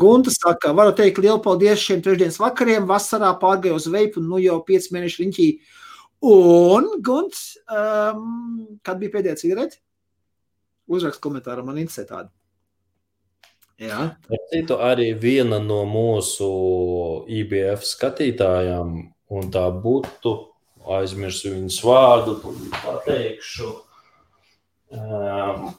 Gunta 0.00 0.32
saka, 0.32 0.72
varu 0.72 0.94
teikt 0.96 1.20
lielu 1.20 1.36
paldies 1.44 1.82
šiem 1.84 2.00
trešdienas 2.00 2.40
vakariem. 2.40 2.88
Vasarā 2.88 3.34
pārgāju 3.42 3.76
uz 3.76 3.90
veipu, 3.92 4.24
nu 4.24 4.40
jau 4.40 4.56
5 4.64 4.88
mēnešu 4.96 5.20
riņķī. 5.20 5.50
Un, 6.30 6.88
Gunts, 7.04 7.44
um, 7.68 8.26
kad 8.86 8.96
bija 9.02 9.18
pēdējā 9.18 9.36
cigarete? 9.42 9.82
Uzrakst 10.88 11.20
komentāru, 11.20 11.66
man 11.68 11.76
interesē 11.82 12.06
tāda. 12.08 12.32
Jā, 13.80 14.14
citu 14.48 14.80
arī 14.80 15.10
viena 15.16 15.60
no 15.60 15.82
mūsu 15.88 16.48
IBF 17.28 17.84
skatītājām, 17.88 18.96
un 19.28 19.52
tā 19.52 19.68
būtu, 19.72 20.34
aizmirsu 20.88 21.52
viņas 21.54 21.78
vārdu, 21.84 22.36
pateikšu, 22.80 23.70
um, 24.96 25.70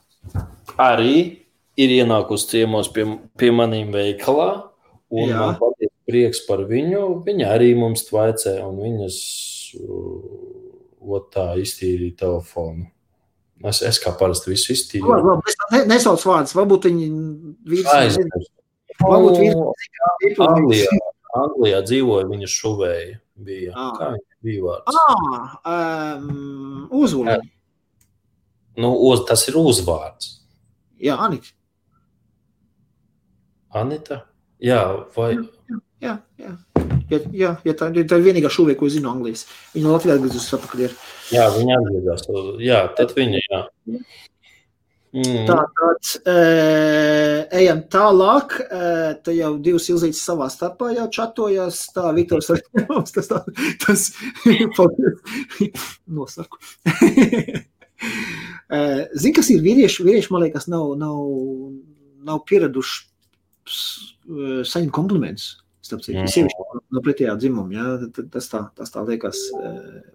arī 0.81 1.15
ir 1.81 1.95
ienākusi 2.01 2.49
ciemos 2.55 2.91
pie, 2.93 3.05
pie 3.39 3.51
maniem 3.55 3.91
veikalā, 3.93 4.49
un 5.11 5.27
Jā. 5.31 5.39
man 5.39 5.59
patīk 5.59 5.91
prieks 6.07 6.43
par 6.47 6.65
viņu. 6.69 7.23
Viņa 7.25 7.51
arī 7.55 7.73
mums 7.79 8.05
tvaicē, 8.07 8.57
un 8.67 8.79
viņas 8.83 9.19
uh, 9.81 11.21
tā 11.33 11.51
iztīrīja 11.61 12.21
telefonu. 12.25 12.89
Es, 13.67 13.83
es 13.85 13.99
kā 14.01 14.13
parasti 14.17 14.49
visu 14.49 14.73
iztīru. 14.73 15.11
Labi, 15.11 15.27
labi, 15.29 15.51
es 15.51 15.57
ne, 15.73 15.81
nesaucu 15.93 16.31
vārdus. 16.31 16.55
Varbūt 16.57 16.87
viņi 16.89 17.09
vīrs. 17.69 18.17
Varbūt 19.01 19.37
Nu, 19.37 19.41
vīrs. 19.41 20.41
Anglijā, 20.45 20.97
Anglijā 21.37 21.81
dzīvoja 21.85 22.27
viņa 22.29 22.49
šuvēja. 22.49 23.19
Bija. 23.41 23.73
Ā. 23.73 23.85
Kā 23.97 24.09
viņa 24.15 24.30
bija 24.45 24.63
vārds? 24.65 24.99
Ah, 25.01 25.55
um, 26.18 26.88
uzvuli. 27.01 27.38
Nu, 28.81 28.93
uz, 29.09 29.26
tas 29.30 29.43
ir 29.51 29.57
uzvārds. 29.59 30.38
Jā, 31.01 31.18
Anita. 31.22 31.53
Anita? 33.81 34.23
Jā, 34.61 34.84
vai 35.15 35.34
Jā, 36.01 36.18
jā. 36.41 36.55
Ja, 37.11 37.18
jā, 37.35 37.49
ja 37.68 37.73
tā, 37.76 37.89
tā 37.91 38.18
ir 38.18 38.23
vienīgā 38.23 38.49
šūvē, 38.51 38.73
ko 38.80 38.88
zinu 38.89 39.09
Anglijas. 39.11 39.43
Viņa 39.73 39.84
no 39.85 39.93
Latvijas 39.93 40.18
atgriezusies 40.18 40.55
atpakaļ. 40.57 40.84
Ir. 40.88 40.93
jā, 41.35 41.47
viņa 41.57 41.77
atgriezās. 41.77 42.23
Jā, 42.63 42.80
tad 42.97 43.11
viņa, 43.18 43.41
jā. 43.43 43.59
Mm. 45.11 45.43
Tā, 45.43 45.57
tāds, 45.75 46.13
e, 46.23 46.35
ejam 47.59 47.81
tālāk. 47.91 48.55
E, 48.63 48.83
te 49.25 49.35
jau 49.35 49.51
divas 49.63 49.89
ilzītes 49.91 50.21
savā 50.23 50.47
starpā 50.51 50.93
jau 50.95 51.07
čatojās. 51.11 51.81
Tā, 51.95 52.13
Viktors 52.15 52.47
mums 52.89 53.11
tas, 53.15 53.27
tā, 53.31 53.41
tas 53.83 54.07
paldies. 54.77 55.83
Nosarku. 56.07 56.61
E, 58.71 58.77
Zini, 59.19 59.33
kas 59.35 59.49
ir 59.51 59.59
vīrieši? 59.61 60.01
Vīrieši, 60.07 60.29
man 60.33 60.41
liekas, 60.45 60.63
nav, 60.71 60.93
nav, 60.97 61.17
nav 62.25 62.39
pieraduši 62.49 63.03
saņemt 64.65 64.93
komplimentus. 64.95 65.49
Starp 65.85 66.01
citu, 66.05 66.23
sieviešu 66.31 66.79
no 66.95 67.03
pretējā 67.03 67.35
dzimuma. 67.38 67.75
Ja? 67.75 68.23
Tas 68.33 68.47
tā, 68.49 68.63
tas 68.79 68.95
tā 68.95 69.03
liekas 69.05 69.43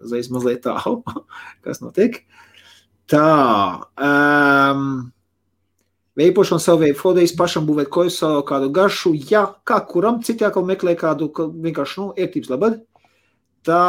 uzreiz 0.01 0.27
mazliet 0.33 0.65
tā, 0.65 0.73
kas 1.63 1.79
notiek. 1.85 2.17
Tā. 3.07 3.27
Um, 3.95 5.13
Veipošana 6.17 6.57
savu 6.57 6.81
veidu 6.81 6.97
fodējis 6.97 7.35
pašam 7.37 7.67
būvēt 7.67 7.91
koju 7.93 8.09
savu 8.09 8.41
kādu 8.49 8.71
garšu, 8.73 9.11
ja 9.29 9.43
kā 9.67 9.77
kuram 9.85 10.17
citā 10.25 10.49
kaut 10.53 10.65
meklē 10.65 10.95
kādu 10.97 11.29
vienkārši, 11.37 11.99
nu, 12.01 12.07
ērtības 12.17 12.49
labad. 12.49 12.79
Tā. 13.67 13.81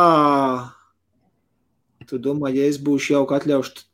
Tu 2.09 2.19
domā, 2.21 2.51
ja 2.53 2.67
es 2.69 2.77
būšu 2.85 3.15
jau 3.15 3.23
atļaušu 3.37 3.87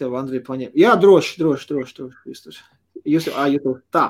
tev, 0.00 0.16
Andrija, 0.16 0.44
paņemt. 0.46 0.76
Jā, 0.78 0.94
droši, 1.00 1.36
droši, 1.40 1.68
droši. 1.68 1.96
droši. 1.98 2.16
Jūs 2.32 2.42
tur. 2.46 2.60
Jūs, 3.04 3.28
ā, 3.28 3.46
jūs 3.52 3.64
tur. 3.66 3.78
Tā. 3.92 4.06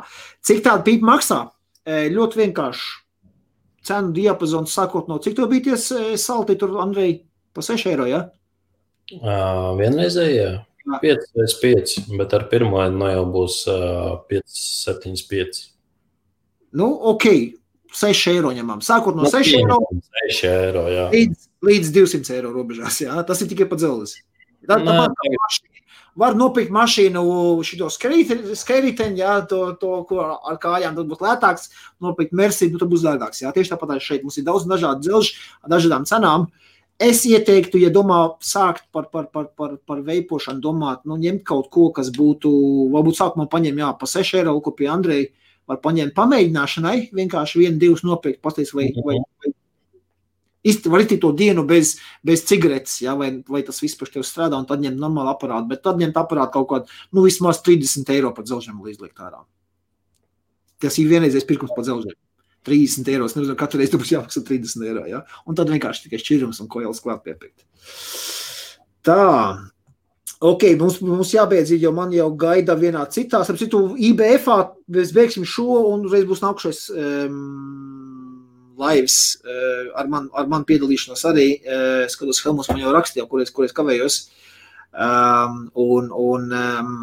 Cik 0.47 0.63
tāda 0.63 0.87
pīpa 0.87 1.09
maksā? 1.09 1.41
E, 1.83 2.05
ļoti 2.15 2.39
vienkārši. 2.43 2.89
Cenu 3.87 4.15
diapazons 4.15 4.75
sākot 4.75 5.11
no 5.11 5.19
cik 5.23 5.35
to 5.39 5.49
bija 5.51 5.73
ties 5.73 5.89
e, 5.91 6.03
salti 6.23 6.55
tur, 6.59 6.77
Andrei, 6.83 7.17
pa 7.55 7.67
6 7.67 7.91
eiro, 7.91 8.07
ja? 8.07 8.29
Uh, 9.19 9.73
vienreizējā 9.81 10.51
Jā. 10.83 10.99
5 11.03 11.27
vai 11.39 11.47
5, 11.63 11.97
bet 12.19 12.33
ar 12.37 12.47
pirmo 12.51 12.81
no 12.91 13.11
jau 13.11 13.25
būs 13.35 13.59
uh, 13.71 14.15
5, 14.31 14.47
7, 14.49 15.13
5. 15.31 15.61
Nu, 16.81 16.89
ok, 17.13 17.27
6 17.93 18.33
eiro 18.33 18.53
ņemam. 18.57 18.81
Sākot 18.85 19.17
no 19.19 19.29
6 19.29 19.59
eiro 19.61 19.79
6 20.31 20.49
eiro, 20.49 20.87
jā. 20.91 21.07
līdz, 21.13 21.49
līdz 21.69 21.93
200 21.99 22.37
eiro 22.39 22.55
robežās. 22.55 23.03
Jā? 23.05 23.21
Tas 23.29 23.45
ir 23.45 23.53
tikai 23.53 23.69
pa 23.71 23.79
dzelzs. 23.81 24.17
Tā, 24.67 24.79
tāpat. 24.79 25.15
Var 26.19 26.35
nopirkt 26.37 26.73
mašīnu, 26.75 27.23
šo 27.65 27.89
skrejteni, 27.89 29.17
jā, 29.17 29.39
to, 29.49 29.63
to, 29.81 29.93
ar 30.13 30.59
kājām 30.61 30.99
būs 30.99 31.23
lētāks, 31.25 31.71
nopirkt 32.05 32.35
Mercedes, 32.37 32.75
nu, 32.75 32.81
tad 32.83 32.91
būs 32.93 33.05
dārgāks. 33.07 33.41
Jā. 33.41 33.53
Tieši 33.55 33.73
tāpat 33.73 33.95
arī 33.95 34.05
šeit 34.05 34.27
mums 34.27 34.37
ir 34.37 34.45
daudz 34.45 34.69
dažādu 34.69 35.07
dzelžu 35.07 35.39
dažādām 35.73 36.05
cenām. 36.09 36.51
Es 37.03 37.25
ieteiktu, 37.27 37.81
ja 37.83 37.91
domā 37.91 38.19
sākt 38.45 38.85
par, 38.95 39.09
par, 39.11 39.27
par, 39.35 39.49
par, 39.59 39.73
par 39.89 40.03
veipošanu, 40.07 40.63
domāt, 40.63 41.01
nu, 41.09 41.17
ņemt 41.19 41.43
kaut 41.49 41.71
ko, 41.75 41.89
kas 41.95 42.13
būtu, 42.15 42.53
varbūt 42.93 43.19
sākumā 43.19 43.49
paņemt, 43.51 43.83
jā, 43.83 43.89
pa 43.99 44.09
6 44.11 44.39
eiro, 44.39 44.55
ko 44.63 44.75
pie 44.77 44.87
Andreja 44.93 45.33
var 45.71 45.81
paņemt 45.83 46.15
pamēģināšanai, 46.15 46.97
vienkārši 47.17 47.65
vienu, 47.65 47.81
divus 47.81 48.05
nopirkt, 48.07 48.43
pasties, 48.45 48.71
vai, 48.77 48.91
vai, 49.03 49.19
vai 49.43 49.55
Izt, 50.63 50.85
var 50.87 51.03
iztikt 51.03 51.25
to 51.25 51.33
dienu 51.35 51.65
bez, 51.67 51.97
bez 52.23 52.45
cigaretes, 52.47 53.01
ja, 53.03 53.17
vai, 53.19 53.33
vai 53.51 53.65
tas 53.67 53.83
viss 53.83 53.99
par 53.99 54.11
tevi 54.13 54.23
strādā, 54.27 54.61
un 54.61 54.67
tad 54.69 54.83
ņemt 54.85 55.01
normālu 55.03 55.33
aparātu. 55.33 55.67
Bet 55.73 55.83
tad 55.83 55.99
ņemt 55.99 56.21
aparātu 56.21 56.55
kaut 56.55 56.69
kādu, 56.71 57.01
nu, 57.11 57.25
vismaz 57.27 57.59
30 57.67 58.13
eiro 58.15 58.31
par 58.37 58.47
dzelžiem 58.47 58.79
līdzlikt 58.79 59.25
ārā. 59.27 59.43
Tas 60.83 60.99
ir 61.03 61.11
vienreizējais 61.11 61.49
pirkums 61.49 61.75
par 61.75 61.87
dzelžiem. 61.89 62.15
30 62.67 63.11
eiro. 63.13 63.27
Es 63.27 63.37
nezinu, 63.37 63.57
katru 63.59 63.81
reizi 63.81 63.99
būs 63.99 64.15
jāmaksā 64.15 64.45
30 64.47 64.87
eiro. 64.89 65.05
Ja? 65.11 65.23
Un 65.47 65.59
tad 65.59 65.71
vienkārši 65.73 66.07
tikai 66.07 66.23
šķirums 66.23 66.63
un 66.63 66.71
koils 66.73 67.03
klāt 67.05 67.25
piepirkt. 67.27 67.65
Tā. 69.07 69.23
Ok, 70.43 70.65
mums, 70.79 70.97
mums 71.07 71.31
jābeidz, 71.37 71.71
jo 71.79 71.93
man 71.95 72.11
jau 72.15 72.27
gaida 72.35 72.75
vienā 72.79 73.05
citā. 73.15 73.45
Ar 73.47 73.59
citu, 73.59 73.85
IBF 74.11 74.49
mēs 74.91 75.13
beigsim 75.15 75.47
šo, 75.47 75.85
un 75.93 76.09
uzreiz 76.09 76.27
būs 76.27 76.43
nākušais 76.43 76.81
um, 76.91 77.37
laivs 78.83 79.19
uh, 79.47 80.03
mani 80.11 80.33
ar 80.35 80.51
man 80.51 80.67
piedalīšanos 80.67 81.23
arī. 81.31 81.47
Uh, 81.63 82.03
skatos, 82.11 82.43
Helmus 82.43 82.73
man 82.73 82.83
jau 82.83 82.95
rakstīja, 82.95 83.29
kur 83.31 83.45
es, 83.45 83.55
kur 83.55 83.69
es 83.69 83.77
kavējos. 83.77 84.19
Um, 84.93 85.69
un, 85.79 86.11
un 86.11 86.51
um, 86.59 86.99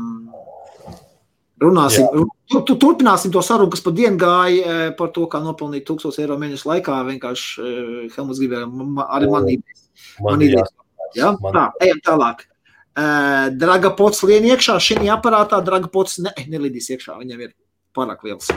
runāsim, 1.61 2.07
tu, 2.49 2.61
tu, 2.67 2.75
turpināsim 2.81 3.33
to 3.33 3.43
sarunu, 3.45 3.71
kas 3.73 3.83
pa 3.85 3.93
dienu 3.95 4.19
gāja 4.21 4.59
uh, 4.59 4.83
par 4.97 5.11
to, 5.15 5.25
kā 5.31 5.41
nopelnīt 5.43 5.87
1000 5.89 6.23
eiro 6.23 6.37
mēnešu 6.41 6.69
laikā. 6.71 6.99
Vienkārši 7.09 7.63
uh, 7.63 7.89
Helmus 8.15 8.41
gribēja 8.41 8.69
arī 9.07 9.31
man 9.33 9.49
idejas. 9.51 9.83
Man 10.25 10.45
idejas. 10.45 10.73
Ja? 11.17 11.33
Tā, 11.41 11.69
ejam 11.83 12.01
tālāk. 12.05 12.45
Uh, 12.99 13.47
draga 13.55 13.93
pots 13.95 14.23
lien 14.27 14.45
iekšā, 14.49 14.75
šī 14.83 14.99
aparātā 15.13 15.61
draga 15.63 15.87
pots 15.91 16.17
ne, 16.23 16.33
nelidīs 16.51 16.89
iekšā, 16.95 17.15
viņam 17.21 17.45
ir 17.45 17.53
pārāk 17.95 18.25
liels. 18.27 18.49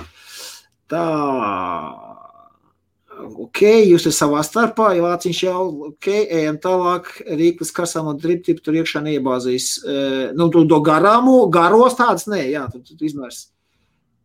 Tā, 0.90 1.04
ok, 3.22 3.62
jūs 3.88 4.06
esat 4.08 4.24
savā 4.24 4.42
starpā, 4.46 4.90
jau 4.96 5.06
vāciņš 5.06 5.40
jau, 5.44 5.62
ok, 5.92 6.08
ejam 6.40 6.58
tālāk, 6.62 7.08
rīklis 7.26 7.72
kasām 7.74 8.10
un 8.12 8.20
driptipu 8.20 8.64
tur 8.64 8.76
iekšā 8.80 9.02
neiebāzīs. 9.06 9.70
Uh, 9.84 10.26
nu, 10.38 10.50
tu 10.52 10.64
to 10.68 10.80
garāmu, 10.84 11.38
garos 11.52 11.96
tāds, 11.98 12.28
nē, 12.30 12.44
jā, 12.50 12.66
tu, 12.72 12.82
tu, 12.86 12.98
izmērs. 13.06 13.46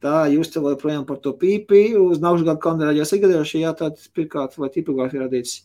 Tā, 0.04 0.28
jūs 0.30 0.52
te 0.54 0.62
joprojām 0.62 1.08
par 1.10 1.18
to 1.24 1.34
pīpi, 1.38 1.90
uz 1.98 2.20
nākšu 2.22 2.46
gadu 2.46 2.62
kandidāti 2.62 3.02
jāsagadījuši, 3.02 3.64
jā, 3.64 3.74
tād 3.80 4.04
pirkāt 4.14 4.60
vai 4.62 4.70
tipogrāfi 4.74 5.24
radīts. 5.24 5.62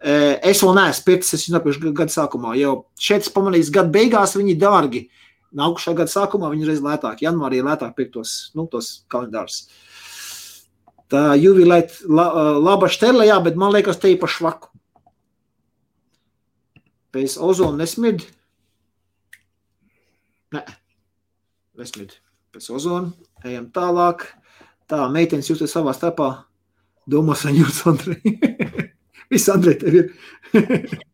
Eh, 0.00 0.40
Es 0.42 0.62
vēl 0.64 0.74
neesmu 0.78 1.04
pircis, 1.04 1.44
es 1.44 1.52
nopirku 1.52 1.92
gada 1.92 2.12
sākumā. 2.12 2.54
Jau 2.56 2.86
šeit 2.98 3.26
es 3.26 3.32
pamanīju, 3.34 3.68
gada 3.74 3.92
beigās 3.92 4.32
viņi 4.38 4.56
dārgi. 4.58 5.04
Nākušā 5.54 5.92
gada 5.98 6.10
sākumā 6.10 6.50
viņi 6.52 6.66
ir 6.66 6.80
lētāki. 6.80 7.26
Janvārī 7.26 7.60
lētāk 7.66 7.94
pirkt 7.98 8.14
tos, 8.14 8.50
nu, 8.54 8.66
tos 8.70 9.04
kalendārus. 9.10 9.68
Tā 11.10 11.22
jubilēt, 11.34 11.96
la, 12.06 12.26
laba 12.62 12.86
štela, 12.90 13.24
jā, 13.26 13.40
bet 13.42 13.56
man 13.58 13.72
liekas, 13.74 13.98
te 13.98 14.12
pa 14.18 14.28
švaku. 14.30 14.70
Pēc 17.10 17.34
ozona 17.42 17.82
nesmird. 17.82 18.22
Nē, 20.54 20.62
nesmird. 21.80 22.14
Pēc 22.54 22.70
ozona 22.74 23.10
ejam 23.46 23.66
tālāk. 23.74 24.28
Tā, 24.90 25.04
meitenes 25.10 25.50
te 25.50 25.66
savā 25.70 25.94
starpā 25.94 26.30
domās, 27.10 27.44
vai 27.46 27.56
jūs, 27.58 27.82
Andrei? 27.90 28.36
Viss, 29.30 29.50
Andrei, 29.50 29.76
tev 29.78 29.98
ir. 29.98 30.12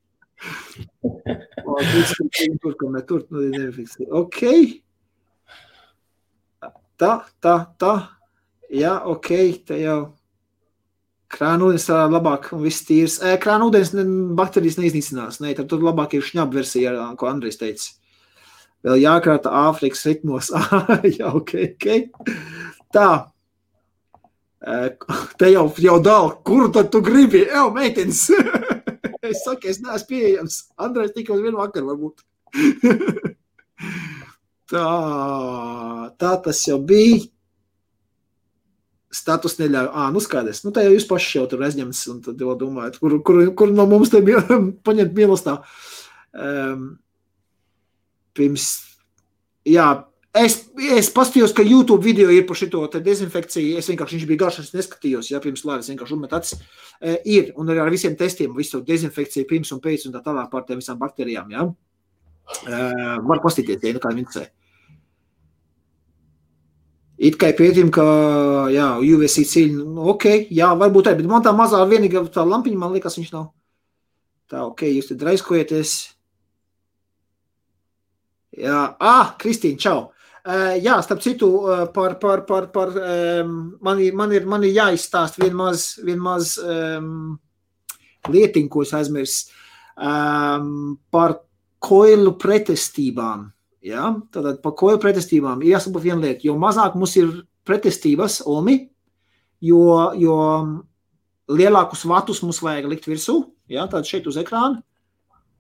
Tur, 2.61 2.75
kur 2.77 2.91
ne 2.93 3.01
tur, 3.07 3.25
nu, 3.33 3.45
nefiksē. 3.53 4.07
Ok. 4.13 4.43
Tā, 7.01 7.13
tā, 7.45 7.55
tā. 7.81 7.93
Jā, 8.73 8.97
ok, 9.07 9.31
te 9.67 9.81
jau. 9.81 10.01
Krāna 11.31 11.67
ūdens 11.67 11.87
tā 11.89 12.05
labāk 12.07 12.53
un 12.55 12.63
viss 12.63 12.85
tīrs. 12.87 13.19
E, 13.19 13.35
krāna 13.43 13.67
ūdens 13.67 13.93
ne, 13.97 14.05
baktērijas 14.39 14.79
neiznīcinās. 14.79 15.41
Nē, 15.43 15.57
tad 15.59 15.71
tur 15.71 15.83
labāk 15.83 16.15
ir 16.15 16.27
šņab 16.27 16.55
versija, 16.55 16.93
ko 17.19 17.31
Andrejs 17.31 17.59
teica. 17.61 17.89
Vēl 18.87 19.01
jākrāta 19.03 19.55
Āfrikas 19.67 20.05
ritmos. 20.07 20.53
jā, 21.19 21.33
ok, 21.33 21.57
ok. 21.73 21.89
Tā. 22.95 23.11
Te 25.39 25.51
jau, 25.51 25.67
jau 25.83 25.97
dāl, 26.03 26.31
kuru 26.47 26.71
tad 26.75 26.93
tu 26.95 27.03
gribi? 27.05 27.43
Evo, 27.47 27.71
meitenes! 27.75 28.29
es 29.31 29.43
saku, 29.45 29.71
es 29.71 29.79
neesmu 29.83 30.11
pieejams. 30.11 30.61
Andrejs 30.79 31.15
tikai 31.15 31.37
uz 31.37 31.45
vienu 31.45 31.61
vakaru 31.61 31.91
varbūt. 31.91 32.23
tā, 34.73 34.87
tā 36.23 36.33
tas 36.47 36.63
jau 36.67 36.79
bija. 36.83 37.27
Status 39.17 39.57
neļauj. 39.61 39.91
Ah, 39.93 40.11
nu 40.15 40.23
skaidrs. 40.23 40.63
Nu, 40.67 40.73
tā 40.75 40.85
jau 40.87 40.95
jūs 40.95 41.09
paši 41.09 41.39
jau 41.39 41.47
tur 41.51 41.65
aizņems 41.67 42.03
un 42.13 42.23
tad 42.25 42.43
jau 42.43 42.57
domājat, 42.61 42.99
kur, 43.03 43.19
kur, 43.27 43.43
kur 43.57 43.73
no 43.73 43.89
mums 43.91 44.13
te 44.13 44.21
paņemt 44.89 45.17
mīlestā. 45.17 45.61
Um, 46.37 46.91
pirms, 48.37 48.69
jā, 49.65 49.89
Es, 50.37 50.57
es 50.93 51.09
paskatījos, 51.15 51.55
ka 51.57 51.65
YouTube 51.65 52.05
video 52.05 52.29
ir 52.35 52.45
par 52.49 52.59
šo 52.59 52.83
dezinfekciju. 52.93 53.79
Es 53.81 53.89
vienkārši 53.89 54.19
viņš 54.19 54.27
bija 54.29 54.43
garš, 54.45 54.59
es 54.67 54.75
neskatījos, 54.75 55.31
ja 55.33 55.41
pirms 55.41 55.65
laives 55.65 55.89
vienkārši 55.89 56.17
uzmet 56.17 56.35
acis. 56.37 56.61
E, 57.01 57.15
ir, 57.33 57.55
un 57.57 57.73
arī 57.73 57.81
ar 57.81 57.93
visiem 57.93 58.17
testiem, 58.19 58.53
visu 58.57 58.83
dezinfekciju 58.85 59.49
pirms 59.49 59.73
un 59.73 59.81
pēc 59.85 60.05
un 60.09 60.17
tā 60.17 60.21
tālāk 60.27 60.51
par 60.53 60.67
tiem 60.69 60.83
visām 60.83 61.01
baktērijām. 61.01 61.55
Ja? 61.55 61.65
Uh, 62.67 63.17
var 63.27 63.41
pastīties, 63.43 63.81
ja 63.83 63.97
nu 63.97 64.03
kā 64.03 64.13
interesē. 64.13 64.51
It 67.17 67.39
kā 67.41 67.49
pētījumi, 67.57 67.93
ka 67.97 68.05
jā, 68.69 68.89
UVC 69.01 69.47
cīņa, 69.49 69.85
nu, 69.97 70.03
ok, 70.13 70.27
jā, 70.53 70.69
varbūt 70.77 71.07
tā, 71.09 71.15
bet 71.17 71.29
man 71.31 71.45
tā 71.45 71.55
mazā 71.57 71.81
vienīgā 71.89 72.21
tā 72.33 72.45
lampiņa, 72.45 72.81
man 72.81 72.93
liekas, 72.93 73.17
viņš 73.17 73.31
nav. 73.33 73.47
Tā, 74.53 74.67
ok, 74.67 74.85
jūs 74.91 75.09
te 75.09 75.17
draizkojaties. 75.19 75.95
Jā, 78.61 78.83
ah, 79.01 79.33
Kristīna, 79.41 79.81
čau. 79.81 79.97
Uh, 80.47 80.77
jā, 80.79 81.01
starp 81.03 81.25
citu, 81.25 81.49
uh, 81.65 81.87
par, 81.91 82.21
par, 82.23 82.45
par, 82.47 82.69
par 82.71 82.93
um, 82.95 83.57
man, 83.83 83.99
ir, 84.05 84.13
man, 84.15 84.31
ir, 84.37 84.45
man 84.47 84.63
ir 84.63 84.77
jāizstāst 84.77 85.41
vien 85.43 85.57
maz, 85.57 85.89
vien 86.07 86.21
maz 86.23 86.53
um, 86.63 87.33
lietiņu, 88.31 88.71
ko 88.71 88.85
es 88.87 88.93
aizmirsu, 88.95 89.57
um, 89.99 90.95
par 91.11 91.41
koilu 91.83 92.37
pretestībām. 92.39 93.49
Ja? 93.87 94.11
Tātad 94.35 94.61
par 94.65 94.75
koju 94.79 95.01
pretestībām 95.03 95.63
jāsaprot 95.67 96.05
viena 96.05 96.25
lieta, 96.25 96.45
jo 96.49 96.57
mazāk 96.61 96.97
mums 96.99 97.15
ir 97.21 97.31
pretestības, 97.67 98.41
Omi, 98.51 98.81
jo, 99.63 99.87
jo 100.19 100.37
lielākus 101.53 102.05
vatus 102.09 102.43
mums 102.43 102.61
vajag 102.65 102.91
likt 102.91 103.09
virsū, 103.09 103.41
ja? 103.71 103.87
tātad 103.87 104.11
šeit 104.11 104.27
uz 104.31 104.39
ekrāna. 104.43 104.83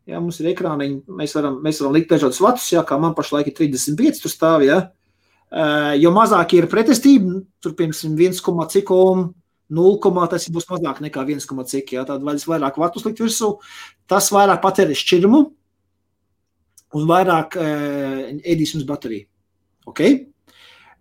Ja, 0.06 0.20
mums 0.22 0.38
ir 0.38 0.52
ekrāniņi, 0.52 1.00
mēs 1.18 1.32
varam, 1.34 1.56
mēs 1.64 1.80
varam 1.82 1.96
likt 1.96 2.12
dažādus 2.12 2.38
vatus, 2.38 2.68
ja, 2.70 2.84
kā 2.86 2.94
man 3.02 3.14
pašlaik 3.16 3.48
ir 3.50 3.56
35, 3.58 4.20
tur 4.22 4.30
stāv, 4.30 4.62
ja. 4.62 4.84
Uh, 5.46 5.94
jo 5.98 6.12
mazāk 6.14 6.54
ir 6.54 6.68
pretestība, 6.70 7.40
tur, 7.62 7.74
piemēram, 7.78 8.14
1, 8.14 8.68
cik 8.70 8.90
ohm, 8.94 9.24
0, 9.74 10.28
tas 10.30 10.46
būs 10.54 10.68
mazāk 10.70 11.02
nekā 11.02 11.24
1, 11.26 11.42
cik, 11.42 11.90
ja, 11.96 12.04
tad 12.06 12.22
vajag 12.26 12.46
vairāk 12.52 12.78
vatus 12.78 13.06
likt 13.06 13.22
virsū, 13.22 13.56
tas 14.10 14.30
vairāk 14.34 14.62
patērē 14.62 14.94
šķirmu, 14.94 15.42
un 16.96 17.06
vairāk 17.08 17.58
uh, 17.60 18.24
ēdīs 18.40 18.74
mums 18.76 18.88
bateriju. 18.88 19.28
Okay? 19.86 20.18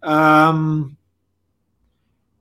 Um, 0.06 0.96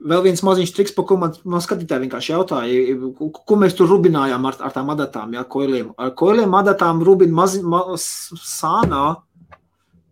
vēl 0.04 0.24
viens 0.26 0.42
maziņš 0.44 0.72
triks, 0.76 0.94
par 0.96 1.06
ko 1.08 1.18
man, 1.20 1.36
man 1.48 1.62
skatītāji 1.64 2.06
vienkārši 2.06 2.32
jautāja, 2.34 2.96
ko, 3.18 3.30
ko 3.32 3.58
mēs 3.60 3.76
tur 3.78 3.88
rubinājām 3.92 4.48
ar, 4.50 4.58
ar 4.68 4.74
tām 4.74 4.90
adatām, 4.92 5.36
ja, 5.36 5.44
koiliem. 5.48 5.92
Ar 6.00 6.12
koiliem 6.18 6.56
adatām 6.58 7.02
rubina 7.06 7.36
mazi, 7.40 7.62
ma, 7.64 7.82
sānā, 8.00 9.04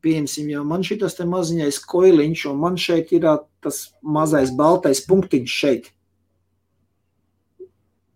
pieņemsim, 0.02 0.50
ja 0.54 0.62
man 0.66 0.84
šitas 0.86 1.16
te 1.18 1.26
maziņais 1.28 1.80
koiliņš, 1.92 2.46
un 2.50 2.62
man 2.62 2.78
šeit 2.80 3.12
ir 3.14 3.28
tas 3.62 3.84
mazais 4.02 4.54
baltais 4.58 5.04
punktiņš 5.06 5.58
šeit. 5.64 5.92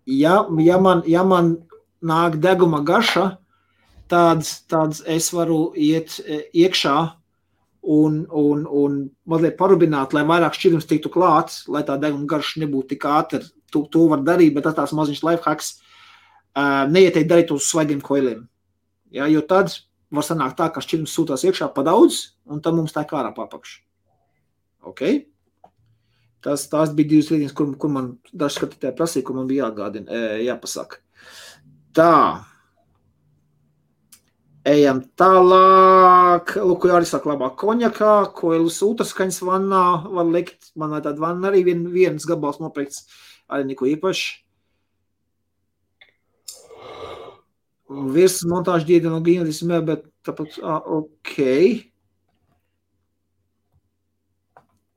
Ja, 0.06 0.44
ja, 0.62 0.78
man, 0.78 1.02
ja 1.10 1.24
man 1.26 1.56
nāk 2.06 2.38
deguma 2.42 2.80
garša, 2.86 3.36
tāds, 4.10 4.52
tāds 4.70 5.02
es 5.06 5.30
varu 5.34 5.70
iet 5.76 6.18
e, 6.24 6.44
iekšā 6.64 6.96
un, 7.96 8.24
un, 8.30 8.64
un 8.66 8.98
mazliet 9.30 9.56
parubināt, 9.58 10.14
lai 10.16 10.24
vairāk 10.26 10.56
šķidrums 10.58 10.88
tiktu 10.90 11.12
klāts, 11.14 11.64
lai 11.70 11.84
tā 11.86 11.98
deguna 12.02 12.26
garša 12.30 12.64
nebūtu 12.64 12.94
tik 12.94 13.06
ātra. 13.10 13.42
To, 13.74 13.84
to 13.90 14.06
var 14.10 14.22
darīt, 14.26 14.54
bet 14.54 14.66
tas 14.66 14.76
tāds 14.78 14.94
maziņš 14.96 15.22
lifehacks. 15.26 15.72
Uh, 16.56 16.86
neieteikt 16.88 17.28
darīt 17.28 17.52
uz 17.52 17.66
svaigiem 17.68 18.00
koiliem. 18.00 18.46
Ja, 19.12 19.26
jo 19.28 19.42
tad 19.44 19.74
var 20.10 20.24
sanākt 20.26 20.56
tā, 20.58 20.70
ka 20.72 20.82
šķidrums 20.82 21.14
sūtās 21.14 21.44
iekšā 21.46 21.68
pa 21.74 21.84
daudz, 21.86 22.38
un 22.48 22.62
tad 22.64 22.78
mums 22.78 22.94
tā 22.94 23.04
kā 23.06 23.20
ārā 23.20 23.34
papakš. 23.36 23.80
Okay? 24.86 25.26
Tas, 26.46 26.68
tās 26.70 26.92
bija 26.94 27.10
divas 27.10 27.30
lietas, 27.32 27.54
kur, 27.58 27.72
kur 27.80 27.90
man 27.92 28.12
daži 28.30 28.60
skatītāji 28.60 28.96
prasīja, 28.98 29.26
kur 29.26 29.38
man 29.38 29.48
bija 29.50 29.66
jāgādina, 29.66 30.20
jāpasaka. 30.46 31.02
Tā. 31.96 32.12
Ejam 34.66 34.98
tālāk. 35.14 36.56
Lūk, 36.58 36.88
arī 36.90 37.06
saka, 37.06 37.30
labāk 37.30 37.54
konjakā, 37.60 38.14
ko 38.34 38.50
ir 38.56 38.64
sūtaskaņas 38.74 39.38
vannā 39.46 39.82
var 40.10 40.26
likt. 40.26 40.72
Man 40.74 40.96
tāda 40.96 41.22
vanna 41.22 41.52
arī 41.52 41.62
vien, 41.68 41.84
viens 41.92 42.26
gabals 42.26 42.58
nopirkts, 42.58 43.04
arī 43.46 43.68
neko 43.70 43.86
īpaši. 43.92 44.26
Virs 48.16 48.40
montāžu 48.50 48.88
diega 48.88 49.12
no 49.12 49.20
Gīnas, 49.22 49.62
bet 49.86 50.08
tāpat, 50.26 50.58
ah, 50.66 50.82
ok. 50.82 51.36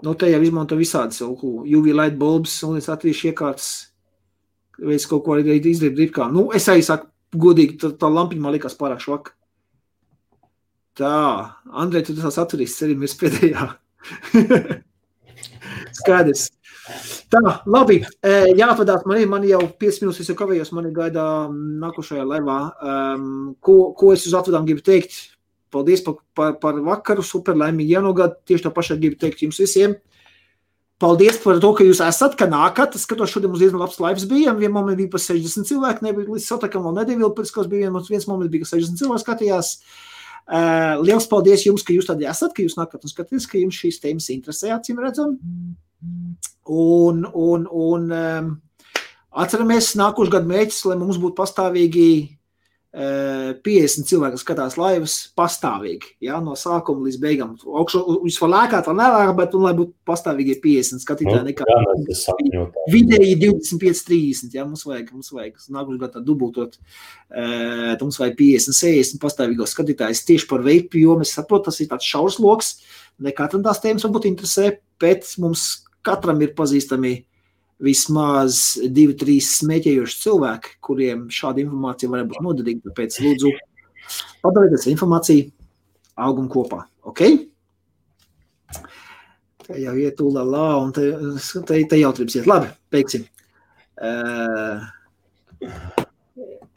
Nu, 0.02 0.16
te 0.18 0.32
jau 0.32 0.42
izmanto 0.42 0.80
visādas 0.80 1.22
UV 1.22 1.92
light 1.94 2.18
bulbs 2.18 2.56
un 2.66 2.80
es 2.80 2.90
atvīšu 2.90 3.30
iekārtas, 3.30 3.70
veids 4.82 5.06
kaut 5.12 5.28
ko 5.28 5.36
arī 5.36 5.60
izdarīt 5.60 6.16
kā. 6.16 6.26
Nu, 6.34 6.48
es 6.56 6.66
arī 6.72 6.82
saku, 6.88 7.12
godīgi, 7.38 7.78
tā, 7.84 7.92
tā 7.94 8.10
lampiņa 8.10 8.42
man 8.42 8.58
likās 8.58 8.80
pārāk 8.80 9.06
švaka. 9.06 9.36
Tā, 11.00 11.56
Andrej, 11.80 12.10
tu 12.10 12.16
tas 12.18 12.38
atturīs 12.42 12.74
arī 12.84 12.98
mēs 13.00 13.14
pēdējā. 13.20 13.70
Skaidrs. 16.00 16.50
Tā, 17.32 17.42
labi. 17.70 18.02
Jāatvadās 18.58 19.06
man, 19.08 19.22
man 19.32 19.46
jau 19.48 19.62
5 19.80 20.02
minūtes, 20.04 20.26
es 20.26 20.32
jau 20.32 20.36
kavējos, 20.40 20.74
mani 20.76 20.92
gaida 20.96 21.24
nākošajā 21.54 22.26
laivā. 22.28 22.58
Um, 22.82 23.30
ko, 23.64 23.94
ko 23.96 24.12
es 24.16 24.26
uz 24.28 24.36
atvadām 24.36 24.68
gribu 24.68 24.84
teikt? 24.84 25.16
Paldies 25.72 26.04
par, 26.04 26.18
par, 26.36 26.58
par 26.60 26.82
vakaru, 26.84 27.24
super 27.24 27.56
laimīgi 27.56 27.96
jaunogad. 27.96 28.40
Tieši 28.50 28.68
to 28.68 28.74
pašu 28.76 29.00
gribu 29.00 29.20
teikt 29.22 29.46
jums 29.46 29.62
visiem. 29.62 29.96
Paldies 31.00 31.40
par 31.40 31.62
to, 31.64 31.72
ka 31.78 31.88
jūs 31.88 32.04
esat, 32.04 32.36
ka 32.36 32.50
nākat. 32.50 32.98
Es 32.98 33.08
skatos, 33.08 33.32
šodien 33.32 33.54
mums 33.54 33.64
diezgan 33.64 33.86
labs 33.86 34.02
laiks 34.04 34.28
bija. 34.28 34.58
Vienā 34.58 34.74
momentā 34.82 35.00
bija 35.00 35.14
pa 35.14 35.22
60 35.30 35.70
cilvēku, 35.70 36.10
nebija 36.10 36.34
līdz 36.34 36.50
satakam 36.50 36.90
vēl 36.90 36.98
nedēļu, 37.00 37.32
pēc 37.38 37.56
kas 37.56 37.72
bija 37.72 37.94
viens 37.94 38.28
moments, 38.28 38.52
bija 38.52 38.74
60 38.74 39.00
cilvēku 39.00 39.24
skatījās. 39.24 39.78
Uh, 39.78 40.19
Uh, 40.48 40.98
liels 41.04 41.28
paldies 41.30 41.66
jums, 41.68 41.84
ka 41.86 41.94
jūs 41.94 42.08
tādi 42.10 42.28
esat, 42.30 42.56
ka 42.56 42.64
jūs 42.64 42.78
nākat 42.80 43.06
un 43.06 43.12
skatāties, 43.12 43.46
ka 43.50 43.60
jums 43.62 43.78
šīs 43.78 44.02
tēmas 44.04 44.30
interesē, 44.34 44.72
acīm 44.76 45.02
redzam. 45.04 45.36
Un, 46.70 47.26
un, 47.28 47.68
un 47.68 48.10
atceramies 49.30 49.92
nākošu 50.00 50.34
gadu 50.34 50.50
mērķis, 50.50 50.86
lai 50.90 50.98
mums 51.02 51.20
būtu 51.22 51.38
pastāvīgi 51.38 52.10
50 52.90 54.08
cilvēki, 54.10 54.34
kas 54.34 54.42
skatās 54.42 54.76
laivas 54.80 55.16
pastāvīgi, 55.38 56.16
ja, 56.26 56.40
no 56.42 56.56
sākuma 56.58 57.06
līdz 57.06 57.20
beigām. 57.22 57.52
Augšu, 57.62 58.02
viņš 58.24 58.40
var 58.42 58.52
lēkāt, 58.56 58.90
vai 58.90 58.96
nelēkāt, 58.98 59.36
bet 59.38 59.58
lai 59.62 59.74
būtu 59.78 59.94
pastāvīgi 60.10 60.56
50 60.64 61.04
skatītāji 61.06 61.44
Nu, 61.44 61.52
nekā 61.52 61.68
Jā, 61.70 62.64
vidēji 62.90 63.36
25, 63.44 64.02
30. 64.08 64.58
Ja, 64.58 64.66
mums 64.66 64.88
vajag, 64.90 65.14
mums 65.14 65.30
vajag 65.36 65.62
nākošajā 65.70 66.02
gadā 66.02 66.24
dubultot. 66.26 66.80
Uh, 67.30 67.94
mums 68.02 68.18
vajag 68.22 68.34
50, 68.42 68.74
60 68.82 69.22
pastāvīgos 69.22 69.76
skatītājus 69.76 70.26
tieši 70.26 70.50
par 70.50 70.66
veidu, 70.66 70.98
jo 70.98 71.20
mēs 71.20 71.36
saprotam, 71.38 71.70
tas 71.70 71.80
ir 71.84 71.92
tāds 71.94 72.10
šaurs 72.10 72.40
loks. 72.42 72.74
Ne 73.22 73.36
katram 73.38 73.62
tās 73.66 73.84
tēmas 73.84 74.08
varbūt 74.08 74.32
interesē, 74.32 74.74
bet 75.02 75.30
mums 75.38 75.86
katram 76.06 76.42
ir 76.42 76.56
pazīstami 76.58 77.20
vismaz 77.84 78.78
divi, 78.92 79.16
trīs 79.20 79.54
smēķējoši 79.62 80.20
cilvēki, 80.24 80.76
kuriem 80.84 81.28
šāda 81.34 81.64
informācija 81.64 82.12
var 82.12 82.26
būt 82.30 82.44
noderīga. 82.44 82.90
Tāpēc, 82.90 83.20
lūdzu, 83.24 83.54
padalieties 84.44 84.88
ar 84.88 84.94
informāciju, 84.94 85.48
augam 86.28 86.50
kopā. 86.52 86.84
Okay? 87.12 87.40
Te 89.66 89.80
jau 89.80 89.96
iet 90.02 90.20
ula 90.26 90.44
lā, 90.48 90.68
un 90.82 90.94
te, 90.96 91.12
te, 91.70 91.80
te 91.88 92.02
jautrības 92.02 92.40
iet. 92.40 92.50
Labi, 92.50 92.72
beigsim. 92.92 93.26
Uh, 94.00 94.84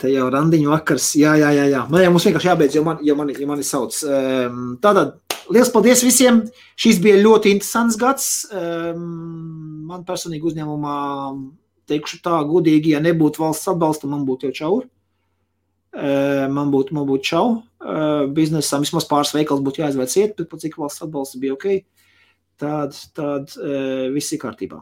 te 0.03 0.11
jau 0.13 0.29
randiņu 0.33 0.73
vakars. 0.73 1.13
Jā, 1.19 1.35
jā, 1.41 1.53
jā. 1.57 1.67
jā. 1.73 1.83
Man 1.91 2.05
jau 2.05 2.15
mums 2.15 2.27
vienkārši 2.29 2.51
jābeidz, 2.51 2.79
jo 2.79 2.87
mani, 2.87 3.07
jo 3.09 3.19
mani, 3.19 3.37
jo 3.39 3.49
mani 3.51 3.67
sauc. 3.67 3.99
Um, 4.07 4.65
tātad, 4.83 5.17
liels 5.53 5.71
paldies 5.75 6.05
visiem. 6.07 6.43
Šis 6.79 7.01
bija 7.03 7.21
ļoti 7.23 7.55
interesants 7.57 7.99
gads. 8.01 8.29
Um, 8.53 9.72
man 9.93 10.07
personīgi 10.09 10.49
uzņēmumā, 10.49 10.97
teikšu 11.91 12.23
tā, 12.25 12.39
godīgi, 12.49 12.95
ja 12.95 13.01
nebūtu 13.05 13.43
valsts 13.43 13.69
atbalsta, 13.73 14.09
man 14.11 14.25
būtu 14.29 14.49
jau 14.49 14.59
čauri. 14.63 14.91
Man 15.93 16.71
būtu, 16.73 16.95
man 16.97 17.05
būtu 17.09 17.29
čau. 17.29 17.47
Biznesam 18.33 18.85
vismaz 18.87 19.05
pāris 19.11 19.35
veikals 19.37 19.61
būtu 19.65 19.83
jāizvērts 19.83 20.17
iet, 20.23 20.39
bet 20.39 20.49
pat 20.49 20.63
cik 20.65 20.79
valsts 20.81 21.05
atbalsts 21.05 21.37
bija 21.43 21.57
ok, 21.57 21.67
tad, 22.63 22.97
tad 23.13 23.53
viss 24.15 24.33
ir 24.33 24.41
kārtībā. 24.41 24.81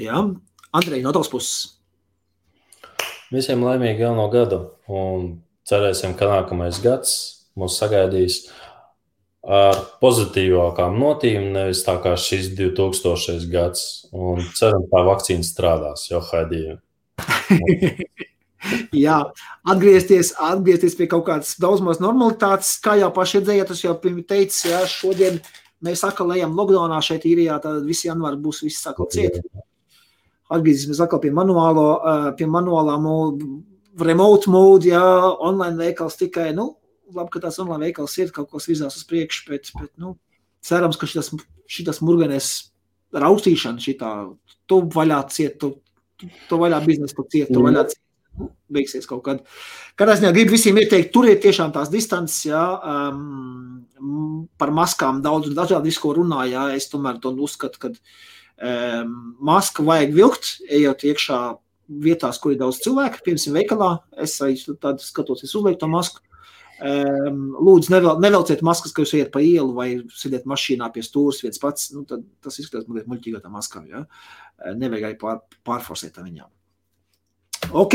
Jā, 0.00 0.24
Andrej, 0.72 1.04
no 1.04 1.12
tavas 1.14 1.30
puses. 1.30 1.54
Visiem 3.32 3.62
laimīgu 3.62 4.02
jauno 4.02 4.26
gadu 4.32 4.62
un 4.90 5.28
cerēsim, 5.68 6.16
ka 6.18 6.26
nākamais 6.28 6.80
gads 6.82 7.14
mūs 7.60 7.76
sagaidīs 7.78 8.46
ar 9.42 9.78
pozitīvākām 10.02 10.98
notīm, 11.00 11.50
nevis 11.56 11.82
tā 11.86 11.96
kā 12.02 12.14
šis 12.18 12.52
2000. 12.58 13.48
gads. 13.50 13.86
Un 14.12 14.44
ceram, 14.54 14.84
tā 14.90 15.02
vakcīna 15.06 15.46
strādās, 15.46 16.06
jo 16.10 16.20
haidījumi. 16.22 16.80
Jā, 18.94 19.16
atgriezties, 19.66 20.36
atgriezties 20.38 20.94
pie 20.94 21.08
kaut 21.10 21.24
kādas 21.26 21.56
daudz 21.60 21.82
maz 21.82 21.98
normalitātes, 22.02 22.76
kā 22.82 22.94
jau 23.00 23.08
paši 23.14 23.40
redzējāt, 23.40 23.72
tas 23.72 23.82
jau 23.82 23.96
teicu, 23.98 24.68
jā, 24.70 24.84
šodien 24.86 25.40
mēs 25.82 26.04
atkal 26.06 26.30
ejam 26.36 26.54
lockdownā 26.54 27.00
šeit 27.02 27.26
īrijā, 27.26 27.58
tad 27.64 27.82
visi 27.88 28.06
janvāri 28.06 28.38
būs 28.44 28.62
viss 28.62 28.86
atkal 28.86 29.10
ciet. 29.10 29.40
Atgriezīsimies 30.52 31.00
atkal 31.02 31.18
pie 31.24 31.32
manuālo, 31.34 31.88
pie 32.38 32.46
manuālām 32.46 33.08
remote 34.06 34.52
mode, 34.52 34.92
jā, 34.92 35.02
online 35.42 35.80
veikals 35.80 36.20
tikai, 36.20 36.52
nu, 36.54 36.76
labi, 37.16 37.30
ka 37.34 37.42
tās 37.44 37.58
online 37.62 37.88
veikals 37.88 38.18
ir 38.20 38.32
kaut 38.34 38.50
kas 38.52 38.68
vizās 38.70 38.98
uz 38.98 39.06
priekšu, 39.08 39.46
bet, 39.50 39.72
bet 39.78 39.90
nu, 40.00 40.16
cerams, 40.64 40.98
ka 41.00 41.08
šitas, 41.10 41.32
šitas 41.70 42.02
murganēs 42.04 42.52
raustīšana 43.12 43.82
šitā, 43.82 44.12
tu 44.70 44.80
vaļā 44.94 45.20
ciet, 45.32 45.58
tu, 45.60 45.74
tu, 46.20 46.30
tu 46.48 46.60
vaļā 46.62 46.80
biznesu, 46.86 47.18
tu 47.18 47.26
ciet, 47.34 47.50
tu 47.52 47.60
mm. 47.60 47.68
vaļā 47.68 47.84
ciet. 47.90 48.00
Nu, 48.40 48.46
beigsies 48.72 49.04
kaut 49.04 49.20
kad. 49.26 49.40
Katrā 50.00 50.14
ziņā 50.16 50.30
gribu 50.32 50.54
visiem 50.54 50.78
ieteikt, 50.80 51.10
turiet 51.12 51.42
tiešām 51.44 51.74
tās 51.74 51.90
distances, 51.92 52.46
jā, 52.48 52.62
um, 52.80 54.46
par 54.56 54.72
maskām 54.72 55.20
daudz 55.24 55.50
un 55.50 55.58
dažādi 55.58 55.92
visko 55.92 56.14
runā, 56.16 56.46
jā, 56.48 56.70
es 56.78 56.88
tomēr 56.88 57.18
to 57.20 57.34
uzskatu, 57.44 57.82
ka 57.82 57.90
um, 57.92 59.12
masku 59.44 59.84
vajag 59.84 60.16
vilkt, 60.16 60.54
ejot 60.64 61.04
iekšā 61.10 61.42
vietās, 62.02 62.40
kur 62.40 62.54
ir 62.54 62.60
daudz 62.62 62.80
cilvēku, 62.84 63.20
piemēram, 63.26 63.58
veikalā. 63.58 63.90
Es 64.24 64.38
arī 64.44 64.56
tādu 64.80 65.04
skatos, 65.04 65.44
es 65.44 65.52
uzlieku 65.52 65.82
to 65.82 65.90
masku. 65.92 66.24
Um, 66.82 67.52
lūdzu, 67.62 67.92
nevel, 67.92 68.16
nevelciet 68.22 68.62
maskas, 68.66 68.90
ka 68.94 69.04
jūs 69.04 69.12
iet 69.14 69.28
pa 69.34 69.38
ielu 69.44 69.70
vai 69.76 69.88
sēdiet 70.18 70.48
mašīnā 70.50 70.88
pie 70.94 71.04
stūres 71.06 71.38
viens 71.44 71.60
pats. 71.62 71.92
Nu, 71.94 72.02
tas 72.08 72.58
izskatās 72.58 72.88
mazliet 72.88 73.10
muļķīgi 73.10 73.38
ar 73.38 73.52
maskām. 73.54 73.86
Ja? 73.90 74.02
Nevajag 74.78 75.06
arī 75.06 75.18
pār, 75.20 75.38
pārforsēt 75.68 76.18
viņām. 76.18 76.50
Ok. 77.70 77.94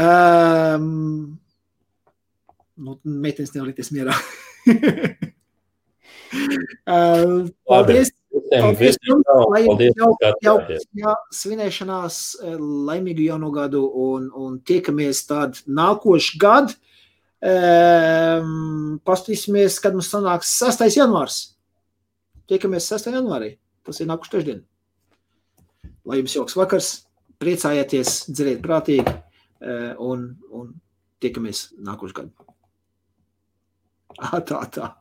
Um, 0.00 1.38
nu, 2.80 2.98
meitenes 3.04 3.54
nevar 3.54 3.70
likties 3.70 3.92
mierā. 3.94 4.16
uh, 6.90 7.46
paldies! 7.70 8.10
Paldies, 8.50 8.96
lai 9.50 9.64
jums 9.64 9.98
jau, 9.98 10.10
jau, 10.42 10.54
jau 10.98 11.14
svinēšanās 11.34 12.18
laimīgu 12.58 13.26
jaunu 13.26 13.50
gadu 13.54 13.82
un, 14.04 14.28
un 14.34 14.58
tiekamies 14.66 15.24
tad 15.26 15.58
nākošu 15.66 16.38
gadu. 16.42 16.78
Um, 17.40 18.98
Pastīsimies, 19.06 19.78
kad 19.80 19.96
mums 19.96 20.10
sanāks 20.12 20.50
6. 20.60 20.84
janvārs. 20.98 21.38
Tiekamies 22.50 22.88
6. 22.92 23.08
janvārī. 23.14 23.54
Tas 23.86 24.00
ir 24.02 24.10
nākuši 24.10 24.34
trešdien. 24.34 24.60
Lai 26.04 26.20
jums 26.20 26.34
jauks 26.36 26.56
vakars, 26.58 26.90
priecājieties, 27.40 28.26
dzeriet 28.28 28.60
prātīgi 28.64 29.14
un, 30.00 30.26
un 30.56 30.74
tiekamies 31.22 31.70
nākošu 31.80 32.20
gadu. 32.20 32.50
Tā. 34.50 34.60
tā. 34.74 34.92